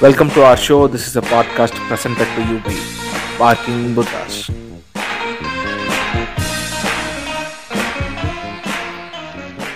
Welcome 0.00 0.30
to 0.30 0.42
our 0.42 0.56
show. 0.58 0.86
This 0.86 1.06
is 1.06 1.16
a 1.16 1.22
podcast 1.24 1.74
presented 1.88 2.28
to 2.36 2.42
you 2.44 2.58
by 2.60 2.76
Barking 3.38 3.94
Buddhas. 3.94 4.34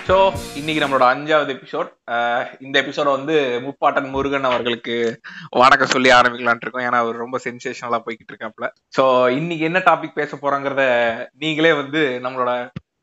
So 0.07 0.15
இன்னைக்கு 0.55 0.81
நம்மளோட 0.81 1.05
அஞ்சாவது 1.05 1.51
episode 1.55 1.87
இந்த 2.61 2.75
எபிசோட 2.81 3.07
வந்து 3.09 3.35
முப்பாட்டன் 3.65 4.09
முருகன் 4.09 4.47
அவர்களுக்கு 4.49 4.95
வணக்கம் 5.55 5.93
சொல்லி 5.93 6.09
ஆரம்பிக்கலாம்னு 6.11 6.63
இருக்கோம் 6.65 6.85
ஏன்னா 6.85 6.99
அவர் 7.03 7.23
ரொம்ப 7.23 7.39
சென்சேஷனலா 7.45 7.99
போய்கிட்டு 8.05 8.31
இருக்காப்ல 8.33 8.67
ஸோ 8.97 9.03
இன்னைக்கு 9.39 9.65
என்ன 9.65 9.81
டாபிக் 9.87 10.19
பேச 10.19 10.37
போறோங்கிறத 10.43 10.83
நீங்களே 11.43 11.73
வந்து 11.81 12.03
நம்மளோட 12.25 12.51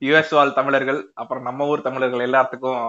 யுஎஸ் 0.03 0.35
வாழ் 0.39 0.57
தமிழர்கள் 0.61 1.01
அப்புறம் 1.23 1.47
நம்ம 1.49 1.67
ஊர் 1.73 1.87
தமிழர்கள் 1.89 2.27
எல்லாத்துக்கும் 2.29 2.85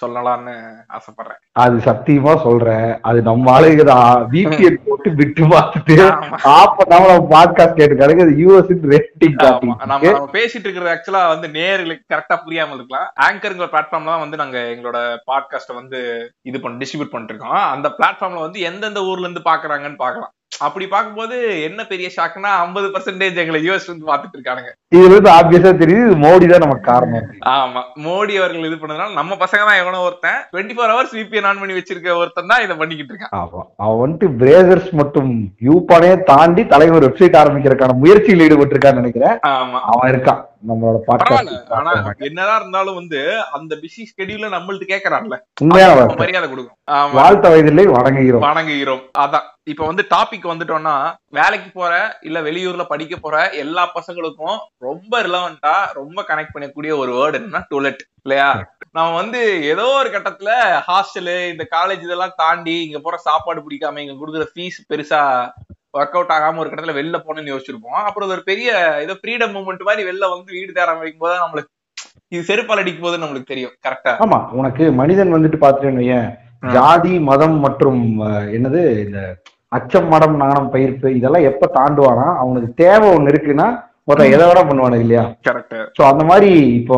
சொல்லலாம்னு 0.00 0.52
ஆசைப்படுறேன். 0.96 1.40
அது 1.52 1.76
சத்தியமா 1.76 2.42
சொல்றேன். 2.42 3.00
அது 3.02 3.22
நம்ம 3.22 3.60
ஆளுங்க 3.60 3.84
தான். 3.84 4.28
விபிஎன் 4.30 4.78
போட்டு 4.84 5.10
விட்டு 5.14 5.44
பார்த்துட்டு. 5.44 5.96
ஆப்ப 6.58 6.86
நம்ம 6.92 7.16
பாட்காஸ்ட் 7.34 7.78
கேட்டு 7.80 7.94
கிடக்கு 7.94 8.24
அது 8.26 8.36
யூஎஸ் 8.42 8.72
ரேட்டிங். 8.92 9.36
நம்ம 9.92 10.28
பேசிட்டு 10.36 10.66
இருக்கிறது 10.66 10.92
ஆக்சுவலா 10.94 11.22
வந்து 11.28 11.48
நேர்களுக்கு 11.58 12.04
கரெக்டா 12.14 12.38
புரியாம 12.46 12.74
இருக்கலாம். 12.78 13.08
ஆங்கருங்கிற 13.26 13.68
பிளாட்ஃபார்ம்ல 13.74 14.12
தான் 14.14 14.24
வந்து 14.24 14.36
நாங்க 14.36 14.58
எங்களோட 14.58 14.98
பாட்காஸ்ட 15.30 15.74
வந்து 15.74 16.00
இது 16.42 16.60
பண்ணி 16.60 16.84
டிஸ்ட்ரிபியூட் 16.84 17.14
பண்ணிட்டு 17.14 17.34
இருக்கோம். 17.34 17.62
அந்த 17.74 17.94
பிளாட்ஃபார்ம்ல 17.98 18.46
வந்து 18.48 18.60
எந்தெந்த 18.60 19.02
ஊர்ல 19.02 19.28
இருந்து 19.28 19.48
பாக்குறாங்கன்னு 19.52 20.04
பார்க்கலாம். 20.04 20.32
அப்படி 20.52 20.86
பார்க்கும்போது 20.92 21.36
என்ன 21.66 21.80
பெரிய 21.90 22.06
ஷாக்னா 22.14 22.50
ஐம்பது 22.62 22.86
பர்சன்டேஜ் 22.94 23.40
எங்களை 23.42 23.60
யூஎஸ் 23.66 23.88
வந்து 23.90 24.08
பாத்துட்டு 24.10 24.36
இருக்கானுங்க. 24.36 24.70
இதுல 24.96 25.12
இருந்து 25.14 25.30
ஆப்வியஸா 25.36 25.70
தெரியுது 25.82 26.06
இது 26.06 26.16
மோடி 26.24 26.46
தான் 26.52 26.64
நமக்கு 26.64 26.84
காரணம். 26.90 27.28
ஆமா 27.54 27.82
மோடி 28.06 28.34
அவர்கள் 28.40 28.66
இது 28.68 28.78
பண்ணதுனால 28.82 29.16
நம்ம 29.20 29.38
பசங்க 29.44 29.62
தான் 29.68 29.80
எவனோ 29.82 30.02
ஒருத்தன் 30.08 30.40
twenty 30.52 30.76
four 30.78 30.92
hours 30.94 31.16
VPN 31.18 31.48
on 31.50 31.62
பண்ணி 31.62 31.78
வச்சிருக்க 31.78 32.18
ஒருத்தன் 32.22 32.52
தான் 32.52 32.64
இதை 32.66 32.76
பண்ணிக்கிட்டு 32.82 33.14
இருக்கான். 33.14 33.34
ஆமா 33.40 33.62
அவன் 33.84 34.02
வந்துட்டு 34.02 34.28
பிரேசர்ஸ் 34.42 34.90
மற்றும் 35.02 35.32
யூபானே 35.68 36.12
தாண்டி 36.32 36.64
தலைவர் 36.74 37.06
வெப்சைட் 37.08 37.40
ஆரம்பிக்கிறதுக்கான 37.42 37.98
முயற்சியில் 38.04 38.46
ஈடுபட்டிருக்கான்னு 38.48 39.02
நினைக்கிறேன். 39.04 39.36
ஆமா. 39.56 39.80
அவன் 39.92 40.12
இருக்கான். 40.14 40.42
நம்மளோட 40.68 40.98
பாட்காஸ்ட் 41.06 42.16
என்னதான் 42.16 42.60
இருந்தாலும் 42.60 42.94
வந்து 42.94 43.42
அந்த 43.52 43.76
பிஸி 43.76 44.04
ஸ்கெடியூல 44.04 44.48
நம்மள்ட்ட 44.48 44.84
கேக்குறான்ல. 44.88 45.38
உண்மையான 45.60 46.14
மரியாதை 46.14 46.48
கொடுக்கும். 46.48 47.12
வாழ்த்த 47.12 47.48
வயதிலே 47.48 47.84
வணங்குகிறோம். 47.92 48.42
வணங்குகிறோம். 48.42 49.02
அதான். 49.18 49.48
இப்ப 49.62 49.86
வந்து 49.86 50.06
டாபிக் 50.10 50.44
வந்துட்டோம்னா 50.44 51.14
வேலைக்கு 51.26 51.70
போற 51.70 52.18
இல்ல 52.20 52.40
வெளியூர்ல 52.40 52.84
படிக்க 52.84 53.16
போற 53.16 53.50
எல்லா 53.50 53.90
பசங்களுக்கும் 53.94 54.58
ரொம்ப 54.78 55.22
ரிலவெண்டா 55.22 55.74
ரொம்ப 55.92 56.24
கனெக்ட் 56.28 56.56
பண்ணக்கூடிய 56.58 56.96
ஒரு 56.96 57.12
வேர்டு 57.12 57.34
என்னன்னா 57.34 57.62
டுலெட் 57.70 57.98
இல்லையா? 58.22 58.74
நம்ம 58.92 59.14
வந்து 59.14 59.62
ஏதோ 59.64 59.84
ஒரு 59.84 60.10
கட்டத்துல 60.10 60.80
ஹாஸ்டலு 60.86 61.50
இந்த 61.50 61.68
காலேஜ் 61.70 62.02
இதெல்லாம் 62.02 62.32
தாண்டி 62.36 62.84
இங்க 62.86 62.98
போற 62.98 63.16
சாப்பாடு 63.16 63.60
பிடிக்காம 63.60 63.98
இங்க 63.98 64.12
கொடுக்குற 64.12 64.46
ஃபீஸ் 64.54 64.80
பெருசா 64.88 65.52
ஒர்க் 65.94 66.16
அவுட் 66.16 66.34
ஆகாம 66.34 66.60
ஒரு 66.62 66.68
கட்டத்துல 66.68 66.96
வெளில 66.98 67.16
போகணும்னு 67.18 67.52
யோசிச்சிருப்போம். 67.52 68.00
அப்புறம் 68.00 68.26
அது 68.26 68.36
ஒரு 68.36 68.44
பெரிய 68.50 68.68
ஏதோ 69.04 69.14
ஃப்ரீடம் 69.20 69.54
மூமெண்ட் 69.56 69.86
மாதிரி 69.88 70.02
வெளில 70.08 70.28
வந்து 70.32 70.56
வீடு 70.58 70.72
தேர 70.72 70.96
வைக்கும் 70.98 71.24
போது 71.24 71.36
நம்மளுக்கு 71.42 71.70
இது 72.28 72.42
செருப்பால் 72.48 72.82
அடிக்கும் 72.82 73.06
போது 73.06 73.22
நம்மளுக்கு 73.22 73.52
தெரியும் 73.52 73.74
கரெக்டா 73.86 74.12
ஆமா 74.24 74.38
உனக்கு 74.58 74.84
மனிதன் 75.00 75.34
வந்துட்டு 75.36 75.58
பாத்துட்டேன்னு. 75.62 76.20
ஜாதி 76.74 77.14
மதம் 77.28 77.56
மற்றும் 77.58 78.00
என்னது 78.56 78.80
இந்த 79.04 79.20
அச்சம் 79.72 80.08
மடம் 80.08 80.34
நாணம் 80.36 80.72
பயிர்ப்பு 80.72 81.08
இதெல்லாம் 81.18 81.46
எப்ப 81.50 81.68
தாண்டுவானா 81.76 82.26
அவனுக்கு 82.42 82.68
தேவை 82.82 83.08
ஒண்ணு 83.16 83.32
இருக்குன்னா 83.32 83.68
மொத்தம் 84.08 84.32
எதை 84.34 84.44
விட 84.48 84.60
பண்ணுவானு 84.68 84.96
இல்லையா? 85.02 85.22
கரெக்ட் 85.46 85.74
சோ 85.96 86.02
அந்த 86.10 86.22
மாதிரி 86.30 86.50
இப்போ 86.78 86.96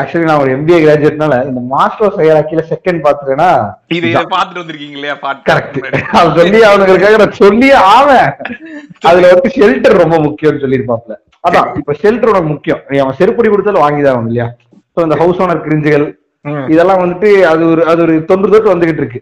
ஆக்சுவலி 0.00 0.26
நான் 0.28 0.42
ஒரு 0.44 0.50
எம்பிஏ 0.56 0.78
கிராஜுவேட்னால 0.84 1.36
இந்த 1.48 1.60
மாஸ்டர் 1.72 2.16
செயலாக்கில 2.18 2.64
செகண்ட் 2.72 3.00
பாத்துட்டேன்னா 3.06 3.50
இது 3.98 4.08
பாத்துட்டு 4.34 4.62
வந்திருக்கீங்க 4.62 4.96
இல்லையா? 4.98 5.16
கரெக்ட் 5.50 5.78
அது 6.18 6.30
சொல்லி 6.40 6.60
அவனுங்களுக்காக 6.70 7.20
நான் 7.22 7.40
சொல்லி 7.44 7.70
ஆவேன். 7.94 8.28
அதுல 9.10 9.30
வந்து 9.34 9.54
ஷெல்டர் 9.58 10.00
ரொம்ப 10.04 10.18
முக்கியம்னு 10.26 10.64
சொல்லியிருப்பாப்ல 10.64 11.16
அதான் 11.48 11.70
இப்ப 11.78 11.94
ஷெல்டர் 12.02 12.32
உனக்கு 12.32 12.50
முக்கியம். 12.54 12.82
நீ 12.90 12.98
அவன் 13.04 13.18
செருப்படி 13.20 13.48
கொடுத்தாலும் 13.52 13.84
வாங்கிதான் 13.84 14.12
ஆகணும் 14.14 14.28
இல்லையா? 14.32 14.48
சோ 14.94 14.98
இந்த 15.06 15.16
ஹவுஸ் 15.22 15.40
ஓனர் 15.44 15.64
கிரிஞ்சுகள். 15.68 16.04
இதெல்லாம் 16.72 17.00
வந்துட்டு 17.02 17.30
அது 17.52 17.62
ஒரு 17.72 17.82
அது 17.90 18.00
ஒரு 18.04 18.14
தொன்று 18.28 18.52
தொட்டு 18.52 18.72
வந்துகிட்டு 18.72 19.02
இருக்கு. 19.02 19.20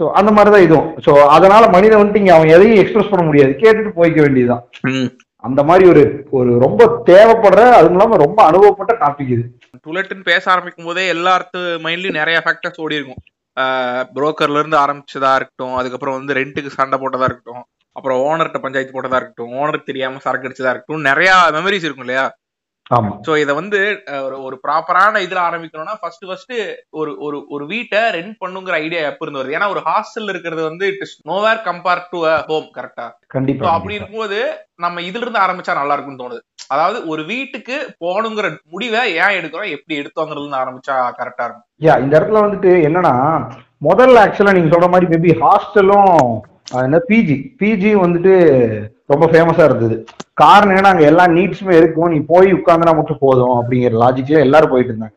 சோ 0.00 0.04
அந்த 0.20 0.30
மாதிரிதான் 0.36 0.64
இதுவும். 0.66 0.88
சோ 1.04 1.12
அதனால 1.36 1.64
மனிதன் 1.74 2.00
வந்துட்டு 2.00 2.22
இங்க 2.22 2.32
அவன் 2.36 2.52
எதையும் 2.56 2.80
எக்ஸ்பிரஸ் 2.82 3.10
பண்ண 3.12 3.24
முடியாது. 3.28 3.52
கேட்டுட்டு 3.62 3.92
போய்க்க 3.98 4.18
வேண்டியதுதான். 4.24 4.64
அந்த 5.44 5.60
மாதிரி 5.68 5.84
ஒரு 5.92 6.02
ஒரு 6.38 6.50
ரொம்ப 6.64 6.82
தேவைப்படுற 7.08 7.62
அதுவும் 7.78 7.96
இல்லாம 7.96 8.18
ரொம்ப 8.24 8.38
அனுபவப்பட்ட 8.50 8.92
டாபிக் 9.02 9.32
இது. 9.34 9.44
டுலெட்னு 9.86 10.28
பேச 10.30 10.44
ஆரம்பிக்கும் 10.52 10.88
போதே 10.88 11.04
எல்லாத்து 11.14 11.60
மைண்ட்லயும் 11.84 12.18
நிறைய 12.20 12.38
ஃபேக்டர்ஸ் 12.44 12.82
ஓடி 12.84 12.98
இருக்கும். 12.98 13.22
புரோக்கர்ல 14.14 14.60
இருந்து 14.60 14.78
ஆரம்பிச்சதா 14.84 15.32
இருக்கட்டும் 15.38 15.74
அதுக்கப்புறம் 15.80 16.16
வந்து 16.18 16.36
ரெண்ட்டுக்கு 16.38 16.70
சண்டை 16.78 16.98
போட்டதா 17.02 17.28
இருக்கட்டும் 17.28 17.62
அப்புறம் 17.96 18.20
ஓனர்கிட்ட 18.28 18.60
பஞ்சாயத்து 18.62 18.94
போட்டதா 18.94 19.18
இருக்கட்டும் 19.20 19.52
ஓனருக்கு 19.58 19.90
தெரியாம 19.90 20.22
சரக்கு 20.24 20.48
அடிச்சதா 20.48 20.72
இருக்கட்டும் 20.72 21.06
நிறைய 21.10 21.30
மெமரிஸ் 21.56 21.86
இருக்கும் 21.88 22.06
இல்லையா? 22.06 22.24
சோ 23.26 23.32
இத 23.42 23.50
வந்து 23.54 23.78
ஒரு 24.24 24.36
ஒரு 24.46 24.56
ப்ராப்பரான 24.64 25.20
இதுல 25.24 25.40
ஆரம்பிக்கணும்னா 25.46 25.94
ஃபர்ஸ்ட் 26.00 26.24
ஃபர்ஸ்ட் 26.28 26.52
ஒரு 26.92 27.12
ஒரு 27.18 27.38
ஒரு 27.50 27.64
வீட்டை 27.66 28.00
ரெண்ட் 28.16 28.36
பண்ணுங்கிற 28.42 28.74
ஐடியா 28.80 29.02
எப்ப 29.02 29.24
இருந்து 29.24 29.40
வருது? 29.40 29.56
ஏன்னா 29.58 29.68
ஒரு 29.74 29.82
ஹாஸ்டல்ல 29.86 30.32
இருக்கிறது 30.34 30.62
வந்து 30.62 30.84
it 30.92 31.02
is 31.06 31.14
nowhere 31.30 31.62
compare 31.68 32.02
to 32.12 32.20
a 32.26 32.34
home 32.50 32.68
கரெக்டா 32.76 33.06
கண்டிப்பா 33.34 33.72
அப்படி 33.74 33.96
இருக்கும்போது 33.96 34.40
நம்ம 34.78 35.02
இதுல 35.02 35.24
இருந்து 35.24 35.44
ஆரம்பிச்சா 35.44 35.78
நல்லா 35.80 35.94
இருக்கும்னு 35.94 36.22
தோணுது. 36.22 36.42
அதாவது 36.70 36.98
ஒரு 37.12 37.22
வீட்டுக்கு 37.24 37.76
போகணுங்கிற 38.00 38.46
முடிவை 38.72 39.02
ஏன் 39.18 39.36
எடுக்கிறோம்? 39.38 39.72
எப்படி 39.76 39.94
எடுத்தோங்கிறதுல 40.00 40.62
ஆரம்பிச்சா 40.62 40.96
கரெக்டா 41.20 41.46
இருக்கும். 41.46 41.66
யா 41.80 41.94
இந்த 42.02 42.14
இடத்துல 42.18 42.44
வந்துட்டு 42.44 42.72
என்னன்னா 42.88 43.14
முதல்ல 43.82 44.22
ஆக்சுவலா 44.24 44.56
நீங்க 44.56 44.72
சொல்ற 44.74 44.88
மாதிரி 44.90 45.08
மேபி 45.12 45.32
ஹாஸ்டலும் 45.42 46.12
என்ன 46.82 47.00
பிஜி 47.08 47.38
பிஜி 47.60 47.90
வந்துட்டு 48.02 48.34
ரொம்ப 49.06 49.26
ஃபேமஸா 49.26 49.64
இருந்தது. 49.64 50.04
காரணம் 50.32 50.76
என்னன்னா 50.76 50.92
அங்க 50.92 51.04
எல்லா 51.04 51.24
நீட்ஸுமே 51.26 51.76
இருக்கும். 51.76 52.12
நீ 52.12 52.18
போய் 52.26 52.52
உட்கார்ந்தனா 52.52 52.94
மட்டும் 52.94 53.18
போதும் 53.20 53.54
அப்படிங்கிற 53.56 53.98
லாஜிக்ல 54.04 54.38
எல்லாரும் 54.38 54.70
போயிட்டு 54.70 54.92
இருந்தாங்க. 54.92 55.14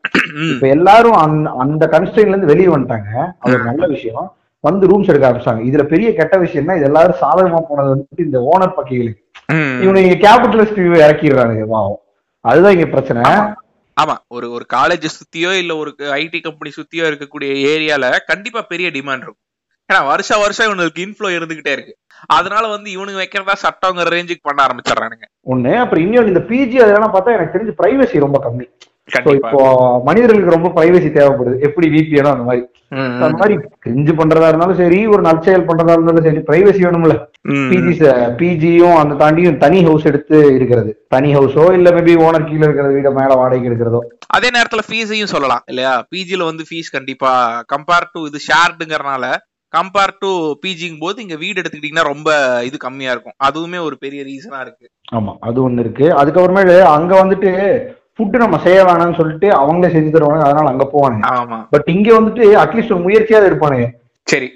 இப்ப 0.55 0.67
எல்லாரும் 0.67 1.17
அந்த 1.59 1.87
கன்ஸ்ட்ரெயின்ல 1.91 2.27
இருந்து 2.27 2.45
வெளியே 2.45 2.67
வந்துட்டாங்க. 2.67 3.09
அது 3.39 3.53
ஒரு 3.53 3.63
நல்ல 3.63 3.87
விஷயம். 3.87 4.27
வந்து 4.59 4.87
ரூம்ஸ் 4.87 5.07
எடுக்க 5.07 5.29
ஆரம்பிச்சாங்க 5.29 5.61
இதுல 5.69 5.83
பெரிய 5.83 6.13
கெட்ட 6.13 6.37
விஷயம்னா 6.37 6.75
இது 6.75 6.83
எல்லாரும் 6.83 7.19
சாதகமா 7.21 7.59
போனது 7.69 7.89
வந்துட்டு 7.95 8.19
இந்த 8.19 8.39
ஓனர் 8.53 8.73
பக்கைகளுக்கு. 8.77 9.23
இவனுங்க 9.83 10.15
கேபிட்டலிஸ்ட் 10.23 10.79
இறக்கிடுறாங்க 11.03 11.65
பாவம். 11.65 11.99
அதுதான் 12.41 12.73
இங்க 12.73 12.85
பிரச்சனை. 12.85 13.21
ஆமா. 13.97 14.15
ஒரு 14.27 14.51
ஒரு 14.51 14.65
காலேஜ் 14.73 15.05
சுத்தியோ 15.17 15.51
இல்ல 15.57 15.75
ஒரு 15.75 15.95
ஐடி 15.99 16.39
கம்பெனி 16.41 16.73
சுத்தியோ 16.77 17.05
இருக்கக்கூடிய 17.11 17.51
ஏரியால 17.73 18.17
கண்டிப்பா 18.25 18.61
பெரிய 18.61 18.89
டிமாண்ட் 18.89 19.25
இருக்கும். 19.25 19.43
ஏன்னா 19.89 20.07
வருஷம் 20.07 20.39
வருஷம் 20.39 20.65
இவனுக்கு 20.65 21.05
இன்ஃப்ளோ 21.05 21.31
இருந்துகிட்டே 21.31 21.71
இருக்கு. 21.71 21.97
அதனால 22.37 22.63
வந்து 22.75 22.89
இவனுக்கு 22.95 23.21
வைக்கிறதா 23.23 23.55
சட்டங்கிற 23.65 24.13
ரேஞ்சுக்கு 24.15 24.47
பண்ண 24.49 24.59
ஆரம்பிச்சிடுறானுங்க. 24.67 25.25
ஒண்ணு 25.53 25.73
அப்புறம் 25.83 26.03
இன்னொன்னு 26.05 26.33
இந்த 26.33 26.43
பிஜி 26.51 26.77
அதெல்லாம் 26.85 27.15
பார்த்தா 27.15 27.35
எனக்கு 27.37 27.55
தெரிஞ்சு 27.55 27.79
பிரைவசி 27.81 28.25
ரொம்ப 28.27 28.39
கம்மி. 28.45 28.67
இப்போ 29.37 29.59
மனிதர்களுக்கு 30.07 30.55
ரொம்ப 30.55 30.69
பிரைவசி 30.77 31.09
தேவைப்படுது. 31.17 31.57
எப்படி 31.67 31.87
விபிஎனோ 31.93 32.31
அந்த 32.33 32.45
மாதிரி. 32.47 32.63
அந்த 33.25 33.37
மாதிரி 33.41 33.55
கிரிஞ்சு 33.85 34.13
பண்றதா 34.19 34.49
இருந்தாலும் 34.49 34.79
சரி 34.81 34.99
ஒரு 35.13 35.21
நற்செயல் 35.27 35.65
பண்றதா 35.69 35.93
இருந்தாலும் 35.95 36.25
சரி 36.27 36.41
பிரைவசி 36.49 36.81
வேணும்ல. 36.85 37.15
பிஜி 37.71 37.93
பிஜியும் 38.41 38.97
அந்த 39.01 39.13
தாண்டியும் 39.21 39.59
தனி 39.63 39.79
ஹவுஸ் 39.87 40.07
எடுத்து 40.11 40.37
இருக்கிறது. 40.57 40.91
தனி 41.15 41.29
ஹவுஸோ 41.37 41.65
இல்ல 41.77 41.93
மேபி 41.97 42.15
ஓனர் 42.27 42.47
கீழே 42.49 42.65
இருக்கிற 42.67 42.87
வீட 42.95 43.11
மேல 43.19 43.37
வாடகைக்கு 43.41 43.69
எடுக்கிறதோ. 43.71 44.01
அதே 44.37 44.49
நேரத்துல 44.57 44.83
ஃபீஸையும் 44.89 45.33
சொல்லலாம் 45.35 45.63
இல்லையா? 45.73 45.93
பிஜில 46.13 46.49
வந்து 46.51 46.65
ஃபீஸ் 46.69 46.95
கண்டிப்பா 46.97 47.31
கம்பேர் 47.73 48.11
டு 48.15 48.21
இது 48.31 48.41
ஷேர்டுங்கறனால 48.49 49.25
கம்பேர் 49.77 50.17
டு 50.19 50.29
பிஜிங்கும் 50.63 51.03
போது 51.05 51.21
இங்க 51.25 51.35
வீடு 51.43 51.61
எடுத்துக்கிட்டீங்கன்னா 51.61 52.05
ரொம்ப 52.13 52.29
இது 52.69 52.77
கம்மியா 52.85 53.13
இருக்கும். 53.15 53.37
அதுவுமே 53.47 53.79
ஒரு 53.87 53.97
பெரிய 54.03 54.21
ரீசனா 54.23 54.59
இருக்கு. 54.65 54.85
ஆமா 55.17 55.33
அது 55.49 55.57
ஒண்ணு 55.67 55.83
இருக்கு. 55.85 56.05
அதுக்கப்புறமேலு 56.21 56.77
அங்க 56.95 57.13
வந்துட்டு 57.23 57.51
ஃபுட்டு 58.15 58.37
நம்ம 58.43 58.57
செய்ய 58.63 58.79
வேணாம்னு 58.85 59.17
சொல்லிட்டு 59.19 59.47
அவங்களே 59.61 59.89
செஞ்சு 59.95 60.13
தருவாங்க 60.13 60.45
அதனால 60.45 60.71
அங்க 60.71 60.85
போவானுங்க. 60.93 61.25
ஆமா. 61.39 61.57
பட் 61.73 61.89
இங்க 61.95 62.09
வந்துட்டு 62.19 62.45
அட்லீஸ்ட் 62.63 62.93
ஒரு 62.95 63.05
முயற்சியாவது 63.07 63.49
இருப்பானுங்க 63.51 63.87
சரி. 64.27 64.49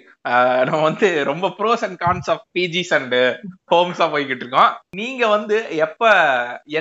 நம்ம 0.68 0.82
வந்து 0.88 1.08
ரொம்ப 1.30 1.46
pros 1.60 1.84
and 1.86 1.98
cons 2.04 2.30
of 2.34 2.44
PGs 2.58 2.92
and 2.98 3.16
ஹோம்ஸா 3.74 4.06
போய்கிட்டு 4.14 4.44
இருக்கோம். 4.44 4.72
நீங்க 5.00 5.24
வந்து 5.28 5.58
எப்ப 5.86 6.10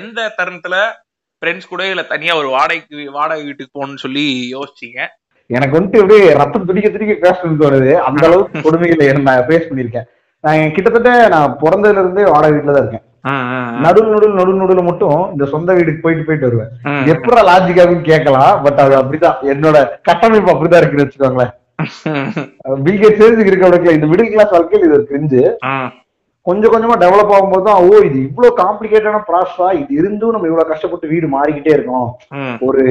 எந்த 0.01 0.35
தருணத்துல 0.39 0.77
ஃப்ரெண்ட்ஸ் 1.43 1.71
கூட 1.73 1.83
இல்ல 1.91 2.03
தனியா 2.13 2.33
ஒரு 2.41 2.49
வாடகைக்கு 2.49 3.07
வாடகை 3.19 3.45
வீட்டுக்கு 3.45 3.75
போகணும்னு 3.77 4.05
சொல்லி 4.07 4.25
யோசிச்சீங்க? 4.57 5.01
எனக்கு 5.57 5.77
வந்துட்டு 5.77 6.01
அப்படியே 6.03 6.25
ரத்தம் 6.41 6.67
துடிக்க 6.69 6.89
துடிக்க 6.95 7.15
பேசணும்னு 7.27 7.63
தோணுது. 7.63 7.93
அந்த 8.09 8.23
அளவுக்கு 8.29 8.63
கொடுமைகளை 8.67 9.07
நான் 9.29 9.47
ஃபேஸ் 9.49 9.69
பண்ணிருக்கேன் 9.71 10.09
நான் 10.45 10.75
கிட்டத்தட்ட 10.77 11.13
நான் 11.35 11.57
பிறந்ததுல 11.63 12.03
இருந்தே 12.03 12.25
வாடகை 12.33 12.53
வீட்டுல 12.57 12.75
தான் 12.77 12.85
இருக்கேன். 12.85 13.07
நடு 13.85 14.01
நடுவில் 14.13 14.37
நடு 14.41 14.53
நடுவில் 14.61 14.89
மட்டும் 14.91 15.19
இந்த 15.33 15.45
சொந்த 15.55 15.71
வீட்டுக்கு 15.79 16.05
போயிட்டு 16.05 16.27
போயிட்டு 16.29 16.49
வருவேன். 16.49 16.71
எப்படா 17.15 17.41
லாஜிக் 17.49 17.81
ஆகுன்னு 17.83 18.09
கேட்கலாம் 18.11 18.53
பட் 18.67 18.81
அது 18.85 18.95
அப்படிதான். 19.01 19.41
என்னோட 19.55 19.77
கட்டமைப்பு 20.09 20.53
அப்படிதான் 20.53 20.83
இருக்குன்னு 20.83 21.07
வச்சுக்கோங்களேன். 21.07 21.53
பில்கேட் 22.87 23.21
சேர்ந்து 23.21 23.51
இருக்க 23.51 23.99
இந்த 23.99 24.09
மிடில் 24.13 24.33
கிளாஸ் 24.35 24.55
வாழ்க்கையில் 24.57 24.87
இது 24.89 25.03
கிரிஞ்சு 25.11 25.43
கொஞ்சம் 26.47 26.73
கொஞ்சமா 26.73 26.95
டெவலப் 27.03 27.33
ஆகும்போது 27.37 27.67
தான் 27.67 27.83
ஓ 27.87 27.99
இது 28.09 28.19
இவ்வளவு 28.29 28.59
காம்ப்ளிகேட்டான 28.63 29.21
ப்ராசஸா 29.29 29.69
இது 29.81 29.93
இருந்தும் 30.01 30.35
நம்ம 30.35 30.49
இவ்வளவு 30.51 30.71
கஷ்டப்பட்டு 30.71 31.13
வீடு 31.13 31.27
மாறிக்கிட்டே 31.37 31.75
இருக்கோம். 31.77 32.09
ஒரு 32.69 32.85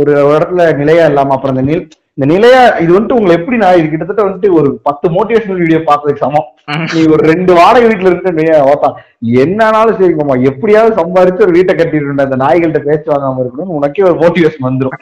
ஒரு 0.00 0.12
இடத்துல 0.36 0.64
நிலையா 0.80 1.04
இல்லாம 1.10 1.34
அப்புறம் 1.36 1.56
இந்த 1.56 1.66
நில் 1.70 1.84
இந்த 2.16 2.26
நிலையா 2.32 2.62
இது 2.84 2.90
வந்துட்டு 2.94 3.16
உங்களை 3.18 3.34
எப்படி 3.36 3.58
நான் 3.60 3.78
இது 3.80 3.86
கிட்டத்தட்ட 3.90 4.24
வந்துட்டு 4.26 4.48
ஒரு 4.58 4.68
பத்து 4.88 5.06
மோட்டிவேஷனல் 5.14 5.60
வீடியோ 5.62 5.78
பார்த்ததுக்கு 5.86 6.24
சமம். 6.24 6.48
நீ 6.94 7.02
ஒரு 7.14 7.22
ரெண்டு 7.30 7.52
வாடகை 7.58 7.86
வீட்டுல 7.90 8.10
இருந்து 8.10 8.44
ஓத்தா 8.72 8.88
என்னன்னாலும் 9.44 9.96
சரிங்கம்மா 10.00 10.36
எப்படியாவது 10.50 10.98
சம்பாரிச்சு 11.00 11.44
ஒரு 11.46 11.54
வீட்டை 11.58 11.74
கட்டிட்டு 11.78 12.26
அந்த 12.26 12.38
நாய்கள்ட்ட 12.44 12.82
பேச்சு 12.88 13.08
வாங்காம 13.12 13.42
இருக்கணும்னு 13.44 13.78
உனக்கே 13.78 14.04
ஒரு 14.10 14.18
மோட்டிவேஷன் 14.22 14.66
தான். 14.82 14.92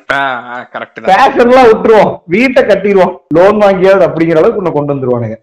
பேஷன் 1.10 1.50
எல்லாம் 1.50 1.68
விட்டுருவோம். 1.70 2.12
வீட்டை 2.36 2.62
கட்டிடுவோம். 2.70 3.12
லோன் 3.38 3.58
வாங்கியாவது 3.64 4.06
அப்படிங்கிற 4.08 4.40
அளவுக்கு 4.40 4.62
உன்னை 4.62 4.74
கொண்டு 4.76 4.94
வந்துருவானுங்க. 4.94 5.38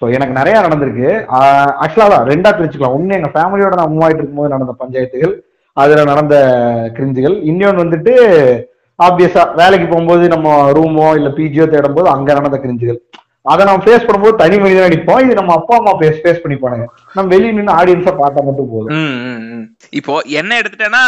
ஸோ 0.00 0.06
எனக்கு 0.16 0.38
நிறைய 0.38 0.56
நடந்திருக்கு. 0.64 1.08
ஆக்சுவலா 1.84 2.08
தான் 2.14 2.26
ரெண்டா 2.32 2.50
பிரிச்சுக்கலாம். 2.56 2.96
ஒன்று 2.96 3.16
எங்க 3.18 3.30
ஃபேமிலியோட 3.36 3.76
நான் 3.80 3.92
மூவ் 3.92 4.04
ஆயிட்டு 4.06 4.22
இருக்கும்போது 4.22 4.54
நடந்த 4.54 4.74
பஞ்சாயத்துகள் 4.82 5.34
அதுல 5.82 6.04
நடந்த 6.10 6.36
கிரிஞ்சுகள். 6.96 7.36
இன்னொன்னு 7.50 7.84
வந்துட்டு 7.84 8.14
ஆப்வியஸா 9.06 9.42
வேலைக்கு 9.60 9.86
போகும்போது 9.90 10.24
நம்ம 10.34 10.54
ரூமோ 10.76 11.08
இல்ல 11.18 11.30
பிஜியோ 11.38 11.66
தேடும் 11.74 11.96
போது 11.98 12.08
அங்க 12.14 12.28
நடந்த 12.38 12.58
கிரிஞ்சுகள். 12.64 13.00
அதை 13.52 13.62
நம்ம 13.66 13.82
ஃபேஸ் 13.84 14.06
பண்ணும்போது 14.06 14.40
தனி 14.40 14.56
மனிதனா 14.62 14.88
நிற்போம் 14.92 15.22
இது 15.24 15.38
நம்ம 15.38 15.52
அப்பா 15.58 15.74
அம்மா 15.80 15.92
ஃபேஸ் 16.00 16.18
ஃபேஸ் 16.22 16.40
பண்ணி 16.42 16.56
போனாங்க 16.62 16.86
நம்ம 17.16 17.26
வெளியே 17.34 17.52
நின்று 17.58 17.76
ஆடியன்ஸா 17.76 18.12
பார்த்தா 18.22 18.46
மட்டும் 18.48 18.72
போதும். 18.72 18.98
இப்போ 20.00 20.14
என்ன 20.40 20.58
எடுத்துட்டேன்னா 20.62 21.04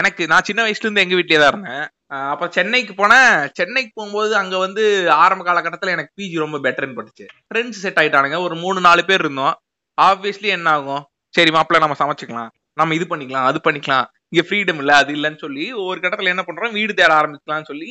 எனக்கு 0.00 0.22
நான் 0.32 0.46
சின்ன 0.48 0.62
வயசுல 0.66 0.86
இருந்து 0.86 1.04
எங்க 1.04 1.16
வீட்லயே 1.18 1.40
தான் 1.42 1.52
இருந்தேன். 1.52 1.84
அப்புறம் 2.12 2.52
சென்னைக்கு 2.52 2.92
போனேன். 2.92 3.48
சென்னைக்கு 3.52 3.90
போகும்போது 3.94 4.36
அங்க 4.36 4.58
வந்து 4.58 5.10
ஆரம்ப 5.12 5.44
காலகட்டத்தில் 5.44 5.90
எனக்கு 5.90 6.22
பிஜி 6.22 6.38
ரொம்ப 6.38 6.58
பெட்டர்னு 6.58 6.96
பட்டுச்சு. 6.98 7.26
ஃப்ரெண்ட்ஸ் 7.48 7.82
செட் 7.84 7.96
ஆயிட்டானுங்க. 7.96 8.42
ஒரு 8.42 8.54
மூணு 8.54 8.80
நாலு 8.80 9.04
பேர் 9.04 9.20
இருந்தோம். 9.20 9.54
ஆப்வியஸ்லி 10.00 10.48
என்ன 10.48 10.70
ஆகும்? 10.70 11.02
சரி 11.28 11.50
மாப்பிள்ள 11.50 11.78
நம்ம 11.78 11.96
சமைச்சுக்கலாம். 11.98 12.50
நம்ம 12.74 12.94
இது 12.94 13.16
பண்ணிக்கலாம் 13.16 13.44
அது 13.44 13.60
பண்ணிக்கலாம். 13.70 14.04
இங்க 14.28 14.48
ஃப்ரீடம் 14.48 14.76
இல்ல 14.76 14.96
அது 14.96 15.14
இல்லைன்னு 15.14 15.38
சொல்லி 15.38 15.72
ஒவ்வொரு 15.72 16.00
கட்டத்துல 16.00 16.32
என்ன 16.34 16.44
பண்றோம்? 16.46 16.72
வீடு 16.72 16.94
தேட 16.94 17.14
ஆரம்பிக்கலாம்னு 17.14 17.64
சொல்லி 17.64 17.90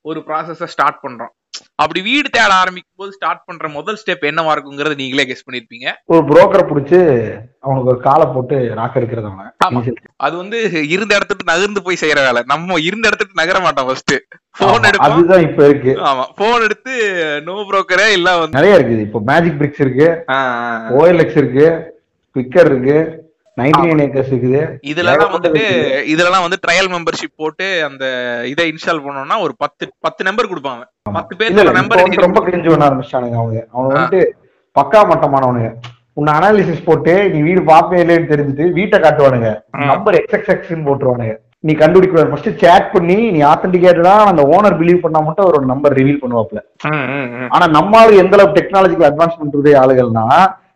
ஒரு 0.00 0.20
ப்ராசஸ 0.20 0.64
ஸ்டார்ட் 0.64 1.02
பண்றோம். 1.02 1.32
அப்படி 1.76 2.02
வீடு 2.02 2.28
தேட 2.30 2.52
ஆரம்பிக்கும் 2.54 2.96
போது 2.96 3.12
ஸ்டார்ட் 3.12 3.44
பண்ற 3.44 3.68
முதல் 3.68 3.98
ஸ்டெப் 4.02 4.24
என்னவா 4.24 4.52
இருக்குங்கிறத 4.56 4.94
நீங்களே 4.94 5.24
கெஸ் 5.24 5.46
பண்ணிருப்பீங்க. 5.48 5.92
ஒரு 6.04 6.22
புரோக்கரை 6.22 6.62
பிடிச்சி 6.68 6.98
அவனுக்கு 7.60 7.88
ஒரு 7.88 8.00
காலை 8.00 8.26
போட்டு 8.34 8.56
நாக்க 8.56 8.94
எடுக்கிறது. 9.00 9.52
அவனை. 9.58 9.92
அது 10.16 10.36
வந்து 10.36 10.88
இருந்த 10.88 11.14
இடத்துக்கு 11.14 11.52
நகர்ந்து 11.52 11.82
போய் 11.82 11.96
செய்யற 12.00 12.14
வேலை. 12.14 12.42
நம்ம 12.46 12.80
இருந்த 12.80 13.06
இடத்துக்கு 13.06 13.44
நகர 13.44 13.60
மாட்டோம் 13.60 13.86
ஃபர்ஸ்ட் 13.86 14.14
போன் 14.58 14.80
எடுப்போம். 14.80 14.96
அதுதான் 14.96 15.40
இப்ப 15.40 15.68
இருக்கு. 15.68 15.90
ஆமா. 15.90 16.24
போன் 16.36 16.62
எடுத்து 16.62 16.94
நோ 17.44 17.52
புரோக்கரே 17.52 18.12
இல்ல 18.12 18.36
வந்து 18.36 18.60
நிறைய 18.60 18.78
இருக்குது. 18.78 19.00
இப்போ 19.00 19.20
மேஜிக் 19.24 19.60
பிரிக்ஸ் 19.60 19.80
இருக்கு. 19.80 20.24
ஓஎல்எக்ஸ் 20.98 21.36
இருக்கு. 21.36 21.94
குவிக்கர் 22.34 22.64
இருக்கு. 22.64 23.24
இதுலலாம் 24.90 25.32
வந்துட்டு. 25.34 25.62
இதுலலாம் 26.12 26.44
வந்து 26.46 26.58
ட்ரையல் 26.64 26.90
மெம்பர்ஷிப் 26.94 27.38
போட்டு 27.42 27.66
அந்த 27.88 28.04
இதை 28.52 28.66
இன்ஸ்டால் 28.72 29.04
பண்ணோம்னா 29.04 29.36
ஒரு 29.44 29.54
பத்து 29.62 29.84
பத்து 30.06 30.26
நம்பர் 30.28 30.50
கொடுப்பாங்க. 30.52 30.84
பத்து 31.18 31.36
பேர் 31.38 31.78
நம்பர் 31.78 32.02
வந்து 32.04 32.26
ரொம்ப 32.26 32.42
கிரிஞ்சு 32.48 32.70
பண்ண 32.72 32.88
ஆரம்பிச்சிட்டானுங்க 32.88 33.38
அவங்க. 33.42 33.60
அவங்க 33.74 33.88
வந்துட்டு 33.94 34.20
பக்கா 34.76 35.00
மட்டமானவனுங்க. 35.12 35.70
உன்னை 36.20 36.30
அனாலிசிஸ் 36.38 36.86
போட்டு 36.88 37.14
நீ 37.32 37.38
வீடு 37.48 37.62
பாப்பே 37.70 37.98
இல்லைன்னு 38.02 38.30
தெரிஞ்சுட்டு 38.32 38.66
வீட்டை 38.78 38.98
காட்டுவானுங்க. 39.06 39.48
நம்பர் 39.92 40.18
எக்ஸ்எக்ஸ்எக்ஸ்ன்னு 40.20 40.86
போட்டுருவானுங்க. 40.88 41.34
நீ 41.66 41.72
கண்டுபிடிக்க 41.80 42.24
ஃபர்ஸ்ட் 42.30 42.60
சேட் 42.62 42.86
பண்ணி 42.94 43.18
நீ 43.34 43.40
ஆத்தன்டிகேட்டடா 43.52 44.14
அந்த 44.30 44.42
ஓனர் 44.54 44.78
பிலீவ் 44.80 45.02
பண்ணா 45.04 45.20
மட்டும் 45.26 45.44
அவரோட 45.46 45.64
நம்பர் 45.72 45.96
ரிவீல் 46.00 46.22
பண்ணுவாப்ல 46.22 46.60
ஆனா 47.54 47.66
நம்ம 47.78 48.02
எந்த 48.22 48.36
அளவுக்கு 48.36 48.58
டெக்னாலஜிக்கல் 48.60 49.08
அட்வான்ஸ்மெண்ட் 49.10 49.70
ஆளுகள்னா 49.82 50.26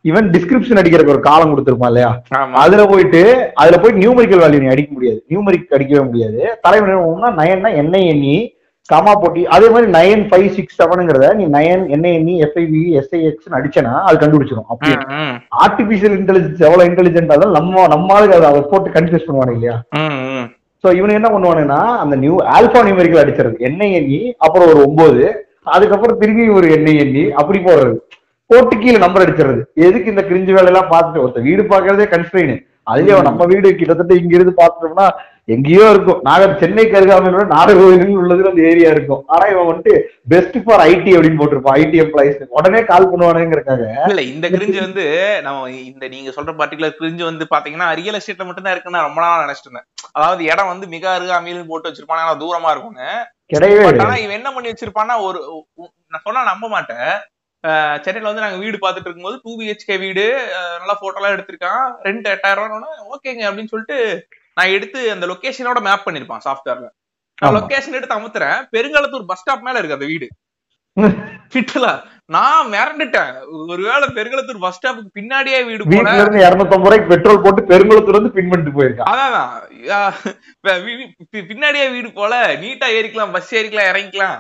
ஈவன் 0.05 0.29
டிஸ்கிரிப்ஷன் 0.35 0.81
அடிக்கிறதுக்கு 0.81 1.15
ஒரு 1.15 1.25
காலம் 1.27 1.51
கொடுத்துருப்பான் 1.53 1.91
இல்லையா? 1.93 2.11
அதுல 2.63 2.83
போயிட்டு 2.93 3.21
அதுல 3.63 3.77
போயிட்டு 3.81 4.03
நியூமரிக்கல் 4.03 4.43
வேல்யூ 4.45 4.61
நீ 4.63 4.71
அடிக்க 4.75 4.91
முடியாது. 4.97 5.19
நியூமரிக் 5.33 5.75
அடிக்கவே 5.77 6.03
முடியாது. 6.07 6.41
தலைவர் 6.67 6.93
நயன்னா 7.41 7.71
என்ஐ 7.83 8.03
எண்ணி 8.15 8.37
கமா 8.89 9.13
போட்டி. 9.23 9.43
அதே 9.55 9.67
மாதிரி 9.73 9.89
நயன் 9.97 10.23
ஃபைவ் 10.29 10.47
சிக்ஸ் 10.55 10.79
செவனுங்கிறத 10.79 11.27
நீ 11.41 11.45
நயன் 11.57 11.85
என்ஐ 11.97 12.13
எண்ணி 12.19 12.35
F I V 12.47 12.81
S I X 13.01 13.57
அடிச்சனா 13.59 13.93
அது 14.07 14.17
கண்டுபிடிச்சிடும் 14.23 14.71
அப்படி 14.73 14.91
ஆர்டிபிஷியல் 15.65 16.17
இன்டெலிஜென்ஸ் 16.21 16.65
எவ்வளவு 16.69 16.89
இன்டெலிஜென்ட் 16.91 17.33
ஆகும் 17.35 17.55
நம்ம 17.59 17.87
நம்ம 17.95 18.15
ஆளுக்கு 18.17 18.39
அதை 18.41 18.63
போட்டு 18.73 18.97
கன்ஃபியூஸ் 18.97 19.27
பண்ணுவாங்க 19.29 19.55
இல்லையா. 19.59 19.77
சோ 20.85 20.89
இவனுக்கு 20.99 21.21
என்ன 21.21 21.31
பண்ணுவானுன்னா 21.35 21.81
அந்த 22.03 22.15
நியூ 22.25 22.35
ஆல்பா 22.57 22.83
நியூமரிக்கல் 22.87 23.23
அடிச்சிருது 23.25 23.65
எண்ணெய் 23.69 23.97
எண்ணி 24.01 24.21
அப்புறம் 24.47 24.69
ஒரு 24.73 24.81
ஒன்பது 24.87 25.23
அதுக்கப்புறம் 25.75 26.19
திரும்பி 26.23 26.47
ஒரு 26.59 26.67
எண்ணெய் 26.77 27.03
எண்ணி 27.05 27.25
அப்படி 27.41 27.59
போடுறது. 27.67 27.97
போட்டு 28.51 28.75
கீழே 28.83 28.99
நம்பர் 29.05 29.25
அடிச்சிடுறது. 29.25 29.63
எதுக்கு 29.87 30.13
இந்த 30.13 30.23
கிரிஞ்சு 30.31 30.53
வேலையெல்லாம் 30.57 30.93
பார்த்துட்டு 30.95 31.23
ஒருத்த 31.25 31.47
வீடு 31.49 31.63
பார்க்கறதே 31.73 32.07
கன்ஸ்ட்ரெயின் 32.15 32.57
அதுலயே 32.91 33.17
நம்ம 33.27 33.47
வீடு 33.51 33.69
கிட்டத்தட்ட 33.81 34.13
இங்க 34.21 34.33
இருந்து 34.37 34.53
பார்த்துட்டோம்னா 34.61 35.07
எங்கேயோ 35.55 35.85
இருக்கும். 35.93 36.19
நாகர் 36.27 36.59
சென்னைக்கு 36.61 36.97
அருகாமையில 36.99 37.45
நாகர்கோவில் 37.53 38.19
உள்ளது 38.23 38.49
அந்த 38.51 38.61
ஏரியா 38.71 38.91
இருக்கும். 38.95 39.23
ஆனா 39.33 39.45
இவன் 39.53 39.69
வந்துட்டு 39.69 39.93
பெஸ்ட் 40.33 40.57
ஃபார் 40.65 40.83
ஐடி 40.87 41.13
அப்படின்னு 41.17 41.41
போட்டிருப்பான். 41.41 41.77
ஐடி 41.83 41.99
எம்ப்ளாயிஸ் 42.05 42.43
உடனே 42.59 42.81
கால் 42.91 43.09
பண்ணுவானுங்கிறக்காக 43.13 43.83
இல்ல 44.11 44.23
இந்த 44.33 44.49
கிரிஞ்சு 44.55 44.79
வந்து 44.87 45.05
நம்ம 45.47 45.71
இந்த 45.91 46.05
நீங்க 46.15 46.33
சொல்ற 46.37 46.55
பர்டிகுலர் 46.61 46.97
கிரிஞ்சு 47.01 47.25
வந்து 47.31 47.47
பாத்தீங்கன்னா 47.55 47.89
ரியல் 48.01 48.19
எஸ்டேட்ல 48.21 48.47
மட்டும் 48.49 48.67
தான் 48.69 48.75
இருக்குன்னு 48.77 49.07
ரொம்ப 49.09 49.21
நாளா 49.25 49.45
நினைச்சிட்டு 49.45 49.83
அதாவது 50.17 50.45
இடம் 50.53 50.73
வந்து 50.73 50.89
மிக 50.95 51.07
அருகாமையில் 51.17 51.69
போட்டு 51.73 51.91
வச்சிருப்பான் 51.91 52.23
ஆனா 52.25 52.37
தூரமா 52.45 52.73
இருக்கும்னு. 52.75 53.11
கிடையவே 53.55 53.85
ஆனா 54.05 54.17
இவன் 54.25 54.39
என்ன 54.41 54.53
பண்ணி 54.57 54.73
வச்சிருப்பான்னா 54.73 55.17
ஒரு 55.29 55.41
நான் 56.13 56.27
சொன்னா 56.27 56.43
நம்ப 56.53 56.69
மாட்டேன். 56.77 57.11
சென்னையில 58.05 58.29
வந்து 58.29 58.45
நாங்க 58.45 58.59
வீடு 58.65 58.77
பாத்துட்டு 58.83 59.09
இருக்கும்போது 59.09 59.41
டூ 59.45 59.53
பிஹெச்கே 59.61 59.97
வீடு 60.05 60.25
நல்லா 60.81 60.97
போட்டோ 61.01 61.19
எல்லாம் 61.21 61.35
எடுத்திருக்கான். 61.37 61.83
ரெண்ட் 62.07 62.29
எட்டாயிரம் 62.35 62.71
ரூபாய் 62.75 63.03
ஓகேங்க 63.15 63.43
அப்படின்னு 63.49 63.73
சொல்லிட்டு 63.73 63.99
நான் 64.59 64.75
எடுத்து 64.77 65.01
அந்த 65.15 65.27
லொகேஷனோட 65.33 65.81
மேப் 65.89 66.07
பண்ணிருப்பான் 66.07 66.47
சாஃப்ட்வேர்ல 66.47 66.87
நான் 67.43 67.51
ஆமா. 67.51 67.59
லொகேஷன் 67.59 67.99
எடுத்து 67.99 68.19
அமுத்துறேன். 68.19 68.61
பெருங்காலத்தூர் 68.77 69.29
பஸ் 69.33 69.43
ஸ்டாப் 69.43 69.67
மேல 69.67 69.79
இருக்கு 69.81 69.99
அந்த 69.99 70.09
வீடு. 70.13 70.29
கிட்டல 71.55 71.87
நான் 72.35 72.69
மிரண்டுட்டேன். 72.73 73.31
ஒருவேளை 73.73 74.07
பெருங்குளத்தூர் 74.17 74.65
பஸ் 74.65 74.77
ஸ்டாப்புக்கு 74.77 75.17
பின்னாடியே 75.19 75.61
வீடு 75.69 75.87
வீட்டுல 75.93 76.23
இருந்து 76.23 76.45
இருநூத்தம்பது 76.47 76.89
ரூபாய்க்கு 76.89 77.13
பெட்ரோல் 77.13 77.43
போட்டு 77.45 77.63
பெருங்குளத்தூர் 77.71 78.19
வந்து 78.19 78.33
பின் 78.37 78.51
பண்ணிட்டு 78.51 78.77
போயிருக்கான். 78.79 79.11
அதான் 79.13 80.17
பின்னாடியே 81.51 81.87
வீடு 81.97 82.11
போல 82.19 82.41
நீட்டா 82.63 82.89
ஏறிக்கலாம் 82.99 83.35
பஸ் 83.37 83.55
ஏறிக்கலாம் 83.61 83.91
இறங்கிக்கலாம். 83.93 84.39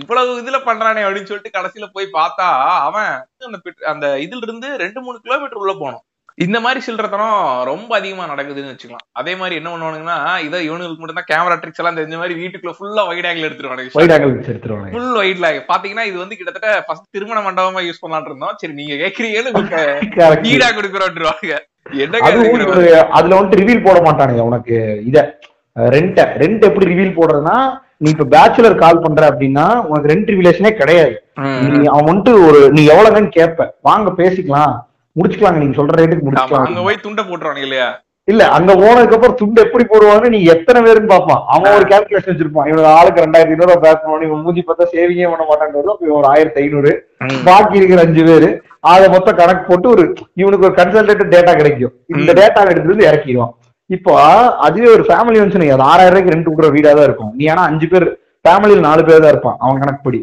இவ்வளவு 0.00 0.40
இதுல 0.42 0.58
பண்றானே 0.68 1.04
அப்படின்னு 1.06 1.30
சொல்லிட்டு 1.30 1.56
கடைசியில 1.56 1.86
போய் 1.94 2.16
பார்த்தா 2.18 2.48
அவன் 2.88 3.12
அந்த 3.46 3.58
அந்த 3.92 4.06
இதுல 4.26 4.44
இருந்து 4.48 4.68
ரெண்டு 4.84 5.00
மூணு 5.06 5.18
கிலோமீட்டர் 5.24 5.62
உள்ள 5.62 5.74
போனோம் 5.80 6.04
இந்த 6.44 6.58
மாதிரி 6.64 6.80
சில்லறத்தனம் 6.86 7.36
ரொம்ப 7.68 7.90
அதிகமா 7.98 8.24
நடக்குதுன்னு 8.30 8.72
வச்சுக்கலாம். 8.72 9.04
அதே 9.20 9.32
மாதிரி 9.40 9.54
என்ன 9.58 9.68
பண்ணுவானுங்கன்னா 9.72 10.16
இதை 10.46 10.58
இவனுக்கு 10.66 11.00
மட்டும் 11.02 11.18
தான் 11.20 11.28
கேமரா 11.30 11.56
ட்ரிக்ஸ் 11.60 11.80
எல்லாம் 11.82 11.98
தெரிஞ்ச 11.98 12.16
மாதிரி 12.22 12.34
வீட்டுக்குள்ள 12.40 12.74
ஃபுல்லா 12.78 13.02
வைட் 13.10 13.28
ஆங்கிள் 13.28 13.46
எடுத்துருவானுங்க. 13.48 13.92
ஃபுல் 14.96 15.40
லாக் 15.44 15.60
பாத்தீங்கன்னா 15.70 16.04
இது 16.10 16.18
வந்து 16.22 16.38
கிட்டத்தட்ட 16.40 16.72
ஃபர்ஸ்ட் 16.88 17.08
திருமண 17.16 17.40
மண்டபமா 17.46 17.84
யூஸ் 17.86 18.02
பண்ணலாம்னு 18.02 18.30
இருந்தோம். 18.30 18.58
சரி 18.62 18.76
நீங்க 18.80 18.96
கேக்குறீங்கன்னு. 19.04 20.44
வீடா 20.48 20.68
கொடுக்குறோன்றாங்க 20.80 21.54
என்ன 22.04 22.20
அதுல 23.16 23.34
வந்துட்டு 23.38 23.62
ரிவீல் 23.62 23.84
போட 23.88 23.98
மாட்டானுங்க 24.08 24.44
உனக்கு. 24.50 24.76
இத 25.10 25.18
ரெண்ட் 25.96 26.22
ரெண்ட் 26.42 26.68
எப்படி 26.70 26.92
ரிவீல் 26.92 27.18
போடுறதுன்னா 27.18 27.58
நீ 28.00 28.08
இப்ப 28.14 28.26
பேச்சுலர் 28.34 28.80
கால் 28.82 29.02
பண்ற 29.04 29.22
அப்படின்னா 29.30 29.66
உனக்கு 29.88 30.10
ரெண்ட் 30.12 30.32
ரிவிலேஷனே 30.32 30.72
கிடையாது. 30.80 31.14
நீ 31.76 31.78
அவன் 31.92 32.08
வந்துட்டு 32.10 32.32
ஒரு 32.48 32.58
நீ 32.76 32.82
எவ்வளவுன்னு 32.92 33.30
கேட்ப 33.38 33.68
வாங்க 33.88 34.10
பேசிக்கலாம். 34.22 34.74
முடிச்சுக்கலாங்க 35.16 35.60
நீங்க 35.62 35.76
சொல்ற 35.78 35.94
ரேட்டுக்கு 36.00 36.24
ஆமா, 36.24 36.32
அங்க 36.32 36.48
முடிச்சுக்கலாம் 36.48 36.88
போய் 36.88 37.04
துண்டை 37.06 37.22
போட்டுருவானுங்க 37.28 37.66
இல்லையா? 37.68 37.88
இல்ல 38.28 38.42
அங்க 38.56 38.72
போனதுக்கு 38.80 39.16
அப்புறம் 39.16 39.36
துண்டு 39.40 39.62
எப்படி 39.64 39.84
போடுவாங்க 39.90 40.28
நீ 40.34 40.38
எத்தனை 40.54 40.78
பேருன்னு 40.84 41.10
பாப்பான் 41.12 41.42
அவன் 41.54 41.74
ஒரு 41.78 41.86
கால்குலேஷன் 41.90 42.32
வச்சிருப்பான். 42.32 42.68
இவன் 42.70 42.88
ஆளுக்கு 42.98 43.22
ரெண்டாயிரத்தி 43.24 43.54
ஐநூறு 43.54 43.68
ரூபாய் 43.68 43.84
பேக் 43.84 44.00
பண்ணணும். 44.04 44.26
இவன் 44.28 44.42
மூஞ்சி 44.46 44.62
பார்த்தா 44.68 44.86
சேவிங்கே 44.94 45.28
பண்ண 45.32 45.44
மாட்டான்னு 45.50 46.16
ஒரு 46.18 46.26
ஆயிரத்தி 46.32 46.60
ஐநூறு. 46.62 46.92
பாக்கி 47.48 47.80
இருக்கிற 47.80 48.00
அஞ்சு 48.06 48.24
பேரு 48.30 48.48
அதை 48.92 49.06
மொத்தம் 49.14 49.38
கணக்கு 49.42 49.62
போட்டு 49.68 49.88
ஒரு 49.94 50.04
இவனுக்கு 50.42 50.66
ஒரு 50.68 50.76
கன்சல்டேட் 50.80 51.32
டேட்டா 51.36 51.54
கிடைக்கும். 51.60 51.94
இந்த. 52.14 52.30
டேட்டா 52.40 52.60
எடுத்துட்டு 52.66 52.94
வந்து 52.94 53.08
இறக்கிடுவான். 53.10 53.54
இப்போ 53.90 54.12
அதுவே 54.66 54.88
ஒரு 54.94 55.02
ஃபேமிலி 55.08 55.38
வந்து 55.42 55.72
அது 55.74 55.84
ஆறாயிரம் 55.90 56.14
ரூபாய்க்கு 56.14 56.32
ரெண்ட் 56.34 56.46
கொடுக்குற 56.48 56.68
வீடா 56.76 56.92
தான் 56.98 57.08
இருக்கும். 57.08 57.32
நீ 57.38 57.44
ஆனா 57.52 57.64
அஞ்சு 57.70 57.86
பேர் 57.92 58.06
ஃபேமிலியில 58.44 58.82
நாலு 58.86 59.02
பேர் 59.08 59.22
தான் 59.24 59.32
இருப்பான் 59.34 59.58
அவன் 59.62 59.80
கணக்குப்படி. 59.82 60.20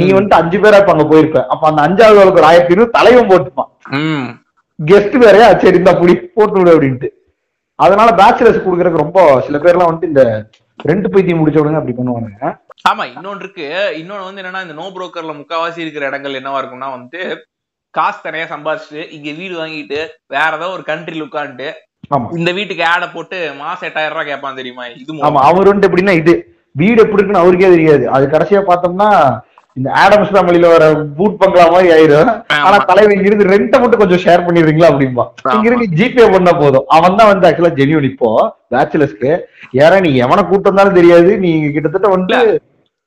நீ 0.00 0.06
வந்துட்டு 0.16 0.40
அஞ்சு 0.40 0.58
பேரா 0.62 0.80
இப்ப 0.82 0.92
அங்க 0.94 1.06
போயிருப்ப. 1.12 1.40
அப்ப 1.52 1.62
அந்த 1.70 1.80
அஞ்சாவது 1.86 2.20
ஆளுக்கு 2.22 2.40
ஒரு 2.42 2.48
ஆயிரத்தி 2.50 2.74
ஐநூறு 2.74 2.96
தலைவன் 2.98 3.30
போட்டுப்பான். 3.30 3.70
கெஸ்ட் 4.78 5.16
வேறயா 5.24 5.48
சரி 5.64 5.80
இந்த 5.82 5.92
புடி 6.00 6.14
போட்டு 6.36 6.58
விடு 6.60 6.74
அப்படின்ட்டு. 6.74 7.08
அதனால 7.78 8.08
பேச்சுலர்ஸ் 8.20 8.64
கொடுக்கறதுக்கு 8.66 9.04
ரொம்ப 9.04 9.20
சில 9.46 9.56
பேர்லாம் 9.64 9.90
வந்துட்டு 9.90 10.12
இந்த 10.12 10.22
ரெண்டு 10.90 11.08
பைத்தியம் 11.12 11.40
முடிச்சவனுங்க 11.40 11.80
அப்படி 11.80 11.96
பண்ணுவானுங்க. 11.98 12.52
ஆமா 12.90 13.04
இன்னொன்னு 13.12 13.42
இருக்கு. 13.44 13.66
இன்னொன்னு 14.00 14.28
வந்து 14.28 14.42
என்னன்னா 14.42 14.64
இந்த 14.66 14.76
நோ 14.80 14.86
புரோக்கர்ல 14.94 15.34
முக்காவாசி 15.40 15.84
இருக்கிற 15.84 16.04
இடங்கள் 16.10 16.38
என்னவா 16.40 16.60
இருக்கும்னா 16.60 16.90
வந்து 16.98 17.20
காசு 17.94 18.18
தனியா 18.24 18.46
சம்பாதிச்சுட்டு 18.54 19.02
இங்க 19.16 19.28
வீடு 19.40 19.54
வாங்கிட்டு 19.60 20.00
வேற 20.34 20.50
ஏதோ 20.58 20.66
ஒரு 20.76 20.84
கண்ட்ரில 20.90 21.26
உட்காந்துட்டு 21.28 21.68
இந்த 22.40 22.50
வீட்டுக்கு 22.58 22.84
ஆடை 22.92 23.06
போட்டு 23.14 23.38
மாசம் 23.62 23.88
எட்டாயிரம் 23.88 24.14
ரூபாய் 24.14 24.30
கேட்பான் 24.30 24.60
தெரியுமா? 24.60 24.84
இது 25.02 25.20
ஆமா 25.28 25.42
அவர் 25.50 25.68
வந்துட்டு 25.70 25.88
எப்படின்னா 25.90 26.14
இது 26.22 26.34
வீடு 26.82 26.98
எப்படி 27.04 27.20
இருக்குன்னு 27.20 27.42
அவருக்கே 27.44 27.74
தெரியாது. 27.74 28.04
அது 28.16 28.24
கடைசியா 28.34 28.62
பார்த்தோம்னா 28.70 29.10
இந்த 29.76 29.88
ஆடம்ஸ் 30.02 30.30
ஃபேமிலில 30.34 30.68
வர 30.74 30.84
பூட் 31.16 31.40
பங்களா 31.40 31.64
மாதிரி 31.72 31.88
ஆயிரும். 31.94 32.28
ஆனா 32.66 32.76
தலைவன் 32.90 33.24
இருந்து 33.28 33.48
ரெண்ட 33.52 33.80
மட்டும் 33.82 34.02
கொஞ்சம் 34.02 34.22
ஷேர் 34.24 34.44
பண்ணிடுறீங்களா 34.46 34.90
அப்படின்பா. 34.90 35.24
இங்க 35.54 35.66
இருந்து 35.70 35.88
ஜிபே 35.98 36.26
பண்ணா 36.34 36.52
போதும். 36.62 36.86
அவன் 36.96 37.18
தான் 37.18 37.30
வந்து 37.32 37.46
ஆக்சுவலா 37.48 37.72
ஜெனியூன் 37.80 38.08
இப்போ 38.12 38.30
பேச்சுலர்ஸ்க்கு 38.74 39.32
ஏன்னா 39.82 39.98
நீ 40.06 40.12
எவனை 40.26 40.44
கூட்டம் 40.52 40.70
இருந்தாலும் 40.70 40.98
தெரியாது. 41.00 41.30
நீ 41.44 41.50
கிட்டத்தட்ட 41.76 42.10
வந்து 42.16 42.38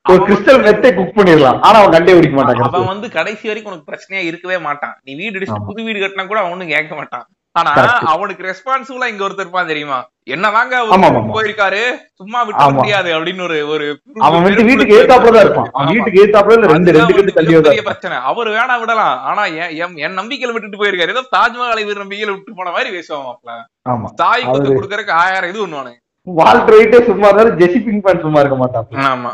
ஒரு 0.06 0.20
கிறிஸ்டல் 0.28 0.62
மெத்தே 0.66 0.90
குக் 0.98 1.16
பண்ணிடலாம். 1.18 1.58
ஆனா 1.66 1.76
அவன் 1.80 1.94
கண்டே 1.96 2.14
பிடிக்க 2.18 2.36
மாட்டாங்க 2.38 2.68
அவன் 2.68 2.90
வந்து 2.92 3.08
கடைசி 3.18 3.44
வரைக்கும் 3.50 3.72
உனக்கு 3.72 3.90
பிரச்சனையா 3.90 4.22
இருக்கவே 4.30 4.58
மாட்டான். 4.68 4.94
நீ 5.06 5.12
வீடு 5.20 5.36
இடிச்சு 5.38 5.56
ஆமா. 5.56 5.66
புது 5.70 5.88
வீடு 5.88 5.98
கட்டினா 6.04 6.26
கூட 6.30 6.40
அவன் 6.42 6.54
ஒண்ணும் 6.54 6.72
கேட்க 6.74 6.94
மாட்டான். 7.00 7.26
ஆனா. 7.52 7.98
அவனுக்கு 7.98 8.44
ரெஸ்பான்சிபிளா 8.44 9.06
இங்க 9.06 9.28
ஒருத்தர் 9.28 9.40
இருப்பான் 9.40 9.66
தெரியுமா? 9.66 10.08
அவர் 10.30 10.98
ஆமா. 10.98 11.30
போயிருக்காரு? 11.34 11.80
சும்மா 12.14 12.42
விட்டு. 12.42 12.72
முடியாது 12.72 13.18
அப்படின்னு 13.18 13.42
ஒரு 13.42 13.68
ஒரு 13.68 14.00
அவன் 14.18 14.42
வந்து 14.42 14.64
வீட்டுக்கு 14.64 15.02
ஏத்தாப்புல 15.02 15.40
இருப்பான். 15.40 15.86
வீட்டுக்கு 15.86 16.24
ஏத்தாப்புல 16.24 16.52
இல்ல 16.52 16.66
ரெண்டு 16.66 16.92
ரெண்டு 16.92 17.32
கட்டு 17.32 17.62
தள்ளி. 17.62 17.82
பிரச்சனை. 17.82 18.16
அவர் 18.16 18.48
வேணா 18.48 18.78
விடலாம். 18.78 19.22
ஆனா 19.22 19.44
என் 19.44 19.94
என்- 19.94 20.18
நம்பிக்கையில 20.18 20.52
விட்டுட்டு 20.52 20.84
போயிருக்காரு. 20.84 21.08
ஏதோ 21.08 21.24
தாஜ்மஹாலை 21.36 21.84
வீர 21.84 22.04
நம்பிக்கையில 22.04 22.30
விட்டு 22.30 22.54
போன 22.54 22.70
மாதிரி 22.70 22.98
பேசுவான் 22.98 23.32
மாப்ள. 23.32 23.50
ஆமா. 23.88 24.04
தாய் 24.14 24.44
கொத்து 24.44 24.74
அவரு- 24.74 24.78
கொடுக்கறதுக்கு 24.78 25.10
ஆயிரம் 25.10 25.50
இது 25.50 25.66
ஒண்ணுவானு. 25.66 25.92
வால்ட் 26.22 26.70
ரைட்டே 26.70 27.04
சும்மா 27.04 27.28
இருந்தாலும் 27.28 27.58
ஜெசி 27.58 27.84
பிங்க் 27.84 28.06
பேன் 28.06 28.20
சும்மா 28.20 28.38
இருக்க 28.38 28.58
மாட்டான் 28.58 28.86
ஆமா. 28.90 29.32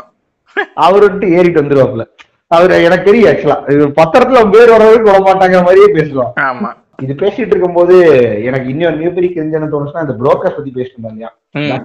அவர் 0.75 1.03
வந்துட்டு 1.03 1.31
ஏறிட்டு 1.37 1.61
வந்துருவாப்ல. 1.61 2.05
அவரு 2.47 2.83
எனக்கு 2.83 3.03
தெரியும் 3.03 3.31
ஆக்சுவலா 3.31 3.63
பத்திரத்துல 3.95 4.49
பேர் 4.49 4.69
வர்றவருக்கு 4.69 5.01
விட 5.01 5.19
மாட்டாங்க 5.19 5.63
மாதிரியே 5.63 5.85
பேசுவான். 5.85 6.31
ஆமா. 6.39 6.73
இது 6.99 7.15
பேசிட்டு 7.15 7.49
இருக்கும்போது 7.49 7.95
எனக்கு 8.47 8.69
இன்னொரு 8.71 8.97
மிகப்பெரிய 8.99 9.29
கிரிஞ்சன 9.33 9.69
தோணுச்சுன்னா 9.71 10.05
இந்த 10.05 10.15
புரோக்கர்ஸ் 10.21 10.57
பத்தி 10.57 10.71
பேசிட்டு 10.71 10.99
இருந்தாங்க 10.99 11.27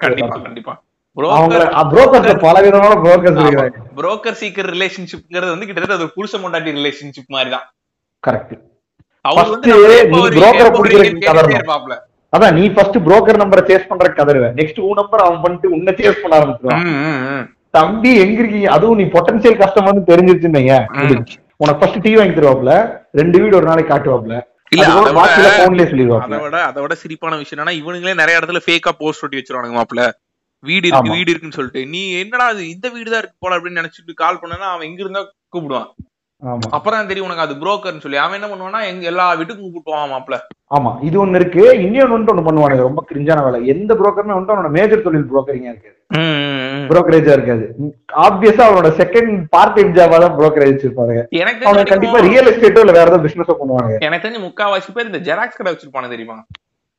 கண்டிப்பா. 0.02 0.37
கண்டிப்பா. 0.47 0.75
புரோக்கர் 1.90 2.42
பல 2.45 2.61
விதமான 2.66 2.95
புரோக்கர்ஸ் 3.02 3.40
புரோக்கர் 3.97 4.37
சீக்கர் 4.40 4.71
ரிலேஷன்ஷிப்ங்கிறது 4.75 5.54
வந்து 5.54 5.66
கிட்டத்தட்ட 5.69 5.97
அது 5.97 6.07
ஒரு 6.07 6.14
புருஷ 6.16 6.40
முண்டாட்டி 6.42 6.71
ரிலேஷன்ஷிப் 6.78 7.28
மாதிரி 7.28 7.50
தான் 7.50 7.66
கரெக்ட் 8.25 8.54
அவர் 9.25 9.49
வந்து. 9.49 9.69
அதான் 12.33 12.54
நீ 12.57 12.62
ஃபர்ஸ்ட் 12.75 12.97
புரோக்கர் 13.07 13.42
நம்பரை 13.42 13.62
சேஸ் 13.66 13.88
பண்ற 13.88 14.07
கதறுவேன் 14.14 14.54
நெக்ஸ்ட் 14.61 14.78
உன் 14.85 14.99
நம்பர் 15.00 15.25
அவன் 15.25 15.42
பண்ணிட்டு 15.42 15.75
உன்னை 15.75 15.92
சேஸ் 15.99 16.23
பண்ண 16.23 16.37
ம். 16.85 17.45
தம்பி 17.75 18.11
எங்க 18.23 18.40
இருக்கீங்க? 18.40 18.71
அதுவும் 18.73 18.99
நீ 19.00 19.04
பொட்டன்சியல் 19.12 19.61
கஸ்டமர்னு 19.61 20.09
தெரிஞ்சிருச்சுன்னீங்க 20.09 20.73
உனக்கு 21.61 21.81
ஃபர்ஸ்ட் 21.81 22.02
டீ 22.04 22.11
வாங்கி 22.16 22.35
தருவாப்ல. 22.38 22.73
ரெண்டு 23.14 23.37
வீடு 23.42 23.57
ஒரு 23.59 23.66
நாளைக்கு 23.66 23.92
காட்டுவாப்ல. 23.92 24.35
இல்ல, 24.73 24.85
அதை 26.25 26.38
விட- 26.43 26.64
அதை 26.64 26.83
விட 26.83 26.95
சிரிப்பான 26.95 27.37
விஷயம் 27.37 27.67
என்னன்னா 27.67 27.71
இவனுங்களே 27.71 28.14
நிறைய 28.14 28.38
இடத்துல 28.41 28.61
ஃபேக்கா 28.67 28.88
போஸ்ட் 28.99 29.25
ஒட்டி 29.25 29.37
வச்சிருவானுங்க 29.37 29.79
மாப்ள 29.79 30.02
வீடு 30.64 30.88
இருக்கு. 30.88 31.11
வீடு 31.11 31.31
இருக்குன்னு 31.31 31.55
சொல்லிட்டு. 31.55 31.87
நீ 31.87 32.12
என்னடா 32.12 32.45
அது 32.45 32.69
இந்த 32.69 32.88
வீடு 32.88 33.11
தான் 33.11 33.19
இருக்கு 33.19 33.37
போல 33.38 33.59
அப்படின்னு 33.59 33.81
நினைச்சிட்டு 33.81 34.14
கால் 34.14 34.41
பண்ணனா 34.43 34.69
அவன் 34.69 34.88
எங்க 34.88 35.00
இருந்தா 35.00 35.23
கூப்பிடுவான். 35.57 35.88
அப்புறம் 36.76 37.08
தெரியும் 37.11 37.26
உனக்கு 37.26 37.44
அது 37.44 37.54
புரோக்கர்னு 37.61 38.02
சொல்லி. 38.04 38.18
அவன் 38.22 38.37
என்ன 38.38 38.49
பண்ணுவான்னா 38.50 38.80
எங்க 38.90 39.04
எல்லா 39.11 39.26
வீட்டுக்கும் 39.40 39.66
கூப்பிட்டுவான் 39.66 40.12
மாப்ள 40.12 40.37
ஆமா. 40.76 40.90
இது 41.08 41.16
ஒண்ணு 41.22 41.38
இருக்கு. 41.40 41.62
இன்னொன்னு 41.84 42.32
ஒண்ணு 42.32 42.44
பண்ணுவானுங்க 42.46 42.87
ரொம்ப 42.88 43.02
கிரிஞ்சான 43.11 43.42
வேலை. 43.46 43.58
எந்த 43.72 43.92
புரோக்கர்னு 44.00 44.34
வந்துட்டு 44.37 44.54
அவனோட 44.54 44.70
மேஜர் 44.76 45.04
தொழில் 45.06 45.28
புரோக்கரிங்கா 45.30 45.72
இருக்காது. 45.72 45.96
புரோக்கரேஜா 46.90 47.32
இருக்காது. 47.37 47.64
ஆப்வியஸா 48.26 48.64
அவனோட 48.68 48.90
செகண்ட் 49.02 49.32
பார்ட் 49.54 49.76
டைம் 49.76 49.94
ஜாபா 49.99 50.18
தான் 50.25 50.34
புரோக்கரேஜ் 50.38 50.84
இருப்பானுங்க 50.87 51.22
எனக்கு 51.42 51.61
தெரிஞ்சு 51.62 51.92
கண்டிப்பா 51.92 52.20
ரியல் 52.28 52.50
எஸ்டேட்டோ 52.52 52.82
இல்ல 52.84 52.96
வேற 52.99 53.06
ஏதாவது 53.11 53.26
பிசினஸோ 53.28 53.56
பண்ணுவானுங்க. 53.61 53.99
எனக்கு 54.08 54.25
தெரிஞ்சு 54.26 54.44
முக்காவாசி 54.49 54.92
பேர் 54.96 55.11
இந்த 55.11 55.22
ஜெராக்ஸ் 55.28 55.58
கடை 55.61 55.72
வச்சிருப்பானு 55.72 56.12
தெரியுமா? 56.14 56.38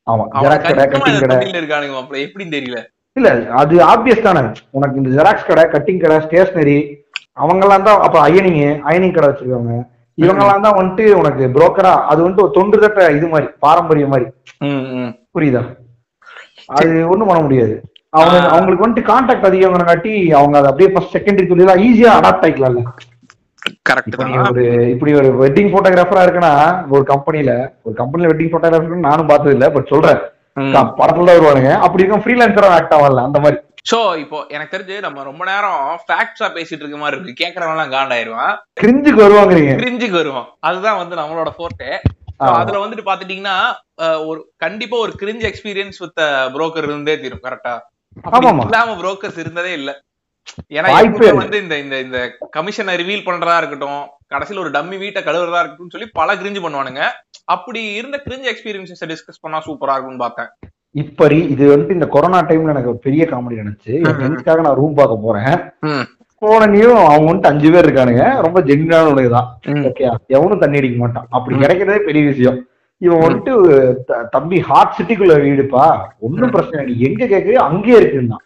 ஆமா. 0.06 0.24
அவன் 0.32 0.44
ஜெராக்ஸ் 0.46 0.70
கடை 0.70 0.86
கட்டிங் 0.94 1.22
கடை. 1.24 1.38
இருக்கானுங்க 1.60 1.94
மாப்ள 1.98 2.18
எப்படின்னு 2.26 2.56
தெரியல. 2.58 2.80
இல்ல 3.16 3.28
அது 3.62 3.74
ஆப்வியஸ் 3.92 4.26
தானே. 4.28 4.40
உனக்கு 4.78 5.00
இந்த 5.00 5.10
ஜெராக்ஸ் 5.18 5.48
கடை 5.50 5.64
கட்டிங் 5.74 6.02
கடை 6.04 6.16
ஸ்டேஷனரி 6.26 6.78
அவங்க 7.36 7.64
எல்லாம் 7.66 7.86
தான் 7.88 8.02
அப்ப 8.06 8.16
அயனிங் 8.26 8.58
அயனிங் 8.88 9.14
கடை 9.14 9.28
வச்சிருக்காங்க 9.28 9.72
இவங்க 10.18 10.42
எல்லாம் 10.44 10.66
தான் 10.66 10.78
வந்துட்டு 10.78 11.04
உனக்கு 11.20 11.44
புரோக்கரா 11.54 11.94
அது 12.10 12.20
வந்துட்டு 12.22 12.44
ஒரு 12.44 12.56
தொன்று 12.58 12.82
தட்ட 12.82 13.06
இது 13.16 13.26
மாதிரி 13.32 13.46
பாரம்பரியம் 13.64 14.12
மாதிரி. 14.14 14.26
புரியுதா? 15.34 15.62
அது 16.68 16.90
ஒண்ணும் 17.12 17.30
பண்ண 17.30 17.40
முடியாது. 17.46 17.74
அவங்க. 18.12 18.36
அவங்களுக்கு 18.52 18.84
வந்துட்டு 18.84 19.08
கான்டாக்ட் 19.08 19.48
அதிகங்கிறங்காட்டி 19.48 20.12
அவங்க 20.38 20.56
அதை 20.60 20.68
அப்படியே 20.70 20.90
ஃபர்ஸ்ட் 20.92 21.16
செகண்டரி 21.16 21.48
தொழிலா 21.50 21.74
ஈஸியா 21.86 22.12
அடாப்ட் 22.18 22.46
ஆயிக்கலாம்ல. 22.46 22.82
கரெக்ட் 23.88 24.16
ஒரு 24.50 24.62
இப்படி 24.92 25.12
ஒரு 25.20 25.28
வெட்டிங் 25.42 25.72
போட்டோகிராஃபரா 25.74 26.24
இருக்குன்னா 26.24 26.54
ஒரு 26.94 27.04
கம்பெனில 27.12 27.50
ஒரு 27.86 27.94
கம்பெனில 28.00 28.30
வெட்டிங் 28.30 28.52
போட்டோகிராஃபர் 28.52 29.08
நானும் 29.08 29.30
பார்த்தது 29.30 29.54
இல்ல 29.56 29.68
பட் 29.76 29.92
சொல்றேன். 29.92 30.20
படத்துல 30.98 31.32
வருவானுங்க. 31.34 31.70
அப்படி 31.86 32.02
இருக்கும் 32.02 32.24
ஃப்ரீலான்சரா 32.24 32.68
ஆக்ட் 32.78 32.94
ஆகல 32.96 33.24
அந்த 33.28 33.38
மாதிரி. 33.44 33.58
சோ 33.90 33.98
இப்போ 34.20 34.38
எனக்கு 34.48 34.74
தெரிஞ்சு 34.74 34.96
நம்ம 35.00 35.22
ரொம்ப 35.22 35.42
நேரம் 35.44 35.80
ஃபேக்ட்ஸா 36.04 36.46
பேசிட்டு 36.56 36.82
இருக்க 36.82 36.98
மாதிரி 37.00 37.16
இருக்கு. 37.16 37.40
கேக்குறவன் 37.42 37.74
எல்லாம் 37.76 37.94
காண்டாயிருவான். 37.94 38.52
கிரிஞ்சுக்கு 38.82 39.20
வருவாங்கிறீங்க. 39.24 39.72
கிரிஞ்சுக்கு 39.82 40.20
வருவான். 40.20 40.48
அதுதான் 40.68 41.00
வந்து 41.02 41.16
நம்மளோட 41.20 41.50
ஃபோர்ட்டே 41.56 41.90
ஆமா. 42.44 42.54
அதுல 42.60 42.78
வந்துட்டு 42.84 43.08
பாத்துட்டீங்கன்னா 43.08 43.56
ஒரு 44.28 44.40
கண்டிப்பா 44.56 44.96
ஒரு 44.96 45.12
கிரிஞ்ச் 45.20 45.44
எக்ஸ்பீரியன்ஸ் 45.50 46.00
வித் 46.04 46.22
புரோக்கர் 46.54 46.88
இருந்தே 46.88 47.14
தீரும் 47.20 47.44
கரெக்டா. 47.44 47.74
இல்லாம 48.64 48.94
புரோக்கர்ஸ் 49.02 49.38
இருந்ததே 49.38 49.72
இல்ல. 49.72 49.90
ஏன்னா. 50.76 50.88
வந்து 51.40 51.58
இந்த 51.64 51.76
இந்த 51.84 51.96
இந்த 52.06 52.18
கமிஷனை 52.56 52.94
ரிவீல் 53.02 53.26
பண்றதா 53.26 53.56
இருக்கட்டும் 53.60 54.00
கடைசியில 54.34 54.62
ஒரு 54.64 54.70
டம்மி 54.70 54.96
வீட்டை 54.98 55.20
கழுவுறதா 55.22 55.60
இருக்கட்டும் 55.60 55.94
சொல்லி 55.94 56.08
பல 56.20 56.34
கிரிஞ்சு 56.34 56.62
பண்ணுவானுங்க 56.64 57.02
அப்படி 57.54 57.80
இருந்த 57.98 58.16
கிரிஞ்ச் 58.26 58.50
எக்ஸ்பீரியன்ஸை 58.52 59.08
டிஸ்கஸ் 59.12 59.42
பண்ணா 59.42 59.60
சூப்பரா 59.66 59.94
இருக்கும்னு 59.96 60.24
பார்த்தேன் 60.24 60.50
இப்ப 60.94 61.28
இது 61.52 61.64
வந்துட்டு 61.70 61.96
இந்த 61.98 62.06
கொரோனா 62.06 62.40
டைம்ல 62.48 62.74
எனக்கு 62.74 62.92
பெரிய 63.06 63.22
காமெடி 63.30 63.62
நினைச்சு. 63.62 63.92
ஃப்ரெண்ட்ஸ்க்காக 64.08 64.64
நான் 64.66 64.78
ரூம் 64.80 64.98
பார்க்க 64.98 65.24
போறேன். 65.24 65.56
போனனையும் 66.42 66.98
அவங்க 67.04 67.26
வந்துட்டு 67.28 67.50
அஞ்சு 67.50 67.68
பேர் 67.72 67.86
இருக்கானுங்க 67.86 68.24
ரொம்ப 68.46 68.58
ஜென்யூனான 68.68 69.26
தான். 69.36 69.48
ஓகே 69.88 70.04
எவனும் 70.36 70.62
தண்ணி 70.62 70.80
அடிக்க 70.80 70.98
மாட்டான் 71.02 71.26
அப்படி. 71.36 71.54
கிடைக்கிறதே 71.62 72.00
பெரிய 72.08 72.22
விஷயம் 72.30 72.58
இவன். 73.00 73.22
வந்துட்டு 73.24 73.52
தம்பி 74.36 74.58
ஹாட் 74.68 74.96
சிட்டிக்குள்ள 74.98 75.36
வீடுப்பா 75.44 75.84
ஒன்னும் 76.26 76.54
பிரச்சனை 76.54 76.82
இல்லை 76.84 76.96
எங்க 77.08 77.22
கேக்குறியோ 77.32 77.62
அங்கேயே 77.68 77.98
இருக்குன்னா 78.00 78.38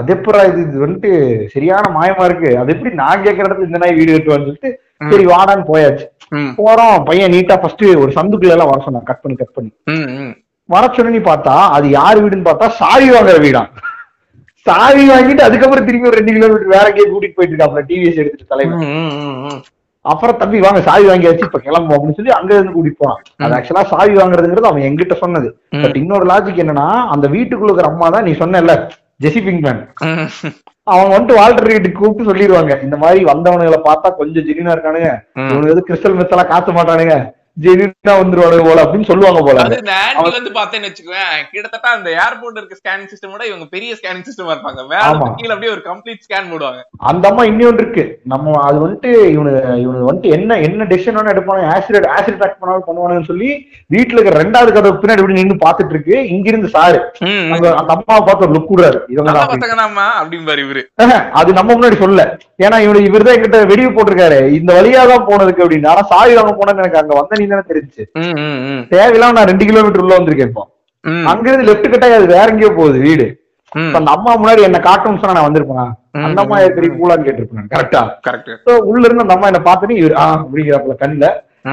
அது 0.00 0.12
எப்படா 0.14 0.42
இது 0.48 0.60
இது 0.64 0.84
வந்துட்டு 0.84 1.10
சரியான 1.54 1.84
மாயமா 1.94 2.24
இருக்கு 2.24 2.50
அது 2.58 2.72
எப்படி 2.74 2.90
நான் 3.00 3.24
கேட்கற 3.24 3.46
இடத்துல 3.46 3.68
இந்த 3.68 3.80
நாய் 3.82 3.98
வீடு 3.98 4.14
கட்டுவான்னு 4.14 4.48
சொல்லிட்டு. 4.48 4.70
சரி 5.10 5.24
வாடான்னு 5.28 5.64
போயாச்சு. 5.68 6.06
போறோம் 6.58 6.96
பையன் 7.06 7.32
நீட்டா 7.34 7.54
ஃபர்ஸ்ட் 7.60 7.84
ஒரு 8.02 8.10
சந்துக்குள்ள 8.16 8.56
எல்லாம் 8.56 8.70
வர 8.70 8.80
சொன்னான் 8.84 9.08
கட் 9.08 9.22
பண்ணி 9.22 9.36
கட் 9.38 9.56
பண்ணி. 9.56 9.70
வர 10.68 10.84
சொன்ன 10.96 11.20
பார்த்தா 11.24 11.54
அது 11.76 11.86
யார் 11.94 12.20
வீடுன்னு 12.22 12.48
பார்த்தா 12.48 12.66
சாவி 12.78 13.08
வாங்குற 13.14 13.38
வீடா 13.44 13.62
சாவி 14.66 15.04
வாங்கிட்டு 15.08 15.42
அதுக்கப்புறம் 15.44 15.86
திரும்பி 15.86 16.08
ஒரு 16.08 16.18
ரெண்டு 16.18 16.32
கிலோமீட்டர் 16.34 16.72
வேற 16.72 16.86
எங்கேயே 16.90 17.06
கூட்டிட்டு 17.10 17.36
போயிட்டு 17.36 17.54
இருக்காப்ல 17.54 17.82
டிவிஎஸ் 17.88 18.20
எடுத்துட்டு 18.22 18.66
ம். 18.80 19.60
அப்புறம் 20.04 20.36
தம்பி 20.40 20.58
வாங்க 20.60 20.80
சாவி 20.84 21.06
வாங்கியாச்சு 21.08 21.46
இப்ப 21.46 21.58
கிளம்புவோம் 21.64 21.96
அப்படின்னு 21.96 22.18
சொல்லி 22.18 22.32
அங்க 22.36 22.50
இருந்து 22.54 22.74
கூட்டிட்டு 22.74 23.00
போனான் 23.02 23.18
அது. 23.40 23.54
ஆக்சுவலா 23.56 23.82
சாவி 23.90 24.14
வாங்குறதுங்கிறது 24.18 24.70
அவன் 24.70 24.86
எங்கிட்ட 24.88 25.14
சொன்னது. 25.18 25.48
பட் 25.82 25.98
இன்னொரு 26.00 26.26
லாஜிக் 26.30 26.62
என்னன்னா 26.62 26.86
அந்த 27.14 27.26
வீட்டுக்குள்ள 27.34 27.70
இருக்கிற 27.70 27.90
அம்மா 27.92 28.08
தான் 28.14 28.26
நீ 28.28 28.32
சொன்னல 28.40 28.74
ஜெசி 29.20 29.40
பிங்க்மேன். 29.40 29.80
அவன் 30.84 31.10
வந்துட்டு 31.10 31.34
வால்டர் 31.34 31.68
வீட்டுக்கு 31.68 31.98
கூப்பிட்டு 31.98 32.28
சொல்லிடுவாங்க 32.30 32.82
இந்த 32.82 32.96
மாதிரி 32.96 33.24
வந்தவனுங்களை 33.24 33.80
பார்த்தா 33.84 34.08
கொஞ்சம் 34.16 34.44
ஜெனினா 34.44 34.74
இருக்கானுங்க. 34.74 35.10
இவனுக்கு 35.42 35.72
எது 35.72 35.82
கிறிஸ்டல் 35.88 36.16
மெத்தலா 36.18 36.44
காத்த 36.46 36.72
மாட்டானுங்க 36.72 37.16
ஜெனினா 37.64 38.12
வந்துருவானுங்க 38.20 38.64
போல 38.68 38.82
அப்படின்னு 38.84 39.08
சொல்லுவாங்க 39.10 39.40
போல. 39.46 39.64
இந்த 39.78 39.94
ஆன்டி 40.02 40.30
வந்து 40.36 40.52
பார்த்தேன்னு 40.58 40.88
வச்சுக்குவேன் 40.88 41.32
கிட்டத்தட்ட 41.52 41.88
அந்த 41.96 42.08
ஏர்போர்ட் 42.24 42.58
இருக்க 42.60 42.76
ஸ்கேனிங் 42.80 43.10
சிஸ்டம் 43.12 43.32
விட 43.34 43.44
இவங்க 43.50 43.66
பெரிய 43.74 43.90
ஸ்கேனிங் 43.98 44.26
சிஸ்டமா 44.28 44.52
இருப்பாங்க. 44.54 44.80
இருந்து 45.00 45.30
கீழ 45.40 45.50
அப்படியே 45.54 45.72
ஒரு 45.76 45.82
கம்ப்ளீட் 45.88 46.24
ஸ்கேன் 46.26 46.50
போடுவாங்க 46.52 46.80
அந்த 47.10 47.24
அம்மா 47.30 47.44
இன்னொன்று 47.50 47.82
இருக்கு. 47.84 48.04
நம்ம 48.32 48.54
அது 48.68 48.78
வந்துட்டு 48.84 49.10
இவனு 49.34 49.52
இவனு 49.84 50.06
வந்துட்டு 50.08 50.34
என்ன 50.36 50.58
என்ன 50.68 50.88
டெசிஷன் 50.92 51.18
வேணா 51.18 51.34
எடுப்பானு 51.34 51.68
ஆசிட் 51.74 52.08
ஆசிட் 52.16 52.36
அட்டாக் 52.36 52.60
பண்ணாலும் 52.62 52.86
பண்ணுவானுன்னு 52.88 53.28
சொல்லி 53.30 53.50
வீட்டுல 53.94 54.18
இருக்கிற 54.18 54.42
ரெண்டாவது 54.42 54.74
கதை 54.76 54.92
பின்னாடி 55.02 55.22
இப்படி 55.22 55.38
நின்னு 55.40 55.56
பாத்துட்டு 55.64 55.94
இருக்கு. 55.96 56.16
இங்க 56.34 56.48
இருந்து 56.52 56.70
சாரு. 56.76 57.00
அந்த 57.52 57.92
அம்மாவை 57.96 58.22
பார்த்து 58.28 58.46
ஒரு 58.48 58.54
லுக் 58.56 58.72
விடுறாரு. 58.74 59.00
இவங்க 59.14 59.34
தான் 59.38 59.52
அப்படின்னு. 60.20 60.66
இவரு. 60.66 60.82
அது 61.40 61.50
நம்ம 61.58 61.70
முன்னாடி 61.74 61.98
சொல்ல 62.04 62.20
ஏன்னா 62.64 62.78
இவனு 62.86 63.06
இவர்தான் 63.08 63.36
என்கிட்ட 63.36 63.58
வெடிவு 63.72 63.90
போட்டிருக்காரு. 63.96 64.40
இந்த 64.58 64.70
வழியா 64.78 65.02
தான் 65.12 65.26
போனதுக்கு 65.30 65.64
அப்படின்னு. 65.64 65.90
ஆனா 65.92 66.02
சாவி 66.12 66.34
வாங்க 66.38 66.52
போனது 66.60 66.82
எனக்கு 66.84 67.00
அங்க 67.02 67.14
வந்த 67.20 67.38
நீ 67.40 67.46
தானே 67.52 67.64
தெரிஞ்சு. 67.70 68.02
தேவையில்லாம 68.92 69.36
நான் 69.38 69.50
ரெண்டு 69.50 69.68
கிலோமீட்டர் 69.70 70.04
உள்ள 70.04 70.16
வந்திருக்கேன் 70.18 70.50
இப்போ. 70.52 70.64
ம், 71.04 71.26
அங்க 71.30 71.46
இருந்து 71.50 71.68
லெப்ட் 71.68 71.92
கட்டாய் 71.92 72.18
அது 72.18 72.26
வேற 72.34 72.46
எங்கேயோ 72.52 72.72
போகுது 72.78 72.98
வீடு. 73.06 73.26
அந்த 73.96 74.10
அம்மா 74.14 74.32
முன்னாடி 74.38 74.62
என்ன 74.68 74.78
காட்டணும்னு 74.86 75.20
சொன்னா 75.22 75.36
நான் 75.36 75.48
வந்திருப்பேன்? 75.48 75.90
அந்த 76.26 76.38
அம்மா 76.42 76.56
பெரிய 76.76 76.90
கூலான்னு 76.94 77.26
கேட்டிருப்பேன் 77.26 77.68
கரெக்டா 77.74 78.00
கரெக்ட் 78.26 78.70
உள்ள 78.90 79.02
இருந்து 79.06 79.24
அந்த 79.24 79.36
அம்மா 79.36 79.50
என்ன 79.50 79.60
பார்த்துட்டு 79.68 80.00
இவர் 80.00 80.16
ஆ 80.22 80.26
அப்படிங்கிறாப்புல 80.40 80.96
கண்ணுல. 81.02 81.26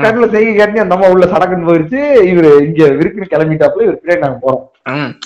கண்ணுல 0.04 0.26
செய்ய 0.34 0.50
கேட்டு 0.56 0.84
அந்த 0.84 0.96
அம்மா 0.96 1.08
உள்ள 1.14 1.26
சடக்குன்னு 1.34 1.68
போயிருச்சு. 1.70 2.00
இவரு 2.32 2.50
இங்க 2.68 2.82
விருக்குன்னு 3.00 3.32
கிளம்பிட்டாப்புல 3.34 3.86
இவர் 3.88 4.00
பின்னாடி 4.02 4.24
நாங்க 4.26 4.40
போறோம். 4.46 4.64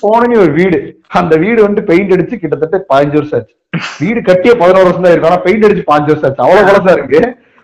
போனோன்னு 0.01 0.41
ஒரு 0.43 0.51
வீடு. 0.59 0.77
அந்த 1.19 1.33
வீடு 1.43 1.59
வந்து 1.67 1.81
பெயிண்ட் 1.89 2.13
அடிச்சு 2.15 2.41
கிட்டத்தட்ட 2.43 2.77
பதினஞ்சு 2.91 3.19
வருஷம் 3.19 3.39
ஆச்சு. 3.39 3.53
வீடு 4.01 4.19
கட்டியே 4.29 4.53
பதினோரு 4.61 4.87
வருஷம் 4.87 5.05
தான் 5.05 5.13
இருக்கு. 5.13 5.29
ஆனா 5.31 5.41
பெயிண்ட் 5.47 5.65
அடிச்சு 5.67 5.85
பாஞ்சு 5.91 6.11
வருஷம் 6.13 6.29
ஆச்சு. 6.29 6.43
அவ்வளவு 6.45 6.67
பழசா 6.69 6.93
இருக்கு. 6.97 7.19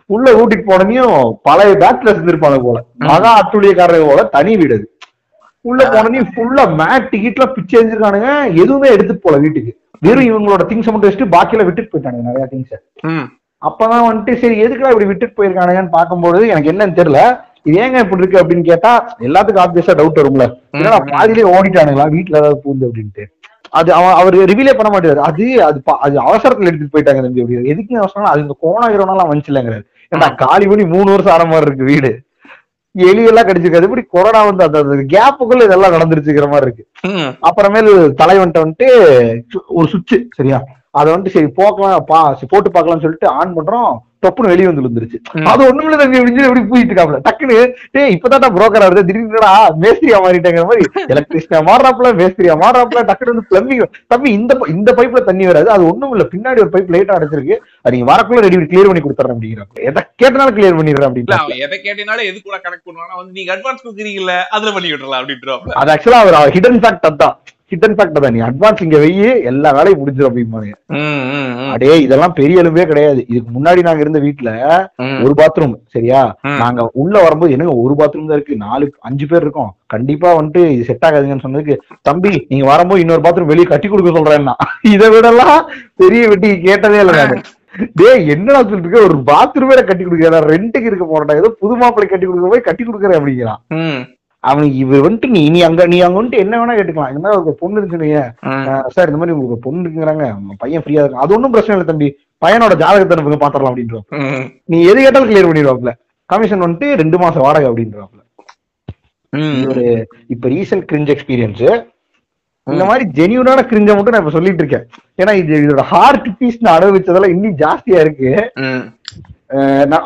உள்ள 0.10 0.28
வீட்டுக்கு 0.38 0.66
போனதையும் 0.70 1.16
பழைய 1.48 1.72
பேட்ல 1.82 2.12
இருந்திருப்பாங்க 2.14 2.60
போல. 2.66 2.78
மகா 3.10 3.32
அட்டுழியக்காரங்க 3.40 4.06
போல 4.10 4.24
தனி 4.36 4.52
வீடு 4.60 4.76
அது. 4.78 4.86
உள்ள 5.66 5.82
போனதையும் 5.96 6.30
ஃபுல்லா 6.34 6.64
மேட் 6.82 7.10
டிக்கெட்லாம் 7.14 7.54
பிச்சை 7.56 7.76
எரிஞ்சிருக்கானுங்க 7.80 8.30
எதுவுமே 8.62 8.88
எடுத்துட்டு 8.96 9.26
போல 9.26 9.38
வீட்டுக்கு. 9.46 9.72
வெறும் 10.06 10.28
இவங்களோட 10.30 10.64
திங்ஸ் 10.70 10.90
மட்டும் 10.92 11.10
வச்சுட்டு 11.10 11.34
பாக்கியில 11.36 11.66
விட்டுட்டு 11.68 11.92
போயிட்டானுங்க 11.94 12.30
நிறைய 12.30 12.46
திங்ஸ். 12.54 12.76
அப்பதான் 13.62 14.08
வந்துட்டு 14.08 14.34
சரி 14.42 14.56
எதுக்குடா 14.66 14.92
இப்படி 14.94 15.10
விட்டுட்டு 15.12 15.38
போயிருக்கானுங்கன்னு 15.38 15.96
பார்க்கும்போது 15.98 16.40
எனக்கு 16.54 16.72
என்னன்னு 16.74 16.98
தெரியல. 17.00 17.22
இது 17.68 17.78
ஏங்க 17.84 18.04
இப்படி 18.04 18.22
இருக்கு 18.24 18.42
அப்படின்னு 18.42 18.70
கேட்டா 18.70 18.92
எல்லாத்துக்கும் 19.28 19.64
ஆப்வியஸா 19.64 19.94
டவுட் 20.00 20.20
வரும்ல. 20.22 20.46
என்னடா 20.80 21.00
பாதியிலே 21.14 21.46
ஓடிட்டானுங்களா? 21.56 22.06
வீட்டுல 22.16 22.40
ஏதாவது 22.42 22.62
பூந்து 22.66 22.88
அப்படின்ட்டு. 22.90 23.24
அது 23.78 23.90
அவன் 23.96 24.18
அவர் 24.20 24.36
ரிவீலே 24.52 24.74
பண்ண 24.78 24.90
மாட்டாரு 24.92 25.22
அது 25.30 25.46
அது 25.68 25.80
அது 26.06 26.16
அவசரத்துல 26.28 26.70
எடுத்துட்டு 26.70 26.94
போயிட்டாங்க 26.94 27.24
தம்பி 27.26 27.42
அப்படி 27.44 27.72
எதுக்கு 27.74 27.94
அவசரம் 28.04 28.30
அது 28.32 28.44
இந்த 28.46 28.56
கோணாகிறோம்லாம் 28.66 29.32
வந்துச்சுலங்கிறாரு. 29.32 29.84
ஏன்டா 30.16 30.28
காலி 30.44 30.66
பண்ணி 30.68 30.86
மூணு 30.96 31.10
வருஷம் 31.14 31.34
ஆன 31.36 31.46
மாதிரி 31.52 31.68
இருக்கு 31.70 31.92
வீடு. 31.92 32.12
எலியெல்லாம் 32.96 33.48
கடிச்சிருக்காது. 33.48 33.88
இப்படி 33.88 34.04
கொரோனா 34.16 34.40
வந்து 34.50 34.64
அந்த 34.68 34.80
கேப்புக்குள்ள 35.14 35.68
இதெல்லாம் 35.68 35.96
நடந்துருச்சுக்கிற 35.96 36.48
மாதிரி 36.54 36.68
இருக்கு. 36.68 36.86
அப்புறமேல் 37.48 37.90
தலைவன்ட்ட 38.22 38.64
வந்துட்டு 38.64 38.88
ஒரு 39.78 39.88
சுவிட்ச் 39.88 40.16
சரியா? 40.38 40.60
அதை 41.00 41.14
வந்துட்டு 41.14 41.36
சரி 41.36 41.50
போக்கலாம் 41.58 42.04
பா 42.12 42.22
போட்டு 42.54 42.70
பார்க்கலாம்னு 42.70 43.06
சொல்லிட்டு 43.06 43.28
ஆன் 43.40 43.56
பண்றோம். 43.58 43.98
டொப்புன்னு 44.24 44.52
வெளியே 44.52 44.68
வந்து 44.68 44.82
விழுந்துருச்சு. 44.82 45.18
அது 45.50 45.62
ஒண்ணும் 45.68 45.88
இல்ல 45.88 45.98
தம்பி 46.00 46.18
அப்படின்னு 46.20 46.46
எப்படி 46.46 46.64
பூயிட்டு 46.68 46.92
இருக்காப்ல 46.92 47.20
டக்குன்னு 47.26 47.58
டேய் 47.96 48.14
இப்பதான் 48.16 48.56
புரோக்கர் 48.56 48.86
ஆகுது 48.86 49.04
திடீர்னுடா 49.08 49.52
மேஸ்திரியா 49.82 50.20
மாறிட்டாங்கிற 50.24 50.66
மாதிரி 50.70 50.84
எலக்ட்ரிஷியா 51.14 51.60
மாறாப்ல 51.68 51.86
மேஸ்திரியா 52.20 52.56
மாறாப்ல 52.62 52.76
டக்குனு 53.10 53.34
வந்து 53.34 53.46
பிளம்பிங் 53.52 53.84
தம்பி 54.12 54.30
இந்த 54.38 54.46
இந்த 54.74 54.90
பைப்ல 54.98 55.22
தண்ணி 55.28 55.46
வராது 55.50 55.70
அது 55.76 55.84
ஒண்ணும் 55.90 56.14
இல்ல. 56.14 56.26
பின்னாடி 56.32 56.62
ஒரு 56.64 56.72
பைப் 56.74 56.94
லைட்டா 56.94 57.18
அடைச்சிருக்கு 57.18 57.56
அது 57.86 57.94
நீங்க 57.96 58.10
வரக்குள்ள 58.12 58.46
ரெடி 58.46 58.60
கிளியர் 58.66 58.90
பண்ணி 58.90 59.04
கொடுத்துறேன் 59.04 59.36
அப்படிங்கிறாங்க 59.36 59.84
எதை 59.90 60.04
கேட்டனாலும் 60.22 60.58
கிளியர் 60.58 60.78
பண்ணிடுறேன் 60.78 61.10
அப்படின்னு 61.10 61.62
எதை 61.66 61.78
கேட்டீனாலும் 61.80 62.30
எது 62.30 62.38
கூட 62.42 62.58
கனெக்ட் 62.60 62.88
பண்ணுவானா 62.88 63.16
வந்து 63.20 63.38
நீங்க 63.38 63.54
அட்வான்ஸ் 63.56 63.84
கொடுக்குறீங்கல்ல 63.84 64.36
அதுல 64.54 64.74
பண்ணி 64.76 64.92
விட்டுறலாம் 64.92 65.22
அப்படின்ட்டு 65.22 65.78
அது 65.78 65.94
ஆக்சுவலா 65.96 66.22
அவர் 66.24 66.56
ஹிடன் 66.56 66.82
ஃபேக்ட் 66.82 67.08
அதான் 67.10 67.38
ஹிடன் 67.72 67.96
ஃபேக்ட் 67.96 68.20
தான் 68.24 68.34
நீ 68.36 68.42
அட்வான்ஸ் 68.48 68.84
இங்க 68.86 68.98
வெயி 69.04 69.24
எல்லா 69.52 69.70
வேலையும் 69.78 70.00
முடிஞ்சிடும் 70.02 70.30
அப்படிம்பாங்க 70.30 70.74
அடே 71.74 71.90
இதெல்லாம் 72.04 72.36
பெரிய 72.38 72.62
எலும்பே 72.62 72.86
கிடையாது. 72.92 73.22
இதுக்கு 73.32 73.50
முன்னாடி 73.56 73.82
நாங்க 73.88 74.02
இருந்த 74.06 74.20
வீட்ல 74.26 74.52
ஒரு 75.26 75.34
பாத்ரூம் 75.40 75.76
சரியா. 75.96 76.22
நாங்க 76.62 76.82
உள்ள 77.02 77.16
வரும்போது 77.26 77.54
என்னங்க 77.56 77.76
ஒரு 77.84 77.94
பாத்ரூம் 78.00 78.30
தான் 78.30 78.38
இருக்கு? 78.40 78.56
நாலு 78.66 78.88
அஞ்சு 79.10 79.28
பேர் 79.32 79.46
இருக்கோம். 79.46 79.72
கண்டிப்பா 79.94 80.30
வந்துட்டு 80.40 80.64
இது 80.76 80.88
செட் 80.90 81.06
ஆகாதுங்கன்னு 81.10 81.46
சொன்னதுக்கு 81.48 81.76
தம்பி 82.10 82.34
நீங்க 82.52 82.66
வரும்போது 82.72 83.04
இன்னொரு 83.06 83.26
பாத்ரூம் 83.28 83.52
வெளியே 83.54 83.68
கட்டி 83.74 83.90
கொடுக்க 83.90 84.18
சொல்றேன்னா. 84.18 84.56
இதை 84.94 85.10
விடலாம் 85.16 85.62
பெரிய 86.04 86.24
வெட்டி 86.34 86.52
கேட்டதே 86.68 87.00
இல்லை 87.04 87.16
நானு. 87.22 87.38
டேய் 88.00 88.30
என்னடா 88.34 88.60
சொல்லிட்டு 88.60 88.88
இருக்க? 88.88 89.08
ஒரு 89.10 89.18
பாத்ரூமே 89.32 89.76
கட்டி 89.90 90.04
கொடுக்கறா 90.04 90.40
ரெண்டுக்கு 90.54 90.90
இருக்க 90.92 91.06
போறடா 91.10 91.36
ஏதோ 91.42 91.50
புது 91.62 91.74
மாப்பிள்ளை 91.82 92.08
கட்டி 92.12 92.28
கொடுக்க 92.28 92.48
போய் 92.54 92.68
கட்டி 92.70 92.84
கொடுக்குறேன் 92.86 93.20
அப்படிங்கிறான். 93.20 93.62
அவனுக்கு 94.44 94.78
இவர் 94.84 95.04
வந்துட்டு 95.06 95.30
நீ 95.36 95.42
நீ 95.54 95.60
அங்க 95.68 95.88
நீ 95.94 95.98
அங்க 96.06 96.18
வந்துட்டு 96.20 96.42
என்ன 96.44 96.58
வேணா 96.60 96.76
கேட்டுக்கலாம். 96.78 97.12
இந்த 97.12 97.22
மாதிரி 97.24 97.40
ஒரு 97.42 97.58
பொண்ணு 97.62 97.80
இருக்குன்னு 97.82 98.10
சார் 98.96 99.10
இந்த 99.10 99.20
மாதிரி 99.22 99.36
உங்களுக்கு 99.36 99.64
பொண்ணு 99.66 99.82
இருக்குங்கிறாங்க. 99.84 100.26
பையன் 100.64 100.84
ஃப்ரீயா 100.84 101.04
இருக்கு 101.04 101.24
அது 101.24 101.36
ஒன்றும் 101.38 101.54
பிரச்சனை 101.56 101.76
இல்லை 101.76 101.88
தம்பி. 101.92 102.10
பையனோட 102.46 102.74
ஜாதகத்தை 102.84 103.18
நமக்கு 103.20 103.44
பாத்திரலாம் 103.44 103.72
அப்படின்றோம் 103.72 104.06
நீ 104.72 104.80
எது 104.92 105.00
கேட்டாலும் 105.04 105.30
கிளியர் 105.32 105.50
பண்ணிடுவாப்ல. 105.50 105.94
கமிஷன் 106.30 106.64
வந்துட்டு 106.66 106.88
ரெண்டு 107.02 107.18
மாசம் 107.24 107.46
வாடகை 107.48 107.68
அப்படின்றாப்ல. 107.70 108.22
ஒரு 109.72 109.86
இப்ப 110.34 110.50
ரீசன்ட் 110.56 110.86
கிரிஞ்ச் 110.92 111.14
எக்ஸ்பீரியன்ஸ் 111.16 111.64
இந்த 112.68 112.86
மாதிரி 112.88 113.04
ஜெனியூனான 113.18 113.60
கிரிஞ்ச 113.72 113.90
மட்டும் 113.96 114.14
நான் 114.14 114.24
இப்ப 114.24 114.34
சொல்லிட்டு 114.36 114.62
இருக்கேன். 114.64 114.86
ஏன்னா 115.22 115.34
இது 115.42 115.54
இதோட 115.66 115.84
ஹார்ட் 115.92 116.30
பீஸ் 116.40 116.64
நான் 116.66 116.78
அனுபவிச்சதெல்லாம் 116.78 117.34
இன்னும் 117.36 117.60
ஜாஸ்தியா 117.64 118.00
இருக்கு. 118.06 118.30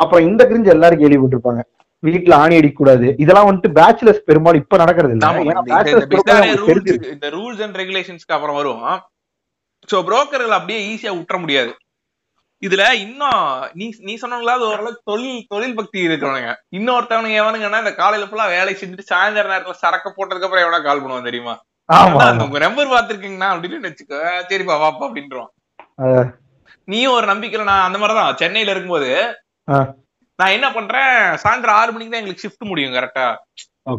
அப்புறம் 0.02 0.26
இந்த 0.30 0.42
கிரிஞ்சு 0.50 0.74
எல்லாரும் 0.76 1.02
கேள்விப்பட்டிருப்பாங்க. 1.04 1.62
வீட்டுல 2.06 2.34
ஆணி 2.34 2.56
அடிக்க 2.56 2.76
கூடாது 2.76 3.16
இதெல்லாம் 3.18 3.48
வந்துட்டு 3.48 3.72
பேச்சுலர்ஸ் 3.74 4.24
பெரும்பாலும் 4.24 4.62
இப்ப 4.62 4.78
நடக்கிறது 4.78 5.12
இல்ல. 5.12 5.26
இந்த- 7.12 7.30
ரூல்ஸ் 7.30 7.64
அண்ட் 7.64 7.76
ரெகுலேஷன்ஸ்க்கு 7.76 8.32
அப்புறம் 8.32 8.56
வரும் 8.56 8.82
சோ 9.92 9.96
புரோக்கர்கள் 9.96 10.58
அப்படியே 10.58 10.96
ஈஸியா 10.96 11.16
விட்டுற 11.16 11.40
முடியாது. 11.40 11.76
இதுல 12.66 12.92
இன்னும் 12.92 13.70
நீ 13.74 13.94
நீ 13.98 14.18
சொன்னீங்களா 14.22 14.54
அது 14.56 14.66
ஓரளவுக்கு 14.66 15.02
தொழில் 15.04 15.46
தொழில் 15.48 15.76
பக்தி 15.76 16.08
இருக்கிறவனுங்க. 16.08 16.56
இன்னொருத்தவனுங்க 16.76 17.38
எவனுங்கன்னா 17.44 17.78
இந்த 17.78 17.94
காலையில 17.96 18.32
ஃபுல்லா 18.32 18.48
வேலை 18.48 18.74
செஞ்சுட்டு 18.74 19.00
சாயந்தர 19.00 19.58
நேரத்துல 19.58 19.72
சரக்கு 19.72 20.10
போட்டதுக்கு 20.10 20.44
அப்புறம் 20.44 20.72
எவனா 20.72 20.84
கால் 20.84 21.04
பண்ணுவான் 21.04 21.24
தெரியுமா? 21.24 21.64
உங்க 22.44 22.60
நம்பர் 22.60 22.88
பாத்துருக்கீங்கன்னா 22.88 23.56
அப்படின்னு 23.56 23.86
வச்சுக்கோ. 23.86 24.20
சரிப்பா 24.50 24.76
வாப்பா 24.78 25.06
அப்படின்றோம் 25.10 25.50
நீயும் 26.86 27.14
ஒரு 27.14 27.28
நம்பிக்கையில 27.28 27.64
நான் 27.64 27.86
அந்த 27.86 27.98
மாதிரிதான். 27.98 28.38
சென்னையில 28.38 28.72
இருக்கும்போது. 28.72 29.36
நான் 30.42 30.56
என்ன 30.56 30.68
பண்றேன் 30.74 31.12
சாயந்தரம் 31.42 31.80
ஆறு 31.80 31.92
மணிக்கு 31.92 32.12
தான் 32.12 32.22
எங்களுக்கு 32.22 32.44
ஷிஃப்ட் 32.44 32.70
முடியும் 32.70 32.96
கரெக்டா. 32.96 33.26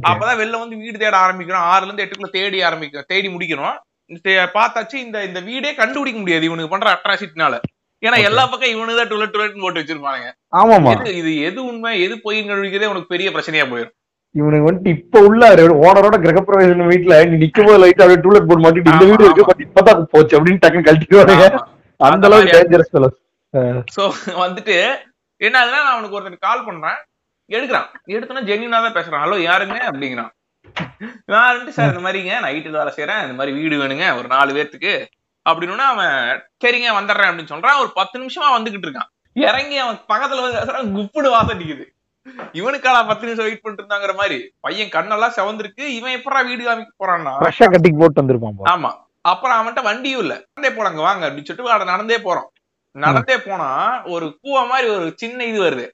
அப்பதான் 0.06 0.38
வெளில 0.40 0.60
வந்து 0.60 0.76
வீடு 0.82 0.96
தேட 0.98 1.16
ஆரம்பிக்கிறோம் 1.22 1.66
ஆறுல 1.70 1.88
இருந்து 1.88 2.04
எட்டுக்குள்ள 2.04 2.30
தேடி 2.36 2.58
ஆரம்பிக்கிறோம் 2.66 3.08
தேடி 3.10 3.28
முடிக்கணும் 3.32 3.78
தே- 4.24 4.50
பார்த்தாச்சு 4.54 4.96
இந்த 5.02 5.18
இந்த 5.26 5.40
வீடே 5.46 5.70
கண்டுபிடிக்க 5.76 6.18
முடியாது 6.20 6.48
இவனுக்கு 6.48 6.72
பண்ற 6.72 6.88
அட்ராசிட்டினால 6.94 7.54
ஏன்னா. 8.02 8.16
எல்லா 8.26 8.42
பக்கம் 8.46 8.72
இவனு 8.72 8.96
தான் 8.96 9.10
டுவெலட் 9.10 9.34
டுவெலட் 9.34 9.62
போட்டு 9.64 9.80
வச்சிருப்பானுங்க 9.80 10.28
ஆமாமா 10.52 10.92
எது 10.94 11.12
இது 11.20 11.32
எது 11.48 11.58
உண்மை 11.68 11.92
எது 12.04 12.14
பொய்ன்னு 12.24 12.48
கண்டுபிடிக்கிறதே 12.48 12.90
உனக்கு 12.92 13.12
பெரிய 13.12 13.28
பிரச்சனையா 13.34 13.66
போயிடும் 13.68 13.94
இவனுக்கு 14.34 14.66
வந்துட்டு 14.68 14.92
இப்ப 14.96 15.20
உள்ள 15.26 15.42
ஓனரோட 15.82 16.16
கிரகப்பிரவேசம் 16.22 16.90
வீட்டுல 16.92 17.16
நீ 17.24 17.38
நிக்கும் 17.42 17.66
போது 17.66 17.80
லைட் 17.82 18.02
அப்படியே 18.02 18.22
டூலெட் 18.24 18.48
போர்டு 18.48 18.64
மாட்டிட்டு 18.64 18.92
இந்த 18.92 19.00
ஆமா, 19.00 19.10
வீடு 19.10 19.26
இருக்கு 19.26 19.42
ஆமா. 19.42 19.50
பட் 19.50 19.64
இப்பதான் 19.66 20.02
போச்சு 20.12 20.36
அப்படின்னு 20.38 20.62
டக்குன்னு 20.62 20.88
கழட்டிடுவாங்க 20.88 21.46
ஆமா. 21.48 21.62
அந்த 22.00 22.26
அளவுக்கு 22.28 22.54
டேஞ்சரஸ். 22.56 22.92
சோ 23.94 24.02
வந்துட்டு 24.38 24.76
என்ன 25.42 25.64
ஆகுதுன்னா 25.64 25.70
நான் 25.70 25.86
அவனுக்கு 25.86 26.20
ஒருத்தர் 26.20 26.36
கால் 26.40 26.64
பண்றேன். 26.64 26.94
எடுக்கிறான். 27.48 27.86
எடுத்தோன்னா 28.06 28.44
ஜென்யூனா 28.50 28.70
தான் 28.70 28.92
பேசுறான். 28.92 29.26
ஹலோ 29.26 29.36
யாருங்க? 29.36 29.78
அப்படிங்கிறான். 29.90 30.30
நான் 31.26 31.56
வந்துட்டு 31.56 31.68
சார் 31.68 31.96
இந்த 31.96 32.12
மாதிரிங்க 32.12 32.44
நைட்டு 32.46 32.70
வேலை 32.70 32.92
செய்யறேன் 32.96 33.22
இந்த 33.22 33.34
மாதிரி 33.34 33.52
வீடு 33.52 33.82
வேணுங்க. 33.82 34.16
ஒரு 34.16 34.28
நாலு 34.28 34.52
பேர்த்துக்கு. 34.54 35.06
அப்படின்னு 35.50 35.76
அவன் 35.76 36.06
சரிங்க 36.64 36.88
வந்துடுறேன். 37.00 37.26
அப்படின்னு 37.26 37.52
சொல்றான். 37.52 37.78
ஒரு 37.78 37.90
பத்து 37.94 38.20
நிமிஷமா 38.20 38.52
வந்துகிட்டு 38.56 38.86
இருக்கான். 38.86 39.08
இறங்கி 39.32 39.78
அவன் 39.78 40.00
பக்கத்துல 40.08 40.52
வந்து 40.52 41.00
குப்புடு 41.00 41.30
வாசம் 41.30 41.60
அடிக்குது 41.60 41.84
இவனுக்காடா 42.52 43.06
பத்து 43.06 43.26
நிமிஷம் 43.26 43.44
வெயிட் 43.44 43.60
பண்ணிட்டு 43.60 43.94
இருந்தாங்கிற 43.94 44.14
மாதிரி. 44.14 44.54
பையன் 44.60 44.88
கண்ணெல்லாம் 44.88 45.32
செவந்திருக்கு. 45.36 45.86
இவன் 45.86 46.12
எப்படா 46.12 46.44
வீடு 46.44 46.70
காமிக்க 46.70 46.88
போறான்னா? 46.98 47.50
கட்டிங் 47.58 47.98
போட்டு 47.98 48.22
வந்திருப்பான். 48.22 48.64
ஆமா. 48.64 48.92
அப்புறம் 49.22 49.66
அவன்கிட்ட 49.66 49.82
வண்டியும் 49.82 50.20
இல்ல. 50.20 50.44
நடந்தே 50.54 50.82
போலாங்க 50.82 50.96
வாங்க 50.96 51.30
அப்படின்னு 51.30 51.44
சொல்லிட்டு 51.44 51.84
நடந்தே 51.84 52.16
போறோம். 52.16 52.48
நடந்தே 52.96 53.38
போனா 53.38 53.68
ஒரு 54.04 54.38
கூவ 54.42 54.68
மாதிரி 54.68 54.88
ஒரு 54.90 55.12
சின்ன 55.16 55.44
இது 55.44 55.60
வருது. 55.62 55.86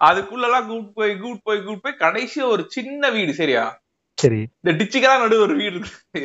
அதுக்குள்ள 0.00 0.42
எல்லாம் 0.42 0.66
கூட்டு 0.66 0.92
போய் 0.92 1.18
கூட்டு 1.18 1.42
போய் 1.42 1.62
கூட்டு 1.62 1.80
போய் 1.80 2.02
கடைசியா 2.04 2.44
ஒரு 2.46 2.64
சின்ன 2.68 3.10
வீடு 3.10 3.34
சரியா? 3.34 3.64
சரி. 4.18 4.40
இந்த 4.62 4.72
டிச்சுக்கெல்லாம் 4.72 5.22
நடு 5.22 5.40
ஒரு 5.40 5.54
வீடு 5.54 5.76
இருக்கு 5.78 6.20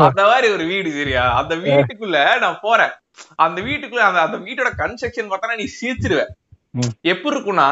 அந்த 0.00 0.20
மாதிரி 0.26 0.48
ஒரு 0.52 0.64
வீடு 0.64 0.90
சரியா? 0.90 1.24
அந்த 1.36 1.54
வீட்டுக்குள்ள 1.56 2.38
நான் 2.38 2.60
போறேன். 2.62 2.92
அந்த 3.36 3.60
வீட்டுக்குள்ள 3.60 4.04
அந்த 4.08 4.20
அந்த 4.20 4.38
வீட்டோட 4.38 4.70
கன்ஸ்ட்ரக்ஷன் 4.82 5.30
பார்த்தா 5.30 5.56
நீ 5.56 5.66
சிரிச்சிருவ. 5.80 6.22
ம். 6.74 6.92
எப்படி 7.02 7.34
இருக்கும்னா 7.36 7.68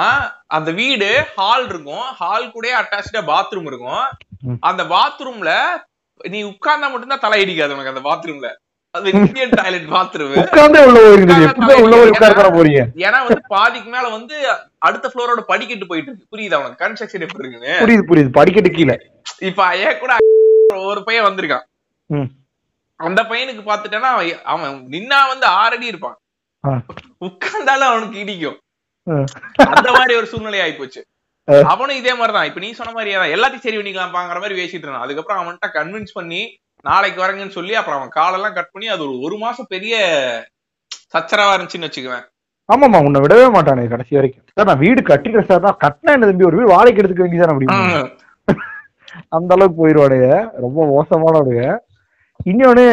அந்த 0.47 0.71
வீடு 0.71 1.09
ஹால் 1.37 1.69
இருக்கும். 1.69 2.07
ஹால் 2.21 2.51
கூட 2.51 2.83
அட்டாச்சா 2.83 3.23
பாத்ரூம் 3.33 3.67
இருக்கும். 3.67 4.05
அந்த 4.61 4.85
பாத்ரூம்ல 4.85 5.53
நீ 6.21 6.43
உட்கார்ந்தா 6.45 6.91
மட்டும்தான் 6.91 7.25
தலை 7.27 7.43
அடிக்காது 7.45 7.75
உனக்கு 7.75 7.95
அந்த 7.95 8.05
பாத்ரூம்ல 8.09 8.49
அது 8.91 9.11
இந்தியன் 9.13 9.49
டாய்லெட் 9.49 9.89
பாத்ரூம் 9.89 10.35
உட்கார்ந்தே 10.35 10.87
உள்ள 10.87 11.01
போயிருந்தது 11.01 11.47
எப்படிதான் 11.47 11.83
உள்ள 11.83 11.97
போய் 11.97 12.09
உட்கார 12.09 12.33
பண்ண 12.35 12.59
போறீங்க. 12.59 12.83
ஏன்னா 12.97 13.19
வந்து 13.19 13.41
பாதிக்கு 13.49 13.91
மேல 13.91 14.09
வந்து 14.09 14.49
அடுத்த 14.79 15.11
ஃப்ளோரோட 15.15 15.41
படிக்கட்டு 15.41 15.87
போயிட்டு 15.87 16.13
இருக்கு. 16.13 16.37
புரியுதா 16.37 16.59
உனக்கு? 16.59 16.85
கன்ஸ்ட்ரக்ஷன் 16.85 17.21
எப்படி 17.21 17.49
இருக்குன்னு. 17.49 17.77
புரியுது 17.81 18.09
புரியுது. 18.11 18.33
படிக்கட்டு 18.33 18.71
கீழே. 18.71 18.97
இப்ப 19.39 19.65
ஐயா 19.65 19.93
கூட 19.93 20.17
ஒரு 20.75 21.05
பையன் 21.05 21.25
வந்திருக்கான். 21.25 21.65
அந்த 22.97 23.23
பையனுக்கு 23.23 23.63
பாத்துட்டேன்னா 23.67 24.41
அவன் 24.43 24.87
நின்னா 24.91 25.27
வந்து 25.29 25.47
ஆறடி 25.47 25.87
இருப்பான். 25.87 26.19
உட்கார்ந்தாலும் 27.21 27.89
அவனுக்கு 27.91 28.19
இடிக்கும். 28.19 28.59
அந்த 29.55 29.91
மாதிரி 29.93 30.15
ஒரு 30.17 30.27
சூழ்நிலை 30.27 30.61
ஆயிப்போச்சு. 30.61 31.01
ஆ. 31.49 31.71
அவனும் 31.71 31.97
இதே 31.97 32.15
மாதிரிதான். 32.15 32.47
இப்ப 32.47 32.61
நீ 32.61 32.73
சொன்ன 32.73 32.93
மாதிரி 32.93 33.15
தான். 33.15 33.29
எல்லாத்தையும் 33.29 33.59
சரி 33.59 33.77
பண்ணிக்கலாம்ப்பாங்கிற 33.77 34.41
மாதிரி 34.41 34.65
பேசிட்டு 34.65 34.79
இருந்தான். 34.79 35.01
அதுக்கப்புறம் 35.01 35.43
அவன்கிட்ட 35.45 35.69
கன்வின்ஸ் 35.69 36.13
பண்ணி 36.13 36.59
நாளைக்கு 36.83 37.23
வரேங்கன்னு 37.23 37.57
சொல்லி 37.59 37.75
அப்புறம் 37.75 37.99
அவன் 37.99 38.17
காலெல்லாம் 38.19 38.57
கட் 38.57 38.73
பண்ணி 38.73 38.89
அது 38.95 39.03
ஒரு 39.07 39.15
ஒரு 39.21 39.37
மாசம் 39.37 39.69
பெரிய 39.69 39.97
சச்சரவா 41.15 41.55
இருந்துச்சுன்னு 41.57 41.89
வச்சுக்குவேன். 41.89 42.27
ஆமாமா 42.69 42.99
உன்னை 43.07 43.21
விடவே 43.21 43.45
மாட்டானே 43.55 43.89
கடைசி 43.89 44.15
வரைக்கும். 44.17 44.45
சார் 44.55 44.69
நான் 44.71 44.83
வீடு 44.85 45.01
கட்டிட்டேன் 45.03 45.49
சார் 45.51 45.67
நான் 45.67 45.83
கட்டினா 45.85 46.15
தம்பி 46.21 46.49
ஒரு 46.51 46.59
வீடு 46.59 46.73
வாடகைக்கு 46.75 47.03
எடுத்துக்க 47.03 47.25
வேண்டியதான் 47.25 47.53
அப்படின்னு 47.55 48.17
அந்த 49.37 49.55
அளவுக்கு 49.55 49.79
போயிருவானுங்க. 49.81 50.29
ரொம்ப 50.65 50.79
மோசமானவனுங்க. 50.95 51.77
இன்னொன்னு 52.51 52.85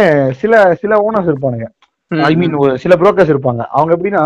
சில 0.42 0.76
சில 0.82 1.00
ஓனர்ஸ் 1.08 1.30
இருப்பானுங்க. 1.32 1.68
ஐ 2.28 2.36
மீன் 2.36 2.56
சில 2.84 2.96
புரோக்கர்ஸ் 2.96 3.34
இருப்பாங்க. 3.34 3.64
அவங்க 3.78 3.92
எப்படின்னா 3.98 4.24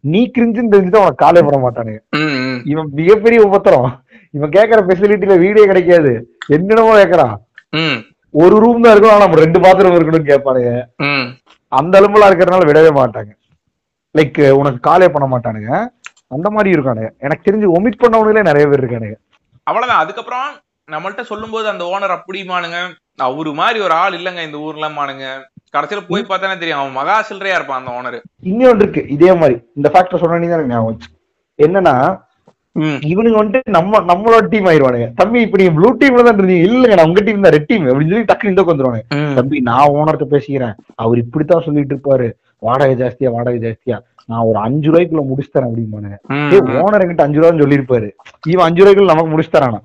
நீ 0.00 0.20
கிரிஞ்சுன்னு 0.36 0.72
தெரிஞ்சுதான் 0.74 1.04
உனக்கு 1.04 1.22
காலே 1.24 1.40
போட 1.40 1.58
மாட்டானுங்க. 1.64 2.00
இவன் 2.64 2.88
மிகப்பெரிய 3.00 3.40
உபத்திரம். 3.48 3.90
இவன் 4.30 4.54
கேக்குற 4.56 4.80
ஃபெசிலிட்டில 4.86 5.36
வீடே 5.38 5.64
கிடைக்காது. 5.70 6.12
என்னென்னமோ 6.46 6.94
கேக்குறான். 7.02 7.36
ஒரு 8.40 8.56
ரூம் 8.62 8.84
தான் 8.84 8.92
இருக்கணும். 8.94 9.14
ஆனா 9.14 9.24
நம்ம 9.24 9.40
ரெண்டு 9.44 9.58
பாத்ரூம் 9.64 9.96
இருக்கணும்னு 9.98 10.30
கேட்பானுங்க. 10.32 10.70
அந்த 11.80 12.00
அளவுல 12.00 12.28
இருக்கிறதுனால 12.30 12.68
விடவே 12.70 12.90
மாட்டாங்க. 12.98 13.32
லைக் 14.18 14.40
உனக்கு 14.60 14.80
காலே 14.88 15.08
பண்ண 15.14 15.26
மாட்டானுங்க. 15.32 15.70
அந்த 16.34 16.48
மாதிரி 16.54 16.70
இருக்கானுங்க. 16.76 17.08
எனக்கு 17.24 17.46
தெரிஞ்சு 17.48 17.68
ஒமிட் 17.76 18.02
பண்ணவனுங்களே 18.02 18.48
நிறைய 18.50 18.66
பேர் 18.68 18.82
இருக்கானுங்க. 18.82 19.16
அவ்வளவுதான். 19.68 20.02
அதுக்கப்புறம் 20.04 20.48
நம்மள்ட்ட 20.92 21.22
சொல்லும்போது 21.30 21.66
அந்த 21.72 21.84
ஓனர் 21.94 22.14
அப்படிமானுங்க 22.18 22.78
அவரு 23.26 23.50
மாதிரி 23.58 23.78
ஒரு 23.86 23.94
ஆள் 24.02 24.14
இல்லங்க 24.18 24.40
இந்த 24.46 24.58
ஊர்லமானுங்க 24.66 25.26
கடைசியில 25.76 26.00
போய் 26.08 26.22
பார்த்தானே 26.30 26.54
தெரியும். 26.58 26.80
அவன் 26.80 26.96
மகா 26.98 27.16
சில்லறையா 27.28 27.58
இருப்பான் 27.58 27.80
அந்த 27.80 27.92
ஓனர் 27.98 28.18
இன்னொன்று 28.50 28.82
இருக்கு. 28.84 29.02
இதே 29.16 29.30
மாதிரி. 29.40 29.56
இந்த 29.78 29.88
ஃபேக்டர் 29.92 30.22
தான் 30.22 30.46
எனக்கு 30.48 30.72
ஞாபகம். 30.74 31.12
என்னன்னா 31.66 31.94
இவனுங்க 33.12 33.36
வந்துட்டு 33.40 33.72
நம்ம 33.76 33.98
நம்மளோட 34.10 34.44
டீம் 34.52 34.68
ஆயிருவானுங்க. 34.70 35.08
தம்பி 35.20 35.40
இப்ப 35.46 35.58
நீங்க 35.60 35.72
ப்ளூ 35.78 35.88
டீம்ல 36.00 36.22
தான் 36.26 36.38
இருந்தீங்க. 36.38 36.66
இல்லங்க 36.68 36.94
நான் 36.98 37.08
உங்க 37.10 37.22
டீம் 37.26 37.44
தான் 37.46 37.54
ரெட் 37.56 37.68
டீம் 37.70 37.84
அப்படின்னு 37.90 38.12
சொல்லி 38.12 38.28
டக்குனு 38.30 38.52
இந்த 38.52 38.64
வந்துருவானுங்க. 38.70 39.34
தம்பி 39.38 39.60
நான் 39.68 39.92
ஓனர்கிட்ட 39.96 40.28
பேசிக்கிறேன். 40.34 40.74
அவர் 41.04 41.22
இப்படித்தான் 41.24 41.66
சொல்லிட்டு 41.66 41.94
இருப்பாரு. 41.94 42.28
வாடகை 42.68 42.96
ஜாஸ்தியா 43.02 43.30
வாடகை 43.36 43.60
ஜாஸ்தியா. 43.66 43.98
நான் 44.30 44.46
ஒரு 44.48 44.58
அஞ்சு 44.64 44.88
ரூபாய்க்குள்ள 44.90 45.22
முடிச்சு 45.28 45.52
தரேன் 45.54 45.70
அப்படிம்பானுங்க 45.70 46.18
ஏய் 46.56 46.64
ஓனர் 46.82 47.02
என்கிட்ட 47.04 47.24
அஞ்சு 47.26 47.40
ரூபான்னு 47.40 47.62
சொல்லியிருப்பாரு. 47.64 48.08
இவன் 48.52 48.66
அஞ்சு 48.68 48.82
ரூபாய்க்குள்ள 48.82 49.14
நமக்கு 49.14 49.32
முடிச்சு 49.32 49.54
தரானா 49.56 49.80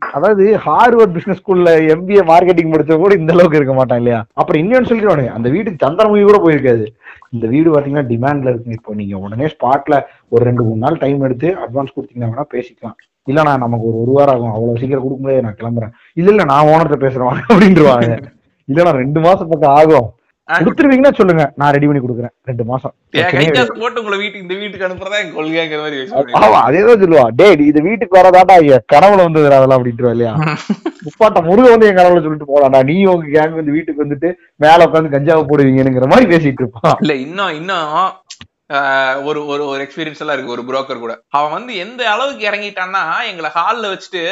அதாவது 0.00 0.44
ஹார்வர்ட் 0.66 1.14
பிசினஸ் 1.16 1.40
ஸ்கூல்ல 1.40 1.70
எம்பிஏ 1.94 2.22
மார்க்கெட்டிங் 2.30 2.72
படிச்ச 2.72 2.96
கூட 2.96 3.14
இந்த 3.14 3.32
அளவுக்கு 3.32 3.58
இருக்க 3.60 3.74
மாட்டான் 3.74 3.98
இல்லையா? 3.98 4.24
அப்புறம் 4.34 4.60
இன்னொன்னு 4.62 4.88
சொல்லிடுவானுங்க 4.90 5.32
அந்த 5.38 5.48
வீட்டுக்கு 5.48 5.84
சந்திரமுகி 5.86 6.22
கூட 6.22 6.38
போயிருக்காது. 6.44 6.86
இந்த 7.30 7.46
வீடு 7.46 7.74
பாத்தீங்கன்னா 7.74 8.06
டிமாண்ட்ல 8.12 8.52
இருக்கு. 8.52 8.76
இப்போ 8.78 8.94
நீங்க 8.94 9.16
உடனே 9.18 9.46
ஸ்பாட்ல 9.46 9.96
ஒரு 10.28 10.44
ரெண்டு 10.44 10.62
மூணு 10.62 10.76
நாள் 10.76 10.98
டைம் 10.98 11.20
எடுத்து 11.22 11.56
அட்வான்ஸ் 11.64 11.94
கொடுத்தீங்கன்னா 11.96 12.30
வேணா 12.32 12.46
பேசிக்கலாம். 12.54 12.96
இல்லண்ணா 13.28 13.58
நமக்கு 13.64 13.88
ஒரு 13.88 13.98
ஒரு 14.02 14.12
வாரம் 14.12 14.34
ஆகும். 14.34 14.54
அவ்வளவு 14.56 14.78
சீக்கிரம் 14.78 15.02
கொடுக்க 15.02 15.22
முடியாது. 15.22 15.46
நான் 15.46 15.60
கிளம்புறேன். 15.60 15.92
இல்ல 16.14 16.30
இல்ல 16.30 16.44
நான் 16.44 16.66
ஓனர்கிட்ட 16.66 16.98
பேசுறேன். 17.06 17.44
அப்படின்ட்டுருவாங்க 17.50 18.16
இல்லண்ணா 18.68 18.94
ரெண்டு 19.02 19.20
மாசம் 19.20 19.48
பக்கம் 19.48 19.76
ஆகும். 19.80 20.08
கொடுத்துருவீங்கன்னா 20.64 21.12
சொல்லுங்க. 21.18 21.44
நான் 21.60 21.72
ரெடி 21.76 21.86
பண்ணி 21.88 22.00
கொடுக்குறேன். 22.02 22.32
ரெண்டு 22.50 22.64
மாசம். 22.70 22.92
என் 23.20 23.56
போட்டு 23.80 24.00
உங்களை 24.02 24.18
வீட்டுக்கு 24.22 24.44
இந்த 24.46 24.56
வீட்டுக்கு 24.62 24.86
அனுப்புறதா 24.88 25.20
என் 25.22 25.34
கொள்கைங்கிற 25.38 25.80
மாதிரி 25.84 25.98
ஆமா 26.40 26.60
அதேதான் 26.66 27.02
சொல்லுவா. 27.02 27.24
டேய் 27.40 27.66
இது 27.70 27.80
வீட்டுக்கு 27.88 28.18
வரதாட்டா 28.18 28.56
ஐயா 28.62 28.78
கனவுல 28.94 29.26
வந்தது 29.26 29.48
அதெல்லாம் 29.58 29.78
அப்படின்ட்டு 29.78 30.14
இல்லையா? 30.16 30.34
முப்பாட்ட 31.06 31.40
முருக 31.48 31.66
வந்து 31.74 31.88
என் 31.90 31.98
கனவுல 32.00 32.22
சொல்லிட்டு 32.26 32.50
போலாம்டா. 32.52 32.82
நீ 32.90 32.96
உங்க 33.14 33.26
கேங் 33.36 33.58
வந்து 33.60 33.76
வீட்டுக்கு 33.76 34.04
வந்துட்டு 34.04 34.30
மேல 34.64 34.86
உட்காந்து 34.88 35.14
கஞ்சாவை 35.16 35.44
போடுவீங்கங்கிற 35.50 36.08
மாதிரி 36.12 36.30
பேசிட்டு 36.32 36.62
இருப்பான் 36.64 36.98
இல்ல 37.04 37.16
இன்னும் 37.26 37.54
இன்னும் 37.60 37.86
ஒரு 39.28 39.40
ஒரு 39.52 39.62
ஒரு 39.72 39.80
எக்ஸ்பீரியன்ஸ் 39.84 40.20
எல்லாம் 40.22 40.36
இருக்கு 40.36 40.56
ஒரு 40.56 40.64
புரோக்கர் 40.66 41.04
கூட. 41.04 41.14
அவன் 41.36 41.54
வந்து 41.56 41.72
எந்த 41.84 42.02
அளவுக்கு 42.14 42.42
இறங்கிட்டான்னா 42.50 43.04
எங்களை 43.30 43.50
ஹால்ல 43.56 43.88
வச்சுட்டு 43.92 44.22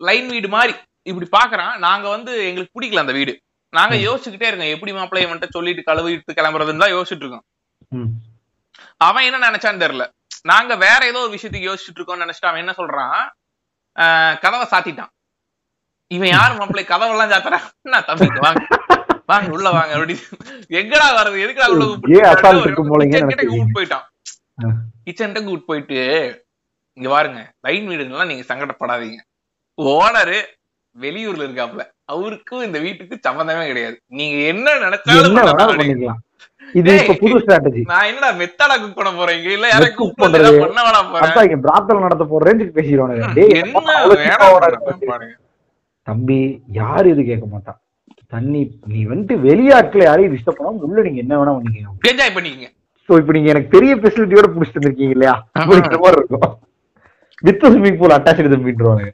லைன் 0.00 0.28
வீடு 0.34 0.48
மாதிரி 0.56 0.74
இப்படி 1.10 1.26
பாக்குறான். 1.38 1.72
நாங்க 1.86 2.06
வந்து 2.16 2.32
எங்களுக்கு 2.50 2.76
பிடிக்கல 2.76 3.04
அந்த 3.04 3.14
வீடு. 3.18 3.32
நாங்க 3.72 3.94
யோசிச்சுக்கிட்டே 4.06 4.48
இருக்கோம். 4.48 4.72
எப்படி 4.74 4.92
மாப்பிள்ளை 4.92 5.30
வந்துட்டு 5.30 5.56
சொல்லிட்டு 5.56 5.82
கழுவிட்டு 5.90 6.36
கிளம்புறதுன்னு 6.38 6.82
தான் 6.84 6.94
யோசிச்சுட்டு 6.96 7.24
இருக்கோம். 7.24 7.44
அவன் 8.96 9.24
என்ன 9.24 9.50
நினைச்சான்னு 9.50 9.82
தெரியல. 9.84 10.04
நாங்க 10.42 10.76
வேற 10.76 11.00
ஏதோ 11.06 11.18
ஒரு 11.18 11.32
விஷயத்துக்கு 11.34 11.68
யோசிச்சுட்டு 11.70 11.98
இருக்கோம்னு 11.98 12.24
நினைச்சிட்டு 12.24 12.50
அவன் 12.50 12.62
என்ன 12.64 12.74
சொல்றான்? 12.76 13.18
கதவை 14.44 14.66
சாத்திட்டான். 14.70 15.12
இவன் 16.10 16.28
யாரு 16.28 16.54
மாப்பிள்ளை? 16.54 16.84
கதவெல்லாம் 16.92 17.32
சாத்துறான் 17.32 17.66
என்ன 17.82 18.00
தம்பி 18.02 18.28
வாங்க. 18.38 18.62
வாங்க 19.26 19.50
உள்ள 19.50 19.70
வாங்க. 19.70 19.92
அப்படி. 19.94 20.14
எங்கடா 20.80 21.06
வர்றது? 21.18 21.42
எதுக்குடா 21.44 21.68
உள்ள 21.68 21.84
கூப்பிட்டு 21.84 23.78
போயிட்டான். 23.78 24.06
ஆ. 24.64 24.70
கிச்சன் 25.04 25.34
கூப்பிட்டு 25.34 25.68
போயிட்டு 25.70 25.98
இங்க 26.98 27.08
பாருங்க 27.08 27.40
லைன் 27.60 27.88
வீடுங்கெல்லாம் 27.88 28.26
நீங்க 28.26 28.54
சங்கடப்படாதீங்க. 28.54 29.20
ஓனரு 29.78 30.38
வெளியூர்ல 30.96 31.44
இருக்காப்ல 31.48 31.82
அவருக்கும் 32.12 32.64
இந்த 32.66 32.78
வீட்டுக்கு 32.86 33.16
சம்பந்தமே 33.26 33.64
கிடையாது. 33.70 33.96
நீங்க 34.18 34.36
என்ன 34.52 34.76
நினைச்சாலும் 34.84 36.20
இது 36.74 36.90
இப்ப 36.98 37.14
புது 37.22 37.36
ஸ்ட்ராட்டஜி 37.40 37.80
நான் 37.90 38.06
என்னடா 38.10 38.28
மெத்தடா 38.40 38.74
குக் 38.82 38.98
பண்ண 38.98 39.10
போறேன் 39.16 39.40
இல்ல 39.56 39.66
பண்றது. 40.22 40.52
பண்ண 40.64 40.82
வேணாம் 40.86 42.04
நடத்த 42.06 42.24
போற 42.30 42.42
ரேஞ்சுக்கு 42.48 42.74
என்ன 43.62 44.36
பாருங்க 45.10 45.34
தம்பி 46.06 46.38
யாரு 46.80 47.06
இது 47.14 47.22
கேட்க 47.30 47.46
மாட்டான் 47.46 47.78
தண்ணி 48.34 48.60
நீ 48.92 49.00
வந்துட்டு 49.10 49.34
வெளியாட்களை 49.48 50.04
யாரையும் 50.06 50.32
டிஸ்டர்ப் 50.34 50.58
பண்ணாம 50.58 50.86
உள்ள 50.88 51.02
நீங்க 51.06 51.20
என்ன 51.24 51.34
வேணா 51.40 51.52
பண்ணிக்கங்க. 51.56 51.90
என்ஜாய் 52.10 52.34
பண்ணிக்கங்க. 52.36 52.68
சோ 53.08 53.12
இப்ப 53.20 53.32
நீங்க 53.36 53.48
எனக்கு 53.52 53.72
பெரிய 53.74 53.92
ஃபெசிலிட்டியோட 54.00 54.48
புடிச்சிட்டு 54.54 54.80
வந்திருக்கீங்க 54.80 55.14
இல்லையா? 55.16 55.34
மாதிரி 56.04 56.18
இருக்கும். 56.20 56.54
வித் 57.42 57.64
ஸ்விமிங் 57.64 57.98
பூல் 58.00 58.16
அட்டாச் 58.16 58.40
தம்பின்றாங்க 58.54 59.04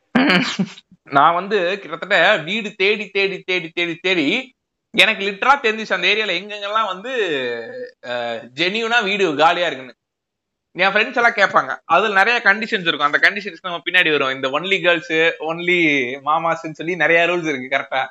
நான் 1.11 1.35
வந்து 1.35 1.79
கிட்டத்தட்ட 1.79 2.37
வீடு 2.37 2.75
தேடி 2.77 3.09
தேடி 3.09 3.39
தேடி 3.39 3.69
தேடி 3.69 3.95
தேடி 3.95 4.55
எனக்கு 4.91 5.31
லிட்டரா 5.31 5.59
தெரிஞ்சிச்சு 5.63 5.93
அந்த 5.93 6.09
ஏரியால 6.09 6.29
எங்கெங்கெல்லாம் 6.29 6.87
வந்து 6.87 7.13
ஜெனியூனா 8.55 9.05
வீடு 9.05 9.37
காலியா 9.37 9.67
இருக்குன்னு. 9.67 9.95
என் 10.73 10.89
ஃப்ரெண்ட்ஸ் 10.89 11.17
எல்லாம் 11.17 11.33
கேட்பாங்க. 11.33 11.77
அதுல 11.85 12.15
நிறைய 12.15 12.41
கண்டிஷன்ஸ் 12.45 12.87
இருக்கும். 12.87 13.13
அந்த 13.13 13.31
கண்டிஷன்ஸ் 13.31 13.57
நம்ம 13.63 13.81
பின்னாடி 13.91 14.11
வரும் 14.11 14.35
இந்த 14.35 14.49
ஒன்லி 14.49 14.83
கேர்ள்ஸ் 14.83 15.13
ஒன்லி 15.41 15.81
மாமாஸ்ன்னு 16.25 16.73
சொல்லி 16.73 16.97
நிறைய 16.97 17.27
ரூல்ஸ் 17.27 17.59
இருக்கு 17.59 17.77
கரெக்டா 17.77 18.07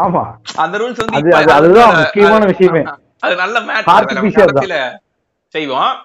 ஆமா. 0.00 0.32
அந்த 0.54 0.78
ரூல்ஸ் 0.78 1.04
வந்து 1.06 1.34
அதுதான் 1.52 1.94
அது- 1.94 2.02
முக்கியமான 2.02 2.44
விஷயமே. 2.46 2.82
அது 3.18 3.34
நல்ல. 3.34 3.60
மேட்ச் 3.60 3.86
செய்வோம். 5.48 5.96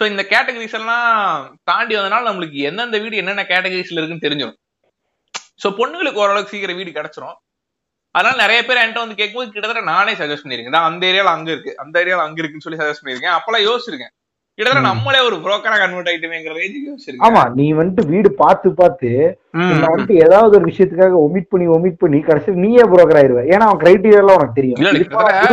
சோ 0.00 0.06
இந்த 0.06 0.26
கேட்டகரிஸ் 0.28 0.72
எல்லாம் 0.72 1.56
தாண்டி 1.64 1.96
வந்தனால 1.96 2.28
நம்மளுக்கு 2.28 2.52
எந்தெந்த 2.52 2.98
வீடு 2.98 3.16
என்னென்ன 3.16 3.42
கேட்டகரிஸ்ல 3.42 4.04
இருக்குன்னு 4.04 4.28
தெரிஞ்சிடும் 4.28 4.66
சோ 5.62 5.68
பொண்ணுங்களுக்கு 5.80 6.22
ஓரளவுக்கு 6.24 6.52
சீக்கிரம் 6.54 6.76
வீடு 6.76 6.90
கிடைச்சிரும். 6.90 7.36
அதனால 8.14 8.36
நிறைய 8.42 8.60
பேர் 8.64 8.80
என்கிட்ட 8.82 9.00
வந்து 9.04 9.20
கேட்கும்போது 9.20 9.52
கிட்டத்தட்ட 9.52 9.82
நானே 9.92 10.12
சஜஸ்ட் 10.14 10.44
பண்ணிருக்கேன் 10.44 10.88
அந்த 10.90 11.06
ஏரியால 11.06 11.32
அங்க 11.36 11.50
இருக்கு. 11.50 11.72
அந்த 11.78 12.04
ஏரியால 12.04 12.24
அங்க 12.28 12.40
இருக்குன்னு 12.42 12.66
சொல்லி 12.66 12.80
சஜஸ்ட் 12.82 13.02
பண்ணியிருக்கேன். 13.02 13.36
அப்பெல்லாம் 13.38 13.66
யோசிச்சிருக்கேன். 13.68 14.14
கிட்டத்தட்ட. 14.58 14.88
நம்மளே 14.88 15.18
ஒரு 15.26 15.36
புரோக்கரா 15.42 15.76
கன்வெர்ட் 15.80 16.08
ஆயிட்டுமேங்கிற 16.10 16.54
ரேஞ்சுக்கு 16.58 17.24
ஆமா 17.26 17.42
நீ 17.58 17.66
வந்துட்டு 17.78 18.02
வீடு 18.12 18.30
பார்த்து 18.40 18.68
பார்த்து 18.80 19.10
வந்துட்டு 19.82 20.14
ஏதாவது 20.24 20.56
ஒரு 20.58 20.64
விஷயத்துக்காக 20.70 21.18
ஒமிட் 21.24 21.48
பண்ணி 21.52 21.66
ஒமிட் 21.74 22.00
பண்ணி 22.02 22.18
கடைசியில் 22.26 22.60
நீயே 22.64 22.84
புரோக்கர் 22.90 23.18
ஆயிருவ. 23.20 23.42
ஏன்னா 23.52 23.66
அவன் 23.68 23.80
கிரைட்டீரியா 23.82 24.20
எல்லாம் 24.22 24.38
உனக்கு 24.38 24.58
தெரியும். 24.58 24.80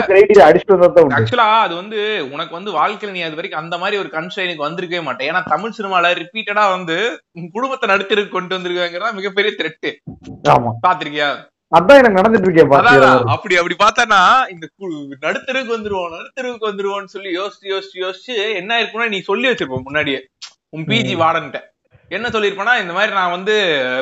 கிரைட்டீரியா 0.10 0.48
அடிச்சுட்டு 0.48 0.76
வந்தா 0.76 1.04
ஆக்சுவலா 1.20 1.48
அது 1.64 1.74
வந்து 1.82 2.00
உனக்கு 2.34 2.54
வந்து 2.58 2.74
வாழ்க்கையில 2.80 3.16
நீ 3.16 3.24
அது 3.28 3.40
வரைக்கும் 3.40 3.64
அந்த 3.64 3.78
மாதிரி 3.84 4.02
ஒரு 4.04 4.12
கன்ஸ்ட்ரைனுக்கு 4.16 4.68
வந்திருக்கவே 4.68 5.04
மாட்டேன். 5.08 5.30
ஏன்னா 5.32 5.44
தமிழ் 5.54 5.78
சினிமால 5.78 6.14
ரிப்பீட்டடா 6.22 6.66
வந்து 6.76 6.98
உன் 7.40 7.54
குடும்பத்தை 7.56 7.90
நடுத்தருக்கு 7.94 8.36
கொண்டு 8.36 8.56
வந்திருக்காங்கிறதா 8.58 9.18
மிகப்பெரிய 9.20 9.54
த்ரெட்டு 9.60 9.92
ஆமா. 10.56 10.72
பாத்திருக்கியா 10.86 11.30
அதான் 11.78 12.00
எனக்கு 12.02 12.18
நடந்துட்டு 12.20 12.48
இருக்கேன் 12.48 12.72
அப்படி 13.36 13.56
அப்படி 13.60 13.76
பார்த்தானா 13.84 14.20
இந்த 14.54 14.66
நடுத்தருக்கு 15.26 15.76
வந்துருவோம் 15.76 16.14
நடுத்தருக்கு 16.16 16.70
வந்துருவோம்னு 16.70 17.14
சொல்லி 17.16 17.32
யோசிச்சு 17.40 17.72
யோசிச்சு 17.74 17.98
யோசிச்சு 18.06 18.36
என்ன 18.62 18.80
இருக்கும்னா 18.82 19.08
நீ 19.16 19.20
சொல்லி 19.30 19.50
வச்சிருப்ப 19.50 19.80
முன்னாடியே. 19.88 20.20
உன் 20.76 20.88
பிஜி 20.92 21.16
வார்டன்ட்ட. 21.24 21.60
என்ன 22.12 22.28
சொல்லிருப்பேன்னா 22.34 22.74
இந்த 22.82 22.94
மாதிரி 22.96 23.12
நான் 23.20 23.36
வந்து 23.36 23.54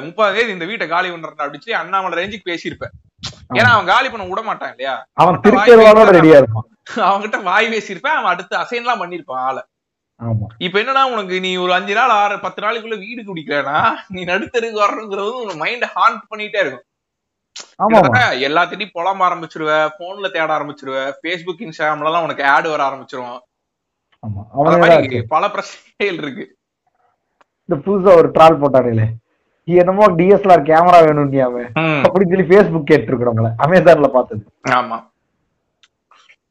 முப்பது 0.07 0.35
தேதி 0.37 0.51
இந்த 0.55 0.65
வீட்டை 0.69 0.85
காலி 0.93 1.09
பண்றேன் 1.11 1.43
அப்படின்னு 1.43 1.65
சொல்லி 1.65 1.81
அண்ணாமலை 1.81 2.17
ரேஞ்சுக்கு 2.19 2.49
பேசியிருப்பேன். 2.51 2.93
ஏன்னா 3.57 3.69
அவன் 3.75 3.91
காலி 3.91 4.07
பண்ண 4.09 4.25
விட 4.29 4.41
மாட்டான் 4.49 4.71
இல்லையா? 4.73 4.95
அவன் 5.21 5.37
அவன்கிட்ட 7.09 7.37
வாய் 7.49 7.71
பேசியிருப்பேன். 7.73 8.17
அவன் 8.19 8.33
அடுத்து 8.33 8.55
அசைன்லாம் 8.63 9.01
பண்ணிருப்பான் 9.03 9.43
ஆளை. 9.49 9.61
இப்ப 10.65 10.77
என்னன்னா 10.81 11.03
உனக்கு 11.13 11.35
நீ 11.45 11.51
ஒரு 11.65 11.73
அஞ்சு 11.77 11.93
நாள் 11.99 12.13
ஆறு 12.21 12.35
பத்து 12.45 12.59
நாளைக்குள்ள 12.65 12.97
வீடு 13.05 13.21
குடிக்கிறேன்னா 13.29 13.77
நீ 14.15 14.21
நடுத்தருக்கு 14.31 14.83
வரணுங்கிறது 14.85 15.31
உன் 15.43 15.61
மைண்ட 15.63 15.87
ஹாண்ட் 15.95 16.21
பண்ணிட்டே 16.31 16.59
இருக்கும். 16.63 16.85
எல்லாத்திட்டையும் 18.47 18.95
புலம்ப 18.95 19.25
ஆரம்பிச்சிருவ 19.27 19.71
போன்ல 19.99 20.27
தேட 20.29 20.49
ஆரம்பிச்சிருவ 20.55 20.95
பேஸ்புக் 21.23 21.63
இன்ஸ்டாகிராம்ல 21.65 22.09
எல்லாம் 22.09 22.25
உனக்கு 22.27 22.43
ஆட் 22.53 22.67
வர 22.69 22.83
மாதிரி 24.83 25.19
பல 25.33 25.45
பிரச்சனைகள் 25.53 26.19
இருக்கு. 26.21 26.43
இந்த 27.69 27.75
புதுசா 27.85 28.11
ஒரு 28.19 28.29
ட்ரால் 28.35 28.61
போட்டானுங்களே. 28.61 29.07
நீ 29.67 29.73
என்னமோ 29.75 30.05
டிஎஸ்எல்ஆர் 30.17 30.67
கேமரா 30.69 30.99
வேணும்னு 31.05 31.41
அவன் 31.41 31.67
ம், 31.81 32.01
அப்படின்னு 32.05 32.31
சொல்லி 32.33 32.47
பேஸ்புக் 32.49 32.89
கேட்டிருக்கு 32.89 33.29
நம்மள 33.29 33.49
அமேசான்ல 33.65 34.09
பார்த்தது. 34.15 34.43
ஆமா. 34.77 34.97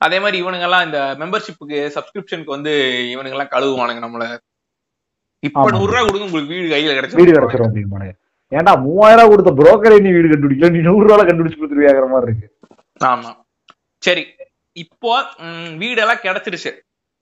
அதே 0.00 0.18
மாதிரி 0.20 0.36
இவனுங்க 0.42 0.66
எல்லாம் 0.68 0.86
இந்த 0.86 1.00
மெம்பர்ஷிப்புக்கு 1.20 1.80
சப்ஸ்கிரிப்ஷனுக்கு 1.96 2.56
வந்து 2.56 2.72
இவனுங்க 3.12 3.36
எல்லாம் 3.36 3.52
கழுவுவானுங்க 3.52 4.02
நம்மள. 4.06 4.24
இப்ப. 5.42 5.66
நூறு 5.74 5.90
ரூபாய் 5.90 6.06
கொடுங்க 6.06 6.26
உங்களுக்கு 6.26 6.54
வீடு 6.54 6.72
கையில 6.74 6.96
கிடைச்சு 6.96 7.18
வீடு 7.20 7.36
கிடைச்சிரும் 7.36 7.68
அப்படின்னு 7.68 8.10
ஏன்டா 8.52 8.72
மூவாயிரம் 8.84 9.20
ரூபாய் 9.20 9.32
கொடுத்த 9.32 9.50
புரோக்கரே 9.58 9.98
நீ 10.04 10.10
வீடு 10.16 10.30
கண்டுபிடிக்கல? 10.30 10.70
நீ 10.74 10.80
நூறு 10.88 11.04
ரூபாய் 11.06 11.28
கண்டுபிடிச்சு 11.28 11.58
கொடுத்துருவியாங்கிற 11.58 12.08
மாதிரி 12.14 12.30
இருக்கு. 12.30 12.48
ஆமா. 13.10 13.30
சரி 14.02 14.24
இப்போ 14.76 15.12
வீடெல்லாம் 15.82 16.24
கிடைச்சிருச்சு. 16.24 16.70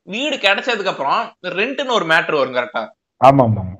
வீடு 0.08 0.36
கிடைச்சதுக்கு 0.44 0.92
அப்புறம் 0.92 1.20
ரெண்ட்னு 1.58 1.96
ஒரு 1.98 2.06
மேட்டர் 2.12 2.38
வரும் 2.38 2.58
கரெக்டா 2.58 2.82
ஆமா 3.20 3.44
ஆமா 3.48 3.62
ஆமா 3.62 3.76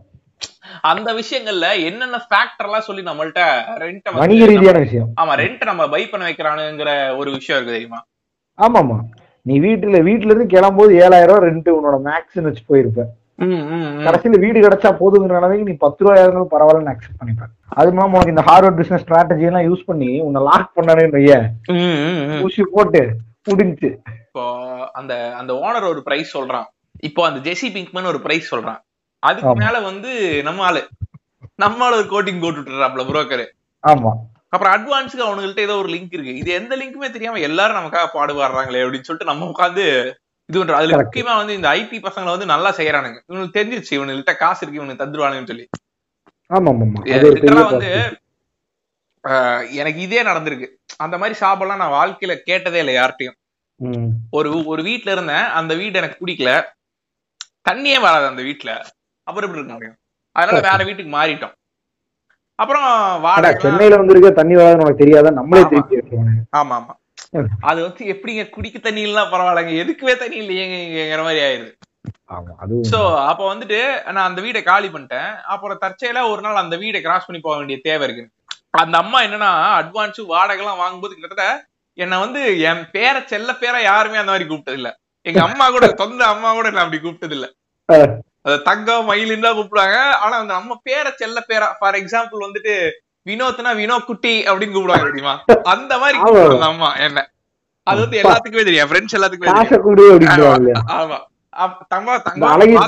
அந்த 0.90 1.08
விஷயங்கள்ல 1.18 1.66
என்னென்ன 1.88 2.18
ஃபேக்டர் 2.26 2.66
எல்லாம் 2.68 2.86
சொல்லி 2.88 3.02
நம்மள்ட்ட 3.08 3.40
ரெண்ட் 3.82 4.08
வணிக 4.18 4.44
ரீதியான 4.50 4.80
விஷயம். 4.84 5.08
ஆமா 5.20 5.32
ரெண்ட் 5.42 5.64
நம்ம 5.70 5.86
பை 5.94 6.02
பண்ண 6.12 6.24
வைக்கிறானுங்கிற 6.28 6.90
ஒரு 7.20 7.30
விஷயம் 7.36 7.56
இருக்கு 7.58 7.76
தெரியுமா? 7.76 8.00
ஆமா 8.58 8.78
ஆமா 8.82 8.98
நீ 9.46 9.54
வீட்டுல 9.66 9.98
வீட்டுல 10.08 10.32
இருந்து 10.32 10.52
கிளம்பும்போது 10.54 10.92
ஏழாயிரம் 11.04 11.30
ரூபாய் 11.32 11.46
ரெண்ட் 11.48 11.70
உன்னோட 11.76 11.98
மேக்ஸ்னு 12.08 12.46
வச்சு 12.48 12.64
போயிருப்ப. 12.70 13.04
கடைசியில 14.06 14.38
வீடு 14.44 14.58
கிடைச்சா 14.64 14.90
போதுங்கிற 15.00 15.32
நிலைமைக்கு 15.36 15.68
நீ 15.68 15.74
பத்து 15.84 16.00
ரூபாய் 16.04 16.22
இருந்தாலும் 16.22 16.52
பரவாயில்லன்னு 16.54 16.92
அக்செப்ட் 16.92 17.20
பண்ணிப்பேன். 17.20 17.52
அது 17.78 17.90
இல்லாம 17.92 18.16
உனக்கு 18.16 18.34
இந்த 18.34 18.44
ஹார்வர்ட் 18.48 18.78
பிசினஸ் 18.80 19.04
ஸ்ட்ராட்டஜி 19.06 19.46
எல்லாம் 19.50 19.66
யூஸ் 19.68 19.88
பண்ணி 19.90 20.10
உன்னை 20.26 20.40
லாக் 20.48 20.74
பண்ணனேன்னு 20.78 21.16
வைய. 21.18 21.34
ஊசி 22.46 22.64
போட்டு 22.74 23.02
முடிஞ்சு 23.50 23.90
இப்போ 24.26 24.44
அந்த 24.98 25.12
அந்த 25.40 25.52
ஓனர் 25.64 25.90
ஒரு 25.92 26.00
பிரைஸ் 26.08 26.36
சொல்றான். 26.38 26.66
இப்போ 27.08 27.20
அந்த 27.28 27.38
ஜெசி 27.46 27.68
பிங்க்மன் 27.76 28.10
ஒரு 28.12 28.20
பிரைஸ் 28.26 28.54
சொல்றான். 28.54 28.80
அதுக்கு. 29.22 29.54
மேல 29.62 29.76
வந்து 29.90 30.10
நம்ம 30.48 30.64
ஆளு. 30.68 30.82
நம்ம 31.62 31.84
ஆளு 31.86 31.96
ஒரு 32.00 32.08
கோட்டிங் 32.12 32.42
போட்டு 32.42 32.60
விட்டுறாப்ல 32.60 33.04
புரோக்கர் 33.10 33.46
ஆமா. 33.84 34.12
அப்புறம் 34.54 34.72
அட்வான்ஸுக்கு 34.76 35.26
அவனுங்கள்ட்ட 35.26 35.66
ஏதோ 35.66 35.74
ஒரு 35.82 35.90
லிங்க் 35.94 36.14
இருக்கு. 36.16 36.32
இது 36.42 36.50
எந்த 36.60 36.72
லிங்க்குமே 36.80 37.08
தெரியாம 37.16 37.40
எல்லாரும் 37.48 37.78
நமக்காக 37.80 38.06
பாடுபாடுறாங்களே 38.14 38.82
அப்படின்னு 38.84 39.08
சொல்லிட்டு 39.08 39.30
நம்ம 39.32 39.48
உட்காந்து 39.52 39.84
இது 40.50 40.64
பண்றோம் 40.64 40.78
அதுல. 40.80 40.96
முக்கியமா 40.96 41.36
வந்து 41.36 41.54
இந்த 41.54 41.68
ஐடி 41.68 41.98
பசங்களை 41.98 42.30
வந்து 42.30 42.46
நல்லா 42.46 42.70
செய்யறானுங்க. 42.74 43.18
இவனுக்கு 43.26 43.60
தெரிஞ்சிருச்சு 43.60 43.98
இவனுக்கிட்ட 43.98 44.36
காசு 44.36 44.66
இருக்கு 44.66 44.80
இவனுக்கு 44.80 45.04
தந்துருவானுங்கன்னு 45.04 45.46
சொல்லி. 45.46 45.66
வந்து 47.70 47.90
எனக்கு 49.72 50.00
இதே 50.00 50.22
நடந்திருக்கு. 50.22 50.66
அந்த 50.96 51.18
மாதிரி 51.18 51.38
சாபெல்லாம் 51.40 51.76
நான் 51.76 51.96
வாழ்க்கையில 51.96 52.36
கேட்டதே 52.44 52.78
இல்லை 52.78 52.94
யார்கிட்டயும். 52.94 53.36
ம். 53.80 54.08
ஒரு 54.30 54.64
ஒரு 54.66 54.82
வீட்ல 54.82 55.12
இருந்தேன். 55.12 55.44
அந்த 55.58 55.74
வீடு 55.74 55.98
எனக்கு 55.98 56.26
பிடிக்கல. 56.26 56.52
தண்ணியே 57.70 58.00
வராது 58.00 58.26
அந்த 58.26 58.42
வீட்ல. 58.42 58.70
அப்புறம் 59.26 59.48
எப்படி 59.48 59.58
இருக்க 59.58 59.72
முடியும்? 59.72 59.98
அதனால 60.36 60.70
வேற 60.70 60.84
வீட்டுக்கு 60.84 61.12
மாறிட்டோம். 61.16 61.54
அப்புறம் 62.58 62.86
வாடகை 63.20 63.60
சென்னையில 63.60 63.96
வந்து 63.96 64.12
இருக்க 64.12 64.30
தண்ணி 64.30 64.54
வராதுன்னு 64.54 64.82
உனக்கு 64.82 65.02
தெரியாதா? 65.04 65.30
நம்மளே 65.30 65.62
ஆமா. 65.62 66.74
ஆமா 66.78 66.94
அது 67.70 67.78
வந்து 67.86 68.04
எப்படிங்க 68.12 68.42
குடிக்க 68.54 68.78
தண்ணி 68.84 69.02
இல்லைன்னா 69.06 69.24
பரவாயில்லைங்க 69.32 69.74
எதுக்குவே 69.82 70.14
தண்ணி 70.22 70.36
இல்லையேங்கிற 70.42 71.22
மாதிரி 71.26 71.40
ஆயிருது. 71.46 71.72
சோ 72.90 72.98
அப்ப 73.30 73.42
வந்துட்டு 73.50 73.78
நான் 74.14 74.28
அந்த 74.28 74.40
வீடை 74.46 74.60
காலி 74.70 74.88
பண்ணிட்டேன். 74.94 75.30
அப்புறம் 75.52 75.80
தற்செயலா 75.84 76.22
ஒரு 76.32 76.42
நாள் 76.46 76.62
அந்த 76.62 76.76
வீடை 76.82 77.00
கிராஸ் 77.06 77.26
பண்ணி 77.26 77.40
போக 77.46 77.56
வேண்டிய 77.60 77.78
தேவை 77.88 78.04
இருக்கு. 78.06 78.24
அந்த 78.82 78.96
அம்மா 79.02 79.18
என்னன்னா 79.26 79.50
அட்வான்ஸ் 79.80 80.20
வாடகை 80.32 80.62
எல்லாம் 80.62 80.80
வாங்கும்போது 80.82 81.14
கிட்டத்தட்ட 81.14 81.46
என்ன 81.98 82.18
வந்து 82.24 82.40
என் 82.70 82.82
பேரை 82.94 83.20
செல்ல 83.32 83.50
பேரை 83.62 83.78
யாருமே 83.90 84.20
அந்த 84.20 84.32
மாதிரி 84.32 84.48
கூப்பிட்டது 84.50 84.78
இல்ல 84.80 84.90
எங்க 85.26 85.40
அம்மா 85.46 85.64
கூட 85.76 85.86
சொந்த 86.02 86.22
அம்மா 86.34 86.50
கூட 86.58 86.68
நான் 86.70 86.84
அப்படி 86.84 87.00
கூப்பிட்டது 87.04 87.36
இல்ல 87.38 87.48
தங்கம் 88.68 89.08
மயிலுன்னு 89.10 89.46
தான் 89.46 89.56
கூப்பிடுவாங்க. 89.58 89.96
ஆனா 90.24 90.34
அந்த 90.42 90.52
நம்ம 90.58 90.76
பேரை 90.88 91.10
செல்ல 91.22 91.38
பேரா 91.50 91.68
ஃபார் 91.80 91.98
எக்ஸாம்பிள் 92.02 92.46
வந்துட்டு 92.46 92.74
வினோத்னா 93.26 93.72
வினோத் 93.76 94.04
குட்டி 94.04 94.44
அப்படின்னு 94.44 94.74
கூப்பிடுவாங்க 94.74 95.08
தெரியுமா? 95.08 95.34
அந்த 95.64 95.92
மாதிரி 95.98 96.18
ஆமா. 96.68 96.88
என்ன. 97.00 97.18
அது 97.86 97.98
வந்து 98.00 98.20
எல்லாத்துக்குமே 98.22 98.64
தெரியும். 98.64 98.88
ஃப்ரெண்ட்ஸ் 98.90 99.16
எல்லாத்துக்குமே 99.16 99.50
ஆமா. 100.96 101.18
அப்படிம்பானுங்க. 101.64 102.78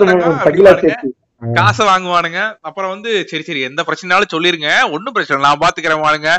சேர்த்து. 0.83 1.11
காசை 1.43 1.85
வாங்குவானுங்க. 1.87 2.41
அப்புறம் 2.61 2.91
வந்து 2.91 3.11
சரி 3.31 3.43
சரி 3.43 3.61
எந்த 3.61 3.83
பிரச்சனைனாலும் 3.83 4.33
சொல்லிருங்க. 4.33 4.69
ஒண்ணும் 4.93 5.15
பிரச்சனை 5.15 5.37
இல்ல, 5.37 5.49
நான் 5.49 5.63
பாத்துக்கிறேன் 5.63 6.05
வானுங்க 6.05 6.31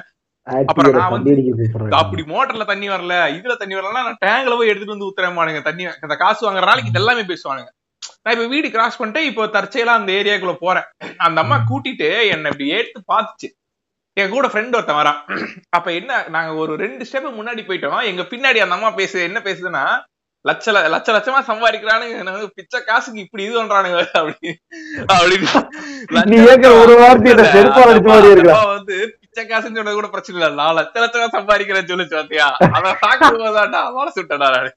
அப்புறம் 0.65 0.95
நான் 0.95 1.13
வந்து 1.15 1.34
அப்படி 1.97 2.21
மோட்டர்ல 2.29 2.65
தண்ணி 2.65 2.88
வரல. 2.89 3.15
இதுல 3.36 3.56
தண்ணி 3.56 3.75
வரலன்னா 3.75 4.01
நான் 4.03 4.21
டேங்க்ல 4.23 4.56
போய் 4.58 4.67
எடுத்துட்டு 4.67 4.95
வந்து 4.95 5.08
ஊத்துறேன்பானுங்க 5.08 5.62
தண்ணி 5.62 5.84
அந்த 6.01 6.15
காசு 6.15 6.41
வாங்குற 6.45 6.65
நாளைக்கு 6.65 6.91
இது 6.91 6.99
எல்லாமே 6.99 7.23
பேசுவானுங்க. 7.23 7.69
நான் 8.23 8.34
இப்ப 8.36 8.47
வீடு 8.47 8.67
கிராஸ் 8.71 8.97
பண்ணிட்டு 8.97 9.21
இப்போ 9.25 9.43
தற்செயலா 9.56 9.93
அந்த 9.99 10.12
ஏரியாக்குள்ள 10.12 10.56
போறேன். 10.60 10.88
அந்த 11.17 11.38
அம்மா 11.41 11.58
கூட்டிட்டு 11.69 12.10
என்ன 12.29 12.49
இப்படி 12.49 12.67
எடுத்து 12.71 13.01
பாத்துச்சு 13.13 13.49
என் 14.21 14.34
கூட 14.34 14.47
ஃப்ரெண்ட் 14.47 14.76
ஒருத்தன் 14.78 14.99
வரான். 15.02 15.19
அப்ப 15.78 15.88
என்ன 15.99 16.17
நாங்க 16.34 16.52
ஒரு 16.63 16.73
ரெண்டு 16.82 17.04
ஸ்டெப் 17.10 17.38
முன்னாடி 17.38 17.62
போயிட்டோம். 17.67 18.02
எங்க 18.10 18.23
பின்னாடி 18.32 18.60
அந்த 18.63 18.76
அம்மா 18.78 18.91
பேசு 18.99 19.17
என்ன 19.30 19.39
பேசுதுன்னா 19.47 19.84
லட்ச 20.47 20.71
லட்ச 20.93 21.10
லட்சமா 21.15 21.39
சம்பாதிக்கிறானுங்க. 21.49 22.47
பிச்சை 22.58 22.80
காசுக்கு 22.88 23.23
இப்படி 23.26 23.43
இது 23.47 23.56
பண்றானுங்க. 23.60 23.99
அப்படி 24.19 24.49
அப்படின்னு. 25.15 25.52
கேட்கிற 26.47 26.71
ஒரு 26.84 26.95
அப்பா 27.04 28.63
வந்து 28.76 28.95
பிச்சை 29.21 29.43
காசுன்னு 29.45 29.78
சொன்னது 29.80 29.99
கூட 29.99 30.10
பிரச்சனை 30.15 30.38
இல்ல. 30.39 30.49
நான் 30.62 30.78
லட்ச 30.80 30.95
லட்சமா 31.04 31.30
சம்பாதிக்கிறேன்னு 31.38 31.91
சொல்லிச்சு 31.93 32.19
பாத்தியா? 32.19 32.49
அத 32.78 32.95
சாக்கு 33.04 33.30
போதாண்டா 33.43 33.82
மனசு 33.99 34.19
விட்டடா 34.21 34.49
நானு. 34.56 34.71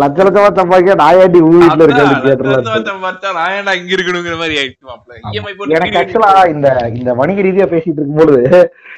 லட்ச 0.00 0.18
லட்சமா 0.26 0.50
சம்பாதிக்க 0.58 0.94
நாயாட்டி 1.00 1.40
ஊர் 1.46 1.62
வீட்டுல 1.62 1.86
இருக்க 1.86 2.02
அதான், 2.02 2.14
அப்படி 2.14 2.26
லட்ச 2.26 2.28
கேட்டுலாம் 2.28 2.56
லட்சமா 2.58 2.90
சம்பாதிச்சா 2.90 3.30
நான் 3.36 3.54
ஏன்டா 3.56 3.74
இங்க 3.78 3.92
இருக்கணுங்கிற 3.96 4.36
மாதிரி 4.40 4.58
ஆயிடுச்சு 4.60 4.86
போட்டு 5.52 5.76
எனக்கு 5.76 5.98
ஆக்சுவலா 6.00 6.32
இந்த 6.54 6.68
இந்த 6.94 7.12
வணிக 7.18 7.46
ரீதியா 7.46 7.68
பேசிட்டு 7.72 8.00
இருக்கும்போது 8.00 8.38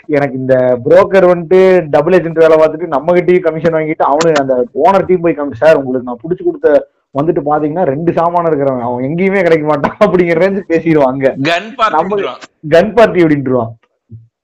எனக்கு 0.08 0.36
இந்த 0.40 0.54
புரோக்கர் 0.84 1.30
வந்துட்டு 1.30 1.60
டபுள் 1.92 2.16
ஏஜென்ட் 2.16 2.42
வேலை 2.42 2.56
பார்த்துட்டு 2.56 2.94
நம்ம 2.94 3.14
கிட்டயும் 3.16 3.46
கமிஷன் 3.46 3.76
வாங்கிட்டு 3.76 4.06
அவனு 4.08 4.40
அந்த 4.40 4.54
ஓனர் 4.82 5.06
டீம் 5.08 5.24
போய் 5.24 5.38
கம்மி 5.38 5.60
சார் 5.60 5.80
உங்களுக்கு 5.80 6.08
நான் 6.08 6.22
புடிச்சு 6.22 6.44
கொடுத்த 6.44 6.70
வந்துட்டு 7.14 7.40
பாத்தீங்கன்னா 7.46 7.84
ரெண்டு 7.88 8.10
சாமான் 8.16 8.48
இருக்கிறவன். 8.48 8.84
அவன் 8.86 9.06
எங்கேயுமே 9.06 9.40
கிடைக்க 9.46 9.64
மாட்டான் 9.70 9.96
அப்படிங்கிற 10.04 10.40
ரேஞ்சு 10.40 10.62
பேசிடுவாங்க 10.70 11.24
கன் 11.48 11.68
பார்த்து 11.78 12.30
கன் 12.72 12.92
பார்ட்டி 12.96 13.24
அப்படின்ட்டுருவான். 13.24 13.72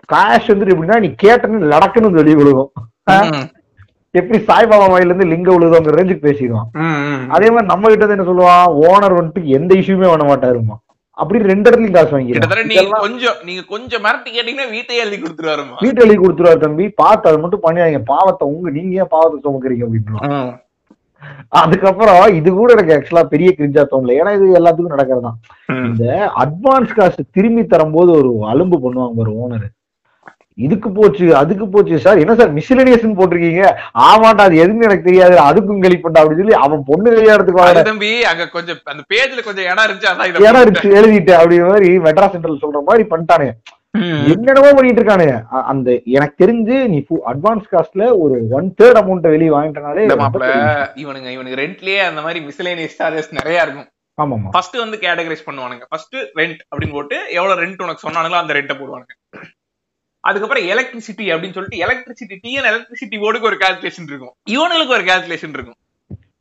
காஷ் 0.08 0.50
வந்துட்டு 0.50 0.74
எப்படின்னா 0.74 0.98
நீ 1.04 1.10
கேட்டன்னு 1.22 1.70
லடக்குன்னு 1.72 2.18
வெளியே 2.18 2.36
விழுகும் 2.40 2.70
எப்படி 4.20 4.38
சாய்பாபா 4.48 4.88
மயில 4.92 5.10
இருந்து 5.10 5.30
லிங்க 5.32 5.48
விழுதுங்கிற 5.54 5.96
ரேஞ்சுக்கு 5.98 6.26
பேசிடுவான். 6.28 6.68
அதே 7.36 7.48
மாதிரி 7.54 7.70
நம்ம 7.72 7.88
கிட்ட 7.94 8.16
என்ன 8.16 8.28
சொல்லுவான்? 8.28 8.68
ஓனர் 8.90 9.18
வந்துட்டு 9.18 9.42
எந்த 9.58 9.72
இஷ்யூமே 9.80 10.10
பண்ண 10.12 10.26
மாட்டாருமா 10.28 10.76
அப்படி 11.18 11.38
ரெண்டு 11.50 11.68
இடத்துலயும் 11.68 11.96
காசு 11.96 12.12
வாங்கிடுவான் 12.14 12.68
நீங்க 12.72 12.98
கொஞ்சம் 13.04 13.38
நீங்க 13.46 13.62
கொஞ்சம் 13.72 14.02
மிரட்டி 14.04 14.30
கேட்டீங்கன்னா 14.34 14.66
எழுதி 14.66 14.82
வீட்டு 15.84 16.02
எழுதி 16.04 16.18
கொடுத்துருவாரு 16.22 16.62
தம்பி. 16.64 16.84
பார்த்து 17.02 17.28
அதை 17.30 17.38
மட்டும் 17.44 17.64
பண்ணிடுவாங்க 17.64 18.00
பாவத்தை 18.12 18.46
உங்க 18.52 18.70
நீங்க 18.76 19.02
ஏன் 19.02 19.12
பாவத்தை 19.14 19.38
சுமக்கிறீங்க 19.46 19.86
அப்படின்னு 19.86 20.38
அதுக்கப்புறம் 21.60 22.20
இது 22.38 22.48
கூட 22.58 22.68
எனக்கு 22.76 22.94
ஆக்சுவலா 22.96 23.24
பெரிய 23.32 23.48
கிரிஞ்சா 23.58 23.82
தோணல. 23.92 24.16
ஏன்னா 24.20 24.32
இது 24.36 24.58
எல்லாத்துக்கும் 24.58 24.94
நடக்கிறதுதான். 24.94 25.38
இந்த 25.88 26.04
அட்வான்ஸ் 26.42 26.92
காசு 26.98 27.22
திரும்பி 27.36 27.62
தரும்போது 27.72 28.10
ஒரு 28.18 28.30
அலும்பு 28.52 28.78
பண்ணுவாங்க 28.84 29.24
ஒரு 29.24 29.32
ஓனர் 29.44 29.66
இதுக்கு 30.58 30.88
போச்சு 30.92 31.26
அதுக்கு 31.36 31.66
போச்சு. 31.68 31.96
சார் 31.98 32.20
என்ன 32.22 32.34
சார் 32.34 32.52
மிஸ்லினியஸ் 32.56 33.06
போட்டிருக்கீங்க? 33.18 33.64
ஆமாண்டா 34.04 34.46
அது 34.46 34.60
எதுன்னு 34.62 34.86
எனக்கு 34.88 35.08
தெரியாது. 35.08 35.36
அதுக்கும் 35.44 35.82
கழிப்பண்டா 35.84 36.20
அப்படின்னு 36.20 36.42
சொல்லி 36.42 36.56
அவன் 36.64 36.82
பொண்ணு 36.88 37.16
கல்யாணத்துக்கு 37.16 37.88
தம்பி 37.88 38.12
அங்க 38.30 38.46
கொஞ்சம் 38.50 38.80
அந்த 38.86 39.02
பேஜ்ல 39.12 39.42
கொஞ்சம் 39.42 39.68
இடம் 39.68 39.86
இருந்துச்சு 39.86 40.10
அதான் 40.12 40.30
இடம் 40.44 40.62
இருக்கு 40.64 40.94
எழுதிட்டேன் 41.00 41.40
அப்படி 41.40 41.58
மாதிரி 41.66 41.90
மெட்ராஸ் 42.06 42.34
சென்ட்ரல் 42.34 42.62
சொல்ற 42.62 42.80
மாதிரி 42.88 43.04
பண்ணிட்டானுங்க 43.12 43.54
ம். 43.98 44.24
என்னென்னமோ 44.32 44.72
பண்ணிட்டு 44.72 45.00
இருக்கானுங்க 45.00 45.36
அந்த 45.70 45.88
எனக்கு 46.16 46.34
தெரிஞ்சு 46.42 46.78
நீ 46.90 46.98
அட்வான்ஸ் 47.30 47.70
காஸ்ட்ல 47.70 48.06
ஒரு 48.22 48.34
ஒன் 48.56 48.68
தேர்ட் 48.80 49.00
அமௌண்ட் 49.00 49.32
வெளியே 49.34 49.52
வாங்கிட்டனாலே 49.54 50.02
இவனுங்க 51.02 51.30
இவனுக்கு 51.36 51.60
ரெண்ட்லயே 51.62 52.02
அந்த 52.08 52.22
மாதிரி 52.26 52.40
மிஸ்லேனியஸ் 52.48 52.98
சார்ஜஸ் 52.98 53.32
நிறைய 53.38 53.64
இருக்கும். 53.64 53.88
ஆமாமா 54.18 54.50
ஃபர்ஸ்ட் 54.54 54.76
வந்து 54.76 54.96
கேட்டகரைஸ் 55.02 55.44
பண்ணுவானுங்க. 55.46 55.84
ஃபர்ஸ்ட் 55.90 56.16
ரெண்ட் 56.38 56.60
அப்படின்னு 56.70 56.94
போட்டு 56.94 57.16
எவ்வளவு 57.36 57.60
ரெண்ட் 57.60 57.82
உனக்கு 57.84 58.04
சொன்னானுங்களோ 58.06 58.40
அந்த 58.40 58.52
ரெண்ட்டை 58.56 58.76
போடுவானுங்க. 58.78 59.12
அதுக்கப்புறம் 60.28 60.64
எலக்ட்ரிசிட்டி 60.64 61.26
அப்படின்னு 61.32 61.56
சொல்லிட்டு 61.56 61.78
எலக்ட்ரிசிட்டி 61.86 62.36
டிஎன் 62.44 62.68
எலக்ட்ரிசிட்டி 62.70 63.16
போர்டுக்கு 63.16 63.48
ஒரு 63.50 63.56
கால்குலேஷன் 63.56 64.08
இருக்கும். 64.08 64.34
இவனுங்களுக்கு 64.50 64.96
ஒரு 64.96 65.04
கால்குலேஷன் 65.04 65.54
இருக்கும். 65.58 65.78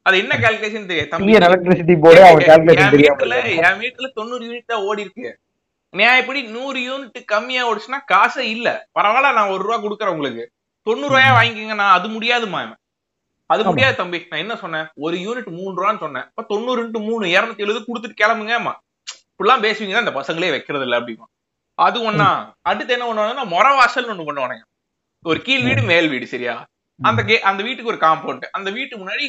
அது 0.02 0.18
என்ன 0.18 0.38
கால்குலேஷன் 0.38 0.86
தெரியும்? 0.86 1.10
தம்பி 1.10 1.34
எலக்ட்ரிசிட்டி 1.34 2.00
போர்டு 2.00 2.24
அவன் 2.24 2.44
கால்குலேஷன் 2.44 2.90
தெரியாம. 2.90 3.40
என் 3.40 3.80
வீட்டுல 3.80 4.12
தொண்ணூறு 4.14 4.44
யூனிட் 4.46 4.66
தான் 4.66 4.82
ஓடி 4.82 5.02
இருக்கு. 5.02 5.40
நான் 5.92 6.20
எப்படி? 6.20 6.42
நூறு 6.42 6.80
யூனிட் 6.80 7.26
கம்மியா 7.26 7.72
ஓடிச்சுன்னா 7.72 8.00
காசே 8.14 8.44
இல்ல. 8.56 8.88
பரவாயில்ல 9.00 9.34
நான் 9.34 9.50
ஒரு 9.50 9.64
ரூபா 9.64 9.78
கொடுக்குறேன் 9.82 10.12
உங்களுக்கு. 10.12 10.52
தொண்ணூறு 10.84 11.18
ரூபாயா 11.18 11.36
வாங்கிக்கங்க 11.40 11.76
நான் 11.76 12.00
அது 12.00 12.08
முடியாதுமா. 12.08 12.76
அது. 13.46 13.64
முடியாது 13.64 13.96
தம்பி. 13.96 14.28
நான் 14.30 14.40
என்ன 14.40 14.56
சொன்னேன்? 14.56 14.88
ஒரு 14.96 15.18
யூனிட் 15.18 15.50
மூணு 15.60 15.74
ரூபான்னு 15.78 16.00
சொன்னேன். 16.00 16.24
இப்ப 16.24 16.46
தொண்ணூறு 16.48 17.00
மூணு 17.00 17.26
இருநூத்தி 17.26 17.58
எழுபது 17.58 17.84
கொடுத்துட்டு 17.88 18.20
கிளம்புங்கம்மா. 18.24 18.74
இப்படிலாம் 19.32 19.66
பேசுவீங்க 19.66 20.00
இந்த 20.00 20.12
பசங்களே 20.12 20.50
வைக்கிறது 20.50 20.84
இல்ல 20.84 21.00
அப்படிமா 21.00 21.28
அது 21.78 22.02
ஒண்ணா. 22.02 22.56
அடுத்து 22.62 22.94
என்ன 22.94 23.06
பண்ணுவாங்கன்னா 23.06 23.46
முறை 23.46 23.78
வாசல்னு 23.78 24.14
ஒண்ணு 24.14 24.26
பண்ணுவானுங்க. 24.26 24.64
ஒரு 25.26 25.42
கீழ் 25.42 25.64
வீடு 25.64 25.82
மேல் 25.82 26.10
வீடு 26.10 26.28
சரியா? 26.28 26.56
அந்த 27.00 27.24
கே 27.24 27.42
அந்த 27.42 27.64
வீட்டுக்கு 27.64 27.92
ஒரு 27.92 27.98
காம்பவுண்ட் 27.98 28.46
அந்த 28.52 28.72
வீட்டு 28.72 28.98
முன்னாடி 28.98 29.26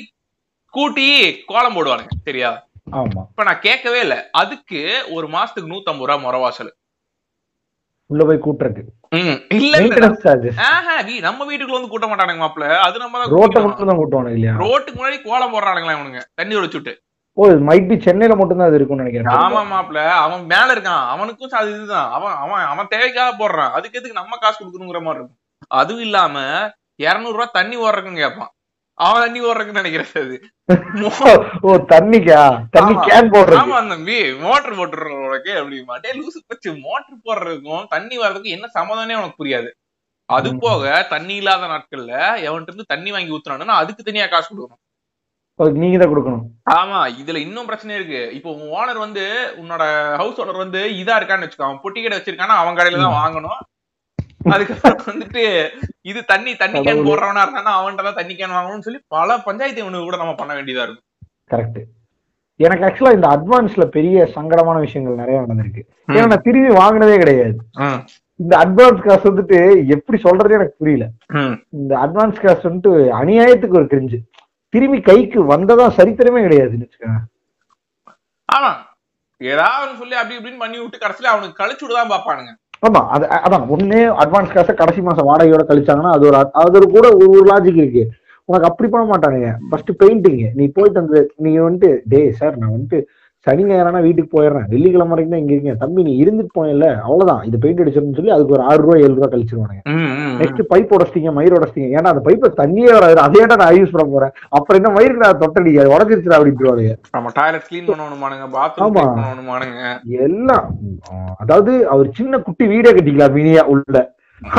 கூட்டி 0.75 1.07
கோலம் 1.47 1.77
போடுவானுங்க 1.77 2.13
சரியா? 2.25 2.51
ஆமா. 2.93 3.23
இப்ப 3.31 3.43
நான் 3.43 3.61
கேட்கவே 3.61 4.01
இல்ல. 4.01 4.29
அதுக்கு 4.33 5.05
ஒரு 5.13 5.29
மாசத்துக்கு 5.29 5.73
நூத்தம்பது 5.75 6.07
ரூபா 6.07 6.17
முறை 6.17 6.41
வாசல் 6.41 6.73
உள்ள 8.11 8.25
போய் 8.25 8.45
கூட்டுறதுக்கு. 8.45 8.93
ம், 9.11 9.39
இல்ல 9.51 9.77
நம்ம 11.21 11.45
வீட்டுக்குள்ள 11.45 11.79
வந்து 11.79 11.91
கூட்ட 11.91 12.07
மாட்டானுங்க 12.07 12.43
மாப்ள 12.45 12.67
அது 12.79 12.99
நம்ம 12.99 13.19
ரோட்டுக்கு 14.63 14.99
முன்னாடி 15.01 15.19
கோலம் 15.23 15.53
போடுறானுங்களா 15.55 15.97
இவனுங்க. 15.99 16.23
தண்ணி 16.35 16.57
ஒழிச்சுட்டு 16.57 16.95
ஓ 17.39 17.47
மைட் 17.69 17.89
பி 17.91 17.97
சென்னையில 18.01 18.37
மட்டும் 18.37 18.61
தான் 18.61 18.69
அது 18.69 18.79
இருக்கும்னு 18.79 19.03
நினைக்கிறேன். 19.03 19.41
ஆமா 19.41 19.61
மாப்ள 19.73 19.99
அவன் 20.23 20.45
மேல 20.53 20.69
இருக்கான். 20.75 21.05
அவனுக்கும் 21.13 21.59
அது 21.61 21.71
இதுதான். 21.75 22.09
அவன் 22.17 22.37
அவன் 22.45 22.65
அவன் 22.71 22.93
தேவைக்காக 22.95 23.33
போடுறான். 23.37 23.75
அதுக்கு 23.77 23.99
எதுக்கு 24.01 24.21
நம்ம 24.21 24.39
காசு 24.39 24.59
கொடுக்கணுங்கிற 24.59 25.03
மாதிரி 25.03 25.21
இருக்கும். 25.21 25.41
அதுவும் 25.81 26.07
இல்லாம 26.07 26.37
இருநூறு 27.01 27.37
ரூபாய் 27.37 27.57
தண்ணி 27.59 27.77
ஓடுறதுக்குன்னு 27.83 28.25
கேட்பான் 28.25 28.53
அவன் 28.99 29.25
தண்ணி 29.25 29.41
ஓடுறதுக்குன்னு 29.41 29.83
நினைக்கிறது 29.83 30.21
அது. 30.23 30.37
ஓ 31.63 31.75
தண்ணிக்கா? 31.93 32.41
தண்ணி. 32.77 32.95
கேன் 33.07 33.31
போடுறது. 33.35 33.59
ஆமா 33.61 33.79
தம்பி 33.93 34.17
மோட்டர் 34.41 34.79
போட்டுறோம் 34.79 35.21
உனக்கு 35.27 35.53
அப்படிமா 35.61 35.97
டே 36.03 36.13
லூசு 36.17 36.41
பச்சு. 36.47 36.71
மோட்டர் 36.87 37.23
போடுறதுக்கும் 37.27 37.87
தண்ணி 37.89 38.17
வர்றதுக்கும் 38.19 38.57
என்ன 38.57 38.71
சம்மதம்னே 38.75 39.19
உனக்கு 39.21 39.41
புரியாது. 39.43 39.71
அது. 40.29 40.49
போக 40.65 40.83
தண்ணி 41.13 41.35
இல்லாத 41.37 41.69
நாட்கள்ல 41.69 42.15
எவன்கிட்ட 42.47 42.73
இருந்து 42.73 42.93
தண்ணி 42.93 43.11
வாங்கி 43.13 43.35
ஊத்துறானுன்னா 43.37 43.77
அதுக்கு 43.83 44.03
தனியா 44.03 44.27
காசு 44.27 44.49
கொடுக்கணும். 44.51 44.83
அதுக்கு 45.61 45.83
நீங்க 45.85 45.97
தான் 46.01 46.11
கொடுக்கணும். 46.13 46.45
ஆமா 46.81 46.99
இதுல 47.21 47.39
இன்னும் 47.47 47.69
பிரச்சனை 47.71 47.93
இருக்கு. 47.99 48.21
இப்போ 48.37 48.51
உன் 48.59 48.71
ஓனர் 48.79 49.01
வந்து 49.05 49.25
உன்னோட 49.63 49.83
ஹவுஸ் 50.21 50.41
ஓனர் 50.43 50.63
வந்து 50.65 50.81
இதா 51.01 51.17
இருக்கான்னு 51.19 51.47
வச்சுக்கோ 51.47 51.67
அவன் 51.69 51.83
பொட்டி 51.85 52.01
கடை 52.05 52.19
வச்சிருக்கானா 52.19 52.57
அவன் 52.63 52.79
கடையில 52.79 53.03
தான் 53.03 53.19
வாங்கணும். 53.23 53.61
அதுக்கப்புறம் 54.55 55.09
வந்துட்டு 55.11 55.45
இது 56.11 56.21
தண்ணி 56.33 56.53
தண்ணி 56.63 56.79
கேன். 56.87 57.07
போடுறவனா 57.09 57.45
இருந்தானா 57.45 57.73
அவன்கிட்ட 57.79 58.05
தான் 58.09 58.21
தண்ணி 58.21 58.35
கேன் 58.35 58.57
வாங்கணும்னு 58.57 58.87
சொல்லி 58.89 59.01
பல 59.17 59.39
பஞ்சாயத்து 59.47 59.85
இவனுக்கு 59.85 60.09
கூட 60.09 60.21
நம்ம 60.23 60.35
பண்ண 60.41 60.53
வேண்டியதா 60.59 60.85
இருக்கும். 60.87 61.07
கரெக்ட் 61.53 61.81
எனக்கு 62.67 62.85
ஆக்சுவலா 62.87 63.17
இந்த 63.17 63.29
அட்வான்ஸ்ல 63.35 63.85
பெரிய 63.97 64.25
சங்கடமான 64.37 64.79
விஷயங்கள் 64.85 65.21
நிறைய 65.23 65.43
நடந்திருக்கு. 65.43 65.83
ஏன்னா 66.15 66.31
நான் 66.31 66.47
திரும்பி 66.47 66.71
வாங்கினதே 66.81 67.19
கிடையாது. 67.23 67.55
இந்த 68.41 68.55
அட்வான்ஸ் 68.65 69.05
காசு 69.07 69.25
வந்துட்டு 69.31 69.59
எப்படி 69.95 70.19
சொல்றதே 70.25 70.57
எனக்கு 70.59 70.81
புரியல. 70.83 71.07
இந்த 71.79 71.93
அட்வான்ஸ் 72.05 72.43
காசு 72.47 72.63
வந்துட்டு 72.69 72.93
அநியாயத்துக்கு 73.21 73.79
ஒரு 73.81 73.89
கிரிஞ்சு 73.93 74.19
திரும்பி 74.75 74.99
கைக்கு 75.03 75.41
வந்ததா 75.51 75.87
சரித்திரமே 75.99 76.41
கிடையாதுன்னு 76.45 76.87
வச்சுக்கோங்க 76.87 77.21
ஆமா. 78.49 78.71
ஏதாவது 79.41 79.91
சொல்லி 79.99 80.15
அப்படி 80.19 80.37
இப்படின்னு 80.39 80.63
பண்ணி 80.63 80.79
விட்டு 80.79 81.03
கடைசியில 81.03 81.33
அவனுக்கு 81.33 81.61
கழிச்சு 81.61 81.85
விடதான் 81.85 82.13
பாப்பானுங்க 82.13 82.53
ஆமா 82.83 83.01
அது 83.15 83.25
அதான். 83.39 83.65
ஒண்ணு 83.75 83.99
அட்வான்ஸ் 84.23 84.55
காசை 84.55 84.73
கடைசி 84.75 85.01
மாசம் 85.03 85.29
வாடகையோட 85.29 85.63
கழிச்சாங்கன்னா 85.69 86.13
அது 86.17 86.27
ஒரு 86.29 86.37
அது 86.61 86.77
ஒரு 86.79 86.87
கூட 86.93 87.07
ஒரு 87.17 87.29
ஒரு 87.33 87.47
லாஜிக் 87.51 87.81
இருக்கு. 87.81 88.03
உனக்கு 88.49 88.69
அப்படி 88.69 88.89
பண்ண 88.89 89.05
மாட்டானுங்க. 89.09 89.49
ஃபர்ஸ்ட் 89.69 89.91
பெயிண்டிங் 90.03 90.43
நீ 90.59 90.65
போயிட்டு 90.77 91.01
அந்த 91.01 91.17
நீ 91.45 91.51
வந்துட்டு 91.61 91.91
டே 92.13 92.21
சார் 92.39 92.55
நான் 92.61 92.75
வந்துட்டு 92.75 92.99
சனி 93.47 93.65
ஞாயிறானா 93.67 94.01
வீட்டுக்கு 94.07 94.31
போயிடுறேன். 94.33 94.69
வெள்ளிக்கிழமை 94.71 95.13
வரைக்கும் 95.13 95.35
தான் 95.35 95.43
இங்க 95.43 95.53
இருக்கேன். 95.55 95.81
தம்பி 95.83 96.07
நீ 96.07 96.13
இருந்துட்டு 96.23 96.57
போயில்ல 96.57 96.87
அவ்வளவுதான். 97.03 97.43
இது 97.49 97.63
பெயிண்ட் 97.63 97.83
அடிச்சிருன்னு 97.83 98.19
சொல்லி 98.19 98.35
அதுக்கு 98.37 98.57
ஒரு 98.57 98.65
ஆறு 98.69 98.81
ரூபா 98.85 98.97
ஏழு 98.99 99.15
ரூபா 99.15 99.29
கழிச்சிருவானுங்க. 99.35 99.83
நெக்ஸ்ட் 100.41 100.63
பைப் 100.73 100.95
உடச்சிட்டீங்க 100.97 101.31
மயிர் 101.39 101.57
உடச்சிட்டீங்க 101.59 101.99
ஏன்னா 101.99 102.13
அந்த 102.13 102.23
பைப்ல 102.27 102.51
தண்ணியே 102.61 102.91
வராது. 102.97 103.19
அதே 103.27 103.43
நான் 103.53 103.79
யூஸ் 103.79 103.95
பண்ண 103.95 104.07
போறேன். 104.15 104.33
அப்புறம் 104.57 104.79
என்ன 104.81 104.93
மயிருக்கு 104.97 105.25
நான் 105.25 105.41
தொட்டடிக்க 105.43 105.83
அது 105.85 105.95
உடச்சிருச்சு 105.97 106.37
அப்படின்ட்டுருவானுங்க 106.39 106.95
ஆமா 107.19 107.33
டாய்லெட் 107.41 107.67
கிளீன் 107.71 107.89
பண்ணணுமானுங்க 107.91 108.49
பாத்ரூம் 108.59 108.97
பண்ணணுமானுங்க. 108.99 109.83
எல்லாம் 110.29 110.69
அதாவது 111.45 111.75
அவர் 111.95 112.15
சின்ன 112.21 112.41
குட்டி 112.47 112.67
வீடே 112.75 112.93
கட்டிக்கலாம் 112.99 113.37
மினியா 113.39 113.65
உள்ள. 113.75 113.97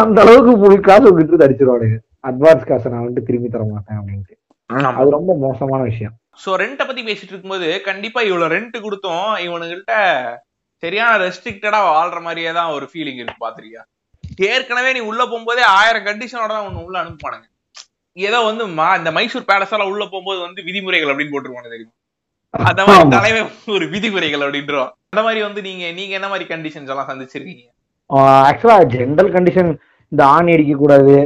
அந்த 0.03 0.19
அளவுக்கு 0.25 0.53
முழு 0.63 0.77
காசு 0.89 1.09
விட்டு 1.17 1.45
அடிச்சிருவானுங்க. 1.47 1.97
அட்வான்ஸ் 2.29 2.69
காசை 2.71 2.87
நான் 2.91 3.03
வந்துட்டு 3.03 3.27
திரும்பி 3.29 3.49
தர 3.53 3.63
மாட்டேன் 3.73 3.99
அப்படின்ட்டு. 3.99 4.35
அது 4.99 5.15
ரொம்ப 5.17 5.31
மோசமான 5.45 5.81
விஷயம். 5.91 6.15
சோ 6.43 6.49
ரெண்ட 6.61 6.81
பத்தி 6.87 7.01
பேசிட்டு 7.07 7.33
இருக்கும்போது 7.33 7.69
கண்டிப்பா 7.87 8.19
இவ்வளவு 8.29 8.53
ரெண்ட் 8.55 8.75
கொடுத்தோம். 8.83 9.29
இவனுங்கள்ட்ட 9.45 9.95
சரியான 10.83 11.13
ரெஸ்ட்ரிக்டடா 11.23 11.79
வாழ்ற 11.87 12.19
மாதிரியே 12.25 12.51
தான் 12.57 12.73
ஒரு 12.75 12.85
ஃபீலிங் 12.91 13.21
இருக்கு 13.21 13.43
பாத்திரியா 13.45 13.81
ஏற்கனவே 14.47 14.89
நீ 14.95 15.01
உள்ள 15.11 15.21
போகும்போதே 15.31 15.63
ஆயிரம் 15.77 16.05
கண்டிஷனோட 16.07 16.51
தான் 16.55 16.67
உன்னை 16.67 16.81
உள்ள 16.87 16.97
அனுப்புவானுங்க. 17.03 17.47
ஏதோ 18.17 18.39
வந்து 18.49 18.63
இந்த 18.99 19.11
மைசூர் 19.17 19.49
பேலஸ் 19.49 19.73
எல்லாம் 19.75 19.91
உள்ள 19.93 20.03
போகும்போது 20.11 20.39
வந்து 20.45 20.61
விதிமுறைகள் 20.67 21.11
அப்படின்னு 21.11 21.33
போட்டுருவானு 21.33 21.73
தெரியும்? 21.75 21.95
அந்த 22.53 22.81
மாதிரி. 22.87 23.09
தலைவன் 23.15 23.49
ஒரு 23.75 23.85
விதிமுறைகள் 23.93 24.43
அப்படின்றோம் 24.45 24.89
அந்த 25.13 25.21
மாதிரி 25.25 25.41
வந்து 25.47 25.61
நீங்க 25.67 25.85
நீங்க 25.97 26.13
என்ன 26.19 26.27
மாதிரி 26.31 26.45
கண்டிஷன்ஸ் 26.53 26.91
எல்லாம் 26.93 27.09
சந்திச்சிருக்கீங்க? 27.09 27.65
ஆக்சுவலா 28.49 28.77
ஜென்ரல் 28.95 29.33
கண்டிஷன் 29.35 29.69
இந்த 30.11 30.21
ஆணி 30.35 30.53
அடிக்க 30.55 30.75
கூடாது 30.77 31.17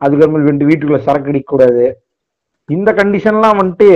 அதுக்கப்புறம் 0.00 0.50
வந்து 0.50 0.68
வீட்டுக்குள்ள 0.68 1.00
சரக்கு 1.06 1.30
அடிக்க 1.32 1.48
கூடாது. 1.52 1.84
இந்த 2.68 2.90
கண்டிஷன்லாம் 2.98 3.58
வந்துட்டு 3.60 3.88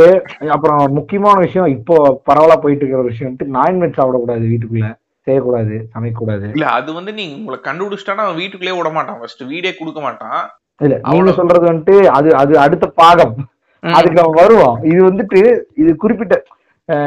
அப்புறம் 0.55 0.81
முக்கியமான 0.99 1.37
விஷயம் 1.47 1.73
இப்போ 1.77 1.97
பரவலா 2.29 2.57
போயிட்டு 2.63 2.83
இருக்கிற 2.83 3.03
விஷயம் 3.11 3.29
வந்துட்டு 3.29 3.55
நான்வெஜ் 3.59 3.99
சாப்பிடக்கூடாது 3.99 4.45
வீட்டுக்குள்ள. 4.53 4.89
செய்யக்கூடாது 5.27 5.75
சமைக்கக்கூடாது. 5.95 6.47
இல்ல 6.57 6.67
அது 6.79 6.91
வந்து 6.99 7.13
நீங்க 7.19 7.35
உங்களை 7.41 7.59
கண்டுபிடிச்சிட்டானா 7.67 8.25
அவன் 8.27 8.41
வீட்டுக்குள்ளே 8.43 8.77
விட 8.79 8.91
மாட்டான். 8.97 9.19
ஃபர்ஸ்ட் 9.21 9.45
வீடே 9.53 9.73
கொடுக்க 9.81 10.01
மாட்டான். 10.07 10.41
இல்ல 10.87 10.95
நீங்க. 11.13 11.35
சொல்றது 11.41 11.65
வந்துட்டு 11.71 11.97
அது 12.17 12.29
அது 12.43 12.53
அடுத்த 12.65 12.87
பாகம். 13.03 13.37
அதுக்கு 13.83 14.19
நம்ம 14.19 14.35
வருவோம் 14.43 14.77
இது 14.91 15.01
வந்துட்டு 15.11 15.41
இது 15.83 15.93
குறிப்பிட்ட 16.03 16.35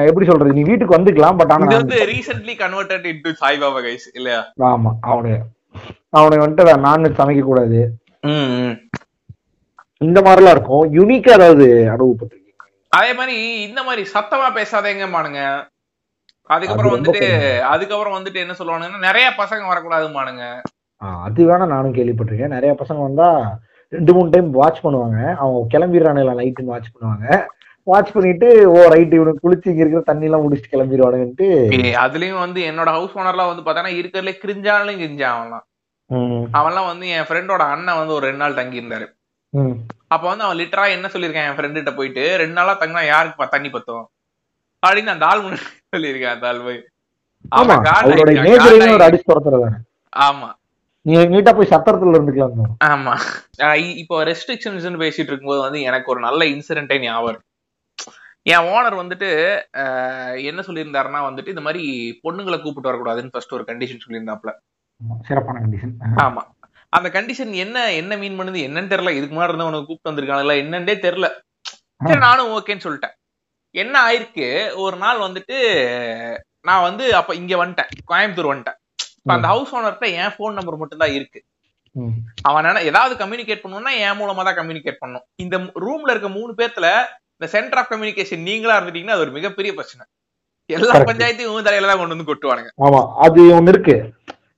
எப்படி 0.07 0.25
சொல்றது? 0.29 0.55
நீ 0.57 0.61
வீட்டுக்கு 0.69 0.97
வந்துக்கலாம் 0.97 1.37
பட் 1.39 1.51
ஆனா 1.53 1.65
வந்து 1.73 1.97
recently 2.13 2.53
converted 2.63 3.05
into 3.11 3.31
Saibaba 3.41 3.81
guys 3.85 4.07
இல்லையா? 4.17 4.41
ஆமா 4.69 4.91
அவனுக்கு 5.11 5.41
அவனுக்கு 6.17 6.43
வந்துட்டு 6.45 6.85
நான்வெஜ் 6.87 7.19
சமைக்க 7.21 7.43
கூடாது. 7.49 7.79
இந்த 10.01 10.19
மாதிரிலாம் 10.25 10.55
இருக்கும். 10.55 10.85
யூனிக்கா 10.97 11.35
ஏதாவது 11.37 11.67
அனுபவப்பட்டிருக்கீங்க 11.93 12.43
அதே 12.97 13.11
மாதிரி 13.19 13.37
இந்த 13.67 13.81
மாதிரி 13.87 14.03
சத்தமா 14.15 14.47
பேசாதேங்க 14.57 15.05
மானுங்க 15.15 15.41
அதுக்கப்புறம் 16.49 16.95
வந்துட்டு 16.95 17.27
அதுக்கப்புறம் 17.73 18.15
வந்துட்டு 18.17 18.41
என்ன 18.43 18.55
சொல்லுவானுங்கன்னா 18.57 19.05
நிறைய 19.07 19.27
பசங்க 19.41 19.63
வரக்கூடாதுமானுங்க 19.71 20.45
அது 21.27 21.41
வேணா 21.47 21.65
நானும் 21.73 21.95
கேள்விப்பட்டிருக்கேன். 21.97 22.55
நிறைய 22.57 22.71
பசங்க 22.81 22.99
வந்தா 23.07 23.27
ரெண்டு 23.93 24.11
மூணு 24.15 24.29
டைம் 24.33 24.47
வாட்ச் 24.59 24.83
பண்ணுவாங்க. 24.85 25.19
அவங்க 25.41 25.59
கிளம்பிடுறானுல 25.73 26.35
நைட்டுன்னு 26.39 26.73
வாட்ச் 26.73 26.93
பண்ணுவாங்க. 26.93 27.25
வாட்ச் 27.87 28.13
பண்ணிட்டு 28.15 28.47
ஓ 28.73 28.77
ரைட் 28.93 29.15
இவனுக்கு 29.17 29.43
குளிச்சு 29.45 29.71
இங்க 29.71 29.81
இருக்கிற 29.83 30.03
தண்ணி 30.09 30.27
எல்லாம் 30.27 30.43
முடிச்சுட்டு 30.45 30.73
கிளம்பிடுவானுங்கன்ட்டு. 30.75 31.47
அதுலயும் 32.05 32.43
வந்து 32.45 32.61
என்னோட 32.69 32.89
ஹவுஸ் 32.97 33.17
ஓனர்லாம் 33.19 33.51
வந்து 33.51 33.65
பாத்தீங்கன்னா 33.65 33.97
இருக்கிறதுல 33.99 34.33
கிரிஞ்சாலும் 34.43 35.01
கிரிஞ்சான் 35.03 35.35
அவன்லாம். 35.37 35.65
அவன்லாம் 36.59 36.89
வந்து 36.91 37.05
என் 37.17 37.27
ஃப்ரெண்டோட 37.27 37.63
அண்ணன் 37.73 37.99
வந்து 37.99 38.15
ஒரு 38.17 38.25
ரெண்டு 38.29 38.43
நாள் 38.43 38.59
தங்கி 38.61 38.81
இருந்தாரு. 38.81 39.07
அப்ப 40.13 40.23
வந்து 40.31 40.45
அவன் 40.47 40.59
லிட்டரா 40.61 40.85
என்ன 40.95 41.07
சொல்லியிருக்கான் 41.13 41.47
என் 41.49 41.57
ஃப்ரெண்டு 41.57 41.79
கிட்ட 41.79 41.93
போயிட்டு 41.99 42.23
ரெண்டு 42.41 42.57
நாளா 42.59 42.73
தங்கினா 42.81 43.03
யாருக்கு 43.13 43.53
தண்ணி 43.55 43.69
பத்தும்? 43.75 44.05
அப்படின்னு 44.85 45.15
அந்த 45.15 45.25
ஆள் 45.31 45.43
சொல்லியிருக்கான் 45.93 46.35
அந்த 46.37 46.47
ஆள் 46.51 46.65
போய். 46.67 46.79
ஆமா 50.27 50.49
நீட்டா 51.31 51.51
போய் 51.57 51.71
சத்திரத்துல 51.73 52.17
இருந்துக்கலாம் 52.17 52.77
ஆமா. 52.93 53.13
இப்போ 54.03 54.15
ரெஸ்ட்ரிக்ஷன்ஸ் 54.29 55.01
பேசிட்டு 55.03 55.31
இருக்கும்போது 55.31 55.61
வந்து 55.65 55.81
எனக்கு 55.89 56.11
ஒரு 56.13 56.21
நல்ல 56.27 56.45
இன்சிடென்ட்டே 56.53 56.97
ஞாபகம். 57.03 57.43
என் 58.53 58.67
ஓனர் 58.73 58.97
வந்துட்டு 59.01 59.27
என்ன 60.49 60.63
சொல்லியிருந்தாருன்னா 60.67 61.21
வந்துட்டு 61.27 61.53
இந்த 61.53 61.63
மாதிரி 61.67 61.83
பொண்ணுங்களை 62.25 62.57
கூப்பிட்டு 62.61 62.89
வரக்கூடாதுன்னு 62.89 63.33
ஃபர்ஸ்ட் 63.35 63.55
ஒரு 63.57 63.63
கண்டிஷன் 63.69 64.03
சொல்லியிருந்தாப்ல 64.05 64.51
சிறப்பான 65.29 65.61
கண்டிஷன் 65.63 65.93
ஆமா. 66.25 66.41
அந்த 66.93 67.07
கண்டிஷன் 67.15 67.53
என்ன 67.63 67.77
என்ன 68.01 68.17
மீன் 68.21 68.37
பண்ணுது 68.39 68.59
என்னன்னு 68.67 68.91
தெரியல. 68.91 69.13
இதுக்கு 69.17 69.35
முன்னாடி 69.35 69.51
இருந்த 69.51 69.69
உனக்கு 69.69 69.87
கூப்பிட்டு 69.87 70.11
வந்திருக்காங்கல்ல 70.11 70.55
என்னன்னே 70.63 70.95
தெரியல. 71.05 71.29
சரி 72.07 72.21
நானும் 72.25 72.51
ஓகேன்னு 72.57 72.85
சொல்லிட்டேன். 72.85 73.15
என்ன 73.75 73.95
ஆயிருக்கு? 74.05 74.47
ஒரு 74.83 74.95
நாள் 74.97 75.25
வந்துட்டு 75.25 75.57
நான் 76.65 76.85
வந்து 76.87 77.05
அப்ப 77.15 77.31
இங்க 77.35 77.53
வந்துட்டேன். 77.61 77.91
கோயம்புத்தூர் 78.11 78.51
வந்துட்டேன். 78.51 78.79
இப்ப 79.19 79.33
அந்த 79.35 79.47
ஹவுஸ் 79.47 79.73
ஓனர்கிட்ட 79.75 80.07
என் 80.21 80.33
ஃபோன் 80.35 80.57
நம்பர் 80.57 80.81
மட்டும் 80.81 81.03
தான் 81.03 81.15
இருக்கு 81.17 81.39
அவன் 82.43 82.65
என்ன 82.69 82.81
ஏதாவது 82.89 83.13
கம்யூனிகேட் 83.19 83.61
பண்ணணும்னா 83.63 83.91
என் 84.05 84.17
மூலமா 84.19 84.41
தான் 84.47 84.57
கம்யூனிகேட் 84.57 85.01
பண்ணும். 85.03 85.23
இந்த 85.43 85.55
ரூம்ல 85.83 86.13
இருக்க 86.13 86.29
மூணு 86.37 86.51
பேர்த்துல 86.59 86.87
இந்த 87.35 87.47
சென்டர் 87.53 87.79
ஆஃப் 87.81 87.91
கம்யூனிகேஷன் 87.91 88.45
நீங்களா 88.49 88.75
இருந்துட்டீங்கன்னா 88.77 89.15
அது 89.17 89.25
ஒரு 89.25 89.35
மிகப்பெரிய 89.37 89.71
பிரச்சனை. 89.77 90.03
எல்லா. 90.69 90.93
பஞ்சாயத்தையும் 91.09 91.51
உங்க 91.51 91.63
தலையில 91.63 91.89
தான் 91.89 92.01
கொண்டு 92.01 92.15
வந்து 92.15 92.29
கொட்டுவானுங்க. 92.29 92.69
ஆமா 92.85 93.01
அது 93.25 93.41
ஒண்ணு 93.57 93.73
இருக்கு. 93.73 93.95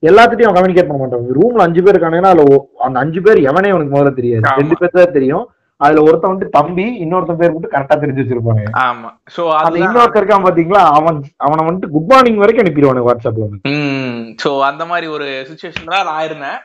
எல்லாத்துட்டையும் 0.04 0.58
கம்யூனிகேட் 0.58 0.90
பண்ண 0.90 1.00
மாட்டான். 1.02 1.30
ரூம்ல 1.38 1.66
அஞ்சு 1.68 1.82
பேர் 1.84 1.94
இருக்கானுங்கன்னா 1.94 2.34
அதுல 2.36 2.58
அந்த 2.88 2.98
அஞ்சு 3.04 3.22
பேர் 3.26 3.40
எவனே 3.50 3.72
அவனுக்கு 3.74 3.96
முதல்ல 3.96 4.14
தெரியாது. 4.20 4.44
ரெண்டு 4.62 4.78
பேர் 4.82 4.96
தான் 4.98 5.16
தெரியும். 5.18 5.46
அதுல 5.82 6.04
ஒருத்தன் 6.04 6.34
வந்து 6.34 6.48
தம்பி 6.50 6.86
இன்னொருத்தன் 7.04 7.40
பேர் 7.42 7.54
மட்டும் 7.54 7.74
கரெக்டா 7.74 7.96
தெரிஞ்சு 8.04 8.22
வச்சிருப்பாங்க. 8.24 8.64
ஆமா. 8.86 9.10
சோ 9.36 9.42
அதுதான். 9.58 9.84
இன்னொருத்தர் 9.84 10.22
இருக்கான் 10.22 10.48
பாத்தீங்களா? 10.48 10.84
அவன் 10.98 11.18
அவனை 11.38 11.62
வந்துட்டு 11.66 11.94
குட் 11.96 12.10
மார்னிங் 12.12 12.42
வரைக்கும் 12.44 12.64
அனுப்பிடுவானு 12.64 13.06
வாட்ஸ்அப்ல 13.08 13.48
ம். 13.74 14.24
சோ 14.44 14.52
அந்த 14.70 14.86
மாதிரி 14.86 15.08
ஒரு 15.08 15.28
சுச்சுவேஷன்ல 15.50 15.94
தான் 15.96 16.10
நான் 16.12 16.26
இருந்தேன். 16.26 16.60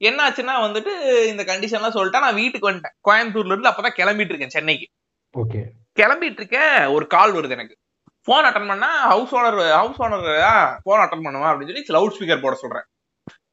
என்னாச்சுன்னா 0.00 0.54
வந்துட்டு 0.64 0.92
இந்த 1.32 1.42
கண்டிஷன்லாம் 1.50 1.96
சொல்லிட்டா 1.98 2.24
நான் 2.26 2.40
வீட்டுக்கு 2.42 2.70
வந்துட்டேன். 2.70 2.96
கோயம்புத்தூர்ல 3.08 3.54
இருந்து 3.54 3.70
அப்பதான் 3.70 3.98
கிளம்பிட்டு 4.00 4.32
இருக்கேன் 4.34 4.56
சென்னைக்கு. 4.56 4.86
ஓகே. 5.34 5.62
கிளம்பிட்டு 5.96 6.40
இருக்கேன் 6.42 6.74
ஒரு 6.88 7.06
கால் 7.06 7.36
வருது 7.38 7.56
எனக்கு. 7.58 7.74
போன் 8.28 8.46
அட்டன் 8.48 8.70
பண்ணா 8.70 8.90
house 9.12 9.32
owner 9.34 9.58
house 9.80 10.00
owner 10.04 10.26
phone 10.82 11.02
attend 11.04 11.24
பண்ணுவா 11.26 11.48
அப்படின்னு 11.50 11.70
சொல்லி 11.70 11.96
லவுட் 11.96 12.14
ஸ்பீக்கர் 12.16 12.44
போட 12.44 12.54
சொல்றேன். 12.54 12.86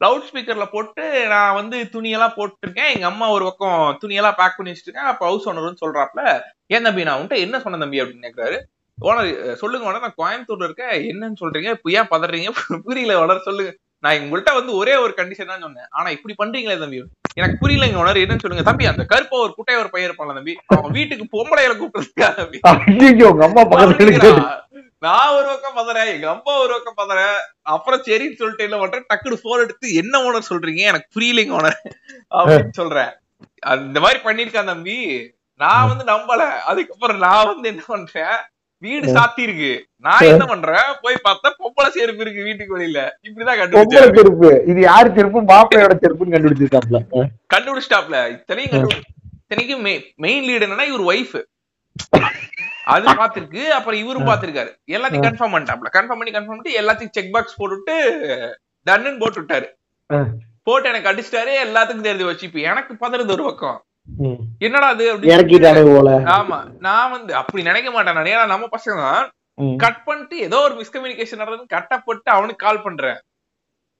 லவுட் 0.04 0.28
ஸ்பீக்கர்ல 0.30 0.66
போட்டு 0.72 1.04
நான் 1.28 1.56
வந்து 1.56 1.78
துணியெல்லாம் 1.94 2.36
போட்டிருக்கேன். 2.38 2.92
எங்க 2.96 3.06
அம்மா 3.06 3.26
ஒரு 3.30 3.46
பக்கம் 3.50 3.80
துணியெல்லாம் 4.02 4.40
பேக் 4.40 4.58
பண்ணி 4.58 4.74
வச்சிருக்கேன் 4.74 5.10
அப்ப 5.12 5.24
ஹவுஸ் 5.26 5.48
ஓனர்னு 5.50 5.82
சொல்றாப்ல 5.84 6.24
ஏன் 6.70 6.84
தம்பி 6.84 7.04
நான் 7.04 7.20
உன்ட்ட 7.22 7.38
என்ன 7.40 7.60
சொன்னேன் 7.60 7.80
தம்பி? 7.80 8.02
அப்படின்னு 8.02 8.26
கேக்குறாரு. 8.28 8.58
ஓனர் 8.98 9.30
சொல்லுங்க 9.56 9.88
ஓனர் 9.90 10.06
நான் 10.06 10.20
கோயம்புத்தூர்ல 10.22 10.68
இருக்கேன். 10.70 10.96
என்னன்னு 11.12 11.42
சொல்றீங்க? 11.42 11.70
இப்ப 11.78 11.92
ஏன் 11.92 12.12
பதறீங்க? 12.12 12.50
புரியல 12.88 13.16
ஓனர் 13.24 13.48
சொல்லுங்க. 13.48 13.72
நான் 14.04 14.24
உங்கள்கிட்ட 14.24 14.54
வந்து 14.54 14.74
ஒரே 14.76 14.96
ஒரு 15.04 15.14
கண்டிஷன் 15.18 15.52
தான் 15.52 15.62
சொன்னேன். 15.62 15.88
ஆனா 15.92 16.10
இப்படி 16.10 16.34
பண்றீங்களே 16.40 16.78
தம்பி. 16.78 17.00
எனக்கு 17.34 17.68
புரியலங்க 17.68 18.00
ஓனர் 18.02 18.22
என்னன்னு 18.24 18.40
சொல்லுங்க. 18.40 18.64
தம்பி 18.64 18.86
அந்த 18.86 19.04
கருப்பா 19.04 19.38
ஒரு 19.38 19.54
குட்டைய 19.58 19.78
ஒரு 19.78 19.90
பையன் 19.90 20.12
இருப்பான்ல 20.12 20.34
தம்பி. 20.34 20.60
அவன் 20.66 20.92
வீட்டுக்கு 20.92 21.26
பொம்பளையில 21.34 21.74
கூப்பிடுறதுக்கா 21.80 22.36
தம்பி? 22.36 23.26
உங்க 23.26 23.46
அம்மா 23.46 23.62
பக்கத்துல. 23.62 24.62
நான் 25.00 25.34
ஒரு 25.36 25.46
பக்கம் 25.46 25.78
பதறேன் 25.78 26.14
எங்க 26.14 26.30
அம்மா 26.30 26.60
ஒரு 26.60 26.82
பக்கம் 26.84 27.00
பதறேன். 27.00 27.40
அப்புறம் 27.62 28.00
சரின்னு 28.00 28.36
சொல்லிட்டு 28.36 28.64
என்ன 28.64 28.78
பண்றேன்? 28.78 29.06
டக்குனு 29.14 29.40
போன் 29.42 29.60
எடுத்து 29.60 29.94
என்ன 29.94 30.20
ஓனர் 30.20 30.50
சொல்றீங்க? 30.50 30.84
எனக்கு 30.92 31.20
புரியலைங்க 31.20 31.56
ஓனர். 31.60 31.80
அப்படின்னு 32.32 32.70
சொல்றேன். 32.72 33.12
இந்த 33.78 34.00
மாதிரி 34.00 34.20
பண்ணிருக்கான் 34.20 34.66
தம்பி. 34.66 34.98
நான் 35.58 35.88
வந்து 35.88 36.04
நம்பல. 36.14 36.42
அதுக்கப்புறம் 36.60 37.18
நான் 37.18 37.46
வந்து 37.46 37.70
என்ன 37.70 37.84
பண்றேன்? 37.88 38.38
வீடு 38.86 39.08
சாத்தி 39.16 39.42
இருக்கு. 39.46 39.72
நான் 40.06 40.28
என்ன 40.32 40.46
பண்றேன்? 40.52 40.88
போய் 41.04 41.24
பார்த்தா 41.28 41.50
பொம்பளை 41.62 41.90
செருப்பு 41.98 42.24
இருக்கு 42.26 42.48
வீட்டுக்கு 42.48 42.78
வெளியில. 42.78 43.02
இப்படிதான் 43.28 43.60
பொம்பளை 43.60 43.62
கண்டுபிடிச்சேன் 43.62 44.18
செருப்பு. 44.20 44.50
இது 44.72 44.80
யாரு 44.90 45.10
செருப்பு? 45.18 45.42
மாப்பிள்ளையோட 45.52 45.96
செருப்புன்னு 46.04 46.36
கண்டுபிடிச்சிருக்காப்ல. 46.36 47.00
கண்டுபிடிச்சிட்டாப்ல. 47.56 48.20
இத்தனையும் 48.36 48.88
இத்தனைக்கும் 49.42 49.84
மெயின் 50.26 50.46
லீடு 50.50 50.66
என்னன்னா 50.68 50.88
இவர் 50.92 51.08
ஒய்ஃப் 51.14 51.40
அது 52.94 53.06
பாத்திருக்கு 53.20 53.62
அப்புறம் 53.78 54.00
இவரும் 54.04 54.30
பாத்திருக்காரு 54.30 54.72
எல்லாத்தையும் 54.96 55.26
கன்ஃபார்ம் 55.28 55.54
பண்ணிட்டாப்ல. 55.56 55.90
கன்ஃபார்ம் 55.98 56.22
பண்ணி 56.22 56.36
கன்ஃபார்ம் 56.38 56.62
பண்ணி 56.62 56.80
எல்லாத்தையும் 56.82 57.14
செக் 57.18 57.34
பாக்ஸ் 57.36 57.60
போட்டுட்டு 57.60 57.96
டன்னு 58.88 59.20
போட்டு 59.22 59.40
விட்டாரு. 59.42 59.68
போட்டு 60.68 60.90
எனக்கு 60.92 61.10
அடிச்சிட்டாரு. 61.12 61.54
எல்லாத்துக்கும் 61.68 62.08
தெரிஞ்சு 62.08 62.26
வச்சு 62.30 62.48
இப்ப 62.50 62.60
எனக்கு 62.72 62.94
பதறது 63.04 63.34
ஒரு 63.36 63.44
பக்கம். 63.50 63.80
என்னடா 64.66 64.88
அது 64.94 65.04
அப்படின்னு 65.10 65.34
ஆமா 66.38 66.58
நான் 66.80 67.12
வந்து 67.12 67.32
அப்படி 67.42 67.62
நினைக்க 67.64 67.90
மாட்டேன் 67.92 68.32
ஏன்னா 68.34 68.46
நம்ம 68.54 68.68
பசங்க 68.74 68.96
தான். 69.04 69.28
கட் 69.84 70.00
பண்ணிட்டு 70.06 70.36
ஏதோ 70.48 70.58
ஒரு 70.68 70.76
மிஸ்கம்யூனிகேஷன் 70.80 71.42
நடந்தது 71.42 71.74
கட்டப்பட்டு 71.74 72.30
அவனுக்கு 72.36 72.66
கால் 72.66 72.86
பண்றேன். 72.86 73.20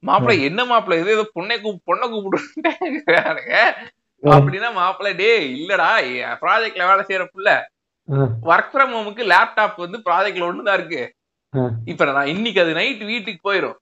மாப்பிள்ளை 0.02 0.36
என்ன 0.48 0.60
மாப்பிள்ளை 0.70 0.96
இது? 1.00 1.14
ஏதோ 1.16 1.24
பொண்ணை 1.36 1.56
கூ 1.60 1.70
பொண்ணை 1.88 2.06
கூப்பிடுறானுங்க 2.08 3.54
அப்படின்னா 4.22 4.70
மாப்பிள்ளை 4.72 5.12
டேய் 5.20 5.46
இல்லடா 5.56 5.88
ப்ராஜெக்ட்ல 6.42 6.88
வேலை 6.90 7.04
செய்யற 7.08 7.24
புள்ள 7.32 7.48
ஒர்க் 8.48 8.70
ஃப்ரம் 8.72 8.94
ஹோமுக்கு 8.96 9.24
லேப்டாப் 9.32 9.84
வந்து 9.84 9.98
ப்ராஜெக்ட்ல 10.06 10.48
ஒண்ணுதான் 10.48 10.78
இருக்கு. 10.78 11.02
இப்ப 11.90 12.04
நான் 12.10 12.32
இன்னைக்கு 12.34 12.60
அது 12.60 12.72
நைட் 12.78 13.02
வீட்டுக்கு 13.10 13.40
போயிரும். 13.48 13.76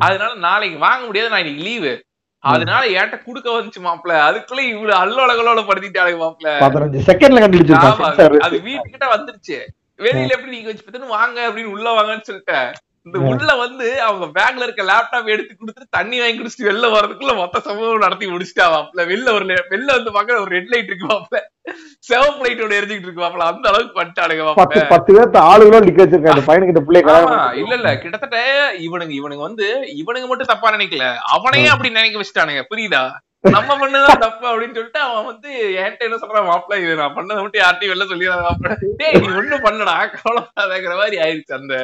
அதனால 0.00 0.32
நாளைக்கு 0.46 0.78
வாங்க 0.78 1.02
முடியாது 1.06 1.32
நான் 1.32 1.44
இன்னைக்கு 1.44 1.64
லீவு 1.68 1.92
அதனால 2.44 2.82
என்கிட்ட 2.92 3.18
குடுக்க 3.24 3.48
வந்துச்சு 3.50 3.80
மாப்பிள்ள 3.80 4.14
அதுக்குள்ள 4.22 4.60
இவ்வளவு 4.66 5.00
அல்லோலகளோட 5.02 5.60
படுத்திட்டாங்க 5.66 6.18
மாப்பிள்ள 6.18 6.52
பதினஞ்சு 6.60 7.06
செகண்ட்ல 7.08 7.38
ஆமா, 7.38 7.44
கண்டுபிடிச்சிருக்கான் 7.44 8.42
அது 8.46 8.56
வீட்டுக்கிட்ட 8.68 9.08
வந்துருச்சு. 9.14 9.58
வெளியில 10.00 10.34
எப்படி 10.36 10.50
நீங்க 10.50 10.68
வச்சு 10.68 11.12
வாங்க 11.16 11.38
அப்படின்னு 11.48 11.74
உள்ள 11.74 11.88
வாங்கன்னு 11.90 12.28
சொல்லிட்டேன். 12.28 12.68
இந்த. 13.06 13.18
உள்ள 13.28 13.52
வந்து 13.60 13.86
அவங்க 14.04 14.26
பேக்ல 14.34 14.66
இருக்க 14.66 14.82
லேப்டாப் 14.88 15.30
எடுத்து 15.32 15.52
கொடுத்துட்டு 15.54 15.94
தண்ணி 15.96 16.16
வாங்கி 16.20 16.36
குடிச்சிட்டு 16.36 16.68
வெளில 16.68 16.88
வரதுக்குள்ள 16.92 17.32
மொத்த 17.38 17.62
சம்பவம் 17.64 18.04
நடத்தி 18.04 18.26
முடிச்சிட்டா 18.28 18.66
மாப்ள 18.74 19.04
வெளில 19.10 19.32
ஒரு 19.36 19.44
வெளில 19.72 19.88
வந்து 19.96 20.10
பார்க்க 20.16 20.42
ஒரு 20.42 20.52
ரெட் 20.54 20.70
லைட் 20.72 20.90
இருக்கு 20.90 21.08
மாப்ள. 21.12 21.38
சிவப்பு 22.08 22.44
லைட்டோட 22.44 22.76
எரிஞ்சுக்கிட்டு 22.78 23.08
இருக்கு 23.08 23.24
மாப்ள. 23.24 23.42
அந்த 23.50 23.66
அளவுக்கு 23.70 23.98
பண்ணிட்டானுங்க 23.98 24.46
பத்து 24.92 25.10
பேர்த்த 25.10 25.42
ஆளுகளும் 25.50 25.86
நிக்க 25.86 26.00
வச்சிருக்காங்க. 26.04 26.44
பையனுக்கிட்ட 26.48 26.82
பிள்ளை 26.86 27.02
ஆமா. 27.04 27.10
கல்யாணம் 27.10 27.58
இல்ல 27.62 27.74
இல்ல 27.80 27.92
கிட்டத்தட்ட 28.04 28.38
இவனுங்க 28.86 29.14
இவனுங்க 29.20 29.44
வந்து 29.48 29.66
இவனுங்க 30.00 30.28
மட்டும் 30.30 30.52
தப்பா 30.52 30.74
நினைக்கல. 30.76 31.06
அவனையே 31.34 31.68
அப்படி 31.74 31.92
நினைக்க 31.92 32.22
வச்சுட்டானுங்க. 32.22 32.64
புரியுதா? 32.70 33.02
நம்ம 33.52 33.70
பண்ணதான் 33.78 34.20
தப்பு 34.22 34.44
அப்படின்னு 34.48 34.76
சொல்லிட்டு 34.76 35.00
அவன் 35.04 35.28
வந்து 35.28 35.48
என்கிட்ட 35.78 36.06
என்ன 36.08 36.18
சொல்றான் 36.18 36.48
மாப்பிள்ள 36.48 36.76
இது 36.82 36.92
நான் 37.00 37.16
பண்ணதை 37.16 37.38
மட்டும் 37.40 37.62
யார்ட்டையும் 37.62 37.92
வெளில 37.92 38.04
சொல்லிடாத 38.10 38.42
மாப்பிள்ள 38.44 38.74
டேய் 39.00 39.16
நீ 39.16 39.28
ஒண்ணும் 39.38 39.64
பண்ணடா 39.64 39.94
கவலைப்படாதங்கிற 40.12 40.94
மாதிரி 41.00 41.16
ஆயிடுச்சு 41.24 41.56
அந்த 41.58 41.74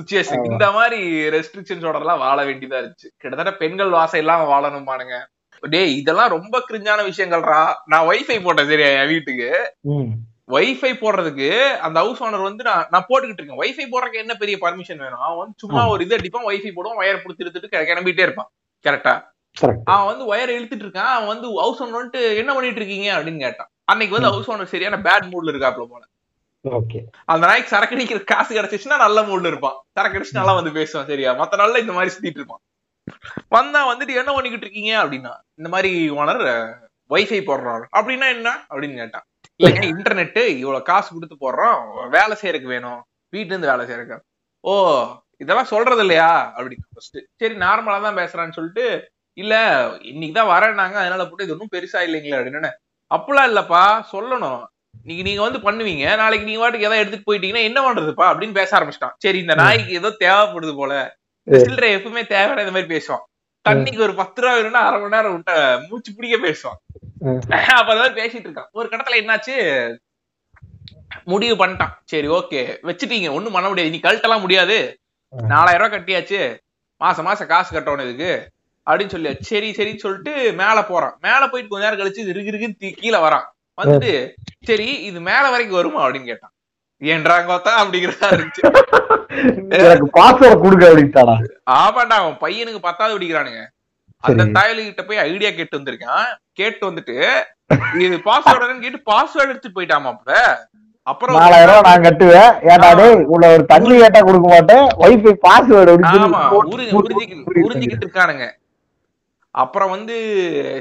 சுச்சுவேஷன். 0.00 0.50
இந்த 0.50 0.70
மாதிரி 0.70 1.28
ரெஸ்ட்ரிக்ஷன்ஸோட 1.28 1.94
எல்லாம் 1.94 2.18
வாழ 2.18 2.44
வேண்டியதா 2.44 2.82
இருந்துச்சு. 2.82 3.10
கிட்டத்தட்ட 3.16 3.54
பெண்கள் 3.58 3.88
வாசை 3.88 4.20
எல்லாம் 4.20 4.48
வாழணும்பானுங்க. 4.48 5.26
டேய் 5.60 5.96
இதெல்லாம் 5.96 6.28
ரொம்ப 6.28 6.64
கிரிஞ்சான 6.70 7.10
விஷயங்கள்ரா. 7.10 7.74
நான் 7.84 8.06
வைஃபை 8.06 8.42
போட்டேன் 8.42 8.68
சரியா 8.68 9.00
என் 9.00 9.06
வீட்டுக்கு. 9.06 9.74
வைஃபை 10.48 10.94
போடுறதுக்கு 10.98 11.76
அந்த 11.76 12.00
ஹவுஸ் 12.00 12.22
ஓனர் 12.22 12.42
வந்து 12.42 12.64
நான் 12.64 12.86
நான் 12.90 13.06
போட்டுக்கிட்டு 13.08 13.42
இருக்கேன். 13.42 13.58
வைஃபை 13.58 13.92
போடுறதுக்கு 13.92 14.16
என்ன 14.16 14.34
பெரிய 14.34 14.58
பர்மிஷன் 14.60 14.96
வேணும்? 14.96 15.18
அவன் 15.18 15.38
வந்து 15.38 15.54
சும்மா 15.56 15.88
ஒரு 15.88 16.04
இது 16.04 16.16
அடிப்பான் 16.16 16.50
வைஃபை 16.50 16.72
போடுவான் 16.76 17.02
ஒயர் 17.02 17.18
பிடிச்சி 17.18 17.42
இழுத்துட்டு 17.42 17.64
கி- 17.70 17.84
கிளம்பிட்டே 17.84 18.20
இருப்பான். 18.20 18.50
கரெக்டா. 18.88 19.22
அவன் 19.84 20.16
வந்து 20.16 20.34
ஒயர் 20.34 20.60
இழுத்துட்டு 20.60 20.82
இருக்கான். 20.82 20.96
அவன் 20.96 21.26
வந்து 21.26 21.48
ஹவுஸ் 21.48 21.82
ஓனர் 21.82 21.96
வந்துட்டு 21.96 22.36
என்ன 22.36 22.54
பண்ணிட்டு 22.54 22.80
இருக்கீங்க? 22.80 23.18
அப்படின்னு 23.18 23.38
கேட்டான். 23.38 23.70
அன்னைக்கு 23.84 24.20
வந்து 24.20 24.42
ஹவுஸ் 24.42 24.60
ஓனர் 24.60 24.64
சரியான 24.64 24.96
பேட் 24.96 25.22
மூட்ல 25.22 25.50
இருக்காப்ல 25.50 25.84
போல. 25.84 26.04
ஓகே 26.04 26.19
அந்த 27.32 27.42
நாய்க்கு 27.48 27.72
சரக்கு 27.72 27.94
அடிக்கிற 27.96 28.20
காசு 28.30 28.50
கிடைச்சிச்சுன்னா 28.56 28.96
நல்ல 29.04 29.18
மூட்ல 29.22 29.50
இருப்பான். 29.52 29.76
சரக்கு 29.96 30.18
அடிச்சு 30.18 30.38
நல்லா 30.38 30.52
வந்து 30.58 30.72
பேசுவான். 30.78 31.08
சரியா? 31.12 31.30
மத்த 31.40 31.58
நாள்ல 31.60 31.82
இந்த 31.84 31.92
மாதிரி 31.92 32.12
சுத்திட்டு 32.14 32.40
இருப்பான். 32.40 32.62
வந்தா 33.48 33.80
வந்துட்டு 33.90 34.18
என்ன 34.20 34.30
பண்ணிக்கிட்டு 34.34 34.66
இருக்கீங்க 34.66 34.92
அப்படின்னா 35.02 35.32
இந்த 35.58 35.68
மாதிரி 35.74 35.90
ஓனர் 36.20 36.42
வைஃபை 37.10 37.40
போடுறாரு 37.46 37.84
அப்படின்னா 37.98 38.26
என்ன? 38.36 38.48
அப்படின்னு 38.70 38.96
கேட்டான். 39.02 39.24
இல்லைங்க 39.60 39.84
இன்டர்நெட் 39.94 40.38
இவ்வளவு 40.60 40.88
காசு 40.90 41.08
கொடுத்து 41.14 41.36
போடுறோம் 41.44 41.80
வேலை 42.16 42.34
செய்யறதுக்கு 42.40 42.74
வேணும். 42.74 43.00
வீட்டுல 43.32 43.54
இருந்து 43.54 43.72
வேலை 43.72 43.84
செய்யறதுக்கு 43.88 44.18
ஓ 44.64 44.72
இதெல்லாம் 45.42 45.70
சொல்றது 45.72 46.02
இல்லையா? 46.04 46.30
அப்படின்னு 46.56 46.86
ஃபர்ஸ்ட் 46.94 47.18
சரி 47.40 47.54
நார்மலா 47.64 47.98
தான் 48.06 48.18
பேசுறான்னு 48.20 48.56
சொல்லிட்டு 48.58 48.84
இல்ல 49.38 49.54
இன்னைக்கு 50.10 50.34
தான் 50.38 50.52
வரேன்னாங்க. 50.54 50.96
அதனால 51.02 51.24
போட்டு 51.26 51.44
இது 51.44 51.54
ஒன்றும் 51.56 51.74
பெருசா 51.74 52.00
இல்லைங்களே 52.06 52.38
அப்படின்னு. 52.38 52.70
அப்பெல்லாம் 53.10 53.48
இல்லப்பா 53.50 53.82
சொல்லணும். 54.12 54.60
நீங்க 55.04 55.22
நீங்க 55.22 55.42
வந்து 55.48 55.58
பண்ணுவீங்க. 55.58 56.16
நாளைக்கு 56.16 56.46
நீங்க 56.46 56.70
வாட்டுக்கு 56.70 56.78
ஏதாவது 56.78 57.00
எடுத்துட்டு 57.00 57.32
போயிட்டீங்கன்னா 57.32 57.62
என்ன 57.62 57.80
பண்றதுப்பா? 57.80 58.24
அப்படின்னு 58.26 58.52
பேச 58.52 58.78
ஆரம்பிச்சிட்டான். 58.78 59.12
சரி 59.18 59.38
இந்த 59.38 59.54
நாய்க்கு 59.54 59.92
ஏதோ 59.92 60.08
தேவைப்படுது 60.08 60.76
போல. 60.76 61.16
சில்லறை 61.52 61.94
எப்பவுமே 61.94 62.26
தேவையான 62.26 62.62
இந்த 62.62 62.72
மாதிரி 62.72 62.94
பேசுவான். 62.96 63.24
தண்ணிக்கு 63.68 64.00
ஒரு 64.00 64.14
பத்து 64.14 64.42
ரூபா 64.42 64.54
வேணும்னா 64.54 64.80
அரை 64.80 65.00
மணி 65.00 65.16
நேரம் 65.16 65.32
விட்ட 65.32 65.80
மூச்சு 65.88 66.14
பிடிக்க 66.14 66.36
பேசுவான். 66.48 66.78
அப்ப 67.66 67.94
அதான் 67.94 68.14
பேசிட்டு 68.14 68.48
இருக்கான். 68.48 68.70
ஒரு 68.72 68.88
கட்டத்துல 68.88 69.20
என்னாச்சு? 69.20 69.96
முடிவு 71.24 71.66
பண்ணிட்டான். 71.66 71.94
சரி 72.04 72.28
ஓகே. 72.28 72.62
வச்சுட்டீங்க. 72.82 73.32
ஒண்ணும் 73.32 73.52
பண்ண 73.52 73.68
முடியாது. 73.68 73.90
நீ 73.90 74.00
கழட்டலாம் 74.02 74.40
முடியாது. 74.40 74.98
நாலாயிரம் 75.28 75.90
ரூபாய் 75.90 76.00
கட்டியாச்சு. 76.00 76.58
மாசம் 76.96 77.24
மாசம் 77.24 77.46
காசு 77.46 77.80
கட்டணும் 77.80 78.04
இதுக்கு. 78.04 78.50
அப்படின்னு 78.90 79.08
சொல்லி 79.08 79.36
சரி 79.40 79.70
சரின்னு 79.70 79.96
சொல்லிட்டு 79.96 80.52
மேல 80.52 80.84
போறான். 80.84 81.18
மேல 81.20 81.48
போயிட்டு 81.48 81.68
கொஞ்ச 81.68 81.90
நேரம் 81.90 82.06
கழிச்சு 82.06 82.18
இருக்கு 82.18 82.52
இருக்குன்னு 82.52 82.94
கீழே 82.96 83.18
வரான். 83.18 83.44
வந்துட்டு 83.80 84.12
சரி 84.68 84.88
இது 85.08 85.18
மேல 85.28 85.44
வரைக்கும் 85.52 85.80
வருமா 85.80 86.00
அப்படின்னு 86.04 86.30
கேட்டான். 86.32 86.54
ஏன்றாங்கோத்தா 87.02 87.72
அப்படிங்கிறதா 87.82 88.28
இருந்துச்சு 88.34 88.62
எனக்கு 89.82 90.06
பாஸ்வேர்ட் 90.18 90.64
கொடுக்க 90.64 90.88
அப்படின்ட்டாடா 90.90 91.36
ஆமாண்டா 91.80 92.16
அவன் 92.22 92.40
பையனுக்கு 92.42 92.80
பத்தாவது 92.88 93.14
பிடிக்கிறானுங்க. 93.16 93.60
அந்த 94.24 94.42
சரி. 94.42 94.54
தாயலு 94.56 94.82
கிட்ட 94.88 95.02
போய் 95.08 95.22
ஐடியா 95.28 95.50
கேட்டு 95.58 95.78
வந்திருக்கான். 95.78 96.26
கேட்டு 96.58 96.82
வந்துட்டு 96.88 97.16
இது 98.04 98.16
பாஸ்வேர்டுன்னு 98.28 98.84
கேட்டு 98.84 99.00
பாஸ்வேர்டு 99.10 99.52
எடுத்துட்டு 99.52 99.78
போயிட்டாமாப்ல 99.78 100.34
அப்புறம் 101.06 101.36
நாலாயிரம் 101.42 101.76
ரூபாய் 101.76 101.86
நான் 101.88 102.06
கட்டுவேன். 102.06 102.50
டேய் 102.98 103.14
உள்ள 103.34 103.44
ஒரு 103.54 103.64
தண்ணி 103.70 103.94
கேட்டா 104.02 104.20
கொடுக்க 104.26 104.46
மாட்டேன். 104.54 104.84
வைஃபை 105.02 105.32
பாஸ்வேர்டு 105.46 105.92
அப்படின்னு 105.94 106.28
உறிஞ்சிக்கிட்டு 107.64 108.06
இருக்கானுங்க. 108.06 108.46
அப்புறம் 109.54 109.92
வந்து 109.94 110.16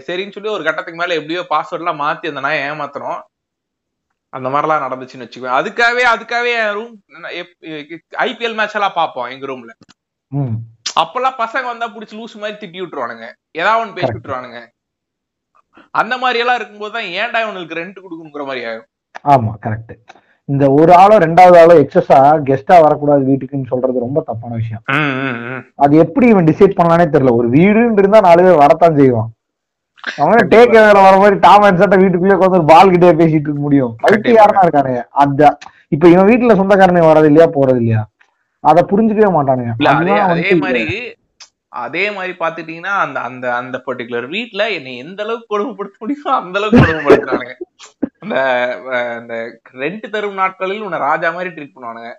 சரின்னு 0.08 0.36
சொல்லி 0.36 0.50
ஒரு 0.56 0.64
கட்டத்துக்கு 0.68 1.02
மேல 1.02 1.18
எப்படியோ 1.20 1.42
பாஸ்வேர்ட் 1.54 1.84
எல்லாம் 1.84 2.02
மாத்தி 2.06 2.32
அந்த 2.32 2.42
நாயை 2.46 2.62
ஏமாத்தணும். 2.72 3.20
அந்த 4.34 4.48
மாதிரிலாம் 4.54 4.84
நடந்துச்சுன்னு 4.86 5.26
வச்சுக்கோ 5.26 5.54
அதுக்காகவே 5.60 6.04
அதுக்காகவே 6.14 6.52
ரூம் 6.78 6.94
ஐபிஎல் 8.26 8.58
மேட்ச் 8.60 8.78
எல்லாம் 8.80 8.98
பார்ப்போம் 9.00 9.30
எங்க 9.36 9.46
ரூம்ல. 9.52 9.74
அப்பெல்லாம் 11.02 11.40
பசங்க 11.44 11.66
வந்தா 11.72 11.88
புடிச்சு 11.96 12.18
லூஸ் 12.20 12.36
மாதிரி 12.44 12.58
திட்டி 12.62 12.80
விட்டுருவானுங்க. 12.82 13.28
ஏதாவது 13.60 13.82
ஒண்ணு 13.84 13.98
பேசி 13.98 14.14
விட்டுருவானுங்க. 14.16 14.60
அந்த 16.02 16.14
மாதிரி 16.24 16.42
எல்லாம் 16.44 16.60
இருக்கும்போது 16.60 16.94
தான் 16.98 17.10
ஏன்டா 17.20 17.42
இவனுக்கு 17.46 17.80
ரெண்ட் 17.82 18.04
கொடுக்கணுங்கிற 18.04 18.46
மாதிரி 18.50 18.64
ஆகும். 18.72 18.90
ஆமா 19.34 19.52
கரெக்ட் 19.66 19.94
இந்த 20.52 20.66
ஒரு 20.80 20.92
ஆளோ 21.02 21.16
ரெண்டாவது 21.24 21.58
ஆளோ 21.62 21.74
எக்ஸஸா 21.82 22.20
கெஸ்டா 22.48 22.76
வரக்கூடாது 22.86 23.24
வீட்டுக்குன்னு 23.30 23.72
சொல்றது 23.72 24.06
ரொம்ப 24.06 24.20
தப்பான 24.30 24.56
விஷயம். 24.62 24.84
அது 25.84 25.94
எப்படி 26.04 26.26
இவன் 26.34 26.48
டிசைட் 26.50 26.78
பண்ணலானே 26.80 27.06
தெரியல. 27.16 27.34
ஒரு 27.40 27.50
வீடுன்னு 27.58 28.02
இருந்தா 28.04 28.22
நாலு 28.28 28.46
பேர் 28.46 28.64
வரத்தான் 28.64 28.98
செய்வான். 29.00 29.30
அவன் 30.24 30.50
டேக் 30.54 30.74
வேற 30.78 30.98
வர 31.06 31.16
மாதிரி 31.22 31.38
டாம் 31.46 31.66
அண்ட் 31.68 31.82
சட்டை 31.82 31.98
வீட்டுக்குள்ளே 32.02 32.38
உட்காந்து 32.38 32.70
பால் 32.72 32.92
கிட்டே 32.94 33.14
பேசிட்டு 33.22 33.48
இருக்க 33.48 33.62
முடியும். 33.68 33.94
பைத்திய 34.04 34.40
யாருனா 34.40 34.66
இருக்கானுங்க 34.66 35.04
அந்த 35.24 35.52
இப்ப 35.96 36.08
இவன் 36.14 36.30
வீட்டுல 36.32 36.58
சொந்தக்காரனுங்க 36.60 37.10
வர்றது 37.10 37.30
இல்லையா 37.32 37.48
போறது 37.58 37.80
இல்லையா 37.84 38.04
அத 38.64 38.86
புரிஞ்சுக்கவே 38.92 39.32
மாட்டானுங்க. 39.38 39.74
அதே 40.32 40.52
மாதிரி 40.66 40.84
அதே 41.86 42.04
மாதிரி 42.16 42.34
பாத்துட்டீங்கன்னா 42.44 42.94
அந்த 43.06 43.18
அந்த 43.28 43.46
அந்த 43.62 43.76
பர்டிகுலர் 43.88 44.28
வீட்ல 44.36 44.62
என்னை 44.78 44.94
எந்த 45.04 45.20
அளவுக்கு 45.26 45.52
கொடுமைப்படுத்த 45.54 45.98
முடியுமோ 46.04 46.32
அந்த 46.42 46.56
அளவுக்கு 46.60 46.80
கொடுமைப்படுத்துறானுங்க. 46.82 47.56
அந்த 48.22 48.36
அந்த 49.20 49.36
ரெண்ட் 49.82 50.08
தரும் 50.10 50.40
நாட்களில் 50.42 50.86
உன்னை 50.88 51.00
ராஜா 51.00 51.30
மாதிரி 51.32 51.54
ட்ரீட் 51.56 51.76
பண்ணுவானுங்க. 51.76 52.12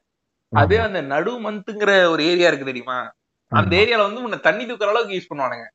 அதே 0.52 0.78
அந்த 0.86 1.00
நடு 1.12 1.32
மந்த்ங்கிற 1.46 1.90
ஒரு 2.12 2.22
ஏரியா 2.30 2.48
இருக்கு 2.48 2.70
தெரியுமா? 2.70 2.98
அந்த 3.52 3.76
ஏரியால 3.76 4.06
வந்து 4.08 4.24
உன்னை 4.26 4.38
தண்ணி 4.40 4.64
தூக்குற 4.64 4.92
அளவுக்கு 4.92 5.16
யூஸ் 5.16 5.30
பண்ணுவானுங்க. 5.32 5.66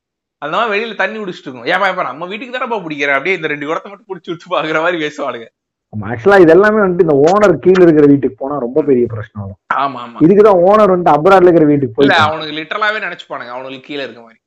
மாதிரி 0.41 0.71
வெளியில 0.71 0.95
தண்ணி 0.95 1.17
குடிச்சிட்டு 1.19 1.47
இருக்கும். 1.47 1.67
ஏப்பா 1.73 1.87
ஏப்பா 1.91 2.03
நம்ம 2.09 2.25
வீட்டுக்கு 2.31 2.55
தானப்பா 2.55 2.77
பிடிக்கிறேன் 2.85 3.15
அப்படியே 3.17 3.35
இந்த 3.35 3.47
ரெண்டு 3.47 3.67
குடத்தை 3.67 3.89
மட்டும் 3.91 4.09
பிடிச்சி 4.09 4.29
விட்டு 4.31 4.53
பாக்குற 4.53 4.81
மாதிரி 4.85 4.97
பேசுவானுங்க. 5.05 5.47
ஆக்சுவலா 5.93 6.39
இது 6.41 6.51
எல்லாமே 6.55 6.79
வந்துட்டு 6.81 7.05
இந்த 7.07 7.15
ஓனர் 7.27 7.53
கீழ 7.65 7.79
இருக்கிற 7.85 8.07
வீட்டுக்கு 8.11 8.39
போனா 8.39 8.55
ரொம்ப 8.65 8.79
பெரிய 8.81 9.05
பிரச்சனை 9.13 9.37
வரும். 9.43 9.59
ஆமா 9.83 9.99
ஆமா. 10.05 10.17
இதுக்குதான் 10.25 10.61
ஓனர் 10.67 10.91
வந்துட்டு 10.93 11.15
அப்ராட்ல 11.15 11.49
இருக்கிற 11.49 11.67
வீட்டுக்கு 11.71 11.95
போய் 11.97 12.25
அவனுக்கு 12.27 12.57
லிட்டரலாவே 12.59 12.99
நினைச்சுப்பானுங்க. 13.05 13.53
அவனுக்கு 13.55 13.87
கீழே 13.87 14.03
இருக்க 14.03 14.21
மாதிரி. 14.21 14.39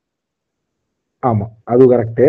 ஆமா 1.23 1.47
அது 1.63 1.83
கரெக்ட் 1.93 2.25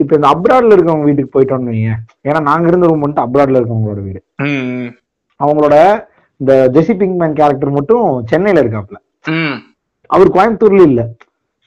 இப்ப 0.00 0.12
இந்த 0.18 0.28
அப்ராட்ல 0.34 0.76
இருக்கவங்க 0.76 1.08
வீட்டுக்கு 1.08 1.34
போயிட்டோம்னு 1.36 1.72
வைங்க. 1.72 1.92
ஏன்னா 2.28 2.40
நாங்க 2.48 2.66
இருந்த 2.70 2.88
ரூம் 2.90 3.04
வந்துட்டு 3.04 3.26
அப்ராட்ல 3.26 3.60
இருக்கவங்களோட 3.60 4.00
வீடு. 4.06 4.20
அவங்களோட 5.40 5.76
இந்த 6.40 6.52
ஜெசி 6.76 6.94
பிங்க்மேன் 7.00 7.36
கேரக்டர் 7.40 7.76
மட்டும் 7.76 8.06
சென்னையில 8.30 8.62
இருக்காப்ல. 8.64 8.98
அவர் 10.10 10.34
கோயம்புத்தூர்ல 10.36 10.88
இல்ல. 10.90 11.02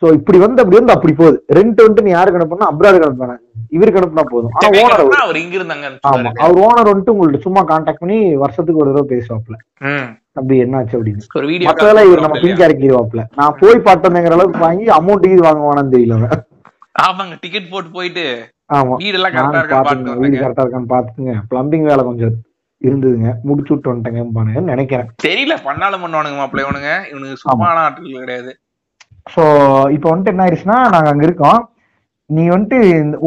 சோ 0.02 0.08
இப்படி 0.18 0.38
வந்து 0.38 0.62
அப்படி 0.62 0.78
வந்து 0.80 0.96
அப்படி 0.96 1.14
போகுது. 1.20 1.38
ரெண்ட் 1.58 1.80
வந்துட்டு 1.84 2.06
நீ 2.08 2.12
யாருக்கு 2.14 2.40
அனுப்புனா 2.40 2.68
அப்ராடு 2.72 3.06
அனுப்புனா 3.06 3.36
இவருக்கு 3.76 4.00
அனுப்புனா 4.00 4.26
போதும். 4.34 4.52
ஆனா 4.58 4.68
ஓனர் 4.82 4.94
சென்னைக்கு 4.98 5.24
அவர். 5.24 5.40
இங்க 5.44 5.56
இருந்தாங்க 5.60 5.88
ஆமா. 6.10 6.30
அவர் 6.44 6.60
ஓனர் 6.66 6.90
வந்துட்டு 6.92 7.14
உங்கள்ட்ட 7.14 7.40
சும்மா 7.48 7.62
கான்டாக்ட் 7.72 8.04
பண்ணி 8.04 8.20
வருஷத்துக்கு 8.44 8.82
ஒரு 8.84 8.92
தடவை 8.92 9.08
பேசுவாப்ல. 9.14 9.56
அப்படி 10.40 10.56
என்னாச்சு 10.66 10.96
அப்படின்னு. 10.98 11.24
மத்ததெல்லாம் 11.70 12.08
இவர் 12.10 12.24
நம்ம 12.26 12.40
பிங்க் 12.44 12.64
இறக்கிடுவாப்ல 12.68 13.24
நான் 13.40 13.58
போய் 13.62 13.86
பார்த்தேங்கிற 13.88 14.38
அளவுக்கு 14.38 14.62
வாங்கி 14.68 14.86
அமௌண்ட் 15.00 15.28
இது 15.32 15.42
வாங்குவானு 15.48 15.94
தெரியல 15.96 16.18
அவன். 16.20 16.44
ஆமாங்க 16.98 17.36
டிக்கெட் 17.44 17.72
போட்டு 17.72 17.90
போயிட்டு 17.98 18.26
ஆமா. 18.78 18.94
வீடு 19.02 19.18
எல்லாம் 19.20 19.34
கரெக்டா 19.36 19.60
இருக்கான்னு 19.64 20.16
வீடு. 20.22 20.38
கரெக்டா 20.44 20.64
இருக்கான்னு 20.64 20.94
பாத்துங்க 20.94 21.34
பிளம்பிங் 21.52 21.88
வேலை 21.90 22.04
கொஞ்சம் 22.04 22.34
இருந்ததுங்க. 22.82 23.30
முடிச்சு 23.48 23.72
விட்டு 23.74 23.92
வந்துட்டேங்கன்னு 23.92 24.72
நினைக்கிறேன். 24.72 25.08
தெரியல 25.26 25.54
பண்ணாலும் 25.68 26.04
பண்ணுவானுங்க 26.04 26.40
மாப்பிள்ளை 26.40 26.64
இவனுங்க. 26.66 26.92
இவனுக்கு 27.12 27.42
சும்மா 27.44 27.70
ஆட்கள் 27.84 28.24
கிடையாது. 28.26 28.52
சோ 29.34 29.44
இப்போ 29.96 30.08
வந்துட்டு 30.10 30.34
என்ன 30.34 30.44
ஆயிடுச்சுன்னா 30.46 30.78
நாங்க 30.96 31.10
அங்க 31.14 31.26
இருக்கோம். 31.28 31.60
நீ 32.30 32.44
வந்துட்டு 32.50 32.78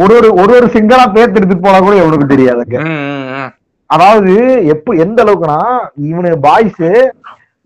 ஒரு 0.03 0.15
ஒரு 0.19 0.29
ஒரு 0.43 0.53
ஒரு 0.59 0.67
சிங்கிளா 0.75 1.05
பேர்த்து 1.17 1.39
எடுத்துட்டு 1.39 1.67
போனா 1.67 1.79
கூட 1.79 1.95
எவனுக்கு 2.03 2.33
தெரியாதுங்க. 2.35 2.79
ம். 2.89 3.51
அதாவது 3.91 4.33
எப்ப 4.75 4.95
எந்த 5.05 5.19
அளவுக்குன்னா 5.25 5.61
இவனு 6.11 6.31
பாய்ஸ் 6.47 6.85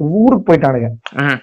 ஊருக்கு 0.01 0.47
போயிட்டானுங்க. 0.47 0.89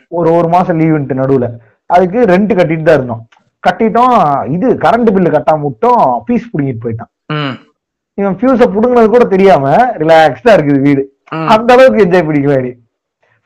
ஒரு 0.09 0.29
ஒரு 0.37 0.47
மாசம் 0.47 0.79
லீவுன்ட்டு 0.79 1.19
நடுவுல. 1.21 1.47
அதுக்கு 1.89 2.19
ரெண்ட் 2.33 2.53
கட்டிட்டு 2.59 2.83
தான் 2.83 2.97
இருந்தோம். 2.99 3.23
கட்டிட்டோம் 3.67 4.15
இது 4.55 4.67
கரண்ட் 4.85 5.09
பில்லு 5.15 5.31
கட்டாம 5.35 5.65
விட்டோம் 5.67 6.05
பீஸ் 6.27 6.51
புடிங்கிட்டு 6.51 6.83
போயிட்டான். 6.85 7.11
இவன் 8.17 8.37
ஃபியூஸ 8.39 8.61
புடுங்கினது 8.75 9.09
கூட 9.15 9.25
தெரியாம 9.33 9.65
ரிலாக்ஸ்டா 10.03 10.53
இருக்குது 10.57 10.85
வீடு. 10.87 11.03
அந்த 11.53 11.69
அளவுக்கு 11.75 12.03
என்ஜாய் 12.05 12.25
பண்ணிக்குவாடி 12.29 12.71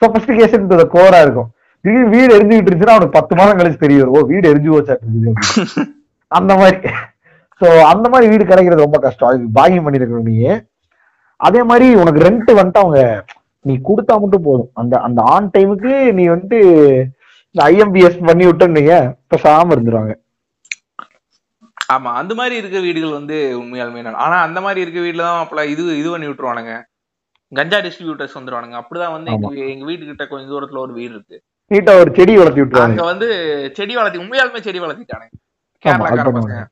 சொபஸ்டிகேஷன் 0.01 0.71
கோரா 0.95 1.19
இருக்கும். 1.25 1.49
திடீர்னு 1.85 2.13
வீடு 2.15 2.31
எரிஞ்சுக்கிட்டு 2.37 2.69
இருந்துச்சுன்னா 2.69 2.95
அவனுக்கு 2.95 3.17
பத்து 3.17 3.33
மாதம் 3.39 3.59
கழிச்சு 3.59 3.83
தெரிய 3.83 3.99
வரும். 4.01 4.15
ஓ 4.17 4.27
வீடு 4.31 4.51
எரிஞ்சு 4.51 4.71
போச்சாட்டு 4.73 5.05
இருக்குது. 5.05 5.33
அந்த 6.37 6.51
மாதிரி. 6.61 6.93
சோ 7.61 7.67
அந்த 7.91 8.05
மாதிரி 8.13 8.29
வீடு 8.31 8.45
கிடைக்கிறது 8.51 8.85
ரொம்ப 8.85 8.99
கஷ்டம். 9.03 9.29
அது 9.29 9.49
பாகியம் 9.57 9.85
பண்ணிருக்கணும் 9.87 10.29
நீ. 10.31 10.37
அதே 11.47 11.61
மாதிரி 11.69 11.87
உனக்கு 12.01 12.23
ரெண்ட் 12.27 12.51
வந்துட்டு 12.59 12.83
அவங்க 12.83 13.01
நீ 13.65 13.73
கொடுத்தா 13.89 14.15
மட்டும் 14.23 14.45
போதும். 14.47 14.69
அந்த 14.81 14.93
அந்த 15.07 15.19
ஆன் 15.35 15.51
டைமுக்கு 15.55 15.93
நீ 16.17 16.23
வந்துட்டு 16.33 16.59
இந்த 17.55 17.85
ஐஎம்பிஎஸ் 17.85 18.25
பண்ணி 18.25 18.45
விட்டோன்னு 18.45 19.13
பேசாம 19.33 19.71
இருந்துருவாங்க. 19.71 20.15
ஆமா 21.93 22.13
அந்த 22.13 22.33
மாதிரி 22.33 22.55
இருக்க 22.55 22.79
வீடுகள் 22.79 23.11
வந்து 23.11 23.59
உண்மையாலுமே. 23.61 24.11
ஆனா 24.11 24.41
அந்த 24.41 24.61
மாதிரி 24.61 24.81
இருக்க 24.81 24.99
வீட்டுல 24.99 25.25
தான் 25.25 25.47
அப்பல 25.47 25.65
இது 25.65 25.97
இது 25.97 26.09
பண்ணி 26.09 26.27
விட்டுருவானுங்க. 26.27 26.83
கஞ்சா 27.53 27.77
டிஸ்ட்ரிபியூட்டர்ஸ் 27.77 28.37
வந்துருவானுங்க. 28.39 28.81
அப்படிதான் 28.81 29.11
வந்து 29.11 29.31
எங்க 29.31 29.51
வீ- 29.51 29.69
எங்க 29.69 29.91
வீட்டுக்கிட்ட 29.91 30.27
கொஞ்சம் 30.27 30.49
தூரத்துல 30.49 30.77
ஒரு 30.77 30.93
வீடு 30.93 31.13
இருக்கு. 31.13 31.43
நீட்டா 31.73 31.99
ஒரு 31.99 32.11
செடி 32.15 32.37
வளர்த்தி 32.37 32.61
விட்டுருவாங்க. 32.61 32.81
அங்க 32.81 33.03
வந்து 33.03 33.71
செடி 33.73 33.95
வளர்த்தி 33.95 34.19
உண்மையாலுமே 34.19 34.59
செடி 34.59 34.79
வளர்த்திட்டானுங்க. 34.79 35.31
கேரளாக்கார. 35.85 36.39
பசங்க. 36.39 36.65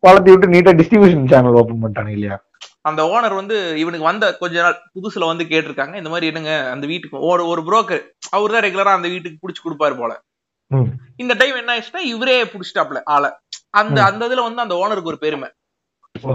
வளர்த்தி 0.00 0.36
விட்டு 0.36 0.46
நீட்டா 0.46 0.74
டிஸ்ட்ரிபியூஷன் 0.74 1.28
சேனல் 1.28 1.52
ஓபன் 1.52 1.82
பண்ணிட்டாங்க 1.82 2.08
இல்லையா? 2.08 2.42
அந்த 2.84 3.00
ஓனர் 3.10 3.34
வந்து 3.36 3.56
இவனுக்கு 3.80 4.08
வந்த 4.08 4.26
கொஞ்ச 4.38 4.62
நாள் 4.62 4.78
புதுசுல 4.94 5.28
வந்து 5.28 5.44
கேட்டிருக்காங்க 5.50 5.94
இந்த 5.96 6.10
மாதிரி 6.12 6.28
என்னங்க 6.30 6.54
அந்த 6.72 6.84
வீட்டுக்கு 6.86 7.24
ஒரு 7.28 7.42
ஒரு 7.48 7.62
புரோக்கர் 7.66 8.02
அவர் 8.32 8.54
தான் 8.54 8.64
ரெகுலரா 8.66 8.92
அந்த 8.98 9.08
வீட்டுக்கு 9.08 9.42
புடிச்சு 9.42 9.62
கொடுப்பாரு 9.62 9.96
போல. 10.00 10.12
இந்த 11.22 11.32
டைம் 11.40 11.58
என்ன 11.58 11.72
ஆயிடுச்சுன்னா 11.72 12.02
இவரே 12.12 12.36
புடிச்சிட்டாப்ல 12.52 13.00
ஆளை 13.14 13.30
அந்த. 13.80 13.98
அந்த 14.08 14.22
இதுல 14.28 14.44
வந்து 14.46 14.64
அந்த 14.64 14.76
ஓனருக்கு 14.80 15.12
ஒரு 15.12 15.20
பெருமை. 15.22 15.48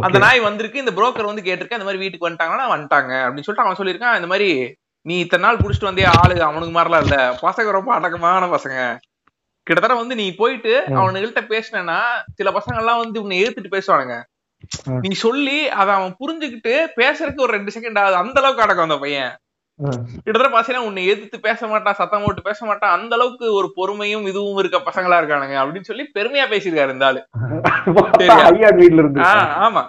அந்த 0.02 0.18
நாய் 0.24 0.40
வந்திருக்கு 0.46 0.84
இந்த 0.84 0.94
புரோக்கர் 0.96 1.30
வந்து 1.30 1.46
கேட்டிருக்கேன் 1.46 1.80
இந்த 1.80 1.88
மாதிரி 1.88 2.04
வீட்டுக்கு 2.04 2.28
வந்துட்டாங்கன்னா 2.28 2.68
வந்துட்டாங்க 2.72 3.12
அப்படின்னு 3.24 3.48
சொல்லிட்டு 3.48 3.66
அவன் 3.66 3.80
சொல்லியிருக்கான் 3.80 4.18
இந்த 4.20 4.30
மாதிரி 4.32 4.50
நீ 5.06 5.16
இத்தனை 5.20 5.44
நாள் 5.44 5.60
புடிச்சிட்டு 5.60 5.90
வந்தே 5.90 6.06
ஆளு 6.16 6.36
அவனுக்கு 6.48 6.74
மாதிரிலாம் 6.76 7.04
இல்ல 7.06 7.18
பசங்க 7.44 7.76
ரொம்ப 7.76 7.92
அடக்கமான 7.96 8.48
பசங்க 8.54 8.78
கிட்டத்தட்ட 9.68 9.96
வந்து 10.00 10.16
நீ 10.16 10.26
போயிட்டு 10.36 10.74
ம். 10.82 10.98
அவனுங்கள்ட்ட 10.98 11.42
பேசினேன்னா 11.50 12.00
சில 12.38 12.52
பசங்க 12.58 12.82
எல்லாம் 12.82 13.02
வந்து 13.02 13.22
உன்னை 13.24 13.38
ஏத்துட்டு 13.42 13.74
பேசுவானுங்க. 13.74 14.16
நீ 15.04 15.10
சொல்லி 15.26 15.58
அதை 15.80 15.92
அவன் 15.98 16.16
புரிஞ்சுக்கிட்டு 16.22 16.74
பேசுறதுக்கு 17.00 17.46
ஒரு 17.46 17.56
ரெண்டு 17.58 17.74
செகண்ட் 17.76 18.00
ஆகுது. 18.02 18.22
அந்த 18.24 18.38
அளவுக்கு 18.42 18.64
அடக்கம் 18.66 18.88
அந்த 18.88 18.98
பையன். 19.04 19.34
கிட்டத்தட்ட 20.24 20.50
பாத்தீங்கன்னா 20.54 20.88
உன்னை 20.88 21.02
எதிர்த்து 21.12 21.38
பேச 21.48 21.68
மாட்டான் 21.72 21.98
சத்தம் 22.00 22.24
போட்டு 22.26 22.48
பேச 22.48 22.60
மாட்டான். 22.70 22.96
அந்த 22.98 23.14
அளவுக்கு 23.18 23.48
ஒரு 23.60 23.68
பொறுமையும் 23.78 24.26
இதுவும் 24.32 24.62
இருக்க 24.62 24.80
பசங்களா 24.88 25.20
இருக்கானுங்க 25.22 25.58
அப்படின்னு 25.64 25.90
சொல்லி 25.92 26.06
பெருமையா 26.18 26.46
பேசியிருக்காரு 26.54 26.96
இந்த 26.96 27.10
ஆளு. 27.10 27.22
ஆமா. 29.68 29.84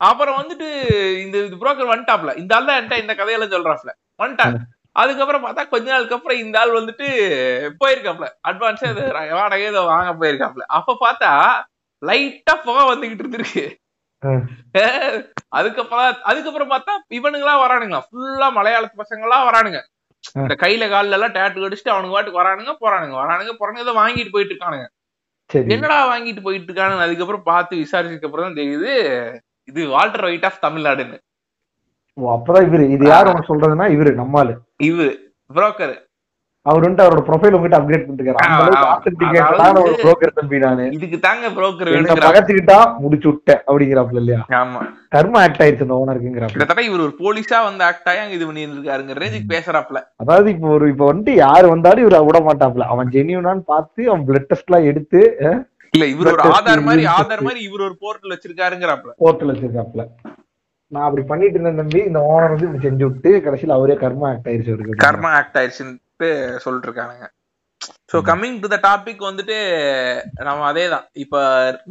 அப்புறம் 0.00 0.38
வந்துட்டு 0.40 0.68
இந்த 1.24 1.36
இது 1.46 1.58
புரோக்கர் 1.60 1.90
வந்துட்டாப்ல 1.90 2.30
இந்த 2.36 2.52
ஆள் 2.56 2.64
தான் 2.68 3.02
இந்த 3.02 3.14
கதையெல்லாம் 3.14 3.52
சொல்றாப்ல 3.52 3.92
வந்துட்டான் 4.22 4.56
அதுக்கப்புறம் 4.96 5.44
பார்த்தா 5.44 5.62
கொஞ்ச 5.68 5.86
நாளுக்கு 5.92 6.16
அப்புறம் 6.16 6.40
இந்த 6.44 6.56
ஆள் 6.60 6.78
வந்துட்டு 6.78 7.06
போயிருக்காப்ல 7.82 8.26
அட்வான்ஸா 8.48 8.88
இது 8.92 9.04
வாடகை 9.38 9.66
ஏதோ 9.68 9.82
வாங்க 9.90 10.10
போயிருக்காப்ல 10.22 10.64
அப்ப 10.78 10.96
பார்த்தா 11.04 11.30
லைட்டா 12.02 12.54
புகை 12.66 12.82
வந்துகிட்டு 12.90 13.24
இருந்திருக்கு. 13.24 13.64
அதுக்கப்புறம் 15.58 16.20
அதுக்கப்புறம் 16.30 16.72
பார்த்தா 16.74 16.92
இவனுங்களா 17.18 17.54
வரானுங்க. 17.64 17.98
ஃபுல்லா 18.06 18.48
மலையாளத்து 18.58 19.02
பசங்களா 19.02 19.38
வரானுங்க. 19.48 19.80
இந்த 20.42 20.54
கையில 20.62 20.84
கால்ல 20.92 21.16
எல்லாம் 21.18 21.34
டேட்டு 21.36 21.62
கடிச்சிட்டு 21.62 21.94
அவனுங்க 21.94 22.14
பாட்டுக்கு 22.16 22.42
வரானுங்க 22.42 22.74
போறானுங்க. 22.82 23.16
வரானுங்க 23.22 23.54
போறானுங்க 23.60 23.86
ஏதோ 23.86 23.94
வாங்கிட்டு 24.02 24.34
போயிட்டு 24.34 24.54
இருக்கானுங்க. 24.54 24.86
சரி. 25.50 25.68
என்னடா 25.74 25.98
வாங்கிட்டு 26.12 26.44
போயிட்டு 26.44 26.68
இருக்கானு 26.68 27.04
அதுக்கப்புறம் 27.06 27.48
பார்த்து 27.50 27.82
விசாரிச்சதுக்கு 27.82 28.28
அப்புறம் 28.28 28.46
தான் 28.48 28.60
தெரியுது 28.60 28.90
இது 29.68 29.80
வால்டர் 29.94 30.26
ஒயிட் 30.28 30.46
ஆஃப் 30.48 30.62
தமிழ்நாடுன்னு. 30.66 31.18
அப்பதான் 32.18 32.66
இவரு 32.68 32.84
இது 32.94 33.04
யார் 33.12 33.28
சொல்றதுன்னா 33.50 33.86
இவரு 33.96 34.10
நம்மாலு 34.22 34.54
இவரு 34.88 35.12
புரோக்கர் 35.50 35.94
அவர் 36.66 36.82
வந்துட்டு 36.82 37.04
அவரோட 37.04 37.22
ப்ரொஃபைல் 37.26 37.54
உங்ககிட்ட 37.56 37.78
பண்ணிருக்காரு 37.78 38.36
authenticated-ஆன 38.88 39.54
அதாவது- 39.54 39.80
ஒரு 39.84 39.94
புரோக்கர் 40.02 40.34
தம்பி 40.36 40.58
நானு. 40.58 40.84
இதுக்கு 40.96 41.18
தாங்க 41.20 41.46
புரோக்கர் 41.56 41.88
பகச்சுக்கிட்டா 42.20 42.76
முடிச்சு 43.00 43.28
விட்டேன் 43.28 43.62
அப்படிங்கிறாப்ல 43.66 44.20
இல்லையா? 44.22 44.40
ஆமா. 44.60 44.80
கர்ம 45.08 45.40
ஆக்ட் 45.42 45.62
ஆயிடுச்சு 45.64 45.86
அந்த 45.86 45.96
ஓனருக்குங்கிறாப்ல 45.96 46.54
கிட்டத்தட்ட 46.54 46.84
இவர் 46.88 47.02
ஒரு 47.02 47.14
போலீஸா 47.18 47.58
வந்து 47.64 47.84
ஆக்ட் 47.88 48.08
ஆகி 48.12 48.36
இது 48.36 48.46
பண்ணி 48.48 48.62
இருக்காருங்க 48.68 49.16
ரேஞ்சுக்கு 49.20 49.50
பேசுறாப்ல 49.54 50.00
அதாவது 50.22 50.50
இப்போ 50.54 50.68
ஒரு 50.76 50.86
இப்போ 50.92 51.06
வந்துட்டு 51.10 51.34
யாரு 51.40 51.66
வந்தாலும் 51.68 52.04
இவரை 52.04 52.20
விட 52.28 52.40
மாட்டாப்ல 52.46 52.86
அவன் 52.92 53.10
ஜெனியூனான்னு 53.16 53.64
பார்த்து 53.68 54.08
அவன் 54.10 54.24
பிளட் 54.28 54.48
டெஸ்ட் 54.50 54.70
எல்லாம் 54.70 54.88
எடுத்து 54.90 55.22
இல்ல 55.94 56.04
இவர் 56.12 56.30
ஒரு 56.30 56.44
ஆதார் 56.52 56.84
மாதிரி 56.84 57.02
ஆதார். 57.14 57.42
மாதிரி 57.42 57.60
இவர் 57.66 57.82
ஒரு 57.82 57.96
போர்ட்டல் 58.00 58.34
வச்சிருக்காருங்கிறாப்ல 58.34 59.10
போர்ட்டல் 59.18 59.52
வச்சிருக்காப்ல 59.52 60.04
நான் 60.92 61.04
அப்படி 61.04 61.22
பண்ணிட்டு 61.24 61.56
இருந்தேன் 61.56 61.80
தம்பி. 61.80 62.00
இந்த 62.08 62.20
ஓனர் 62.30 62.54
வந்து 62.54 62.82
செஞ்சு 62.82 63.04
விட்டு 63.06 63.30
கடைசியில 63.44 63.76
அவரே 63.76 63.94
கர்ம 64.00 64.24
ஆக்ட் 64.30 64.48
அவருக்கு. 64.48 65.02
கர்மா 65.04 65.30
ஆக்ட் 65.38 65.58
ஆயிடுச்சுன்ட்டு 65.58 66.00
சொல்லிட்டு 66.64 66.88
இருக்கானுங்க 66.88 67.28
so 68.10 68.16
coming 68.26 68.58
to 68.62 68.68
the 68.68 68.78
topic 68.84 69.22
வந்துட்டு 69.28 69.56
நம்ம 70.48 70.66
அதேதான். 70.68 71.06
இப்ப 71.22 71.36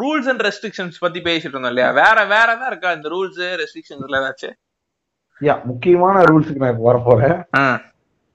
ரூல்ஸ் 0.01 0.29
அண்ட் 0.31 0.43
ரெஸ்ட்ரிக்ஷன்ஸ் 0.47 0.99
பத்தி 0.99 1.19
பேசிட்டு 1.25 1.53
இருந்தோம் 1.53 1.73
இல்லையா? 1.73 1.89
வேற 1.99 2.17
வேற 2.31 2.49
தான் 2.55 2.69
இருக்கா? 2.71 2.91
இந்த 2.97 3.09
ரூல்ஸ் 3.13 3.41
ரெஸ்ட்ரிக்ஷன்ஸ்ல 3.61 4.19
ஏதாச்சும்? 4.19 4.55
யா 5.41 5.55
முக்கியமான 5.65 6.23
ரூல்ஸுக்கு 6.29 6.63
நான் 6.63 6.73
இப்போ 6.73 6.85
வர 6.87 6.97
போறேன் 7.01 7.35
ஆ, 7.57 7.63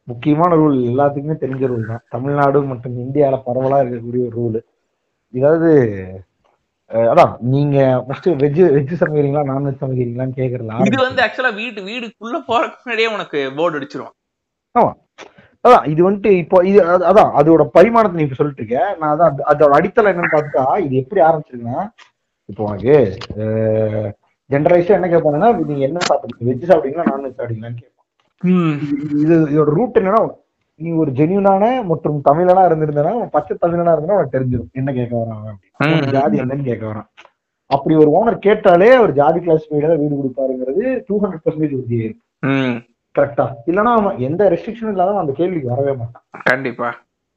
முக்கியமான 0.08 0.56
ரூல் 0.60 0.76
எல்லாத்துக்குமே 0.90 1.36
தெரிஞ்ச 1.42 1.64
ரூல் 1.72 1.90
தான். 1.90 2.04
தமிழ்நாடு 2.10 2.58
மற்றும் 2.70 2.98
இந்தியால 3.04 3.38
பரவலா 3.46 3.78
இருக்கக்கூடிய 3.82 4.24
ஒரு 4.26 4.36
ரூல் 4.40 4.58
இதாவது 5.34 5.70
அதான் 7.08 7.32
நீங்க 7.52 7.76
ஃபர்ஸ்ட் 8.02 8.28
வெஜ் 8.42 8.60
வெஜ் 8.74 8.92
சமைக்கிறீங்களா 9.00 9.48
நான்வெஜ் 9.48 9.80
சமைக்கிறீங்களான்னு 9.80 10.38
கேக்குறல 10.38 10.76
இது 10.88 10.98
வந்து 11.02 11.24
ஆக்சுவலா 11.24 11.54
வீட்டு 11.56 11.80
வீடுக்குள்ள 11.88 12.38
போறதுக்கு 12.50 12.84
முன்னாடியே 12.84 13.08
உனக்கு 13.14 13.38
போர்டு 13.56 13.78
அடிச்சிரும். 13.78 14.14
அதான் 15.66 15.84
இது 15.90 16.00
வந்துட்டு 16.02 16.30
இப்போ 16.40 16.56
இது 16.64 16.80
அது- 16.86 17.06
அதான் 17.08 17.30
அதோட 17.38 17.62
பரிமாணத்தை 17.74 18.16
நீ 18.16 18.24
இப்ப 18.24 18.38
சொல்லிட்டு 18.38 18.62
இருக்க. 18.62 18.80
நான் 19.00 19.12
அதான் 19.14 19.30
அது- 19.30 19.46
அதோட 19.50 19.72
அடித்தளம் 19.78 20.12
என்னன்னு 20.12 20.34
பார்த்தா 20.34 20.64
இது 20.84 20.94
எப்படி 21.02 21.20
ஆரம்பிச்சிருக்குன்னா 21.26 21.80
இப்போ 22.48 22.62
உனக்கு 22.66 22.94
ஜென்ரலைஸா 24.50 24.96
என்ன 24.96 25.08
கேட்பாங்கன்னா 25.08 25.48
நீங்க 25.62 25.84
என்ன 25.86 26.00
சாப்பிடுறீங்க 26.04 26.48
வெஜ் 26.48 26.68
சாப்பிடுறீங்களா 26.68 27.06
நான்வெஜ் 27.08 27.36
சாப்பிடுறீங்களான்னு 27.36 27.78
கேட்பான் 27.78 27.94
இது- 28.42 29.22
இது 29.22 29.36
இதோட 29.50 29.70
ரூட் 29.76 29.98
என்னன்னா 30.00 30.20
நீ 30.80 30.88
ஒரு 31.02 31.10
ஜெனியூனான 31.18 31.62
மற்றும் 31.90 32.18
தமிழனா 32.24 32.62
இருந்திருந்தனா 32.66 33.12
பச்சை 33.34 33.54
தமிழனா 33.60 33.92
இருந்தா 33.92 34.16
உனக்கு 34.16 34.34
தெரிஞ்சிடும் 34.34 34.72
என்ன 34.74 34.90
கேட்க 34.92 35.14
வரான் 35.16 35.40
அவன் 35.80 36.12
ஜாதி 36.16 36.36
என்னன்னு 36.42 36.68
கேட்க 36.68 36.84
வரான். 36.86 37.08
அப்படி 37.70 37.94
ஒரு 37.96 38.10
ஓனர் 38.12 38.44
கேட்டாலே 38.44 38.88
அவர் 38.96 39.12
ஜாதி 39.14 39.38
கிளாஸ் 39.40 39.64
தான் 39.68 40.00
வீடு 40.00 40.16
கொடுப்பாருங்கிறது 40.16 40.84
டூ 41.06 41.14
ஹண்ட்ரட் 41.22 41.44
பர்சன்டேஜ் 41.44 41.74
உறுதி 41.76 42.00
ம், 42.48 42.76
கரெக்டா 43.16 43.46
இல்லைன்னா 43.68 43.92
அவன் 43.96 44.18
எந்த 44.18 44.48
ரெஸ்ட்ரிக்ஷனும் 44.52 44.94
இல்லாத 44.94 45.18
அந்த 45.18 45.32
கேள்விக்கு 45.32 45.72
வரவே 45.74 45.92
மாட்டான். 45.96 46.24
கண்டிப்பா. 46.44 46.88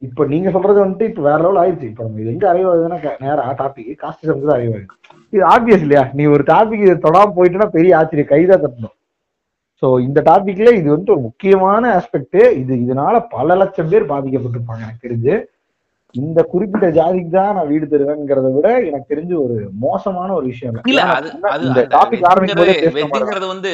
இப்ப 0.01 0.25
நீங்க 0.25 0.49
சொல்றது 0.51 0.79
வந்துட்டு 0.83 1.07
இப்ப 1.09 1.21
வேற 1.21 1.37
லெவல் 1.37 1.59
ஆயிடுச்சு 1.61 1.83
இப்ப 1.83 2.03
நம்ம 2.03 2.21
இது 2.21 2.31
எங்க 2.31 2.45
அறிவாகுதுன்னா 2.53 2.97
நேரா 3.19 3.45
டாபிக் 3.61 3.89
காஸ்ட் 4.03 4.27
தான் 4.27 4.57
அறிவாகுது. 4.57 4.87
இது 5.33 5.43
ஆப்வியஸ் 5.45 5.83
இல்லையா? 5.85 6.03
நீ 6.13 6.25
ஒரு 6.25 6.43
டாபிக் 6.43 7.03
தொடாம 7.05 7.33
போயிட்டுனா 7.35 7.67
பெரிய 7.69 7.97
ஆச்சரியம் 7.97 8.27
கைதான் 8.27 8.63
தட்டணும். 8.63 8.95
சோ 9.83 9.99
இந்த 9.99 10.19
டாபிக்ல 10.21 10.69
இது 10.75 10.89
வந்து 10.89 11.11
ஒரு 11.11 11.21
முக்கியமான 11.21 11.83
ஆஸ்பெக்ட் 11.97 12.39
இது 12.53 12.73
இதனால 12.85 13.19
பல 13.29 13.55
லட்சம் 13.55 13.89
பேர் 13.89 14.11
பாதிக்கப்பட்டிருப்பாங்க 14.11 14.85
எனக்கு 14.85 15.05
தெரிஞ்சு. 15.07 15.35
இந்த 16.15 16.43
குறிப்பிட்ட 16.43 16.87
ஜாதிக்கு 16.89 17.29
தான் 17.29 17.55
நான் 17.55 17.67
வீடு 17.67 17.85
தருவேங்கிறத 17.85 18.47
விட 18.53 18.67
எனக்கு 18.85 19.11
தெரிஞ்சு 19.13 19.35
ஒரு 19.41 19.55
மோசமான 19.79 20.33
ஒரு 20.33 20.45
விஷயம். 20.45 20.79
இல்ல. 20.85 21.01
அது 21.55 21.83
டாபிக் 21.89 22.25
ஆரம்பிக்கும் 22.31 23.51
வந்து 23.53 23.73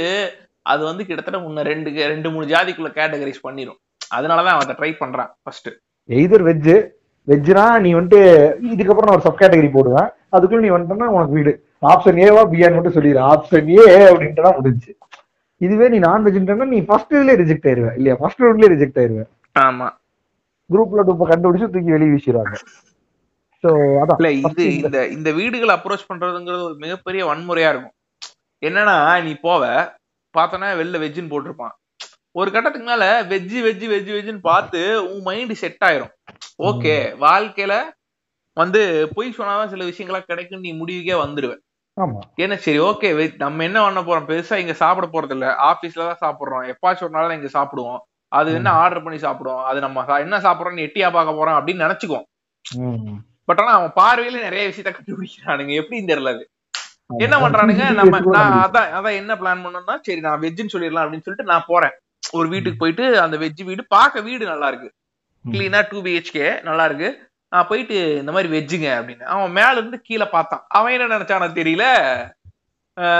அது 0.65 0.83
வந்து 0.83 1.05
கிட்டத்தட்ட 1.05 1.39
முன்ன 1.39 1.61
ரெண்டு 1.61 1.89
ரெண்டு 1.89 2.31
மூணு 2.31 2.45
ஜாதிக்குள்ள 2.45 2.89
கேட்டகரைஸ் 2.91 3.45
பண்ணிரும். 3.47 3.77
அதனாலதான் 4.15 4.47
அவன் 4.47 4.75
ட்ரை 4.75 4.93
பண்றான் 4.99 5.33
ஃபர்ஸ்ட் 5.43 5.67
எய்தர் 6.09 6.45
வெஜ் 6.45 6.89
வெஜ்னா 7.27 7.79
நீ 7.79 7.93
வந்துட்டு 7.93 8.25
இதுக்கப்புறம் 8.73 9.03
நான் 9.03 9.15
ஒரு 9.15 9.21
சப் 9.21 9.41
கேட்டகரி 9.41 9.69
போடுவேன். 9.73 10.09
அதுக்குள்ள 10.31 10.59
நீ 10.59 10.69
வந்துட்டனா 10.69 11.03
உனக்கு 11.03 11.33
வீடு. 11.33 11.65
ஆப்ஷன் 11.81 12.27
ஏவா 12.27 12.45
பியான்னு 12.51 12.73
மட்டும் 12.73 12.91
சொல்லிடு 12.91 13.19
ஆப்ஷன் 13.19 13.67
ஏ 13.67 14.11
அப்படின்ட்டு 14.11 14.41
தான் 14.41 14.55
முடிஞ்சு. 14.55 14.97
இதுவே 15.57 15.89
நீ 15.89 15.97
நான் 15.97 16.23
வெஜ்ன்றா 16.23 16.65
நீ 16.65 16.81
ஃபர்ஸ்ட் 16.81 17.13
இதுல 17.13 17.37
ரிஜெக்ட் 17.37 17.67
ஆயிருவ. 17.67 17.95
இல்லையா? 17.95 18.15
ஃபர்ஸ்ட் 18.15 18.39
ரவுண்ட்லயே 18.39 18.71
ரிஜெக்ட் 18.73 18.99
ஆயிருவ. 18.99 19.23
ஆமா. 19.59 19.89
குரூப்ல 20.73 21.03
டூப்ப 21.07 21.25
கண்டுபிடிச்சு 21.29 21.69
தூக்கி 21.69 21.91
வெளியே 21.91 22.11
வீசிடுவாங்க 22.11 22.55
சோ 23.63 23.67
அதான். 23.67 24.15
இல்ல 24.17 24.31
இது 24.31 24.75
இந்த- 24.75 24.85
இந்த 24.85 25.07
இந்த 25.07 25.31
வீடுகளை 25.31 25.75
அப்ரோச் 25.75 26.11
பண்றதுங்கிறது 26.13 26.63
ஒரு 26.63 26.75
மிகப்பெரிய 26.75 27.25
வன்முறையா 27.25 27.69
இருக்கும். 27.69 27.91
என்னன்னா 28.65 29.23
நீ 29.23 29.35
போவ 29.43 29.93
பார்த்தோன்னா 30.39 30.69
வெளில 30.81 31.01
வெஜ்ஜுன்னு 31.03 31.33
போட்டிருப்பான். 31.33 31.75
ஒரு 32.35 32.49
கட்டத்துக்கு 32.53 32.87
மேல 32.89 33.05
வெஜ்ஜு 33.31 33.59
வெஜ்ஜு 33.65 33.87
வெஜ்ஜு 33.91 34.11
வெஜ்ஜுன்னு 34.15 34.47
பார்த்து 34.47 34.79
உன் 35.09 35.21
மைண்ட் 35.27 35.53
செட் 35.61 35.83
ஆயிரும். 35.87 36.13
ஓகே 36.69 36.95
வாழ்க்கையில 37.25 37.75
வந்து 38.57 38.81
பொய் 39.15 39.37
சொன்னாதான் 39.37 39.71
சில 39.73 39.85
விஷயங்களா 39.85 40.19
கிடைக்கும் 40.29 40.65
நீ 40.65 40.71
முடிவுக்கே 40.81 41.15
வந்துருவ. 41.23 41.53
ஆமா. 41.97 42.21
ஏன்னா 42.43 42.55
சரி 42.65 42.79
ஓகே 42.87 43.09
நம்ம 43.43 43.63
என்ன 43.63 43.79
பண்ண 43.85 44.01
போறோம்? 44.01 44.27
பெருசா 44.31 44.55
இங்க 44.63 44.73
சாப்பிட 44.81 45.07
போறது 45.13 45.33
இல்ல 45.35 45.47
ஆபீஸ்ல 45.69 46.07
தான் 46.09 46.23
சாப்பிடுறோம். 46.23 46.63
எப்பாச்சும் 46.71 47.07
ஒரு 47.07 47.15
நாள் 47.17 47.37
இங்க 47.37 47.51
சாப்பிடுவோம். 47.57 47.99
அது 48.31 48.49
என்ன 48.59 48.69
ஆர்டர் 48.81 49.05
பண்ணி 49.05 49.19
சாப்பிடுவோம்? 49.19 49.63
அது 49.69 49.79
நம்ம 49.85 50.19
என்ன 50.25 50.39
சாப்பிடுறோம்னு 50.45 50.85
எட்டியா 50.87 51.09
பார்க்க 51.17 51.37
போறோம் 51.39 51.57
அப்படின்னு 51.59 51.85
நினைச்சுக்குவோம். 51.85 52.27
பட் 53.49 53.59
ஆனா 53.61 53.73
அவன் 53.79 53.95
பார்வையில 54.01 54.37
நிறைய 54.47 54.63
விஷயத்த 54.69 54.91
கண்டுபிடிக்கிறானுங்க. 54.95 55.73
எப்படின்னு 55.81 56.11
தெரியல 56.11 56.33
அது. 56.35 56.45
என்ன 57.09 57.35
பண்றானுங்க? 57.37 57.85
நம்ம 57.93 58.19
நான். 58.35 58.55
அதான் 58.65 58.89
அதான் 58.97 59.17
என்ன 59.21 59.35
பிளான் 59.35 59.63
பண்ணோம்னா 59.63 59.95
சரி 60.01 60.19
நான் 60.19 60.41
வெஜ்ஜுன்னு 60.41 60.73
சொல்லிடலாம் 60.73 61.03
அப்படின்னு 61.05 61.25
சொல்லிட்டு 61.25 61.51
நான் 61.51 61.67
போறேன். 61.67 61.95
ஒரு 62.31 62.47
வீட்டுக்கு 62.49 62.77
போயிட்டு 62.77 63.19
அந்த 63.19 63.37
வெஜ் 63.37 63.63
வீடு 63.63 63.85
பார்க்க 63.87 64.21
வீடு 64.21 64.45
நல்லா 64.45 64.67
இருக்கு. 64.67 64.89
கிளீனா 65.45 65.81
டூ 65.89 65.97
பிஹெச்கே 66.01 66.63
நல்லா 66.63 66.85
இருக்கு. 66.85 67.09
நான் 67.49 67.67
போயிட்டு 67.67 68.17
இந்த 68.19 68.31
மாதிரி 68.31 68.49
வெஜ்ஜுங்க 68.55 68.87
அப்படின்னு. 68.99 69.25
அவன் 69.33 69.51
மேல 69.51 69.71
இருந்து 69.71 70.01
கீழே 70.01 70.25
பார்த்தான். 70.25 70.63
அவன் 70.67 70.93
என்ன 70.93 71.17
நினைச்சானோ 71.17 71.49
தெரியல. 71.59 71.85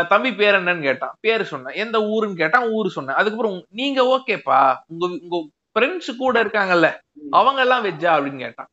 தம்பி 0.07 0.33
பேர் 0.33 0.57
என்னன்னு 0.59 0.81
கேட்டான். 0.81 1.13
பேரு 1.19 1.45
சொன்னேன். 1.45 1.75
எந்த 1.75 1.97
ஊருன்னு 1.99 2.33
கேட்டான். 2.33 2.67
ஊரு 2.69 2.89
சொன்னேன். 2.89 3.15
அதுக்கப்புறம் 3.15 3.57
நீங்க 3.69 4.01
ஓகேப்பா 4.13 4.59
உங்க 4.87 5.05
உங்க 5.23 5.37
ஃப்ரெண்ட்ஸ் 5.73 6.11
கூட 6.17 6.43
இருக்காங்கல்ல. 6.43 6.89
அவங்க 7.29 7.61
எல்லாம் 7.61 7.85
வெஜ்ஜா 7.85 8.11
அப்படின்னு 8.15 8.37
கேட்டான். 8.37 8.69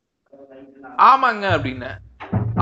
ஆமாங்க 1.10 1.46
அப்படின்னு. 1.56 1.90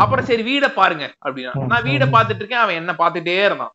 அப்புறம் 0.01 0.28
சரி 0.28 0.44
வீட 0.48 0.66
பாருங்க 0.74 1.05
அப்படின்னா. 1.24 1.53
நான் 1.72 1.86
வீட 1.88 2.05
பாத்துட்டு 2.14 2.42
இருக்கேன் 2.42 2.64
அவன் 2.64 2.78
என்ன 2.80 2.92
பாத்துட்டே 2.98 3.36
இருந்தான். 3.44 3.72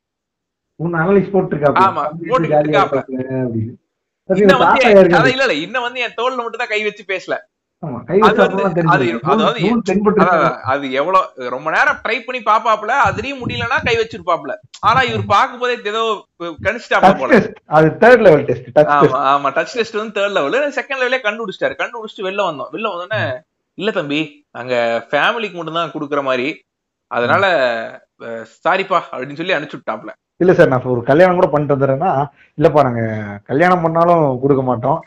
இன்னும் 5.63 5.83
வந்து 5.83 5.99
என் 5.99 6.17
தோல்ல 6.17 6.41
மட்டும் 6.41 6.63
தான் 6.63 6.71
கை 6.71 6.81
வச்சு 6.83 7.03
பேசல. 7.07 7.35
அது 10.71 10.85
எவ்வளவு 10.91 11.23
ரொம்ப 11.49 11.67
நேரம் 11.71 11.99
ட்ரை 12.03 12.17
பண்ணி 12.19 12.41
பாப்பாப்ல 12.43 12.93
அதுலயும் 13.07 13.41
முடியலன்னா 13.41 13.77
கை 13.83 13.95
வச்சிருப்பாப்ல 13.95 14.53
ஆனா 14.81 14.99
இவர் 15.01 15.25
பார்க்கும் 15.27 15.59
போதே 15.59 15.75
ஏதோ 15.85 16.03
கணிச்சிட்டாப்ல 16.65 17.11
போல. 17.21 17.31
அது. 17.35 17.49
ஆமா 18.95 19.19
ஆமா 19.33 19.51
டச் 19.57 19.75
டெஸ்ட் 19.75 19.99
வந்து 19.99 20.15
தேர்ட் 20.17 20.35
லெவல் 20.37 20.77
செகண்ட் 20.79 21.01
லெவலே 21.03 21.19
கண்டுபிடிச்சிட்டாரு. 21.27 21.75
கண்டுபிடிச்சிட்டு 21.81 22.27
வெளில 22.29 22.47
வந்தோம். 22.49 22.71
வெளில 22.71 22.91
வந்தோடனே 22.93 23.21
இல்ல 23.77 23.89
தம்பி 23.91 24.19
நாங்க 24.57 24.73
ஃபேமிலிக்கு 25.09 25.57
மட்டும் 25.57 25.79
தான் 25.79 25.93
குடுக்குற 25.93 26.21
மாதிரி. 26.27 26.47
அதனால 27.11 27.45
சாரிப்பா 28.65 28.99
அப்படின்னு 29.11 29.39
சொல்லி 29.39 29.55
அனுப்பிச்சு 29.55 29.79
விட்டாப்ல 29.79 30.11
இல்ல 30.41 30.53
சார் 30.55 30.71
நான் 30.71 30.87
ஒரு 30.93 31.01
கல்யாணம் 31.09 31.37
கூட 31.39 31.47
பண்ணிட்டு 31.49 31.75
வந்துடுறேன்னா 31.75 32.11
இல்லப்பா 32.57 32.81
நாங்க 32.87 33.03
கல்யாணம் 33.49 33.83
பண்ணாலும் 33.85 34.23
கொடுக்க 34.43 34.63
மாட்டோம். 34.69 34.99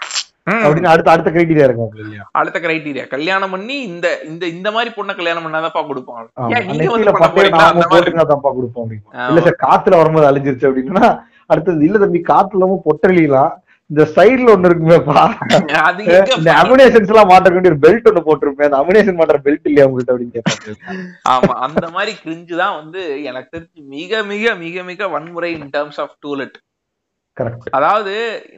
அப்படின்னு 0.59 0.91
அடுத்த 0.93 1.09
அடுத்த 1.13 1.31
கிரைட்டீரியா 1.33 1.67
இருக்கும் 1.69 1.91
இல்லையா? 2.03 2.23
அடுத்த 2.41 2.59
கிரைட்டீரியா 2.65 3.05
கல்யாணம் 3.15 3.53
பண்ணி 3.55 3.77
இந்த 3.89 4.07
இந்த 4.31 4.45
இந்த 4.55 4.69
மாதிரி 4.77 4.91
பொண்ணை 4.97 5.15
கல்யாணம் 5.15 5.45
பண்ணாதான்ப்பா 5.47 5.83
கொடுப்பாங்க. 5.91 6.27
கொடுப்போம். 8.59 8.93
இல்ல 9.31 9.41
சார் 9.47 9.63
காத்துல 9.67 9.99
வரும்போது 10.01 10.29
அழிஞ்சிருச்சு 10.31 10.69
அப்படின்னா 10.71 11.05
அடுத்தது 11.53 11.85
இல்ல 11.89 11.99
தம்பி 12.05 12.21
காத்துல 12.31 12.69
பொட்டலிலாம் 12.87 13.53
இந்த 13.91 14.03
சைடுல 14.15 14.53
ஒண்ணு 14.55 14.69
இருக்குமேப்பா 14.71 15.21
இந்த 16.39 16.51
அமினேஷன்ஸ் 16.63 17.11
எல்லாம் 17.13 17.31
மாட்ட 17.31 17.53
வேண்டிய 17.53 17.73
ஒரு 17.73 17.81
பெல்ட் 17.85 18.09
ஒண்ணு 18.11 18.23
போட்டிருப்பேன். 18.27 18.69
அந்த 18.69 18.81
அமினேஷன் 18.83 19.19
மாட்டுற 19.21 19.39
பெல்ட் 19.47 19.69
இல்லையா 19.71 19.87
உங்கள்ட்ட 19.89 20.15
அப்படின்னு 20.15 20.35
கேட்பாங்க. 20.37 20.75
ஆமா 21.35 21.55
அந்த 21.67 21.85
மாதிரி 21.97 22.13
கிரிஞ்சு 22.23 22.55
தான் 22.63 22.77
வந்து 22.81 23.01
எனக்கு 23.31 23.53
தெரிஞ்சு 23.55 23.81
மிக 23.97 24.23
மிக 24.33 24.55
மிக 24.65 24.83
மிக 24.91 25.09
வன்முறை 25.15 25.51
in 25.57 25.73
terms 25.77 26.01
of 26.05 26.15
to let 26.27 26.57
correct 27.37 27.75
அதாவது 27.79 28.13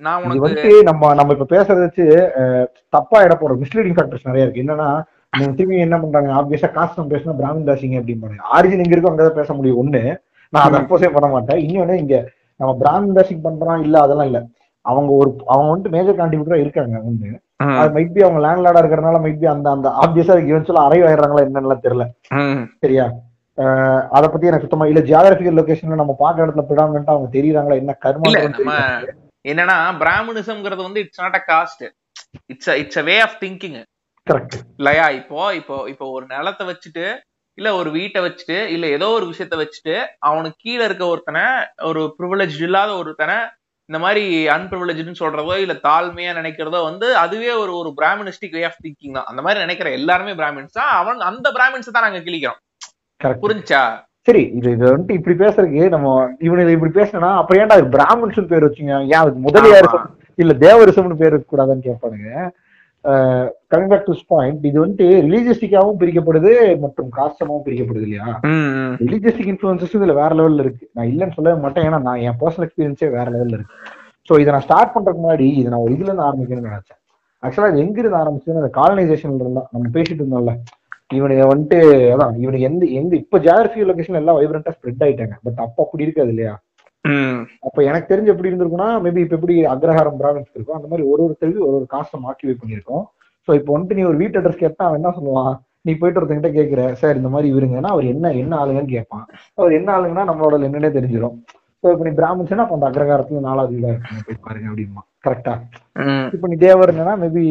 நான் 0.04 0.20
உனக்கு 0.24 0.44
வந்து 0.46 0.74
நம்ம 0.90 1.14
நம்ம 1.18 1.32
இப்ப 1.36 1.48
பேசுறத 1.54 1.80
வச்சு 1.86 2.04
தப்பா 2.96 3.18
இட 3.26 3.34
போற 3.40 3.54
மிஸ்லீடிங் 3.62 3.96
ஃபேக்டர்ஸ் 3.96 4.28
நிறைய 4.28 4.44
இருக்கு. 4.46 4.62
என்னன்னா 4.64 4.90
திரும்பி 5.56 5.84
என்ன 5.86 5.96
பண்றாங்க? 6.02 6.30
ஆப்வியஸா 6.38 6.68
காஸ்டம் 6.76 7.10
பேசினா 7.10 7.34
பிராமின் 7.40 7.68
தாசிங்க 7.68 7.98
அப்படிம்பாங்க 8.00 8.38
ஆரிஜின் 8.56 8.82
எங்க 8.84 8.94
இருக்கோ 8.96 9.10
அங்கதான் 9.12 9.38
பேச 9.40 9.52
முடியும். 9.58 9.80
ஒண்ணு 9.82 10.00
நான் 10.52 10.64
அதை. 10.66 10.78
அப்போசே 10.80 11.10
பண்ண 11.16 11.28
மாட்டேன். 11.34 11.60
இன்னொன்னு 11.66 11.96
இங்க 12.04 12.16
நம்ம 12.60 12.72
பிராமின் 12.80 13.16
தாசிங் 13.18 13.44
பண்றோம் 13.46 13.84
இல்ல 13.86 13.96
அதெல்லாம் 14.06 14.28
இல்ல. 14.30 14.40
அவங்க 14.84 15.10
ஒரு 15.20 15.30
அவங்க 15.48 15.70
வந்துட்டு 15.70 15.94
மேஜர் 15.94 16.18
கான்ட்ரிபியூட்டரா 16.18 16.60
இருக்காங்க 16.60 16.96
ம், 17.60 17.78
அது 17.78 17.90
மைட் 17.96 18.14
பி 18.14 18.20
அவங்க 18.22 18.40
லேண்ட்லார்டா 18.44 18.82
இருக்கிறனால 18.82 19.18
மைட் 19.24 19.40
பி 19.40 19.48
அந்த 19.48 19.68
அந்த 19.70 19.88
ஆப்வியஸா 20.02 20.36
இவன்ச்சுவலா 20.44 20.84
அரைவ் 20.86 21.06
ஆயிடுறாங்களா 21.08 21.44
என்னன்னு 21.46 21.84
தெரியல. 21.84 22.04
சரியா? 22.84 23.06
அத 24.16 24.24
பத்தி 24.26 24.48
எனக்கு 24.48 24.66
சுத்தமா 24.66 24.86
இல்ல. 24.86 25.00
ஜியாகிரபிக்கல் 25.08 25.58
லொகேஷன்ல 25.58 26.00
நம்ம 26.00 26.14
பாக்குற 26.20 26.44
இடத்துல 26.46 26.64
பிடாமண்டா 26.68 27.14
அவங்க 27.14 27.30
தெரியுறாங்களா? 27.34 27.80
என்ன 27.82 27.94
கர்மா 28.04 28.28
இல்ல 28.30 28.42
நம்ம 28.48 28.76
என்னன்னா 29.44 29.76
பிராமணிசம்ங்கிறது 30.00 30.82
வந்து 30.86 31.02
it's 31.04 31.22
not 31.22 31.38
a 31.38 31.44
caste 31.50 31.84
it's 32.50 32.70
it's 32.80 33.00
a 33.00 33.06
way 33.08 33.16
of 33.20 33.38
thinking 33.42 33.76
correct 34.26 34.56
இல்லையா? 34.78 35.06
இப்போ 35.20 35.40
இப்போ 35.60 35.76
இப்போ 35.92 36.06
ஒரு 36.16 36.24
நிலத்தை 36.32 36.64
வச்சுட்டு 36.70 37.06
இல்ல 37.58 37.70
ஒரு 37.78 37.90
வீட்டை 37.90 38.20
வச்சுட்டு 38.24 38.58
இல்ல 38.74 38.86
ஏதோ 38.96 39.06
ஒரு 39.16 39.26
விஷயத்த 39.30 39.56
வச்சுட்டு 39.60 39.94
அவனுக்கு 40.28 40.58
கீழே 40.64 40.82
இருக்க 40.86 41.04
ஒருத்தனை 41.06 41.44
ஒரு 41.88 42.02
ப்ரிவிலேஜ் 42.18 42.58
இல்லாத 42.66 42.90
ஒருத்தனை 43.00 43.36
இந்த 43.90 43.98
மாதிரி 44.04 44.24
அன்பிரிவிலேஜ்னு 44.54 45.20
சொல்றதோ 45.20 45.54
இல்ல 45.62 45.74
தாழ்மையா 45.86 46.32
நினைக்கிறதோ 46.38 46.80
வந்து 46.88 47.06
அதுவே 47.22 47.50
ஒரு 47.62 47.72
ஒரு 47.78 47.90
பிராமினிஸ்டிக் 48.00 48.54
வே 48.56 48.62
ஆஃப் 48.68 48.82
திங்கிங் 48.84 49.16
தான். 49.18 49.28
அந்த 49.30 49.40
மாதிரி 49.44 49.64
நினைக்கிற 49.64 49.90
எல்லாருமே 49.98 50.32
பிராமின்ஸ் 50.40 50.76
தான். 50.78 50.92
அவன் 51.00 51.26
அந்த 51.30 51.48
பிராமின்ஸ் 51.56 51.94
தான் 51.96 52.06
நாங்க 52.06 52.20
கிழிக்கிறோம். 52.26 52.60
கரெக்ட் 53.20 53.42
புரிஞ்சா 53.44 53.82
சரி 54.28 54.42
இது 54.58 54.68
இது 54.76 54.84
வந்துட்டு 54.86 55.16
இப்படி 55.18 55.34
பேசுறதுக்கு 55.42 55.82
நம்ம 55.94 56.08
இவனுக்கு 56.46 56.76
இப்படி 56.76 56.92
பேசினா 56.98 57.30
அப்புறம் 57.40 57.60
ஏன்டா 57.62 57.76
பிராமன்ஸ் 57.96 58.40
பேர் 58.52 58.66
வச்சுங்க? 58.66 58.94
ஏன் 59.12 59.20
அதுக்கு 59.22 59.40
முதலியாரிசம் 59.46 60.06
இல்ல 60.42 60.52
தேவரிசம்னு 60.64 61.20
பேர் 61.22 61.36
கூடாதுன்னு 61.52 61.86
கேட்பானுங்க 61.88 62.30
கமிங் 63.72 63.90
பேக் 63.92 64.06
டு 64.08 64.14
பாயிண்ட் 64.32 64.64
இது 64.70 64.78
வந்துட்டு 64.82 65.06
ரிலீஜியஸ்டிக்காவும் 65.26 65.98
பிரிக்கப்படுது 66.00 66.50
மற்றும் 66.84 67.08
காஸ்டமாவும் 67.18 67.64
பிரிக்கப்படுது 67.66 68.06
இல்லையா? 68.08 68.26
ரிலீஜியஸ்டிக் 69.04 69.50
இன்ஃபுளுசஸ் 69.52 69.96
இதுல 69.98 70.14
வேற 70.22 70.30
லெவல்ல 70.40 70.64
இருக்கு. 70.64 70.84
நான் 70.96 71.10
இல்லைன்னு 71.12 71.36
சொல்லவே 71.38 71.58
மாட்டேன். 71.64 71.86
ஏன்னா 71.88 72.00
நான் 72.08 72.22
என் 72.28 72.38
பர்சனல் 72.42 72.66
எக்ஸ்பீரியன்ஸே 72.66 73.10
வேற 73.18 73.26
லெவல்ல 73.36 73.58
இருக்கு. 73.58 73.76
ஸோ 74.28 74.40
இதை 74.42 74.50
நான் 74.54 74.66
ஸ்டார்ட் 74.66 74.94
பண்றதுக்கு 74.94 75.24
முன்னாடி 75.24 75.46
இது 75.60 75.70
நான் 75.72 75.84
ஒரு 75.84 75.94
இதுல 75.96 76.10
இருந்து 76.10 76.26
ஆரம்பிக்கணும்னு 76.28 76.70
நினைச்சேன். 76.70 76.98
ஆக்சுவலா 77.42 77.70
இது 77.72 77.84
எங்க 77.84 77.98
இருந்து 78.02 78.20
ஆரம்பிச்சதுன்னு 78.22 78.62
அந்த 78.62 78.72
காலனைசேஷன்ல 78.80 79.44
இருந்தா 79.44 79.62
நம்ம 79.74 79.92
பேசிட்டு 79.96 80.22
இருந்தோம்ல. 80.22 80.54
இவனுக்கு 81.18 81.46
வந்துட்டு 81.52 81.78
அதான் 82.14 82.34
இவனுக்கு 82.42 82.66
எந்த 82.70 82.84
எங்க 82.98 83.14
இப்ப 83.22 83.38
ஜாகிரபி 83.46 83.86
லொகேஷன் 83.90 84.18
எல்லாம் 84.20 84.36
வைப்ரண்டா 84.38 84.74
ஸ்ப்ரெட் 84.76 85.04
ஆயிட்டாங்க. 85.06 85.36
பட் 85.46 85.62
அப்ப 85.64 85.78
அப்படி 85.84 86.06
இருக்காது 86.06 86.30
இல்லையா? 86.34 86.52
அப்ப 87.64 87.78
எனக்கு 87.84 88.10
தெரிஞ்சு 88.10 88.32
எப்படி 88.32 88.48
இருந்திருக்கும்னா 88.48 88.88
மேபி 89.04 89.20
இப்ப 89.20 89.36
எப்படி 89.36 89.54
அக்ரஹாரம் 89.72 90.18
பிராமின்ஸ் 90.20 90.54
இருக்கும் 90.54 90.78
அந்த 90.78 90.88
மாதிரி 90.90 91.04
ஒரு 91.10 91.20
ஒருத்தருக்கு 91.24 91.66
ஒரு 91.66 91.76
ஒரு 91.76 91.86
காஸ்டம் 91.92 92.26
ஆக்கிவேட் 92.30 92.60
பண்ணியிருக்கோம். 92.60 93.04
ஸோ 93.48 93.54
இப்போ 93.54 93.70
வந்துட்டு 93.74 93.98
நீ 93.98 94.04
ஒரு 94.04 94.18
வீட்டு 94.18 94.38
அட்ரஸ் 94.40 94.62
கேட்டா 94.62 94.84
அவன் 94.86 95.00
என்ன 95.00 95.12
சொல்லுவான்? 95.16 95.54
நீ 95.84 95.92
போயிட்டு 95.94 96.20
ஒருத்தங்கிட்ட 96.20 96.50
கேட்கிற 96.52 96.80
சார் 97.00 97.18
இந்த 97.18 97.28
மாதிரி 97.28 97.48
இவருங்கன்னா 97.52 97.90
அவர் 97.90 98.06
என்ன 98.06 98.32
என்ன 98.40 98.54
ஆளுங்கன்னு 98.60 98.94
கேட்பான். 98.94 99.24
அவர் 99.58 99.76
என்ன 99.78 99.88
ஆளுங்கன்னா 99.94 100.24
நம்மளோட 100.30 100.58
என்னன்னே 100.68 100.90
தெரிஞ்சிடும் 100.96 101.36
ஸோ 101.84 101.90
இப்போ 101.92 102.04
நீ 102.06 102.12
பிராமின்ஸ்னா 102.16 102.64
அப்ப 102.64 102.76
அந்த 102.78 102.88
அக்ரஹாரத்துல 102.90 103.42
நாலாவது 103.44 103.74
வீடா 103.76 103.90
இருக்குங்க 103.90 104.22
போய் 104.26 104.42
பாருங்க 104.42 104.68
அப்படிமா 104.70 105.02
கரெக்டா 105.24 105.54
இப்போ 106.34 106.48
நீ 106.48 106.56
தேவர்னா 106.64 107.14
மேபி 107.22 107.44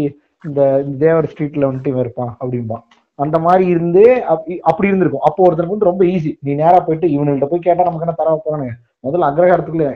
இந்த 0.43 0.61
தேவர் 0.99 1.29
ஸ்ட்ரீட்ல 1.31 1.67
வந்துட்டு 1.67 1.91
இவன் 1.91 2.05
இருப்பான் 2.05 2.33
அப்படிம்பா 2.39 2.77
அந்த 3.19 3.37
மாதிரி 3.45 3.65
இருந்து 3.67 4.03
அப்படி- 4.33 4.61
அப்படி 4.63 4.89
இருந்திருக்கும். 4.89 5.25
அப்போ 5.27 5.41
ஒருத்தருக்கு 5.45 5.75
வந்து 5.75 5.89
ரொம்ப 5.89 6.03
ஈஸி 6.11 6.31
நீ 6.39 6.51
நேரா 6.55 6.77
போயிட்டு 6.81 7.07
இவனுகிட்ட 7.15 7.47
போய் 7.49 7.65
கேட்டா 7.65 7.87
நமக்கு 7.87 8.05
என்ன 8.07 8.15
தர 8.19 8.35
போறானுங்க 8.39 8.75
முதல்ல 9.03 9.27
அக்ரஹாரத்துக்குள்ள 9.29 9.87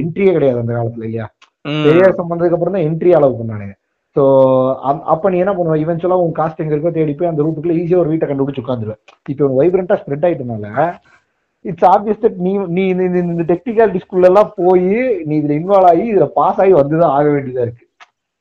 என்ட்ரியே 0.00 0.32
கிடையாது 0.32 0.62
அந்த 0.62 0.72
காலத்துல 0.72 1.06
இல்லையா? 1.06 1.26
பெரியார் 1.84 2.18
சம்பந்தத்துக்கு 2.18 2.56
அப்புறம் 2.56 2.76
தான் 2.76 2.86
என்ட்ரி 2.88 3.10
அலோவ் 3.16 3.38
பண்ணானுங்க. 3.38 3.74
ஸோ 4.16 4.22
அப்ப 5.12 5.30
நீ 5.30 5.38
என்ன 5.38 5.52
பண்ணுவ? 5.54 5.76
இவென்ச்சுவலா 5.82 6.18
உன் 6.20 6.36
காஸ்ட் 6.36 6.62
எங்க 6.62 6.74
இருக்கோ 6.74 6.92
தேடி 6.92 7.14
போய் 7.14 7.30
அந்த 7.30 7.42
ரூட்டுக்குள்ள 7.42 7.74
ஈஸியா 7.80 7.98
ஒரு 7.98 8.12
வீட்டை 8.12 8.26
கண்டுபிடிச்சு 8.28 8.62
உட்காந்துருவேன் 8.62 9.00
இப்போ 9.28 9.48
வைப்ரண்டா 9.58 9.96
ஸ்ப்ரெட் 10.00 10.26
ஆயிட்டனால 10.28 10.68
இட்ஸ் 11.64 11.88
ஆப்வியஸ் 11.90 12.22
தட் 12.22 12.38
நீ 12.38 12.52
நீ 12.76 12.82
இந்த- 12.90 13.48
டெக்னிக்காலிட்டிஸ்குள்ள 13.50 14.26
எல்லாம் 14.26 14.52
போய் 14.56 14.86
நீ 15.26 15.34
இதுல 15.40 15.56
இன்வால்வ் 15.56 15.88
ஆகி 15.90 16.04
இதுல 16.12 16.28
பாஸ் 16.34 16.60
ஆகி 16.62 16.74
வந்துதான் 16.74 17.14
ஆக 17.16 17.26
வேண்டியதா 17.30 17.64
இருக்கு. 17.66 17.84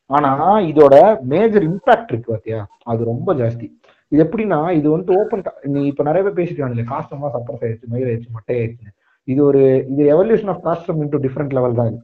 ஆனா 0.10 0.32
இதோட 0.70 0.96
மேஜர் 1.26 1.64
இம்பாக்ட் 1.64 2.12
இருக்கு 2.12 2.32
பாத்தியா? 2.32 2.60
அது 2.84 3.02
ரொம்ப 3.04 3.34
ஜாஸ்தி. 3.34 3.68
இது 4.12 4.24
எப்படின்னா 4.26 4.60
இது 4.72 4.88
வந்து 4.89 5.12
ஓப்பன் 5.18 5.43
நீ 5.68 5.80
இப்ப 5.86 6.04
நிறைய 6.04 6.24
பேர் 6.26 6.38
பேசிட்டு 6.39 6.62
காஸ்டமா 6.91 7.30
சப்ரஸ் 7.36 7.64
ஆயிடுச்சு 7.64 7.88
மயில் 7.88 8.10
ஆயிடுச்சு 8.10 8.36
மட்டை 8.36 8.56
ஆயிடுச்சு 8.58 8.91
இது 9.32 9.40
ஒரு 9.50 9.62
இது 9.92 10.02
evolution 10.16 10.52
of 10.54 10.66
custom 10.68 11.00
into 11.04 11.20
different 11.26 11.56
level 11.58 11.80
தான். 11.80 11.96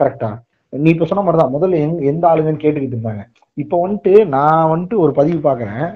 கரெக்டா 0.00 0.30
நீ 0.72 0.88
இப்ப 0.94 1.06
சொன்ன 1.10 1.22
மாதிரி 1.24 1.40
தான் 1.40 1.54
முதல்ல 1.56 1.80
எங்க 1.86 2.00
எந்த 2.12 2.24
ஆளுங்கன்னு 2.30 2.62
கேட்டுக்கிட்டு 2.64 2.96
இருந்தாங்க. 2.96 3.24
இப்போ 3.62 3.76
வந்துட்டு 3.84 4.12
நான் 4.36 4.70
வந்துட்டு 4.72 4.96
ஒரு 5.04 5.12
பதிவு 5.18 5.40
பாக்குறேன் 5.48 5.86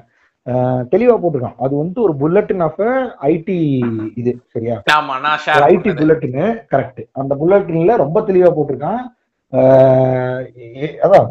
தெளிவா 0.93 1.13
போட்டிருக்கான். 1.21 1.59
அது 1.65 1.73
வந்துட்டு 1.79 2.03
ஒரு 2.07 2.13
புல்லட்டின் 2.21 2.63
ஆஃப் 2.65 2.81
ஐடி 3.29 3.55
இது 4.21 4.31
சரியா? 4.55 4.75
ஆமா 4.97 5.13
நான் 5.23 5.39
ஷேர் 5.45 5.65
ஐடி 5.69 5.91
புல்லட்டின் 5.99 6.41
கரெக்ட் 6.73 7.01
அந்த 7.21 7.33
புல்லட்டின்ல 7.39 7.95
ரொம்ப 8.03 8.21
தெளிவா 8.27 8.51
போட்டிருக்கான். 8.57 9.01
அதான் 11.05 11.25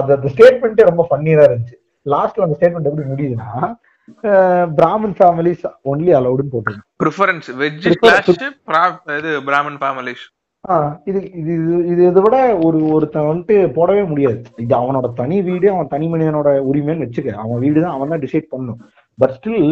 அந்த 0.00 0.30
ஸ்டேட்மெண்ட்டே 0.34 0.88
ரொம்ப 0.90 1.04
ஃபன்னியா 1.10 1.44
இருந்துச்சு. 1.48 1.76
லாஸ்ட்ல 2.06 2.46
அந்த 2.46 2.56
ஸ்டேட்மெண்ட் 2.58 2.90
எப்படி 2.90 3.06
முடியுதுன்னா 3.12 3.50
பிராமன் 4.74 5.14
ஃபேமிலிஸ் 5.18 5.62
ஒன்லி 5.84 6.12
அலௌடுன்னு 6.18 6.52
போட்டிருக்கான் 6.52 6.88
ப்ரிஃபரன்ஸ் 7.02 7.48
வெஜ் 7.60 7.86
இது 9.18 9.32
பிராமன் 9.48 9.78
ஃபேமிலிஸ் 9.80 10.24
இது 11.06 11.20
இது 11.40 11.52
இது- 11.84 12.06
இது 12.06 12.20
விட 12.20 12.36
ஒரு 12.66 12.78
ஒருத்தன் 12.94 13.28
வந்துட்டு 13.28 13.54
போடவே 13.76 14.02
முடியாது. 14.08 14.40
இது 14.58 14.74
அவனோட 14.78 15.06
தனி 15.14 15.36
வீடு 15.46 15.66
அவன் 15.70 15.88
தனி 15.88 16.06
மனிதனோட 16.08 16.48
உரிமைன்னு 16.68 17.06
வச்சுக்க. 17.06 17.30
அவன் 17.44 17.62
வீடு 17.64 17.78
தான் 17.80 17.94
அவன் 17.96 18.12
தான் 18.12 18.22
டிசைட் 18.24 18.50
பண்ணும் 18.52 18.80
பட் 19.18 19.34
ஸ்டில் 19.36 19.70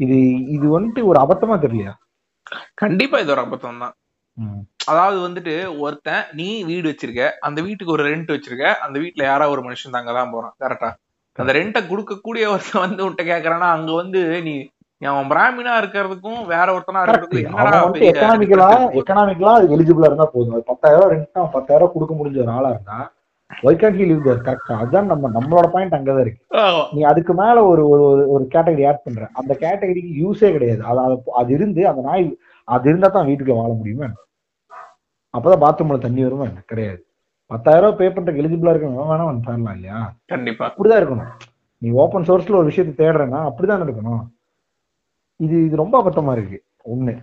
இது 0.00 0.16
இது 0.54 0.66
வந்துட்டு 0.74 1.00
ஒரு 1.10 1.18
அபத்தமா 1.24 1.56
தெரியலையா? 1.64 1.92
கண்டிப்பா 2.82 3.18
இது 3.18 3.32
ஒரு 3.34 3.42
அபத்தம் 3.44 3.82
தான். 3.84 3.94
அதாவது 4.88 5.18
வந்துட்டு 5.24 5.52
ஒருத்தன் 5.82 6.24
நீ 6.38 6.48
வீடு 6.70 6.86
வச்சிருக்க 6.90 7.26
அந்த 7.46 7.58
வீட்டுக்கு 7.66 7.92
ஒரு 7.92 8.06
ரெண்ட் 8.08 8.32
வச்சிருக்க 8.34 8.66
அந்த 8.84 8.96
வீட்டுல 9.02 9.24
யாராவது 9.28 9.54
ஒரு 9.54 9.64
மனுஷன் 9.66 9.94
தாங்க 9.96 10.12
தான் 10.18 10.32
போறான் 10.32 10.54
கரெக்டா 10.62 10.90
அந்த 11.38 11.52
ரெண்ட்டை 11.56 11.80
கொடுக்கக்கூடிய 11.84 12.44
ஒருத்தன் 12.50 12.84
வந்து 12.84 13.02
உன்கிட்ட 13.04 13.24
கேக்குறான்னா 13.28 13.68
அங்க 13.76 13.92
வந்து 13.96 14.20
நீ 14.42 14.54
அவன் 15.02 15.30
பிராமினா 15.30 15.72
இருக்கிறதுக்கும் 15.80 16.40
வேற 16.50 16.66
ஒருத்தனா 16.74 17.00
இருக்கிறதுக்கும் 17.04 18.06
எக்கனாமிக்கலா? 18.10 18.68
எக்கனாமிக்கலா 19.00 19.54
எலிஜிபிளா 19.68 20.08
இருந்தா 20.08 20.26
போதும் 20.32 20.54
அது 20.56 20.64
பத்தாயிரம் 20.70 21.10
ரெண்ட் 21.12 21.26
பத்தாயிரம் 21.54 21.92
கொடுக்க 21.94 22.12
முடிஞ்ச 22.14 22.38
ஒரு 22.40 22.52
ஆளா 22.54 22.70
இருந்தா 22.70 22.98
ஒய் 23.50 23.76
லிவ் 24.02 24.22
தேர் 24.22 24.44
கரெக்டா 24.44 24.74
அதுதான் 24.80 25.10
நம்ம 25.10 25.30
நம்மளோட 25.34 25.66
பாயிண்ட் 25.72 25.96
அங்கதான் 25.96 26.22
இருக்கு. 26.24 26.40
நீ 26.94 27.00
அதுக்கு 27.10 27.32
மேல 27.40 27.56
ஒரு 27.66 27.82
ஒரு 28.32 28.44
கேட்டகரி 28.54 28.84
ஆட் 28.88 29.04
பண்ற 29.04 29.26
அந்த 29.40 29.52
கேட்டகரிக்கு 29.60 30.12
யூஸே 30.22 30.50
கிடையாது 30.52 30.82
அது 30.84 31.00
அது- 31.06 31.34
அது 31.40 31.50
இருந்து 31.56 31.82
அந்த 31.90 32.02
நாய் 32.08 32.24
அது 32.68 32.88
இருந்தா 32.90 33.08
தான் 33.10 33.28
வீட்டுக்குள்ள 33.28 33.58
வாழ 33.60 33.72
முடியுமா? 33.74 34.08
அப்பதான் 35.34 35.62
பாத்ரூம்ல 35.62 35.98
தண்ணி 36.00 36.22
வருமா? 36.24 36.46
கிடையாது 36.66 37.02
பத்தாயிரம் 37.46 37.90
ரூபாய் 37.90 38.10
பே 38.12 38.14
பண்றதுக்கு 38.14 38.42
எலிஜிபிளா 38.42 38.72
இருக்கணும் 38.74 39.10
வேணா 39.12 39.24
வந்து 39.24 39.46
தரலாம் 39.46 39.74
இல்லையா? 39.74 40.14
கண்டிப்பா. 40.26 40.74
அப்படிதான் 40.76 41.00
இருக்கணும். 41.02 41.32
நீ 41.78 41.90
ஓப்பன் 41.90 42.22
சோர்ஸ்ல 42.22 42.56
ஒரு 42.60 42.64
விஷயத்தை 42.64 43.06
தேடுறேன்னா 43.06 43.40
அப்படிதான் 43.48 43.84
இருக்கணும் 43.86 44.22
இது 45.36 45.64
இது 45.66 45.76
ரொம்ப 45.76 45.94
அபத்தமா 46.02 46.32
இருக்கு. 46.32 46.58
ஒண்ணு. 46.94 47.14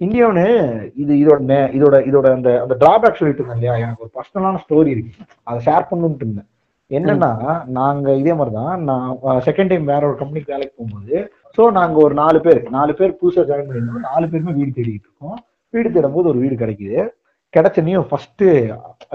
இந்தியாவுன்னு 0.00 0.46
இது 0.94 1.12
இதோட 1.14 1.58
இதோட 1.78 1.96
இதோட 2.10 2.26
அந்த 2.32 2.48
அந்த 2.62 2.74
டிராபேக் 2.80 3.18
சொல்லிட்டு 3.18 3.42
இருந்தேன் 3.42 3.56
இல்லையா? 3.56 3.74
எனக்கு 3.76 4.04
ஒரு 4.04 4.12
பர்சனலான 4.16 4.58
ஸ்டோரி 4.64 4.86
இருக்கு. 4.86 5.12
அதை 5.42 5.58
ஷேர் 5.66 5.88
பண்ணணும்னு 5.90 6.22
இருந்தேன். 6.24 6.48
என்னன்னா 6.90 7.30
நாங்க 7.66 8.14
இதே 8.14 8.34
மாதிரிதான் 8.34 8.82
நான் 8.82 9.18
செகண்ட் 9.24 9.68
டைம் 9.68 9.84
வேற 9.84 10.02
ஒரு 10.06 10.16
கம்பெனிக்கு 10.16 10.52
வேலைக்கு 10.52 10.74
போகும்போது 10.76 11.32
சோ 11.56 11.72
நாங்க 11.72 11.96
ஒரு 12.02 12.14
நாலு 12.14 12.40
பேர் 12.40 12.60
நாலு 12.70 12.94
பேர் 12.94 13.18
புதுசா 13.22 13.42
ஜாயின் 13.50 13.68
பண்ணிருந்தோம் 13.68 14.08
நாலு 14.10 14.28
பேருமே 14.28 14.52
வீடு 14.52 14.70
தேடிட்டு 14.70 15.06
இருக்கோம். 15.08 15.36
வீடு 15.70 15.92
தேடும் 15.92 16.12
போது 16.12 16.28
ஒரு 16.28 16.38
வீடு 16.38 16.54
கிடைக்குது. 16.54 17.08
கிடைச்சனையும் 17.54 18.06
ஃபர்ஸ்ட் 18.10 18.44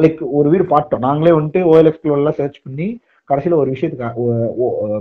லைக் 0.03 0.17
ஒரு 0.39 0.49
வீடு 0.49 0.65
பார்த்தோம். 0.65 1.05
நாங்களே 1.07 1.31
வந்துட்டு 1.37 1.61
ஓஎல்எக்ஸ் 1.71 2.15
எல்லாம் 2.17 2.37
சர்ச் 2.39 2.61
பண்ணி 2.63 2.87
கடைசியில 3.29 3.55
ஒரு 3.61 3.71
விஷயத்துக்கு 3.71 4.07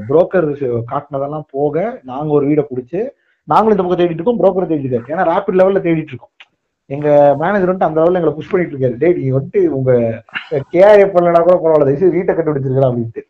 புரோக்கர் 0.08 0.48
காட்டினதெல்லாம் 0.92 1.46
போக 1.50 2.00
நாங்க 2.10 2.32
ஒரு 2.38 2.46
வீடை 2.48 2.64
பிடிச்சு 2.70 3.00
நாங்களும் 3.52 3.76
இந்த 3.76 3.82
பக்கம் 3.82 4.00
தேடிட்டு 4.00 4.20
இருக்கோம் 4.20 4.40
புரோக்கர் 4.42 4.70
தேடிட்டு 4.70 4.94
இருக்காரு. 4.94 5.14
ஏன்னா 5.14 5.26
ரேபிட் 5.32 5.58
லெவல்ல 5.60 5.82
தேடிட்டு 5.86 6.12
இருக்கோம். 6.12 6.34
எங்க 6.94 7.08
மேனேஜர் 7.40 7.70
வந்துட்டு 7.70 7.88
அந்த 7.88 8.00
லெவல்ல 8.00 8.18
எங்களை 8.18 8.32
புஷ் 8.38 8.50
பண்ணிட்டு 8.50 8.74
இருக்காரு. 8.74 8.96
டேய் 9.02 9.16
நீங்க 9.18 9.34
வந்துட்டு 9.40 9.60
உங்க 9.78 9.92
கேஆர்எஃப் 10.50 11.14
பண்ணலனா 11.14 11.40
கூட 11.46 11.56
பரவாயில்ல. 11.62 11.88
தயவுசெய்து 11.88 12.16
வீட்டை 12.16 12.34
கண்டுபிடிச்சிருக்கலாம் 12.34 12.92
அப்படின்ட்டு. 12.92 13.22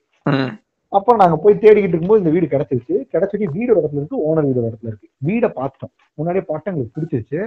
அப்புறம் 0.96 1.20
நாங்க 1.22 1.36
போய் 1.44 1.62
தேடிக்கிட்டு 1.62 1.94
இருக்கும்போது 1.94 2.20
இந்த 2.22 2.32
வீடு 2.34 2.46
கிடைச்சிருச்சு. 2.52 2.94
கிடைச்சிட்டு 3.12 3.56
வீடு 3.56 3.70
இடத்துல 3.74 4.00
இருக்கு 4.00 4.20
ஓனர் 4.28 4.46
வீடு 4.48 4.60
இடத்துல 4.66 4.90
இருக்கு. 4.92 5.08
வீடை 5.28 5.48
பார்த்தோம். 5.60 5.90
முன்னாடியே 6.14 6.44
பார்த்தா 6.48 6.68
எங்களுக்கு 6.72 6.98
பிடிச்சிருச்சு. 6.98 7.40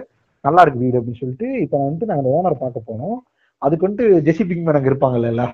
நல்லா 0.47 0.61
இருக்கு 0.63 0.83
வீடு 0.83 0.99
அப்படின்னு 0.99 1.21
சொல்லிட்டு 1.21 1.47
இப்ப 1.65 1.75
வந்துட்டு 1.83 2.09
நாங்க 2.09 2.23
அந்த 2.23 2.33
ஓனரை 2.37 2.57
பார்க்க 2.61 2.89
போனோம். 2.91 3.17
அதுக்கு 3.65 3.85
வந்துட்டு 3.87 4.21
ஜெசி 4.27 4.43
பிங்மேன் 4.49 4.79
அங்க 4.79 4.91
இருப்பாங்கல்ல 4.91 5.45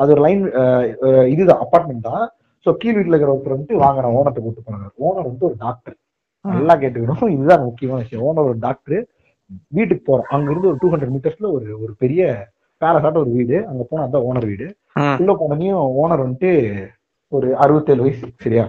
அது 0.00 0.12
ஒரு 0.14 0.22
லைன் 0.26 0.42
இதுதான் 1.34 1.62
அபார்ட்மெண்ட் 1.64 2.08
தான். 2.10 2.24
சோ 2.66 2.72
கீழ் 2.80 2.96
வீட்டுல 2.96 3.14
இருக்கிற 3.14 3.32
ஒருத்தர் 3.34 3.54
வந்துட்டு 3.56 3.76
வாங்க 3.84 3.98
நான் 4.04 4.16
ஓனர்ட்ட 4.18 4.40
கூட்டு 4.44 4.66
போனாங்க 4.66 4.88
ஓனர் 5.06 5.26
வந்துட்டு 5.26 5.48
ஒரு 5.50 5.56
டாக்டர் 5.64 5.96
நல்லா 6.44 6.74
கேட்டுக்கணும். 6.82 7.32
இதுதான் 7.36 7.64
முக்கியமான 7.68 8.00
விஷயம். 8.02 8.24
ஓனர் 8.28 8.48
ஒரு 8.50 8.58
டாக்டர் 8.66 8.98
வீட்டுக்கு 9.76 10.04
போறோம். 10.08 10.28
அங்க 10.36 10.48
இருந்து 10.52 10.70
ஒரு 10.70 10.78
டூ 10.82 10.90
ஹண்ட்ரட் 10.92 11.14
மீட்டர்ஸ்ல 11.14 11.48
ஒரு 11.56 11.66
ஒரு 11.84 11.92
பெரிய 12.02 12.22
பேலஸாட்ட 12.82 13.18
ஒரு 13.24 13.32
வீடு. 13.38 13.56
அங்க 13.70 13.82
போனா 13.90 14.04
அதான் 14.06 14.26
ஓனர் 14.28 14.48
வீடு. 14.50 14.66
உள்ள 15.22 15.32
போனதையும் 15.40 15.80
ஓனர் 16.02 16.24
வந்துட்டு 16.24 16.52
ஒரு 17.32 17.48
அறுபத்தேழு 17.64 18.04
வயசு 18.06 18.26
சரியா. 18.44 18.64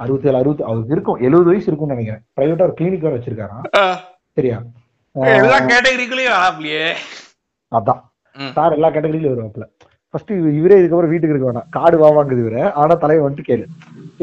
அறுபத்தேழு 0.00 0.38
அறுபத்தி 0.40 0.64
அவருக்கு 0.68 0.94
இருக்கும். 0.96 1.20
எழுபது 1.26 1.50
வயசு 1.52 1.68
இருக்கும்னு 1.68 1.96
நினைக்கிறேன். 1.96 2.22
பிரைவேட்டா 2.36 2.66
ஒரு 2.68 2.76
கிளினிக் 2.80 3.06
வேற 3.06 3.14
வச்சிருக்காராம். 3.16 3.64
சரியா 4.38 4.58
எல்லா 5.36 5.58
கேட்டகரிக்குள்ளயும் 5.70 6.34
வராப்லையே 6.36 6.84
அதான். 7.72 8.00
சார் 8.56 8.74
எல்லா 8.76 8.88
கேட்டகரியிலும் 8.94 9.32
வருவாப்ல 9.34 9.64
ஃபர்ஸ்ட் 10.14 10.30
இவரே 10.58 10.76
இதுக்கப்புறம் 10.80 11.12
வீட்டுக்கு 11.12 11.34
இருக்க 11.34 11.48
வேணாம். 11.48 11.66
காடு 11.76 11.96
வாவாங்குது 12.02 12.42
இவரு. 12.44 12.60
ஆனா 12.80 12.92
தலைவன் 13.02 13.24
வந்துட்டு 13.24 13.48
கேளு. 13.48 13.64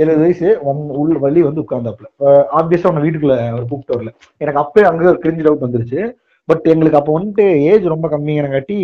எழுபது 0.01 0.21
வயசு 0.23 0.47
ஒன் 0.69 0.79
உள்ள 1.01 1.17
வள்ளி 1.23 1.41
வந்து 1.47 1.61
உட்கார்ந்தாப்ல 1.63 2.07
ஆப்வியஸா 2.59 2.89
உன்னை 2.91 3.03
வீட்டுக்குள்ள 3.05 3.35
அவர் 3.51 3.67
கூப்பிட்டு 3.71 3.95
வரல. 3.95 4.11
எனக்கு 4.41 4.61
அப்பவே 4.63 4.85
அங்க 4.89 5.09
ஒரு 5.11 5.19
கிரிஞ்சு 5.23 5.45
டவுட் 5.47 5.65
வந்துருச்சு. 5.65 6.01
பட் 6.49 6.65
எங்களுக்கு 6.73 6.99
அப்போ 6.99 7.13
வந்துட்டு 7.17 7.45
ஏஜ் 7.71 7.85
ரொம்ப 7.93 8.07
கம்மியானங்காட்டி 8.15 8.79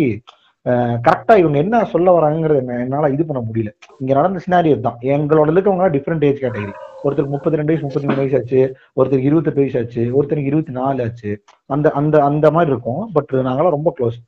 கரெக்டா 1.06 1.34
இவங்க 1.42 1.56
என்ன 1.62 1.76
சொல்ல 1.92 2.08
வராங்கிறது 2.16 2.60
என்ன 2.62 2.74
என்னால 2.84 3.08
இது 3.14 3.22
பண்ண 3.28 3.40
முடியல. 3.46 3.70
இங்க 4.00 4.12
நடந்த 4.18 4.40
சினாரியோ 4.44 4.76
தான் 4.86 4.98
எங்களோட 5.14 5.48
இருக்கவங்க 5.54 5.88
டிஃப்ரெண்ட் 5.96 6.24
ஏஜ் 6.28 6.42
கேட்டகரி 6.44 6.74
ஒருத்தருக்கு 7.04 7.34
முப்பத்தி 7.34 7.58
ரெண்டு 7.60 7.72
வயசு 7.72 7.86
முப்பத்தி 7.86 8.08
மூணு 8.08 8.20
வயசு 8.22 8.36
ஆச்சு. 8.38 8.60
ஒருத்தருக்கு 8.98 9.28
இருபத்தெட்டு 9.30 9.62
வயசு 9.62 9.78
ஆச்சு. 9.80 10.02
ஒருத்தருக்கு 10.18 10.50
இருபத்தி 10.52 10.74
நாலு 10.78 11.02
ஆச்சு. 11.06 11.30
அந்த 11.76 11.90
அந்த 12.00 12.16
அந்த 12.28 12.46
மாதிரி 12.56 12.72
இருக்கும். 12.74 13.02
பட் 13.16 13.32
நாங்களாம் 13.48 13.76
ரொம்ப 13.76 13.92
க்ளோஸ் 13.96 14.18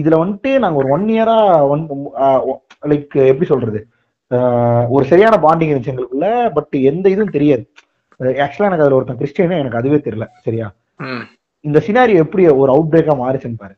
இதுல 0.00 0.16
வந்துட்டு 0.22 0.50
நாங்க 0.62 0.78
ஒரு 0.82 0.88
ஒன் 0.96 1.06
இயரா 1.14 1.36
ஒன் 1.72 1.82
லைக் 2.90 3.14
எப்படி 3.32 3.48
சொல்றது? 3.52 3.80
ஒரு 4.94 5.04
சரியான 5.12 5.36
பாண்டிங் 5.44 5.72
இருந்துச்சு 5.72 5.92
எங்களுக்குள்ள. 5.94 6.28
பட் 6.56 6.74
எந்த 6.92 7.06
இதுவும் 7.14 7.34
தெரியாது. 7.36 7.64
ஆக்சுவலா 8.44 8.68
எனக்கு 8.70 8.84
அதுல 8.84 8.98
ஒருத்தன் 8.98 9.20
கிறிஸ்டியனே 9.20 9.58
எனக்கு 9.62 9.80
அதுவே 9.80 9.98
தெரியல. 10.06 10.26
சரியா. 10.46 10.68
இந்த 11.64 11.78
சினாரியோ 11.86 12.24
எப்படி 12.24 12.42
ஒரு 12.62 12.70
அவுட் 12.74 12.90
பிரேக்கா 12.92 13.14
மாறிச்சுன்னு 13.24 13.62
பாரு. 13.62 13.74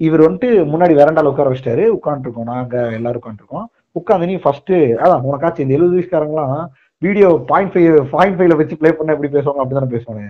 இவர் 0.00 0.24
வந்துட்டு 0.26 0.48
முன்னாடி 0.72 0.94
வேரண்டால 1.00 1.30
உட்கார 1.32 1.50
வச்சிட்டாரு. 1.52 1.84
உட்காந்துருக்கோம் 1.98 2.50
நாங்க 2.54 2.76
எல்லாரும் 2.98 3.22
உட்காந்துருக்கோம் 3.22 3.66
உட்காந்து 3.96 4.26
நீ 4.26 4.36
ஃபர்ஸ்ட் 4.36 4.72
அதான் 5.02 5.26
உனக்காச்சும் 5.28 5.64
இந்த 5.64 5.76
எழுபது 5.76 5.96
வயசுக்காரங்களாம் 5.96 6.64
வீடியோ 7.02 7.28
பாயிண்ட் 7.46 7.72
ஃபைவ் 7.72 7.96
பாயிண்ட் 8.10 8.36
ஃபைவ்ல 8.36 8.56
வச்சு 8.56 8.78
ப்ளே 8.80 8.90
பண்ண 8.92 9.14
எப்படி 9.14 9.30
பேசுவாங்க? 9.36 9.62
அப்படிதானே 9.62 9.90
பேசுவாங்க. 9.94 10.22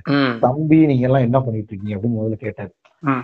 தம்பி 0.45 0.79
நீங்க 0.87 1.05
எல்லாம் 1.09 1.27
என்ன 1.27 1.39
பண்ணிட்டு 1.41 1.71
இருக்கீங்க? 1.73 1.97
அப்படின்னு 1.97 2.19
முதல்ல 2.21 2.39
கேட்டாரு. 2.45 2.71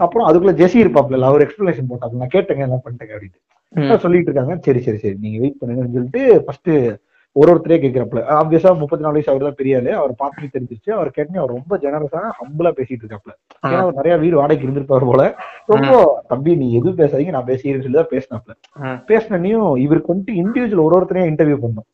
அப்புறம் 0.05 0.26
அதுக்குள்ள 0.28 0.53
ஜெசி 0.61 0.78
இருப்பாப்ல 0.82 1.30
அவர் 1.30 1.45
எக்ஸ்பிளேஷன் 1.47 1.88
போட்டாப்ல 1.90 2.20
நான் 2.22 2.34
கேட்டேங்க 2.36 2.66
என்ன 2.68 2.80
பண்ணிட்டேங்க. 2.84 3.30
அதான் 3.74 4.03
சொல்லிட்டு 4.05 4.30
இருக்காங்க. 4.30 4.55
சரி 4.66 4.80
சரி 4.80 4.99
சரி 5.05 5.16
நீங்க 5.20 5.38
வெயிட் 5.38 5.59
பண்ணுங்கன்னு 5.61 5.97
சொல்லிட்டு 5.97 6.22
ஃபர்ஸ்ட் 6.45 6.70
ஒரு 7.36 7.50
ஒருத்தரே 7.52 7.76
கேட்கிறப்பல 7.82 8.22
ஆப்வியஸா 8.36 8.70
முப்பத்தி 8.80 9.04
நாலு 9.04 9.16
வயசு 9.16 9.30
அவர் 9.32 9.44
தான் 9.44 9.58
பெரிய 9.60 9.78
ஆளு. 9.78 9.90
அவர் 9.98 10.12
பார்த்து 10.18 10.50
தெரிஞ்சிச்சு 10.54 10.90
அவர் 10.96 11.10
கேட்டனே 11.14 11.40
அவர் 11.42 11.54
ரொம்ப 11.54 11.76
ஜெனரஸா 11.82 12.22
ஹம்புலா 12.38 12.70
பேசிட்டு 12.78 13.02
இருக்காப்ல 13.04 13.32
ஏன்னா 13.62 13.80
அவர் 13.84 13.98
நிறைய 14.00 14.14
வீடு 14.22 14.38
வாடகைக்கு 14.40 14.66
இருந்திருப்பாரு 14.66 15.06
போல. 15.10 15.22
ரொம்ப 15.72 15.92
தம்பி 16.32 16.52
நீ 16.60 16.66
எதுவும் 16.78 16.98
பேசாதீங்க. 17.00 17.34
நான் 17.36 17.48
பேசிக்கிறேன்னு 17.48 17.86
சொல்லி 17.86 18.00
தான் 18.00 18.12
பேசினாப்ல. 18.12 18.52
பேசினையும் 19.10 19.70
இவருக்கு 19.84 20.12
வந்துட்டு 20.12 20.34
இண்டிவிஜுவல் 20.42 20.86
ஒரு 20.86 20.96
ஒருத்தரையும் 20.98 21.30
இன்டர்வியூ 21.32 21.58
பண்ணோம் 21.62 21.88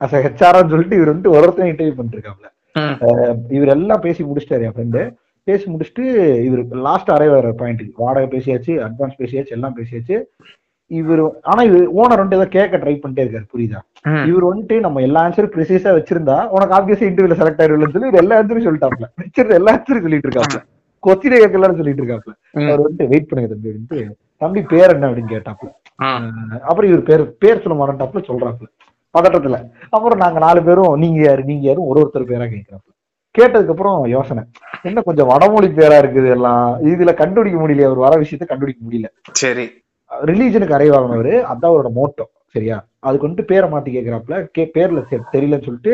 அஸ் 0.00 0.16
ஹெச்ஆர்னு 0.24 0.72
சொல்லிட்டு 0.72 0.98
இவர் 0.98 1.12
வந்துட்டு 1.12 1.34
ஒரு 1.34 1.44
ஒருத்தரையும் 1.44 1.74
இன்டர்வியூ 1.74 2.06
ம். 2.80 2.94
இவர் 3.56 3.72
எல்லாம் 3.72 4.04
பேசி 4.04 4.22
முடிச்சிட்டாரு 4.28 4.66
என் 4.66 4.76
ஃப்ரெண்டு 4.76 5.00
பேசி 5.46 5.66
முடிச்சுட்டு 5.70 6.04
இவர் 6.46 6.60
லாஸ்ட் 6.84 7.10
அரை 7.14 7.28
வர 7.30 7.48
பாயிண்ட் 7.60 7.82
வாடகை 7.98 8.28
பேசியாச்சு 8.34 8.74
அட்வான்ஸ் 8.86 9.20
பேசியாச்சு 9.20 9.56
எல்லாம் 9.56 9.76
பேசியாச்சு. 9.78 10.16
இவர் 10.92 11.20
ஆனா 11.50 11.62
இவர் 11.68 11.84
ஓனர் 11.98 12.20
வந்துட்டு 12.20 12.38
ஏதோ 12.38 12.48
கேட்க 12.54 12.80
ட்ரை 12.82 12.94
பண்ணிட்டே 12.96 13.24
இருக்காரு 13.24 13.46
புரியுதா. 13.52 13.80
இவர் 14.30 14.48
வந்துட்டு 14.48 14.76
நம்ம 14.80 15.02
எல்லா 15.06 15.20
ஆன்சரும் 15.26 15.54
ப்ரிசைஸா 15.54 15.90
வச்சிருந்தா 15.98 16.36
உனக்கு 16.54 16.76
ஆப்வியஸா 16.78 17.06
இன்டர்வியூல 17.08 17.38
செலக்ட் 17.40 17.62
ஆயிடும்னு 17.62 17.94
சொல்லி 17.96 18.20
எல்லா 18.22 18.38
ஆன்சரும் 18.40 18.66
சொல்லிட்டாப்ல. 18.68 19.08
வச்சிருந்த 19.22 19.58
எல்லா 19.60 19.72
ஆன்சரும் 19.76 20.06
சொல்லிட்டு 20.06 20.28
இருக்காப்ல. 20.28 20.60
கொஸ்டினே 21.02 21.38
கேட்கலாம்னு 21.42 21.80
சொல்லிட்டு 21.80 22.02
இருக்காப்ல. 22.02 22.32
அவர் 22.64 22.82
வந்துட்டு 22.84 23.10
வெயிட் 23.12 23.28
பண்ணுங்க 23.30 23.50
தம்பி 23.52 23.70
அப்படின்ட்டு 23.70 24.00
தம்பி 24.42 24.60
பேர் 24.72 24.92
என்ன? 24.94 25.08
அப்படின்னு 25.08 25.34
கேட்டாப்ல. 25.34 25.68
அப்புறம் 26.68 26.88
இவர் 26.90 27.08
பேர் 27.08 27.24
பேர் 27.42 27.62
சொல்ல 27.64 27.76
மாட்டேன்டாப்ல 27.80 28.22
சொல்றாப்ல. 28.30 28.66
பதட்டத்துல. 29.14 29.56
அப்புறம் 29.90 30.18
நாங்க 30.18 30.38
நாலு 30.38 30.60
பேரும் 30.62 30.94
நீங்க 31.02 31.18
யாரு? 31.22 31.42
நீங்க 31.44 31.64
யாரும் 31.68 31.88
ஒரு 31.90 32.00
ஒருத்தர் 32.02 32.30
பேரா 32.30 32.46
கேட்கிறாப்ல. 32.52 32.88
கேட்டதுக்கு 33.34 33.74
அப்புறம் 33.74 33.98
யோசனை. 34.08 34.42
என்ன 34.84 35.00
கொஞ்சம் 35.00 35.28
வடமொழி 35.28 35.68
பேரா 35.78 35.96
இருக்குது 36.02 36.28
எல்லாம் 36.28 36.62
இதுல 36.90 37.12
கண்டுபிடிக்க 37.14 37.58
முடியல 37.60 37.86
அவர் 37.88 38.04
வர 38.06 38.14
விஷயத்த 38.22 38.46
கண்டுபிடிக்க 38.46 38.80
முடியல. 38.84 39.08
சரி. 39.42 39.66
ரிலீஜனுக்கு 40.12 40.76
அறைவாங்கினவர் 40.76 41.34
அதான் 41.50 41.70
அவரோட 41.70 41.90
மோட்டோ 41.92 42.24
சரியா? 42.54 42.76
அதுக்கு 43.00 43.26
வந்துட்டு 43.26 43.48
பேரை 43.50 43.68
மாத்தி 43.70 43.90
கேட்கிறாப்ல 43.92 44.34
கே 44.56 44.64
பேர்ல 44.74 45.02
தெரியலன்னு 45.32 45.66
சொல்லிட்டு 45.68 45.92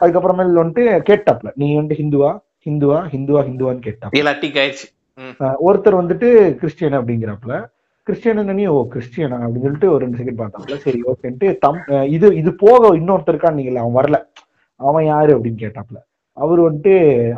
அதுக்கப்புறமேல 0.00 0.62
வந்துட்டு 0.62 0.84
கேட்டாப்ல 1.08 1.48
நீ 1.56 1.66
வந்துட்டு 1.72 2.00
ஹிந்துவா? 2.00 2.30
ஹிந்துவா? 2.66 2.98
ஹிந்துவா? 3.12 3.40
ஹிந்துவான்னு 3.48 3.84
அஹ் 5.40 5.58
ஒருத்தர் 5.66 6.00
வந்துட்டு 6.00 6.28
கிறிஸ்டியன் 6.60 6.98
அப்படிங்கிறப்பல 6.98 7.54
கிறிஸ்டியன் 8.06 8.38
ஓ 8.72 8.78
கிறிஸ்டியனா? 8.92 9.38
அப்படின்னு 9.38 9.66
சொல்லிட்டு 9.66 9.90
ஒரு 9.92 10.02
ரெண்டு 10.04 10.18
செகண்ட் 10.20 10.40
பார்த்தாப்ல 10.40 10.76
சரி 10.84 11.00
ஓகேன்ட்டு 11.10 11.48
தம் 11.58 11.80
இது 12.08 12.28
இது 12.36 12.50
போக 12.56 12.80
இன்னொருத்தர் 12.98 13.34
இருக்கான்னு 13.34 13.60
நீங்கள 13.60 13.80
அவன் 13.80 13.98
வரல. 14.00 14.18
அவன் 14.80 15.04
யாரு 15.06 15.30
அப்படின்னு 15.36 15.62
கேட்டாப்ல 15.62 15.98
அவர் 16.40 16.60
வந்துட்டு 16.66 16.92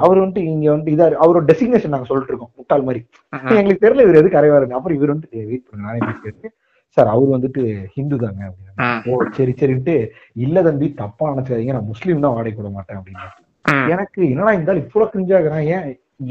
அவர் 0.05 0.21
வந்துட்டு 0.21 0.43
இங்க 0.49 0.67
வந்துட்டு 0.73 0.95
இதா 0.95 1.07
அவரோட 1.23 1.43
டெசிக்னேஷன் 1.51 1.95
நாங்க 1.95 2.09
சொல்லிட்டு 2.11 2.33
இருக்கோம் 2.33 2.53
முட்டாள் 2.59 2.87
மாதிரி. 2.89 3.01
எங்களுக்கு 3.61 3.85
தெரியல 3.85 4.05
இவர் 4.07 4.21
எதுக்கு 4.21 4.41
அறைவாருங்க 4.41 4.77
அப்புறம் 4.79 4.97
இவர் 4.99 5.13
வந்துட்டு 5.13 5.39
வெயிட் 5.51 5.65
பண்ணுங்க 5.67 5.89
நானே 5.89 6.51
சார் 6.97 7.11
அவர் 7.13 7.35
வந்துட்டு 7.35 7.63
ஹிந்து 7.95 8.17
தாங்க 8.23 8.43
அப்படின்னு. 8.49 8.73
ஓ 9.11 9.35
சரி 9.37 9.53
சரின்ட்டு 9.61 9.95
இல்ல 10.45 10.63
தம்பி 10.67 10.89
தப்பா 11.01 11.27
நினைச்சாதீங்க 11.33 11.75
நான் 11.77 11.91
முஸ்லீம் 11.93 12.25
தான் 12.25 12.37
வாடகை 12.37 12.59
விட 12.59 12.71
மாட்டேன் 12.75 12.99
அப்படின்னு. 12.99 13.29
எனக்கு 13.93 14.21
என்னடா 14.33 14.53
இருந்தாலும் 14.57 14.85
இவ்வளவு 14.85 15.13
கிரிஞ்சாகிறான் 15.13 15.67
ஏன் 15.75 15.87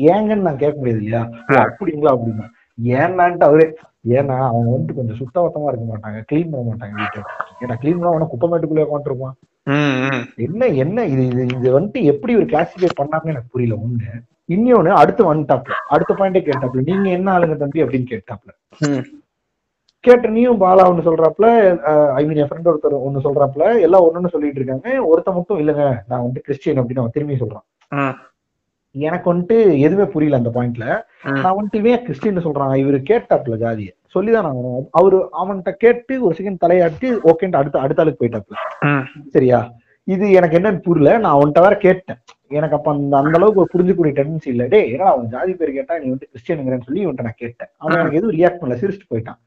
ஏங்கன்னு 0.09 0.47
நான் 0.47 0.61
கேட்க 0.61 0.78
முடியாது 0.80 1.01
இல்லையா 1.01 1.22
அப்படிங்களா 1.63 2.13
அப்படின்னா 2.15 2.47
ஏன்னான்ட்டு 2.95 3.47
அவரே 3.47 3.65
ஏன்னா 4.11 4.36
அவங்க 4.47 4.69
வந்துட்டு 4.69 4.97
கொஞ்சம் 4.99 5.19
சுத்தபத்தமா 5.19 5.69
இருக்க 5.72 5.86
மாட்டாங்க 5.89 6.19
க்ளீன் 6.30 6.51
பண்ண 6.51 6.63
மாட்டாங்க 6.69 6.95
வீட்டை 7.01 7.22
ஏன்னா 7.63 7.76
க்ளீன் 7.82 7.97
பண்ணா 7.97 8.13
அவன 8.13 8.30
குப்பமேட்டுக்குள்ளே 8.32 8.86
உட்காந்துருப்பான் 8.88 9.36
ம். 9.36 9.39
ம். 9.39 9.51
என்ன 10.45 10.68
என்ன 10.84 11.05
இது 11.14 11.24
இது 11.32 11.41
இது 11.57 11.70
வந்துட்டு 11.78 12.01
எப்படி 12.12 12.34
ஒரு 12.39 12.45
கிளாசிஃபை 12.51 12.89
பண்ணாங்கன்னு 12.99 13.34
எனக்கு 13.34 13.53
புரியல 13.55 13.76
ஒண்ணு. 13.86 14.07
இன்னொன்னு 14.55 14.91
அடுத்து 15.01 15.24
வந்துட்டாப்ல 15.32 15.76
அடுத்த 15.95 16.12
பாயிண்டே 16.20 16.41
கேட்டாப்ல 16.47 16.86
நீங்க 16.89 17.09
என்ன 17.18 17.28
ஆளுங்க 17.36 17.55
தம்பி 17.64 17.84
அப்படின்னு 17.84 18.12
கேட்டாப்ல. 18.14 18.49
கேட்ட 20.03 20.28
நீயும் 20.36 20.62
பாலா 20.64 20.84
ஒண்ணு 20.91 21.07
சொல்றாப்ல 21.07 21.47
ஐ 22.20 22.22
மீன் 22.28 22.39
என் 22.41 22.49
ஃப்ரெண்ட் 22.49 22.70
ஒருத்தர் 22.72 22.95
ஒண்ணு 23.07 23.26
சொல்றாப்ல 23.28 23.64
எல்லாம் 23.86 24.05
ஒண்ணுன்னு 24.07 24.34
சொல்லிட்டு 24.36 24.59
இருக்காங்க. 24.62 24.89
ஒருத்த 25.12 25.30
மட்டும் 25.38 25.62
இல்லங்க 25.64 25.86
நான் 26.09 26.26
வந்து 26.28 26.41
கிறிஸ்டியன் 26.47 26.82
அப்படின்னு 26.82 27.03
அவன் 27.03 27.16
திரும்பி 27.18 27.41
சொல்றான். 27.43 27.66
எனக்கு 28.95 29.28
வந்துட்டு 29.32 29.57
எதுவுமே 29.86 30.05
புரியல 30.14 30.39
அந்த 30.41 30.51
பாயிண்ட்ல. 30.57 30.86
நான் 31.43 31.57
வந்துட்டு 31.57 31.82
இவன் 31.82 32.05
கிறிஸ்டின் 32.07 32.45
சொல்றான்? 32.47 32.74
இவரு 32.84 32.99
கேட்டாப்ல 33.12 33.57
ஜாதிய. 33.66 33.91
சொல்லிதான் 34.16 34.43
நான் 34.43 34.55
அவனும் 34.55 34.88
அவரு 34.91 35.18
அவன்கிட்ட 35.39 35.72
கேட்டு 35.78 36.14
ஒரு 36.24 36.36
செகண்ட் 36.38 36.64
தலையாட்டி 36.64 37.09
ஓகேன்ட்டு 37.24 37.55
அடுத்த 37.55 37.80
அடுத்த 37.80 38.01
ஆளுக்கு 38.01 38.22
போயிட்டாப்ல 38.22 38.57
ம். 38.89 39.05
சரியா? 39.30 39.59
இது 40.07 40.32
எனக்கு 40.32 40.57
என்னன்னு 40.59 40.80
புரியல. 40.80 41.18
நான் 41.18 41.36
அவன்கிட்ட 41.36 41.62
வேற 41.62 41.76
கேட்டேன். 41.78 42.20
எனக்கு 42.51 42.76
அப்ப 42.76 42.91
அந்த 42.91 43.18
அந்த 43.18 43.38
அளவுக்கு 43.38 43.62
ஒரு 43.62 43.70
புரிஞ்சுக்கூடிய 43.74 44.14
டெண்டன்சி 44.16 44.45
இல்ல. 44.45 44.68
டே 44.68 44.80
ஏன்னா 44.93 45.05
அவன் 45.12 45.28
ஜாதி 45.28 45.53
பேர் 45.53 45.72
கேட்டா 45.72 45.99
நீ 45.99 46.07
வந்து 46.09 46.30
கிறிஸ்டியனுங்கிறன்னு 46.32 46.84
சொல்லி 46.84 47.05
இவன்ட்ட 47.05 47.22
நான் 47.22 47.38
கேட்டேன். 47.38 47.70
அவன் 47.78 47.99
எனக்கு 47.99 48.18
எதுவும் 48.18 48.36
ரியாக்ட் 48.36 48.62
பண்ணல. 48.62 48.78
சிரிச்சுட்டு 48.82 49.12
போயிட்டான். 49.12 49.39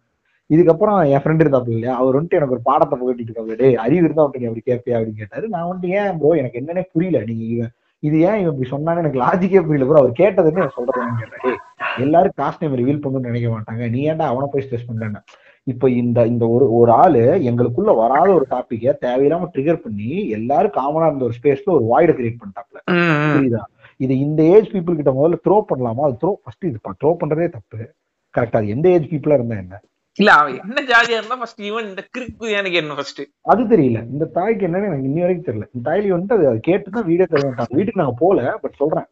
இதுக்கப்புறம் 0.50 0.98
என் 1.06 1.22
ஃப்ரெண்ட் 1.22 1.42
இருந்தாப்ல 1.44 1.68
இல்லையா? 1.68 1.94
அவர் 1.96 2.16
வந்துட்டு 2.16 2.32
எனக்கு 2.32 2.52
ஒரு 2.52 2.62
பாடத்தை 2.62 2.98
புகட்டிட்டு 2.98 3.30
இருக்காரு 3.30 3.56
டே 3.56 3.76
அறிவு 3.76 4.04
இருந்தா 4.04 4.22
வந்துட்டு 4.22 4.42
நீ 4.42 4.48
அப்படி 4.48 4.64
கேட்பியா 4.66 4.96
அப்படின்னு 4.96 5.22
கேட்டாரு. 5.22 5.46
நான் 5.48 5.68
வந்துட்டு 5.68 5.90
ஏன் 5.94 6.18
ப்ரோ 6.18 6.32
எனக்கு 6.36 6.60
என்னன்னே 6.60 6.84
புரியல. 6.92 7.20
நீங்க 7.30 7.68
இது 8.02 8.16
ஏன் 8.20 8.38
இவன் 8.40 8.52
இப்படி 8.52 8.70
சொன்னான்னு 8.70 9.02
எனக்கு 9.02 9.22
லாஜிக்கே 9.22 9.62
புரியல 9.62 9.86
ப்ரோ 9.86 10.00
அவர் 10.00 10.18
கேட்டதுன்னு 10.18 10.62
நான் 10.62 10.76
சொல்றேன். 10.76 11.14
கேட்டேன் 11.22 11.60
எல்லாரும் 11.98 12.32
காஸ்ட் 12.36 12.60
நேம் 12.60 12.76
ரிவீல் 12.76 13.06
பண்ணணும்னு 13.06 13.30
நினைக்க 13.30 13.48
மாட்டாங்க. 13.48 13.90
நீ 13.90 14.10
ஏன்டா 14.10 14.22
அவனை 14.22 14.48
போய் 14.52 14.68
ஸ்ட்ரெஸ் 14.70 14.90
பண்றேன்னு? 14.90 15.22
இப்ப 15.62 15.90
இந்த 15.90 16.26
இந்த 16.26 16.48
ஒரு 16.48 16.74
ஒரு 16.74 16.92
ஆளு 16.92 17.20
எங்களுக்குள்ள 17.20 17.96
வராத 17.96 18.32
ஒரு 18.32 18.46
டாபிக்க 18.50 18.94
தேவையில்லாம 19.00 19.48
ட்ரிகர் 19.52 19.76
பண்ணி 19.76 20.28
எல்லாரும் 20.28 20.70
காமனா 20.70 21.06
இருந்த 21.06 21.24
ஒரு 21.24 21.34
ஸ்பேஸ்ல 21.42 21.64
ஒரு 21.64 21.84
வாய்டை 21.84 22.14
கிரியேட் 22.14 22.36
பண்ணிட்டாப்ல. 22.38 22.76
புரியுதா? 22.90 23.62
இது 23.96 24.18
இந்த 24.18 24.42
ஏஜ் 24.42 24.70
பீப்புள் 24.70 24.94
கிட்ட 24.94 25.12
முதல்ல 25.12 25.34
த்ரோ 25.48 25.62
பண்ணலாமா? 25.68 26.00
அது 26.00 26.16
த்ரோ 26.26 26.32
ஃபர்ஸ்ட் 26.44 26.64
இது 26.64 26.78
த்ரோ 27.04 27.16
பண்றதே 27.24 27.48
தப்பு. 27.48 27.92
கரெக்டா 28.38 28.56
அது 28.56 28.68
எந்த 28.68 28.88
ஏஜ் 28.88 29.04
பீப்புளா 29.04 29.32
இருந்தா 29.32 29.56
என்ன? 29.56 29.80
இல்ல 30.14 30.32
அவன் 30.32 30.52
என்ன 30.52 30.82
ஜாதியா 30.82 31.10
இருந்தா 31.10 31.36
ஃபர்ஸ்ட் 31.36 31.60
இவன் 31.60 31.88
இந்த 31.88 32.08
கிறுக்கு 32.18 32.50
எனக்கு 32.50 32.72
என்ன 32.72 32.94
ஃபர்ஸ்ட் 32.94 33.20
அது 33.40 33.62
தெரியல. 33.62 34.10
இந்த 34.10 34.24
தாய்க்கு 34.24 34.66
என்னன்னு 34.66 34.84
எனக்கு 34.84 35.08
இன்னி 35.08 35.20
வரைக்கும் 35.20 35.54
தெரியல. 35.54 35.66
இந்த 35.74 35.90
தாய்லி 35.90 36.18
வந்துட்டு 36.18 36.38
அது- 36.38 36.48
அது 36.48 36.60
கேட்டுதான் 36.66 37.04
வீடியோ 37.04 37.26
தருவாங்க 37.30 37.64
வீட்டுக்கு 37.68 38.00
நாங்க 38.00 38.14
போல 38.18 38.58
பட் 38.62 38.72
சொல்றேன். 38.72 39.04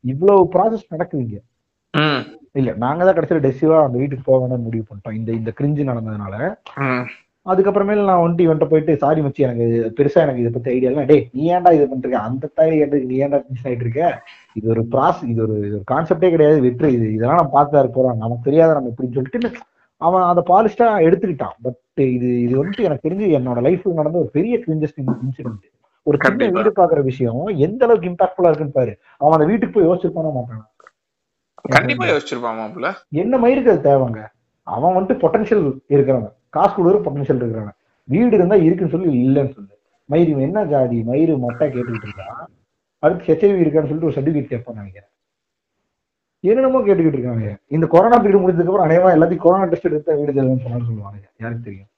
இவ்வளவு 0.00 0.48
ப்ராசஸ் 0.52 0.82
நடக்குது 0.88 1.24
ம். 1.24 1.57
இல்ல 2.60 2.70
நாங்க 2.82 3.02
தான் 3.04 3.16
கடைசியில 3.16 3.42
டெசிவா 3.44 3.78
அந்த 3.86 3.96
வீட்டுக்கு 4.00 4.24
போக 4.28 4.38
வேணாம்னு 4.42 4.66
முடிவு 4.66 4.84
பண்ணிட்டோம். 4.88 5.16
இந்த 5.20 5.30
இந்த 5.40 5.50
கிரிஞ்சு 5.58 5.88
நடந்ததுனால. 5.90 6.36
அதுக்கப்புறமேல 7.46 8.06
நான் 8.08 8.22
வந்துட்டு 8.22 8.46
இவன்ட்ட 8.46 8.66
போயிட்டு 8.70 8.92
சாரி 9.02 9.20
மச்சி 9.24 9.44
எனக்கு 9.46 9.66
பெருசா 9.98 10.22
எனக்கு 10.24 10.42
இதை 10.42 10.50
பத்தி 10.54 10.70
ஐடியா 10.72 10.90
இல்லை. 10.90 11.04
டேய் 11.10 11.22
நீ 11.36 11.42
ஏன்டா 11.54 11.70
இது 11.76 11.84
பண்ணிருக்க 11.90 12.18
அந்த 12.28 12.50
தாய் 12.58 12.72
கேட்டு 12.80 12.98
நீ 13.10 13.16
ஏன்டா 13.24 13.38
மிஸ் 13.52 13.66
ஆயிட்டு 13.68 13.84
இருக்க? 13.86 14.02
இது 14.58 14.66
ஒரு 14.74 14.82
ப்ராஸ் 14.94 15.20
இது 15.32 15.40
ஒரு 15.46 15.56
இது 15.68 15.74
ஒரு 15.78 15.86
கான்செப்டே 15.92 16.30
கிடையாது. 16.34 16.58
வெற்றி 16.66 16.90
இது 16.98 17.06
இதெல்லாம் 17.16 17.40
நம்ம 17.40 17.54
பார்த்து 17.56 17.94
போறோம். 17.96 18.20
நமக்கு 18.24 18.48
தெரியாத 18.48 18.76
நம்ம 18.78 18.90
இப்படின்னு 18.92 19.16
சொல்லிட்டு 19.18 19.52
அவன் 20.00 20.24
அதை 20.30 20.42
பாலிஸ்டா 20.52 20.88
எடுத்துக்கிட்டான். 21.06 21.56
பட் 21.66 21.78
இது 22.16 22.28
இது 22.46 22.54
வந்துட்டு 22.60 22.86
எனக்கு 22.88 23.06
தெரிஞ்சு 23.06 23.28
என்னோட 23.38 23.60
லைஃப்ல 23.68 23.94
நடந்த 24.00 24.18
ஒரு 24.24 24.30
பெரிய 24.38 24.56
கிரிஞ்சஸ்ட் 24.64 25.00
இன்சிடென்ட் 25.02 25.64
ஒரு 26.06 26.18
கண்டிப்பா. 26.24 26.52
வீடு 26.58 26.70
பாக்குற 26.80 27.00
விஷயம் 27.10 27.40
எந்த 27.66 27.82
அளவுக்கு 27.86 28.10
இம்பாக்ட்ஃபுல்லா 28.10 28.50
இருக்குன்னு 28.50 28.76
பாரு. 28.76 28.92
அவன் 29.22 29.36
அந்த 29.36 29.48
வீட்டுக்கு 29.50 29.74
போய் 29.76 29.88
யோசிச்சிருப்பான 29.88 30.30
மாட்டான். 30.36 30.62
கண்டிப்பா 31.76 32.04
யோசிச்சிருப்பான் 32.10 32.58
மாப்பிள்ள. 32.60 32.88
என்ன 33.22 33.38
மயிருக்கு 33.42 33.72
அது 33.74 33.82
தேவைங்க? 33.88 34.22
அவன் 34.74 34.94
வந்துட்டு 34.96 35.16
பொட்டன்ஷியல் 35.22 35.64
இருக்கிறவன். 35.94 36.32
காசு 36.56 36.74
கொடுக்குற 36.76 37.00
பொட்டன்ஷியல் 37.06 37.40
இருக்கிறவன். 37.42 37.76
வீடு 38.12 38.34
இருந்தா 38.38 38.56
இருக்குன்னு 38.66 38.94
சொல்லி 38.94 39.10
இல்லைன்னு 39.26 39.54
சொல்லு. 39.56 39.74
மயிறு 40.12 40.46
என்ன 40.46 40.64
ஜாதி? 40.72 40.98
மயிறு 41.10 41.36
மொட்டை 41.44 41.66
கேட்டுக்கிட்டு 41.74 42.08
இருக்கான். 42.08 42.48
அடுத்து 43.02 43.28
ஹெச்ஐவி 43.28 43.62
இருக்கான்னு 43.64 43.90
சொல்லிட்டு 43.90 44.10
ஒரு 44.10 44.18
சர்டிபிகேட் 44.18 44.52
கேட்பான்னு 44.54 44.82
நினைக்கிறேன். 44.82 45.12
என்னென்னமோ 46.44 46.80
கேட்டுக்கிட்டு 46.86 47.18
இருக்காங்க. 47.18 47.46
இந்த 47.76 47.86
கொரோனா 47.92 48.18
பீரியட் 48.24 48.42
முடிஞ்சதுக்கு 48.42 48.72
அப்புறம் 48.72 48.88
அநேகமா 48.88 49.14
எல்லாத்தையும் 49.16 49.44
கொரோனா 49.44 49.64
டெஸ்ட் 49.70 49.88
எடுத்தா 49.90 50.18
வீடு 50.18 50.36
தெரியும்னு 50.38 50.64
சொன்னான்னு 50.64 50.88
சொல்லுவாங்க 50.90 51.18
யாருக்கு 51.42 51.68
தெரியும். 51.68 51.88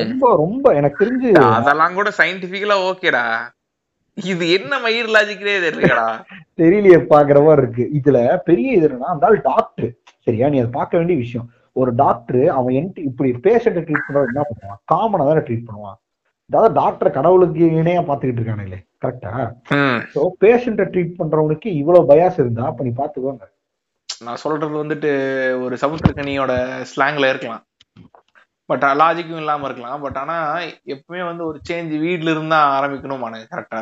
ரொம்ப 0.00 0.28
ரொம்ப 0.42 0.66
எனக்கு 0.80 1.00
தெரிஞ்சு 1.02 1.30
அதெல்லாம் 1.56 1.96
கூட 1.98 2.10
சயின்டிபிக்கலா 2.18 2.76
ஓகேடா 2.90 3.24
இது 4.16 4.44
என்ன 4.56 4.72
மயிர் 4.84 5.12
லாஜிக்கலே 5.14 5.56
தெரியலடா. 5.66 6.08
தெரியலையே 6.60 6.98
பாக்குற 7.12 7.38
மாதிரி 7.46 7.62
இருக்கு. 7.64 7.84
இதுல 7.98 8.18
பெரிய 8.48 8.76
இது 8.76 8.86
என்னன்னா 8.88 9.14
அந்த 9.14 9.28
டாக்டர் 9.50 9.88
சரியா 10.26 10.48
நீ 10.52 10.58
அதை 10.62 10.70
பார்க்க 10.78 11.00
வேண்டிய 11.00 11.18
விஷயம். 11.24 11.48
ஒரு 11.80 11.90
டாக்டர் 12.02 12.42
அவன் 12.56 12.76
என்ட் 12.80 12.98
இப்படி 13.08 13.30
பேஷண்ட்டை 13.46 13.82
ட்ரீட் 13.88 14.06
பண்றது 14.06 14.30
என்ன 14.32 14.44
பண்ணுவான்? 14.48 14.80
காமனா 14.92 15.26
தானே 15.28 15.42
ட்ரீட் 15.48 15.68
பண்ணுவான். 15.68 15.98
அதாவது 16.50 16.72
டாக்டர் 16.80 17.16
கடவுளுக்கு 17.16 17.64
இணையா 17.80 18.00
பாத்துக்கிட்டு 18.08 18.40
இருக்கானுங்களே 18.40 18.80
கரெக்டா. 19.04 19.32
ஸோ 20.14 20.20
பேஷண்ட்டை 20.44 20.86
ட்ரீட் 20.94 21.18
பண்றவனுக்கு 21.20 21.68
இவ்வளவு 21.80 22.08
பயாஸ் 22.12 22.40
இருந்தா 22.42 22.64
அப்ப 22.70 22.84
நீ 22.86 22.92
பாத்துக்கோங்க 23.00 23.46
நான் 24.08 24.40
சொல்றது 24.42 24.74
வந்துட்டு 24.82 25.10
ஒரு 25.64 25.74
சமுத்திரக்கனியோட 25.82 26.52
ஸ்லாங்ல 26.92 27.30
இருக்கலாம். 27.32 27.62
பட் 28.70 28.84
லாஜிக்கும் 29.02 29.40
இல்லாம 29.42 29.66
இருக்கலாம். 29.68 30.02
பட் 30.04 30.18
ஆனா 30.22 30.36
எப்பவுமே 30.94 31.22
வந்து 31.30 31.42
ஒரு 31.50 31.58
சேஞ்ச் 31.68 31.94
வீட்ல 32.04 32.34
இருந்தா 32.34 32.58
ஆரம்பிக்கணும் 32.76 33.24
கரெக்டா 33.54 33.80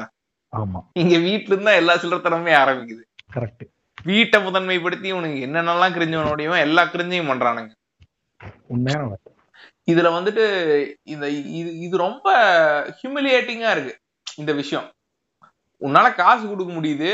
ஆமா. 0.52 0.80
இங்க 0.92 1.16
வீட்ல 1.18 1.52
இருந்தா 1.54 1.72
எல்லா 1.72 1.94
சில்லறத்தனமே 1.94 2.52
ஆரம்பிக்குது. 2.54 3.02
கரெக்ட் 3.34 3.64
வீட்டை 4.04 4.38
முதன்மைப்படுத்தி 4.42 5.08
உனக்கு 5.10 5.38
என்னென்னலாம் 5.46 5.94
கிரிஞ்சு 5.94 6.18
முடியுமோ 6.24 6.58
எல்லா 6.58 6.84
கிரிஞ்சையும் 6.84 7.30
பண்றானுங்க. 7.30 7.72
உண்மையான. 8.66 9.16
இதுல 9.88 10.08
வந்துட்டு 10.14 10.44
இந்த 11.04 11.26
இது 11.58 11.70
இது 11.80 11.96
ரொம்ப 11.96 12.26
ஹியூமிலியேட்டிங்கா 12.98 13.70
இருக்கு 13.70 13.94
இந்த 14.26 14.52
விஷயம். 14.52 14.86
உன்னால 15.82 16.14
காசு 16.14 16.44
கொடுக்க 16.46 16.72
முடியுது 16.72 17.10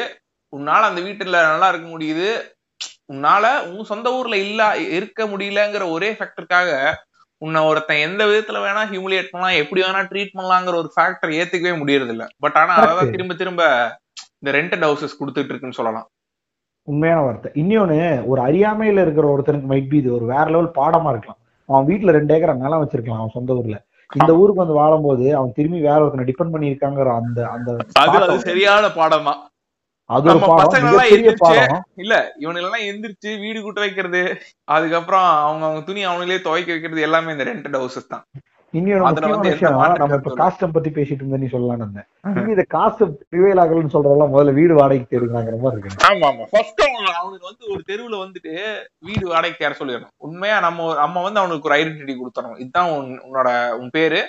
உன்னால 0.52 0.82
அந்த 0.82 1.00
வீட்டுல 1.00 1.38
நல்லா 1.44 1.68
இருக்க 1.68 1.88
முடியுது 1.88 2.28
உன்னால 3.06 3.44
உன் 3.70 3.84
சொந்த 3.84 4.08
ஊர்ல 4.12 4.36
இல்ல 4.38 4.62
இருக்க 4.88 5.26
முடியலங்கிற 5.26 5.90
ஒரே 5.90 6.10
ஃபேக்டருக்காக 6.12 6.70
உன்னை 7.44 7.60
ஒருத்தன் 7.68 8.04
எந்த 8.06 8.22
விதத்துல 8.30 8.60
வேணா 8.64 8.82
ஹியூமிலியேட் 8.92 9.30
பண்ணலாம் 9.32 9.60
எப்படி 9.62 9.80
வேணா 9.84 10.00
ட்ரீட் 10.10 10.36
பண்ணலாங்கிற 10.38 10.74
ஒரு 10.82 10.90
ஃபேக்டர் 10.94 11.32
ஏத்துக்கவே 11.40 11.74
முடியறது 11.82 12.12
இல்ல 12.14 12.24
பட் 12.44 12.58
ஆனா 12.62 12.74
அதான். 12.82 13.12
திரும்ப 13.14 13.34
திரும்ப 13.40 13.62
இந்த 14.40 14.52
ரெண்டட் 14.58 14.84
ஹவுசஸ் 14.86 15.18
கொடுத்துட்டு 15.20 15.52
இருக்குன்னு 15.52 15.78
சொல்லலாம். 15.80 16.06
உண்மையான 16.88 17.20
வார்த்தை. 17.26 17.50
இன்னொன்னு 17.60 17.98
ஒரு 18.30 18.40
அறியாமையில 18.46 19.04
இருக்கிற 19.04 19.26
ஒருத்தனுக்கு 19.32 19.70
மைட் 19.72 19.90
பி 19.92 19.96
இது 20.02 20.10
ஒரு 20.18 20.26
வேற 20.32 20.46
லெவல் 20.54 20.76
பாடமா 20.80 21.10
இருக்கலாம். 21.12 21.40
அவன் 21.68 21.88
வீட்டுல 21.90 22.14
ரெண்டு 22.16 22.34
ஏக்கர் 22.36 22.62
நிலம் 22.64 22.82
வச்சிருக்கலாம் 22.82 23.20
அவன் 23.22 23.36
சொந்த 23.36 23.58
ஊர்ல. 23.58 23.76
இந்த 24.10 24.32
ஊருக்கு 24.40 24.62
வந்து 24.62 24.78
வாழும்போது 24.80 25.26
அவன் 25.38 25.54
திரும்பி 25.58 25.78
வேற 25.88 25.98
ஒருத்தனை 26.04 26.26
டிபெண்ட் 26.30 26.54
பண்ணியிருக்காங்கிற 26.54 27.14
அந்த 27.20 27.38
அந்த 27.54 27.70
சரியான 28.48 28.90
பாடம். 28.98 29.28
தான் 29.30 29.40
அது 30.10 30.28
ஒரு 30.28 30.38
பாடம் 30.46 30.70
இல்ல 31.94 32.14
இவனுங்கெல்லாம் 32.40 32.88
எந்திரிச்சு 32.88 33.40
வீடு 33.40 33.62
கூட்ட 33.62 33.80
வைக்கிறது 33.80 34.20
அதுக்கப்புறம் 34.68 35.28
அவங்க 35.40 35.66
அவங்க 35.66 35.80
துணி 35.80 36.06
அவங்களே 36.06 36.40
துவைக்க 36.40 36.70
வைக்கிறது 36.70 37.00
எல்லாமே 37.00 37.32
இந்த 37.32 37.44
ரெண்டட் 37.44 37.78
ஹவுசஸ் 37.78 38.06
தான். 38.08 38.24
நம்ம 39.98 40.14
இப்ப 40.14 40.30
காஸ்டம் 40.36 40.72
பத்தி 40.72 40.90
பேசிட்டு 40.90 41.22
இருந்தேன் 41.22 41.38
நீ 41.38 41.46
சொல்லலாம்னு 41.46 41.76
இருந்தேன். 41.76 42.06
இந்த 42.48 42.64
காசு 42.68 43.04
ப்ரிவேல் 43.30 43.60
ஆகலன்னு 43.60 43.92
சொல்றதெல்லாம் 43.92 44.32
முதல்ல 44.32 44.52
வீடு 44.52 44.74
வாடகைக்கு 44.74 45.12
தேடுங்கிறாங்கிற 45.12 45.58
மாதிரி 45.58 45.80
இருக்கு 45.80 46.06
ஆமா 46.06 46.26
ஆமா. 46.30 46.44
ஃபர்ஸ்ட் 46.50 46.82
அவனுக்கு 47.16 47.46
வந்து 47.46 47.64
ஒரு 47.68 47.82
தெருவுல 47.88 48.24
வந்துட்டு 48.24 48.52
வீடு 48.98 49.28
வாடகைக்கு 49.28 49.66
யார 49.66 49.74
சொல்லிடணும். 49.78 50.12
உண்மையா 50.18 50.60
நம்ம 50.60 50.94
நம்ம 50.94 51.22
வந்து 51.22 51.40
அவனுக்கு 51.40 51.68
ஒரு 51.70 51.78
ஐடென்டிட்டி 51.78 52.16
கொடுத்துறோம் 52.16 52.58
இதுதான் 52.58 52.90
உன்- 52.90 53.20
உன்னோட 53.26 53.50
உன் 53.72 53.90
பேரு. 53.90 54.20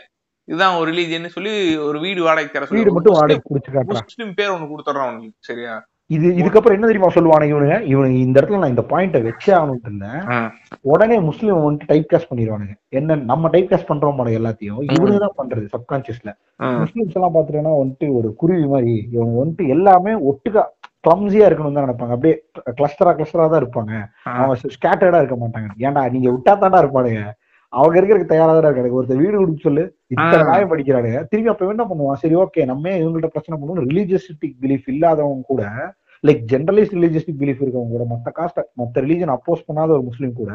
இதுதான் 0.47 0.77
ஒரு 0.79 0.87
ரிலீஜியன் 0.91 1.35
சொல்லி 1.35 1.51
ஒரு 1.89 1.97
வீடு 2.05 2.25
வாடகைக்கு 2.27 2.55
தர 2.55 2.67
வீடு 2.77 2.95
மட்டும் 2.95 3.17
வாடகைக்கு 3.17 3.49
குடிச்சு 3.51 3.99
முஸ்லிம் 4.07 4.33
பேர் 4.39 4.53
ஒண்ணு 4.55 4.71
கொடுத்துறோம் 4.71 5.05
அவனுக்கு 5.07 5.47
சரியா? 5.49 5.75
இது 6.15 6.27
இதுக்கப்புறம் 6.39 6.75
என்ன 6.77 6.87
தெரியுமா 6.89 7.07
சொல்லுவானு 7.15 7.45
இவனுங்க? 7.51 7.77
இவனுங்க 7.91 8.17
இந்த 8.25 8.35
இடத்துல 8.39 8.59
நான் 8.61 8.73
இந்த 8.73 8.83
பாயிண்ட 8.91 9.19
வச்சே 9.27 9.51
ஆகணும்னு 9.57 9.87
இருந்தேன். 9.87 10.19
உடனே 10.91 11.15
முஸ்லீம் 11.29 11.61
வந்துட்டு 11.63 11.89
டைப் 11.91 12.09
காஸ்ட் 12.11 12.29
பண்ணிடுவானுங்க. 12.31 12.73
என்ன 12.99 13.15
நம்ம 13.31 13.49
டைப் 13.53 13.71
காஸ்ட் 13.71 13.89
பண்றோம் 13.91 14.19
போல 14.19 14.35
எல்லாத்தையும் 14.39 14.81
இவனுங்க 14.95 15.21
தான் 15.23 15.37
பண்றது 15.39 15.65
சப்கான்சியஸ்ல 15.75 16.33
முஸ்லிம்ஸ் 16.81 17.15
எல்லாம் 17.19 17.35
பாத்துட்டேன்னா 17.37 17.73
வந்துட்டு 17.81 18.09
ஒரு 18.19 18.29
குருவி 18.41 18.65
மாதிரி 18.73 18.93
இவங்க 19.15 19.33
வந்துட்டு 19.41 19.71
எல்லாமே 19.77 20.13
ஒட்டுக்கா 20.31 20.63
கிளம்ஸியா 21.07 21.47
இருக்கணும் 21.49 21.75
தான் 21.77 21.85
நினைப்பாங்க. 21.87 22.13
அப்படியே 22.15 22.35
கிளஸ்டரா 22.77 23.11
கிளஸ்டரா 23.17 23.47
தான் 23.53 23.61
இருப்பாங்க. 23.63 23.93
அவங்க 24.35 24.55
ஸ்கேட்டர்டா 24.75 25.19
இருக்க 25.23 25.37
மாட்டாங்க. 25.41 25.69
ஏன்டா 25.87 26.03
நீங்க 26.13 26.29
விட்டா 26.35 26.53
தாண்டா 26.61 26.81
இருப்பானுங்க. 26.83 27.23
அவங்க 27.74 27.95
இருக்கிறதுக்கு 27.99 28.32
தயாரா 28.32 28.51
தான் 28.55 28.66
இருக்காங்க 28.66 28.97
ஒருத்தர் 28.99 29.22
வீடு 29.22 29.36
கொடுக்க 29.38 29.68
சொல்லு 29.68 29.84
இத்தனை 30.13 30.39
ஆ. 30.39 30.47
நியாயம் 30.49 30.72
படிக்கிறானுங்க. 30.72 31.20
திரும்பி 31.32 31.51
அப்ப 31.51 31.68
என்ன 31.68 31.86
பண்ணுவான்? 31.89 32.20
சரி 32.24 32.36
ஓகே 32.43 32.66
நம்ம 32.72 32.93
இவங்கள்ட்ட 33.01 33.30
பிரச்சனை 33.34 33.55
பண்ணுவோம் 33.57 33.88
ரிலீஜியஸ்டிக் 33.88 34.57
பிலீஃப் 34.63 34.88
இல்லாதவங்க 34.93 35.45
கூட 35.51 35.63
லைக் 36.24 36.43
ஜென்ரலைஸ் 36.51 36.93
ரிலீஜியஸ்டிக் 36.97 37.39
பிலீஃப் 37.41 37.61
இருக்கவங்க 37.63 37.93
கூட 37.95 38.05
மத்த 38.11 38.30
காஸ்ட் 38.38 38.61
மத்த 38.82 39.03
ரிலீஜன் 39.05 39.34
அப்போஸ் 39.36 39.66
பண்ணாத 39.68 39.89
ஒரு 39.97 40.03
முஸ்லீம் 40.07 40.34
கூட 40.34 40.51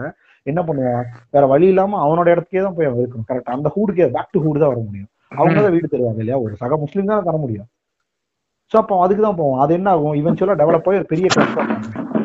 என்ன 0.47 0.61
பண்ணுவான்? 0.69 1.05
வேற 1.35 1.45
வழி 1.47 1.67
இல்லாம 1.73 1.99
அவனோட 2.05 2.29
இடத்துக்கே 2.35 2.63
தான் 2.67 2.77
போய் 2.79 2.89
அவன் 2.89 3.03
இருக்கணும். 3.03 3.29
கரெக்ட் 3.31 3.55
அந்த 3.57 3.69
ஹூடுக்கே 3.75 4.09
பேக் 4.17 4.33
டு 4.35 4.43
ஹூடு 4.45 4.63
தான் 4.63 4.73
வர 4.73 4.81
முடியும். 4.87 5.11
அவங்க 5.33 5.59
தான் 5.61 5.75
வீடு 5.77 5.93
தருவாங்க 5.93 6.23
இல்லையா? 6.25 6.39
ஒரு 6.45 6.55
சக 6.63 6.77
முஸ்லீம் 6.85 7.11
தான் 7.11 7.29
தர 7.29 7.37
முடியும். 7.37 7.69
சோ 8.73 8.79
அப்போ 8.79 8.97
அதுக்கு 9.05 9.23
தான் 9.23 9.39
போவோம் 9.39 9.61
அது 9.63 9.73
என்ன 9.79 9.91
ஆகும்? 9.91 10.17
இவன் 10.21 10.37
டெவலப் 10.63 10.89
ஆகி 10.89 11.01
ஒரு 11.01 11.11
பெரிய 11.13 11.29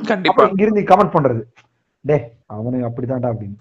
கண்டிப்பா. 0.10 0.44
இங்க 0.52 0.64
இருந்து 0.66 0.82
கமெண்ட் 0.90 1.16
பண்றது. 1.16 1.42
டே 2.06 2.18
அவனுக்கு 2.56 2.88
அப்படிதான்டா 2.90 3.32
அப்படின்னு. 3.34 3.58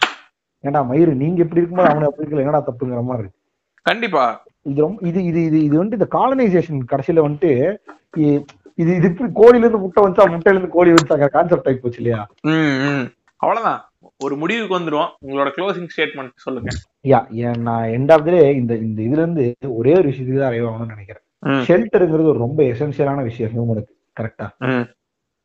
ஏன்டா 0.64 0.80
மயிறு 0.90 1.14
நீங்க 1.22 1.40
இப்படி 1.44 1.60
இருக்கும்போது 1.60 1.90
அவனுக்கு 1.90 2.10
அப்படி 2.10 2.24
இருக்கல 2.24 2.44
என்னடா 2.44 2.62
தப்புங்கிற 2.68 3.02
மாதிரி. 3.10 3.24
இருக்கு 3.24 3.40
கண்டிப்பா. 3.86 4.24
இது 4.70 4.80
ரொம்ப 4.84 5.06
இது 5.08 5.20
இது 5.30 5.40
இது 5.48 5.58
இது 5.66 5.74
வந்துட்டு 5.78 6.00
இந்த 6.00 6.08
காலனைசேஷன் 6.18 6.90
கடைசியில 6.92 7.24
வந்துட்டு 7.26 7.50
இது 8.78 8.90
இது 8.94 9.08
இப்படி 9.10 9.28
கோழில 9.40 9.64
இருந்து 9.64 9.82
முட்டை 9.82 10.02
வந்துச்சா 10.04 10.24
முட்டையில 10.34 10.56
இருந்து 10.56 10.76
கோழி 10.76 10.92
வந்துச்சாங்க 10.92 11.28
கான்செப்ட் 11.34 11.68
ஆகி 11.70 11.80
போச்சு 11.82 12.00
இல்லையா. 12.02 12.20
அவ்வளவுதான். 13.40 13.80
ஒரு 14.24 14.34
முடிவுக்கு 14.40 14.76
வந்துரும் 14.78 15.10
உங்களோட 15.24 15.50
க்ளோசிங் 15.56 15.90
ஸ்டேட்மெண்ட் 15.92 16.42
சொல்லுங்க. 16.44 16.70
யா 17.10 17.20
நான் 17.68 17.86
எண்ட் 17.96 18.12
ஆஃப் 18.14 18.26
டே 18.28 18.40
இந்த 18.60 18.72
இந்த 18.86 19.00
இதுல 19.06 19.22
இருந்து 19.24 19.44
ஒரே 19.78 19.92
ஒரு 20.00 20.06
விஷயத்துக்கு 20.10 20.42
தான் 20.42 20.52
அறிவாகணும்னு 20.52 20.94
நினைக்கிறேன். 20.94 21.24
ஷெல்டருங்கிறது 21.68 22.32
ஒரு 22.32 22.44
ரொம்ப 22.46 22.60
எசென்சியலான 22.72 23.22
விஷயம் 23.30 23.52
ஹியூமனுக்கு 23.54 23.92
கரெக்டா 24.16 24.46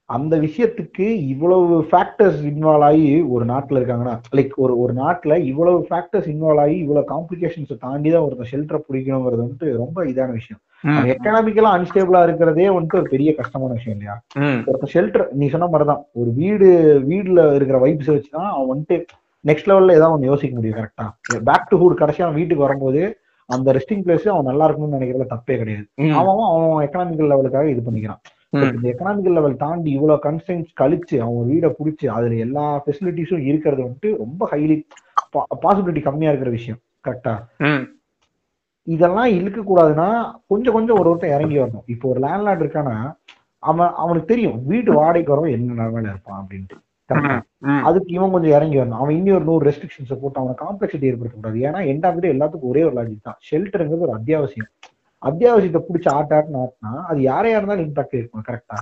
அந்த 0.09 0.37
விஷயத்துக்கு 0.37 1.05
இவ்வளவு 1.31 1.81
ஃபேக்டர்ஸ் 1.91 2.39
இன்வால்வ் 2.49 2.83
ஆகி 2.83 3.21
ஒரு 3.33 3.45
நாட்டுல 3.45 3.79
இருக்காங்கன்னா 3.79 4.13
லைக் 4.35 4.53
ஒரு 4.55 4.79
ஒரு 4.79 4.93
நாட்டுல 4.93 5.33
இவ்வளவு 5.43 5.85
ஃபேக்டர்ஸ் 5.89 6.29
இன்வால்வ் 6.33 6.59
ஆகி 6.59 6.77
இவ்வளவு 6.77 7.09
காம்ப்ளிகேஷன்ஸ் 7.11 7.73
தாண்டி 7.79 8.09
தான் 8.09 8.21
ஒருத்தர் 8.21 8.51
ஷெல்டரை 8.51 8.79
பிடிக்கணுங்கிறது 8.87 9.43
வந்துட்டு 9.43 9.75
ரொம்ப 9.75 10.05
இதான 10.05 10.31
விஷயம். 10.31 10.61
எக்கனாமிக்கலா 11.13 11.71
அன்ஸ்டேபிளா 11.77 12.23
இருக்கிறதே 12.23 12.67
வந்துட்டு 12.69 12.99
ஒரு 13.01 13.09
பெரிய 13.09 13.35
கஷ்டமான 13.35 13.73
விஷயம் 13.73 13.97
இல்லையா? 13.97 14.15
ஒருத்தர் 14.69 14.93
ஷெல்டர் 14.93 15.25
நீ 15.31 15.47
சொன்ன 15.47 15.67
மாதிரிதான். 15.67 16.05
ஒரு 16.13 16.31
வீடு 16.33 16.69
வீடுல 17.09 17.53
இருக்கிற 17.55 17.79
வைப்ஸ் 17.85 18.11
வச்சுதான் 18.13 18.49
அவன் 18.53 18.69
வந்துட்டு 18.73 18.97
நெக்ஸ்ட் 19.45 19.69
லெவல்ல 19.69 19.91
ஏதாவது 19.91 20.11
ஒன்று 20.11 20.27
யோசிக்க 20.27 20.55
முடியும் 20.55 20.79
கரெக்டா 20.79 21.05
பேக் 21.43 21.69
டு 21.69 21.77
ஹூட் 21.81 22.01
கடைசியா 22.01 22.33
வீட்டுக்கு 22.33 22.65
வரும்போது 22.65 23.01
அந்த 23.49 23.73
ரெஸ்டிங் 23.73 24.03
பிளேஸ் 24.05 24.27
அவன் 24.27 24.43
நல்லா 24.43 24.65
இருக்கணும்னு 24.67 24.97
நினைக்கிறதுல 24.97 25.29
தப்பே 25.29 25.55
கிடையாது. 25.57 25.85
அவன் 26.19 26.43
அவன் 26.49 26.83
எக்கனாமிக்கல் 26.87 27.31
லெவலுக்காக 27.31 27.69
இது 27.69 27.81
பண்ணிக்கிறான். 27.85 28.21
இந்த 28.53 28.85
எக்கனாமிக்கல் 28.91 29.37
லெவல் 29.37 29.61
தாண்டி 29.63 29.89
இவ்வளவு 29.91 30.23
கன்ஸ்டன்ஸ் 30.23 30.69
கழிச்சு 30.81 31.15
அவன் 31.25 31.49
வீடை 31.51 31.69
புடிச்சு 31.79 32.07
அதுல 32.07 32.35
எல்லா 32.45 32.83
ஃபெசிலிட்டிஸும் 32.83 33.45
இருக்கிறது 33.49 33.81
வந்துட்டு 33.85 34.11
ரொம்ப 34.23 34.49
ஹைலி 34.51 34.77
பாசிபிலிட்டி 35.65 36.01
கம்மியா 36.07 36.31
இருக்கிற 36.31 36.51
விஷயம். 36.57 36.79
கரெக்டா 37.07 37.33
இதெல்லாம் 38.87 39.31
இழுக்க 39.37 39.59
கூடாதுன்னா 39.61 40.07
கொஞ்சம் 40.47 40.73
கொஞ்சம் 40.73 40.99
ஒரு 40.99 41.09
ஒருத்தன் 41.09 41.35
இறங்கி 41.37 41.57
வரணும். 41.57 41.87
இப்போ 41.93 42.05
ஒரு 42.09 42.19
லேண்ட்லார்ட் 42.25 42.63
இருக்கானா 42.65 42.95
அவன் 43.63 43.91
அவனுக்கு 44.03 44.31
தெரியும் 44.33 44.59
வீட்டு 44.65 44.91
வாடகைக்கு 44.93 45.33
வரவன் 45.33 45.55
என்ன 45.57 45.75
நிலைமையில 45.79 46.13
இருப்பான் 46.13 46.39
அப்படின்ட்டு. 46.41 46.77
அதுக்கு 47.87 48.11
இவன் 48.17 48.31
கொஞ்சம் 48.31 48.55
இறங்கி 48.57 48.77
வரணும். 48.77 49.01
அவன் 49.01 49.15
இன்னும் 49.15 49.35
ஒரு 49.35 49.45
நூறு 49.49 49.63
ரெஸ்ட்ரிக்ஷன்ஸை 49.69 50.17
போட்டு 50.21 50.41
அவனை 50.41 50.55
காம்ப்ளெக்சிட்டி 50.63 51.09
ஏற்படுத்தக்கூடாது. 51.09 51.57
ஏன்னா 51.67 51.79
எண்ட் 51.91 52.05
ஆஃப் 52.09 52.19
எல்லாத்துக்கும் 52.33 52.71
ஒரே 52.73 52.83
ஒரு 52.83 52.95
லாஜிக் 52.99 53.27
தான். 53.29 53.39
ஷெல்டருங்கிறது 53.49 54.07
ஒரு 54.07 54.15
அத்தியாவசியம். 54.19 54.71
அத்தியாவசியத்தை 55.27 55.81
பிடிச்சி 55.85 56.09
ஆட்ட 56.15 56.35
ஆட்டுன்னு 56.37 56.61
ஆட்டினா 56.63 56.91
அது 57.11 57.19
யாரையா 57.29 57.57
இருந்தாலும் 57.57 57.87
இம்பாக்ட் 57.87 58.19
இருக்கும் 58.19 58.45
கரெக்டா. 58.49 58.77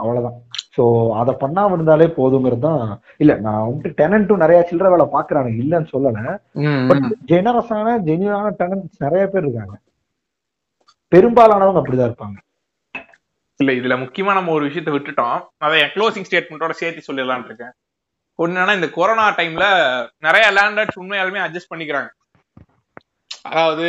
அவ்வளவுதான். 0.00 0.36
சோ 0.76 0.82
அதை 1.20 1.32
பண்ணாம 1.40 1.74
இருந்தாலே 1.76 2.06
போதுங்கிறது 2.18 2.64
தான் 2.66 2.84
இல்ல 3.22 3.32
நான் 3.46 3.64
வந்துட்டு 3.64 3.90
டெனன்ட்டும் 4.00 4.42
நிறைய 4.44 4.60
சில்லற 4.68 4.90
வேலை 4.92 5.06
பாக்குறானுங்க 5.16 5.60
இல்லைன்னு 5.64 5.92
சொல்லல. 5.94 6.20
பட் 6.90 7.08
ஜெனரஸான 7.32 7.96
ஜென்யூனான 8.08 8.54
டெனன்ட்ஸ் 8.62 9.04
நிறைய 9.06 9.24
பேர் 9.32 9.46
இருக்காங்க. 9.46 9.76
பெரும்பாலானவங்க 11.12 11.82
அப்படிதான் 11.82 12.10
இருப்பாங்க. 12.10 12.38
இல்ல 13.60 13.72
இதுல 13.80 13.96
முக்கியமா 14.04 14.32
நம்ம 14.38 14.52
ஒரு 14.52 14.64
விஷயத்த 14.68 14.92
விட்டுட்டோம். 14.94 15.38
அதை 15.64 15.74
என் 15.82 15.94
க்ளோசிங் 15.96 16.26
ஸ்டேட்மெண்ட்டோட 16.28 16.74
சேர்த்து 16.80 17.06
சொல்லிடலாம்னு 17.08 17.48
இருக்கேன். 17.50 17.74
என்னன்னா 18.38 18.74
இந்த 18.78 18.88
கொரோனா 18.96 19.24
டைம்ல 19.38 19.66
நிறைய 20.26 20.44
லேண்ட்லார்ட்ஸ் 20.56 21.00
உண்மையாலுமே 21.00 21.40
அட்ஜஸ்ட் 21.44 21.72
பண்ணிக்கிறாங்க. 21.72 22.10
அதாவது 23.50 23.88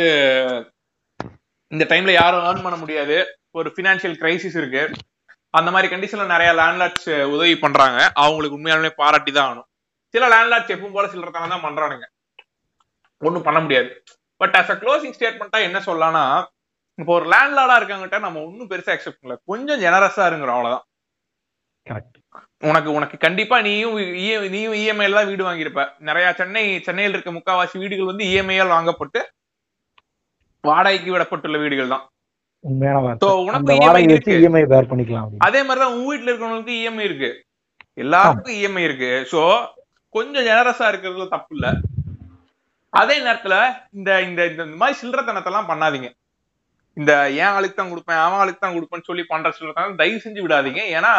இந்த 1.74 1.84
டைம்ல 1.90 2.12
யாரும் 2.20 2.44
ஏர்ன் 2.48 2.64
பண்ண 2.64 2.76
முடியாது. 2.82 3.16
ஒரு 3.58 3.68
ஃபினான்ஷியல் 3.74 4.16
கிரைசிஸ் 4.22 4.56
இருக்கு. 4.60 4.82
அந்த 5.58 5.68
மாதிரி 5.74 5.88
கண்டிஷன்ல 5.92 6.26
நிறைய 6.32 6.50
லேண்ட்லார்ட்ஸ் 6.60 7.08
உதவி 7.34 7.54
பண்றாங்க. 7.64 7.98
அவங்களுக்கு 8.22 8.56
உண்மையாலுமே 8.58 8.90
பாராட்டி 9.00 9.32
தான் 9.32 9.46
ஆகணும். 9.48 9.68
சில 10.14 10.24
லேண்ட்லார்ட்ஸ் 10.34 10.72
எப்பவும் 10.74 10.96
போல 10.96 11.08
சில்லறதான 11.12 11.52
தான் 11.54 11.64
பண்றானுங்க. 11.66 12.06
ஒண்ணும் 13.22 13.46
பண்ண 13.48 13.58
முடியாது. 13.64 13.90
பட் 14.40 14.56
அஸ் 14.60 14.72
அ 14.74 14.76
க்ளோசிங் 14.82 15.14
ஸ்டேட்மெண்ட்டா 15.16 15.60
என்ன 15.68 15.78
சொல்லலாம்னா 15.88 16.24
இப்போ 16.98 17.12
ஒரு 17.18 17.26
லேண்ட்லார்டா 17.32 17.76
இருக்காங்கிட்ட 17.80 18.18
நம்ம 18.24 18.40
ஒன்றும் 18.48 18.70
பெருசா 18.72 18.90
எக்ஸெப்ட் 18.96 19.20
பண்ணல. 19.20 19.36
கொஞ்சம் 19.50 19.80
ஜெனரஸா 19.84 20.24
இருங்கிறோம் 20.30 20.56
அவ்வளவுதான். 20.58 20.84
உனக்கு 22.70 22.90
உனக்கு 22.98 23.16
கண்டிப்பா 23.24 23.56
நீயும் 23.66 23.96
நீயும் 24.54 24.76
இஎம்ஐல 24.82 25.18
தான் 25.18 25.30
வீடு 25.30 25.42
வாங்கியிருப்ப. 25.48 25.82
நிறைய 26.08 26.26
சென்னை 26.40 26.64
சென்னையில் 26.86 27.14
இருக்க 27.14 27.32
முக்காவாசி 27.38 27.76
வீடுகள் 27.82 28.10
வந்து 28.12 28.28
இஎம்ஐயால் 28.32 28.74
வாங்கப்பட்டு 28.76 29.20
வாடகைக்கு 30.68 31.14
விடப்பட்டுள்ள 31.14 31.56
வீடுகள் 31.62 31.94
தான். 31.94 32.04
பண்ணிக்கலாம் 34.92 35.24
அப்படின்னு. 35.24 35.44
அதே 35.48 35.60
மாதிரிதான் 35.68 35.94
உன் 35.96 36.06
வீட்டுல 36.10 36.30
இருக்கிறவங்களுக்கு 36.30 36.76
இஎம்ஐ 36.80 37.04
இருக்கு. 37.08 37.30
எல்லாருக்கும் 38.02 38.56
இஎம்ஐ 38.60 38.84
இருக்கு. 38.88 39.10
சோ 39.32 39.40
கொஞ்சம் 40.16 40.46
ஜெனரஸா 40.48 40.86
இருக்கிறதுல 40.92 41.26
தப்பு 41.34 41.54
இல்ல 41.56 41.66
அதே 43.00 43.16
நேரத்துல 43.26 43.54
இந்த 43.98 44.10
இந்த 44.28 44.40
இந்த 44.50 44.64
மாதிரி 44.82 44.98
சில்லறத்தனத்தெல்லாம் 45.00 45.70
பண்ணாதீங்க. 45.70 46.08
இந்த 47.00 47.12
ஏன் 47.42 47.52
ஆளுக்கு 47.54 47.78
தான் 47.78 47.92
கொடுப்பேன் 47.92 48.20
அவன் 48.24 48.40
ஆளுக்கு 48.42 48.62
தான் 48.64 48.76
கொடுப்பேன்னு 48.76 49.08
சொல்லி 49.08 49.24
பண்ற 49.30 49.48
சில்லறத்தனம் 49.56 50.00
தயவு 50.02 50.24
செஞ்சு 50.24 50.44
விடாதீங்க. 50.44 50.82
ஏன்னா 50.96 51.12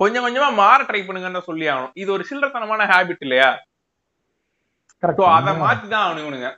கொஞ்சம் 0.00 0.24
கொஞ்சமா 0.24 0.48
மாற 0.62 0.78
ட்ரை 0.88 1.00
பண்ணுங்கன்னு 1.06 1.48
சொல்லி 1.50 1.66
ஆகணும். 1.72 1.94
இது 2.02 2.10
ஒரு 2.16 2.24
சில்லறத்தனமான 2.30 2.86
ஹேபிட் 2.92 3.24
இல்லையா? 3.26 3.50
அத 5.02 5.52
மாத்தி 5.64 5.86
தான் 5.94 6.06
அவனுங்க 6.06 6.50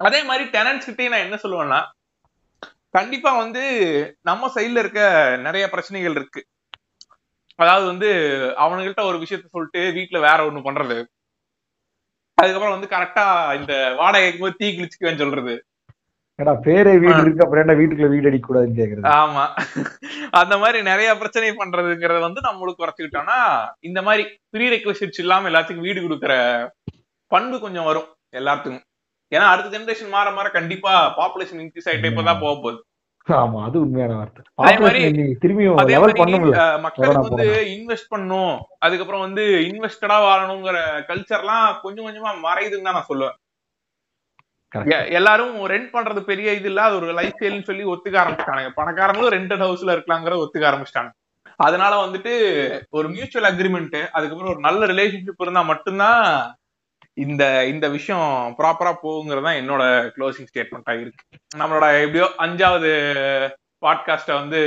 அதே 0.00 0.20
மாதிரி 0.28 0.44
டெனன்ஸ் 0.54 0.88
கிட்டே 0.88 1.08
நான் 1.12 1.26
என்ன 1.26 1.36
சொல்லுவேன்னா 1.42 1.80
கண்டிப்பா 2.96 3.30
வந்து 3.42 3.62
நம்ம 4.28 4.50
சைடுல 4.54 4.82
இருக்க 4.84 5.00
நிறைய 5.46 5.64
பிரச்சனைகள் 5.72 6.16
இருக்கு. 6.18 6.40
அதாவது 7.58 7.84
வந்து 7.92 8.08
அவனுங்கள்ட்ட 8.64 9.04
ஒரு 9.10 9.18
விஷயத்த 9.22 9.46
சொல்லிட்டு 9.54 9.80
வீட்டுல 9.96 10.18
வேற 10.26 10.38
ஒண்ணு 10.48 10.60
பண்றது. 10.66 10.96
அதுக்கப்புறம் 12.38 12.76
வந்து 12.76 12.92
கரெக்டா 12.94 13.24
இந்த 13.60 13.72
வாடகைக்கு 14.00 14.40
போது 14.42 14.58
தீ 14.60 14.68
கிழிச்சுக்குவேன்னு 14.76 15.22
சொல்றது. 15.24 15.54
பேரே 16.66 16.92
வீடு 17.02 17.20
இருக்கு 17.22 17.44
அப்புறம் 17.44 17.62
என்ன 17.64 17.74
வீட்டுக்குள்ள 17.78 18.08
வீடு 18.12 18.28
அடிக்க 18.30 18.46
கூடாதுன்னு 18.48 18.78
கேக்குறது? 18.80 19.08
ஆமா. 19.20 19.44
அந்த 20.40 20.54
மாதிரி 20.62 20.78
நிறைய 20.90 21.08
பிரச்சனை 21.22 21.48
பண்றதுங்கிறத 21.60 22.20
வந்து 22.26 22.40
நம்மளுக்கு 22.48 22.82
குறைச்சுக்கிட்டோம்னா 22.82 23.38
இந்த 23.88 24.02
மாதிரி 24.08 24.24
ப்ரீ 24.54 24.66
ரெக்வசிட்ஸ் 24.74 25.22
இல்லாம 25.24 25.50
எல்லாத்துக்கும் 25.50 25.88
வீடு 25.88 26.04
கொடுக்குற 26.04 26.34
பண்பு 27.32 27.58
கொஞ்சம் 27.64 27.88
வரும் 27.90 28.08
எல்லாத்துக்கும். 28.40 28.84
ஏன்னா 29.32 29.46
அடுத்த 29.52 29.72
ஜெனரேஷன் 29.74 30.14
மாற 30.14 30.28
மாற 30.30 30.48
கண்டிப்பா 30.50 30.92
பாப்புலேஷன் 31.18 31.62
இன்க்ரீஸ் 31.64 31.88
ஆயிட்டே 31.90 32.10
இப்பதான் 32.12 32.42
போக 32.44 32.54
போகுது. 32.56 32.78
ஆமா 33.28 33.58
அது 33.66 33.76
உண்மையான 33.84 34.12
மக்களுக்கு 36.84 37.24
வந்து 37.28 37.46
இன்வெஸ்ட் 37.74 38.12
பண்ணும் 38.14 38.54
அதுக்கப்புறம் 38.84 39.24
வந்து 39.26 39.42
இன்வெஸ்டடா 39.66 40.16
வாழணுங்கிற 40.26 40.78
கல்ச்சர்லாம் 41.10 41.66
கொஞ்சம் 41.82 42.06
கொஞ்சமா 42.06 42.30
மறையுதுன்னு 42.46 42.88
தான் 42.88 42.98
நான் 42.98 43.10
சொல்லுவேன். 43.10 43.36
எல்லாரும் 45.18 45.52
ரெண்ட் 45.72 45.92
பண்றது 45.92 46.20
பெரிய 46.30 46.48
இது 46.58 46.68
இல்ல. 46.70 46.80
அது 46.86 46.96
ஒரு 47.00 47.14
லைஃப் 47.18 47.36
ஸ்டைல்னு 47.36 47.68
சொல்லி 47.68 47.84
ஒத்துக்க 47.92 48.16
ஆரம்பிச்சிட்டாங்க 48.22 48.72
பணக்காரங்களும் 48.78 49.34
ரெண்டட் 49.36 49.64
ஹவுஸ்ல 49.66 49.94
இருக்கலாங்கிறத 49.96 50.42
ஒத்துக்க 50.44 50.70
ஆரம்பிச்சிட்டாங்க 50.70 51.12
அதனால 51.60 51.92
வந்துட்டு 52.02 52.32
ஒரு 52.98 53.06
மியூச்சுவல் 53.14 53.48
அக்ரிமெண்ட் 53.50 53.96
அதுக்கப்புறம் 54.16 54.52
ஒரு 54.54 54.62
நல்ல 54.66 54.80
ரிலேஷன்ஷிப் 54.92 55.44
இருந்தா 55.44 55.62
மட்டும்தான் 55.70 56.20
இந்த 57.18 57.66
இந்த 57.66 57.88
விஷயம் 57.88 58.54
ப்ராப்பரா 58.58 58.94
போகுங்கிறது 59.02 59.42
தான் 59.42 59.54
என்னோட 59.54 59.82
க்ளோசிங் 60.16 60.46
ஸ்டேட்மெண்டா 60.54 61.00
இருக்கு. 61.00 61.24
நம்மளோட 61.56 62.00
எப்படியோ 62.00 62.30
அஞ்சாவது 62.38 62.90
பாட்காஸ்ட 63.86 64.32
வந்து 64.32 64.60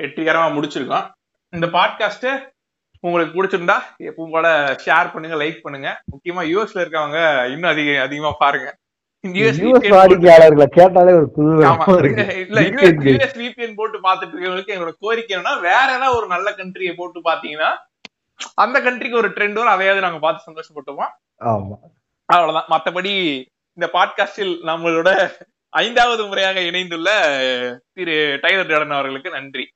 வெற்றிகரமா 0.00 0.48
முடிச்சிருக்கோம். 0.54 1.10
இந்த 1.50 1.66
பாட்காஸ்ட் 1.66 2.52
உங்களுக்கு 3.00 3.44
பிடிச்சிருந்தா 3.44 3.74
எப்பவும் 3.98 4.30
போல 4.30 4.76
ஷேர் 4.84 5.12
பண்ணுங்க 5.12 5.44
லைக் 5.44 5.60
பண்ணுங்க. 5.62 6.02
முக்கியமா 6.12 6.42
யூஎஸ்ல 6.42 6.74
இருக்கவங்க 6.74 7.44
இன்னும் 7.44 7.70
அதிக 7.70 8.00
அதிகமா 8.00 8.30
பாருங்க. 8.38 8.76
போட்டு- 13.74 14.00
பாத்துட்டு 14.02 14.34
இருக்கவங்களுக்கு 14.34 14.74
என்னோட 14.74 14.92
கோரிக்கை 14.98 15.36
என்னன்னா 15.36 15.60
வேற 15.60 15.84
ஏதாவது 15.84 16.16
ஒரு 16.16 16.26
நல்ல 16.26 16.50
கண்ட்ரியை 16.50 16.94
போட்டு 16.96 17.20
பாத்தீங்கன்னா 17.20 17.76
அந்த 18.54 18.80
கண்ட்ரிக்கு 18.80 19.16
ஒரு 19.16 19.28
ட்ரெண்ட் 19.28 19.52
வரும் 19.52 19.72
அதையாவது 19.72 20.00
நாங்க 20.00 20.18
பார்த்து 20.18 20.52
சந்தோஷப்பட்டுப்போம். 20.52 21.08
ஆமா 21.10 21.23
அவ்வளவுதான். 21.44 22.64
மத்தபடி 22.68 23.44
இந்த 23.74 23.90
பாட்காஸ்டில் 23.92 24.54
நம்மளோட 24.66 25.32
ஐந்தாவது 25.68 26.26
முறையாக 26.26 26.60
இணைந்துள்ள 26.60 27.08
திரு 27.92 28.38
டைலர் 28.42 28.70
ஜார்டன் 28.70 28.92
அவர்களுக்கு 28.92 29.30
நன்றி. 29.30 29.74